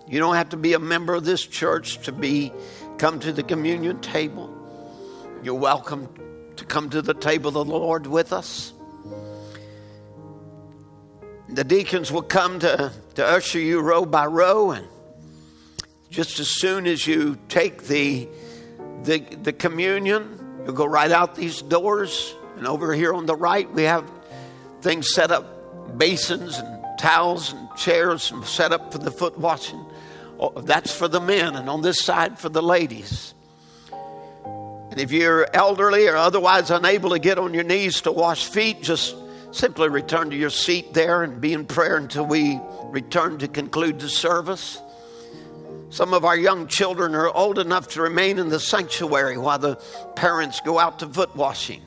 You 0.09 0.21
don't 0.21 0.37
have 0.37 0.51
to 0.51 0.57
be 0.57 0.75
a 0.75 0.79
member 0.79 1.15
of 1.15 1.25
this 1.25 1.45
church 1.45 1.99
to 2.03 2.13
be 2.13 2.53
come 2.97 3.19
to 3.21 3.33
the 3.33 3.43
communion 3.43 4.01
table. 4.01 4.53
You're 5.43 5.55
welcome 5.55 6.09
to 6.57 6.65
come 6.65 6.91
to 6.91 7.03
the 7.03 7.15
table 7.15 7.49
of 7.49 7.55
the 7.55 7.65
Lord 7.65 8.07
with 8.07 8.33
us. 8.33 8.73
The 11.49 11.65
deacons 11.65 12.13
will 12.13 12.23
come 12.23 12.61
to, 12.61 12.93
to 13.15 13.27
usher 13.27 13.59
you 13.59 13.81
row 13.81 14.05
by 14.05 14.27
row, 14.27 14.71
and 14.71 14.87
just 16.11 16.39
as 16.39 16.49
soon 16.49 16.87
as 16.87 17.07
you 17.07 17.39
take 17.49 17.85
the, 17.85 18.29
the, 19.03 19.19
the 19.19 19.53
communion, 19.53 20.63
you'll 20.65 20.75
go 20.75 20.87
right 20.87 21.11
out 21.11 21.35
these 21.35 21.63
doors. 21.63 22.35
And 22.57 22.67
over 22.67 22.95
here 22.95 23.13
on 23.13 23.27
the 23.27 23.37
right, 23.37 23.71
we 23.73 23.83
have 23.83 24.11
things 24.81 25.13
set 25.13 25.31
up, 25.31 25.99
basins 25.99 26.59
and 26.59 26.99
towels 26.99 27.53
and 27.53 27.69
chairs 27.77 28.33
set 28.45 28.73
up 28.73 28.93
for 28.93 28.99
the 28.99 29.11
foot 29.11 29.39
washing. 29.39 29.85
Oh, 30.39 30.61
that's 30.61 30.95
for 30.95 31.09
the 31.09 31.21
men, 31.21 31.57
and 31.57 31.69
on 31.71 31.83
this 31.83 32.01
side 32.01 32.39
for 32.39 32.49
the 32.49 32.63
ladies. 32.63 33.35
And 34.91 35.01
if 35.01 35.13
you're 35.13 35.47
elderly 35.55 36.07
or 36.09 36.17
otherwise 36.17 36.71
unable 36.71 37.11
to 37.11 37.19
get 37.19 37.39
on 37.39 37.55
your 37.55 37.65
knees 37.65 38.03
to 38.03 38.13
wash 38.13 38.47
feet, 38.47 38.83
just 38.83 39.15
simply 39.53 39.89
return 39.89 40.31
to 40.31 40.37
your 40.37 40.51
seat 40.51 40.93
there 40.93 41.23
and 41.23 41.41
be 41.41 41.53
in 41.53 41.65
prayer 41.65 41.97
until 41.97 42.27
we 42.27 42.61
return 42.85 43.39
to 43.39 43.49
conclude 43.49 43.99
the 44.01 44.09
service. 44.09 44.81
Some 45.91 46.13
of 46.13 46.25
our 46.25 46.37
young 46.37 46.67
children 46.67 47.15
are 47.15 47.31
old 47.31 47.59
enough 47.59 47.89
to 47.89 48.03
remain 48.03 48.39
in 48.39 48.49
the 48.49 48.61
sanctuary 48.61 49.39
while 49.39 49.59
the 49.59 49.77
parents 50.15 50.61
go 50.61 50.79
out 50.79 50.99
to 50.99 51.09
foot 51.09 51.35
washing. 51.37 51.83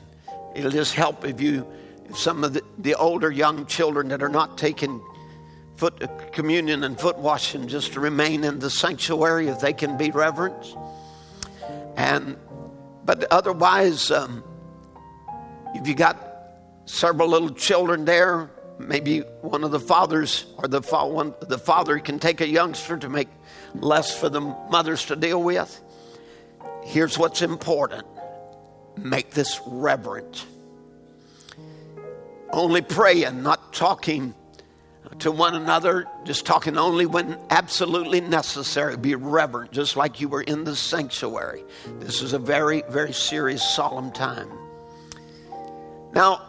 It'll 0.54 0.70
just 0.70 0.94
help 0.94 1.24
if 1.24 1.40
you 1.40 1.66
if 2.08 2.18
some 2.18 2.42
of 2.42 2.54
the, 2.54 2.62
the 2.78 2.94
older 2.94 3.30
young 3.30 3.66
children 3.66 4.08
that 4.08 4.22
are 4.22 4.28
not 4.28 4.58
taking 4.58 5.00
foot 5.80 6.32
communion 6.32 6.84
and 6.84 7.00
foot 7.00 7.18
washing 7.18 7.66
just 7.66 7.94
to 7.94 8.00
remain 8.00 8.44
in 8.44 8.58
the 8.58 8.70
sanctuary 8.70 9.48
if 9.48 9.60
they 9.60 9.72
can 9.72 9.96
be 9.96 10.10
reverent 10.10 10.76
and 11.96 12.36
but 13.04 13.24
otherwise 13.32 14.10
um, 14.10 14.44
if 15.74 15.88
you 15.88 15.94
got 15.94 16.16
several 16.84 17.28
little 17.28 17.50
children 17.50 18.04
there 18.04 18.50
maybe 18.80 19.20
one 19.42 19.64
of 19.64 19.70
the 19.70 19.80
fathers 19.80 20.46
or 20.58 20.68
the 20.68 20.80
one 20.80 21.34
the 21.48 21.58
father 21.58 21.98
can 21.98 22.18
take 22.18 22.40
a 22.40 22.48
youngster 22.48 22.96
to 22.96 23.08
make 23.08 23.28
less 23.74 24.16
for 24.16 24.28
the 24.28 24.40
mothers 24.40 25.04
to 25.06 25.16
deal 25.16 25.42
with. 25.42 25.80
Here's 26.84 27.18
what's 27.18 27.42
important. 27.42 28.06
Make 28.96 29.30
this 29.30 29.60
reverent. 29.66 30.46
Only 32.52 32.82
praying, 32.82 33.42
not 33.42 33.72
talking 33.72 34.34
to 35.20 35.30
one 35.30 35.54
another, 35.54 36.06
just 36.24 36.46
talking 36.46 36.76
only 36.78 37.06
when 37.06 37.38
absolutely 37.50 38.20
necessary. 38.20 38.96
Be 38.96 39.14
reverent, 39.14 39.72
just 39.72 39.96
like 39.96 40.20
you 40.20 40.28
were 40.28 40.42
in 40.42 40.64
the 40.64 40.76
sanctuary. 40.76 41.64
This 41.98 42.22
is 42.22 42.32
a 42.32 42.38
very, 42.38 42.82
very 42.88 43.12
serious, 43.12 43.62
solemn 43.62 44.12
time. 44.12 44.48
Now, 46.12 46.42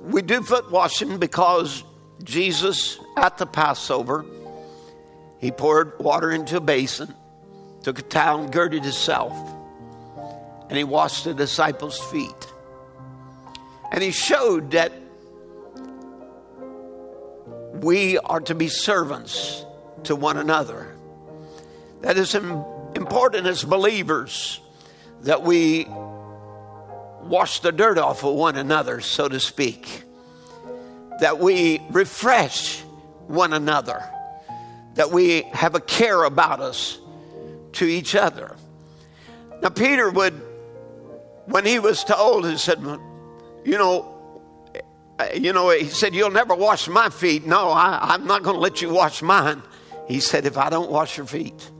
we 0.00 0.22
do 0.22 0.42
foot 0.42 0.70
washing 0.70 1.18
because 1.18 1.84
Jesus 2.22 2.98
at 3.16 3.38
the 3.38 3.46
Passover, 3.46 4.24
he 5.38 5.50
poured 5.50 5.98
water 5.98 6.30
into 6.30 6.56
a 6.56 6.60
basin, 6.60 7.14
took 7.82 7.98
a 7.98 8.02
towel 8.02 8.40
and 8.40 8.52
girded 8.52 8.82
himself, 8.82 9.32
and 10.68 10.76
he 10.76 10.84
washed 10.84 11.24
the 11.24 11.34
disciples' 11.34 11.98
feet. 12.10 12.52
And 13.92 14.02
he 14.02 14.10
showed 14.10 14.70
that 14.72 14.92
we 17.82 18.18
are 18.18 18.40
to 18.40 18.54
be 18.54 18.68
servants 18.68 19.64
to 20.04 20.14
one 20.14 20.36
another. 20.36 20.94
That 22.02 22.16
is 22.16 22.34
important 22.34 23.46
as 23.46 23.64
believers 23.64 24.60
that 25.22 25.42
we 25.42 25.86
wash 27.22 27.60
the 27.60 27.72
dirt 27.72 27.98
off 27.98 28.24
of 28.24 28.34
one 28.34 28.56
another, 28.56 29.00
so 29.00 29.28
to 29.28 29.40
speak, 29.40 30.02
that 31.20 31.38
we 31.38 31.80
refresh 31.90 32.80
one 33.26 33.52
another, 33.52 34.02
that 34.94 35.10
we 35.10 35.42
have 35.52 35.74
a 35.74 35.80
care 35.80 36.24
about 36.24 36.60
us 36.60 36.98
to 37.72 37.86
each 37.86 38.14
other. 38.14 38.54
Now, 39.62 39.70
Peter 39.70 40.10
would, 40.10 40.34
when 41.46 41.64
he 41.64 41.78
was 41.78 42.04
told, 42.04 42.46
he 42.46 42.56
said, 42.58 42.80
You 42.82 43.78
know, 43.78 44.13
Uh, 45.18 45.28
you 45.34 45.52
know, 45.52 45.70
he 45.70 45.86
said, 45.86 46.14
You'll 46.14 46.30
never 46.30 46.54
wash 46.54 46.88
my 46.88 47.08
feet. 47.08 47.46
No, 47.46 47.70
I, 47.70 48.14
am 48.14 48.26
not 48.26 48.42
going 48.42 48.56
to 48.56 48.60
let 48.60 48.82
you 48.82 48.92
wash 48.92 49.22
mine. 49.22 49.62
He 50.08 50.20
said, 50.20 50.44
If 50.44 50.58
I 50.58 50.70
don't 50.70 50.90
wash 50.90 51.16
your 51.16 51.26
feet, 51.26 51.70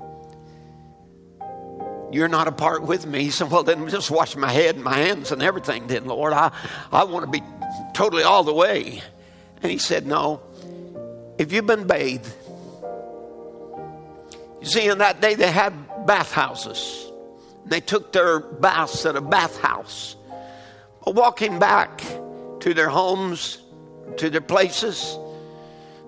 you're 2.13 2.29
not 2.29 2.47
a 2.47 2.53
part 2.53 2.85
with 2.85 3.07
me. 3.07 3.25
He 3.25 3.31
said, 3.31 3.51
Well, 3.51 3.65
then 3.65 3.89
just 3.89 4.11
wash 4.11 4.37
my 4.37 4.51
head 4.51 4.77
and 4.77 4.85
my 4.85 4.97
hands 4.97 5.33
and 5.33 5.43
everything, 5.43 5.89
then, 5.89 6.05
Lord. 6.05 6.33
I, 6.33 6.53
I 6.93 7.05
want 7.05 7.25
to 7.25 7.31
be 7.31 7.45
totally 7.93 8.23
all 8.23 8.45
the 8.45 8.55
way. 8.55 9.03
And 9.63 9.73
he 9.73 9.79
said, 9.79 10.07
No, 10.07 10.41
if 11.37 11.53
you've 11.53 11.67
been 11.67 11.89
bathed, 11.89 12.33
you 14.61 14.67
see, 14.67 14.89
in 14.89 14.99
that 14.99 15.21
day 15.21 15.35
they 15.35 15.51
had 15.51 15.75
bathhouses. 16.07 17.11
They 17.67 17.81
took 17.81 18.13
their 18.13 18.41
baths 18.41 19.05
at 19.07 19.17
a 19.17 19.21
bathhouse. 19.21 20.17
Walking 21.07 21.59
back, 21.59 22.03
to 22.65 22.73
their 22.73 22.89
homes 22.89 23.59
to 24.17 24.31
their 24.31 24.41
places, 24.41 25.19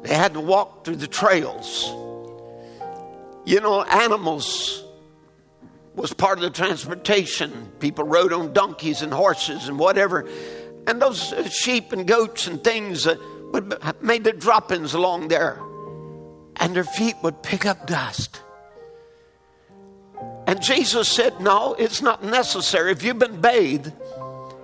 they 0.01 0.15
had 0.15 0.33
to 0.33 0.41
walk 0.41 0.87
through 0.87 0.97
the 0.97 1.07
trails. 1.07 1.85
You 3.45 3.61
know, 3.61 3.83
animals 3.83 4.83
was 5.95 6.15
part 6.15 6.39
of 6.39 6.45
the 6.45 6.51
transportation. 6.51 7.71
People 7.79 8.05
rode 8.05 8.33
on 8.33 8.55
donkeys 8.55 9.03
and 9.03 9.13
horses 9.13 9.69
and 9.69 9.79
whatever. 9.79 10.27
And 10.87 11.01
those 11.03 11.35
sheep 11.51 11.93
and 11.93 12.07
goats 12.07 12.47
and 12.47 12.65
things 12.65 13.07
uh, 13.07 13.17
would 13.53 13.75
made 14.01 14.25
their 14.25 14.33
droppings 14.33 14.95
along 14.95 15.29
there. 15.29 15.61
And 16.57 16.75
their 16.75 16.85
feet 16.85 17.17
would 17.23 17.43
pick 17.43 17.67
up 17.67 17.87
dust. 17.87 18.41
And 20.47 20.63
Jesus 20.63 21.07
said, 21.07 21.39
No, 21.39 21.75
it's 21.75 22.01
not 22.01 22.25
necessary. 22.25 22.93
If 22.93 23.03
you've 23.03 23.19
been 23.19 23.43
bathed, 23.43 23.93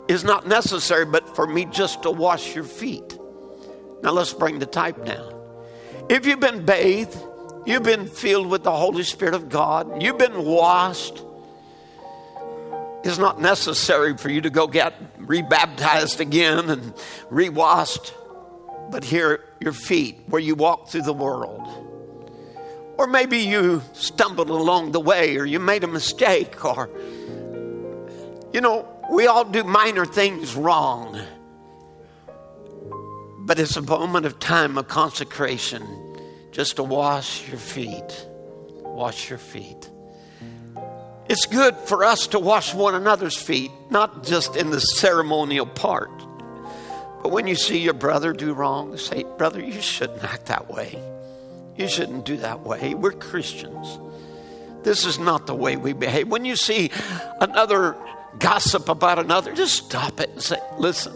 it's 0.09 0.25
not 0.25 0.47
necessary, 0.47 1.05
but 1.05 1.35
for 1.35 1.47
me 1.47 1.65
just 1.67 2.03
to 2.03 2.11
wash 2.11 2.55
your 2.55 2.65
feet. 2.65 3.19
Now 4.03 4.13
let's 4.13 4.33
bring 4.33 4.59
the 4.59 4.67
type 4.67 5.05
down. 5.05 5.35
If 6.09 6.27
you've 6.27 6.41
been 6.41 6.65
bathed, 6.65 7.17
you've 7.65 7.85
been 7.85 8.07
filled 8.07 8.49
with 8.49 8.65
the 8.65 8.73
Holy 8.73 9.05
Spirit 9.05 9.35
of 9.35 9.49
God, 9.49 10.03
you've 10.03 10.19
been 10.19 10.45
washed, 10.45 11.23
it's 13.05 13.19
not 13.19 13.41
necessary 13.41 14.17
for 14.17 14.31
you 14.31 14.41
to 14.43 14.51
go 14.51 14.69
get 14.69 14.95
rebaptized 15.19 16.21
again 16.21 16.71
and 16.71 16.95
rewashed. 17.31 18.15
But 18.91 19.03
here, 19.03 19.45
your 19.61 19.73
feet, 19.73 20.21
where 20.27 20.41
you 20.41 20.55
walk 20.55 20.89
through 20.89 21.03
the 21.03 21.13
world. 21.13 21.67
Or 22.99 23.07
maybe 23.09 23.39
you 23.39 23.83
stumbled 23.93 24.51
along 24.51 24.93
the 24.93 25.01
way, 25.01 25.37
or 25.37 25.45
you 25.45 25.59
made 25.59 25.83
a 25.83 25.89
mistake, 25.89 26.65
or, 26.65 26.91
you 28.53 28.61
know, 28.61 28.87
we 29.11 29.27
all 29.27 29.45
do 29.45 29.65
minor 29.65 30.07
things 30.07 30.55
wrong. 30.55 31.21
But 33.41 33.59
it's 33.59 33.77
a 33.77 33.83
moment 33.83 34.27
of 34.27 34.39
time 34.39 34.79
of 34.79 34.89
consecration 34.89 35.83
just 36.53 36.77
to 36.77 36.83
wash 36.83 37.49
your 37.49 37.59
feet. 37.59 38.27
Wash 38.83 39.29
your 39.29 39.39
feet. 39.39 39.91
It's 41.29 41.47
good 41.47 41.75
for 41.77 42.05
us 42.05 42.27
to 42.29 42.39
wash 42.39 42.75
one 42.75 42.95
another's 42.95 43.37
feet, 43.37 43.71
not 43.91 44.25
just 44.25 44.57
in 44.57 44.71
the 44.71 44.81
ceremonial 44.81 45.67
part. 45.67 46.11
But 47.23 47.31
when 47.31 47.47
you 47.47 47.55
see 47.55 47.79
your 47.79 47.95
brother 47.95 48.33
do 48.33 48.53
wrong, 48.53 48.97
say, 48.97 49.25
Brother, 49.39 49.61
you 49.61 49.81
shouldn't 49.81 50.23
act 50.25 50.47
that 50.47 50.69
way. 50.71 50.99
You 51.77 51.89
shouldn't 51.89 52.27
do 52.27 52.37
that 52.39 52.61
way. 52.61 52.95
We're 52.95 53.13
Christians. 53.13 53.99
This 54.83 55.07
is 55.07 55.19
not 55.19 55.47
the 55.47 55.55
way 55.55 55.77
we 55.77 55.93
behave. 55.93 56.29
When 56.29 56.45
you 56.45 56.57
see 56.57 56.91
another 57.41 57.97
gossip 58.39 58.89
about 58.89 59.19
another, 59.19 59.53
just 59.53 59.87
stop 59.87 60.21
it 60.21 60.31
and 60.31 60.43
say, 60.43 60.59
Listen, 60.79 61.15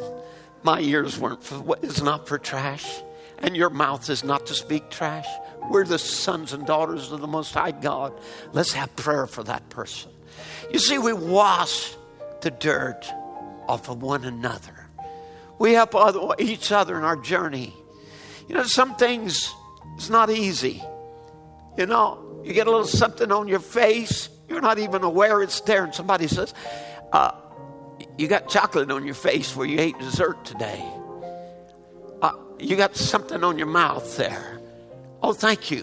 my 0.62 0.80
ears 0.80 1.18
weren't 1.18 1.42
for, 1.42 1.76
is 1.82 2.02
not 2.02 2.28
for 2.28 2.38
trash, 2.38 3.02
and 3.38 3.56
your 3.56 3.70
mouth 3.70 4.08
is 4.10 4.24
not 4.24 4.46
to 4.46 4.54
speak 4.54 4.90
trash. 4.90 5.26
We're 5.70 5.84
the 5.84 5.98
sons 5.98 6.52
and 6.52 6.66
daughters 6.66 7.10
of 7.12 7.20
the 7.20 7.26
Most 7.26 7.54
High 7.54 7.72
God. 7.72 8.12
Let's 8.52 8.72
have 8.72 8.94
prayer 8.96 9.26
for 9.26 9.42
that 9.44 9.68
person. 9.68 10.10
You 10.72 10.78
see, 10.78 10.98
we 10.98 11.12
wash 11.12 11.94
the 12.40 12.50
dirt 12.50 13.10
off 13.68 13.88
of 13.88 14.02
one 14.02 14.24
another. 14.24 14.86
We 15.58 15.72
help 15.72 15.94
other, 15.94 16.20
each 16.38 16.70
other 16.70 16.96
in 16.96 17.04
our 17.04 17.16
journey. 17.16 17.74
You 18.48 18.54
know, 18.54 18.62
some 18.62 18.94
things 18.96 19.52
it's 19.96 20.10
not 20.10 20.30
easy. 20.30 20.82
You 21.76 21.86
know, 21.86 22.42
you 22.44 22.52
get 22.52 22.66
a 22.66 22.70
little 22.70 22.86
something 22.86 23.32
on 23.32 23.48
your 23.48 23.60
face, 23.60 24.28
you're 24.48 24.60
not 24.60 24.78
even 24.78 25.02
aware 25.02 25.42
it's 25.42 25.60
there, 25.62 25.84
and 25.84 25.94
somebody 25.94 26.28
says, 26.28 26.54
uh, 27.12 27.32
"You 28.18 28.28
got 28.28 28.48
chocolate 28.48 28.90
on 28.90 29.04
your 29.04 29.14
face 29.14 29.54
where 29.56 29.66
you 29.66 29.80
ate 29.80 29.98
dessert 29.98 30.44
today." 30.44 30.84
Uh, 32.22 32.32
you 32.58 32.76
got 32.76 32.96
something 32.96 33.44
on 33.44 33.58
your 33.58 33.66
mouth 33.66 34.16
there. 34.16 34.60
Oh, 35.22 35.32
thank 35.32 35.70
you. 35.70 35.82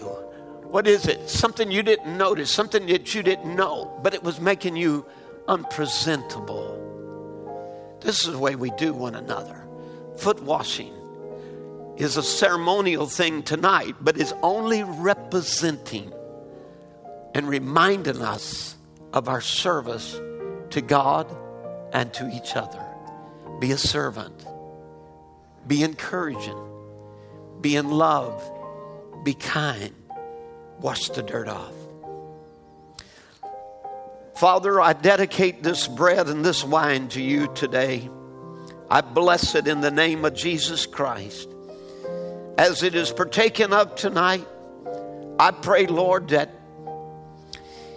What 0.74 0.86
is 0.88 1.06
it? 1.06 1.30
Something 1.30 1.70
you 1.70 1.82
didn't 1.82 2.16
notice, 2.16 2.50
something 2.50 2.86
that 2.86 3.14
you 3.14 3.22
didn't 3.22 3.54
know, 3.54 3.98
but 4.02 4.14
it 4.14 4.22
was 4.24 4.40
making 4.40 4.76
you 4.76 5.06
unpresentable. 5.46 6.80
This 8.00 8.24
is 8.26 8.32
the 8.32 8.38
way 8.38 8.56
we 8.56 8.70
do 8.70 8.92
one 8.92 9.14
another. 9.14 9.66
Foot 10.16 10.42
washing 10.42 10.92
is 11.96 12.16
a 12.16 12.22
ceremonial 12.22 13.06
thing 13.06 13.42
tonight, 13.42 13.94
but 14.00 14.16
is 14.16 14.34
only 14.42 14.82
representing 14.82 16.12
and 17.34 17.48
reminding 17.48 18.20
us 18.20 18.76
of 19.12 19.28
our 19.28 19.40
service 19.40 20.20
to 20.74 20.80
God 20.80 21.34
and 21.92 22.12
to 22.14 22.28
each 22.28 22.56
other. 22.56 22.84
Be 23.60 23.70
a 23.70 23.78
servant, 23.78 24.44
be 25.66 25.84
encouraging, 25.84 26.58
be 27.60 27.76
in 27.76 27.90
love, 27.90 28.42
be 29.22 29.34
kind, 29.34 29.94
wash 30.80 31.08
the 31.10 31.22
dirt 31.22 31.48
off. 31.48 31.72
Father, 34.34 34.80
I 34.80 34.94
dedicate 34.94 35.62
this 35.62 35.86
bread 35.86 36.28
and 36.28 36.44
this 36.44 36.64
wine 36.64 37.06
to 37.10 37.22
you 37.22 37.46
today. 37.54 38.10
I 38.90 39.00
bless 39.00 39.54
it 39.54 39.68
in 39.68 39.80
the 39.80 39.92
name 39.92 40.24
of 40.24 40.34
Jesus 40.34 40.86
Christ. 40.86 41.48
As 42.58 42.82
it 42.82 42.96
is 42.96 43.12
partaken 43.12 43.72
of 43.72 43.94
tonight, 43.94 44.46
I 45.38 45.52
pray, 45.52 45.86
Lord, 45.86 46.30
that 46.30 46.50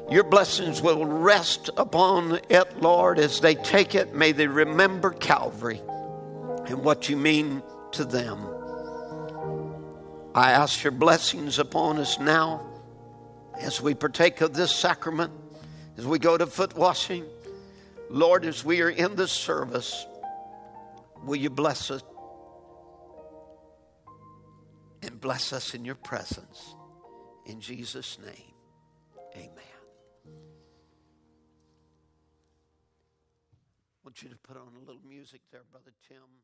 your 0.09 0.23
blessings 0.23 0.81
will 0.81 1.05
rest 1.05 1.69
upon 1.75 2.39
it, 2.49 2.81
Lord, 2.81 3.19
as 3.19 3.41
they 3.41 3.55
take 3.55 3.93
it. 3.93 4.13
May 4.13 4.31
they 4.31 4.47
remember 4.47 5.11
Calvary 5.11 5.81
and 6.67 6.83
what 6.83 7.09
you 7.09 7.17
mean 7.17 7.61
to 7.91 8.05
them. 8.05 8.39
I 10.33 10.51
ask 10.51 10.83
your 10.83 10.91
blessings 10.91 11.59
upon 11.59 11.97
us 11.97 12.19
now 12.19 12.65
as 13.59 13.81
we 13.81 13.95
partake 13.95 14.41
of 14.41 14.53
this 14.53 14.73
sacrament, 14.73 15.33
as 15.97 16.05
we 16.05 16.19
go 16.19 16.37
to 16.37 16.45
foot 16.45 16.75
washing. 16.75 17.25
Lord, 18.09 18.45
as 18.45 18.63
we 18.63 18.81
are 18.81 18.89
in 18.89 19.15
this 19.15 19.31
service, 19.31 20.05
will 21.23 21.35
you 21.35 21.49
bless 21.49 21.91
us 21.91 22.03
and 25.01 25.19
bless 25.19 25.51
us 25.51 25.73
in 25.73 25.83
your 25.83 25.95
presence? 25.95 26.75
In 27.45 27.59
Jesus' 27.59 28.17
name, 28.19 28.46
you 34.23 34.29
to 34.29 34.37
put 34.37 34.57
on 34.57 34.73
a 34.75 34.79
little 34.79 35.01
music 35.07 35.41
there, 35.51 35.61
Brother 35.69 35.93
Tim. 36.07 36.36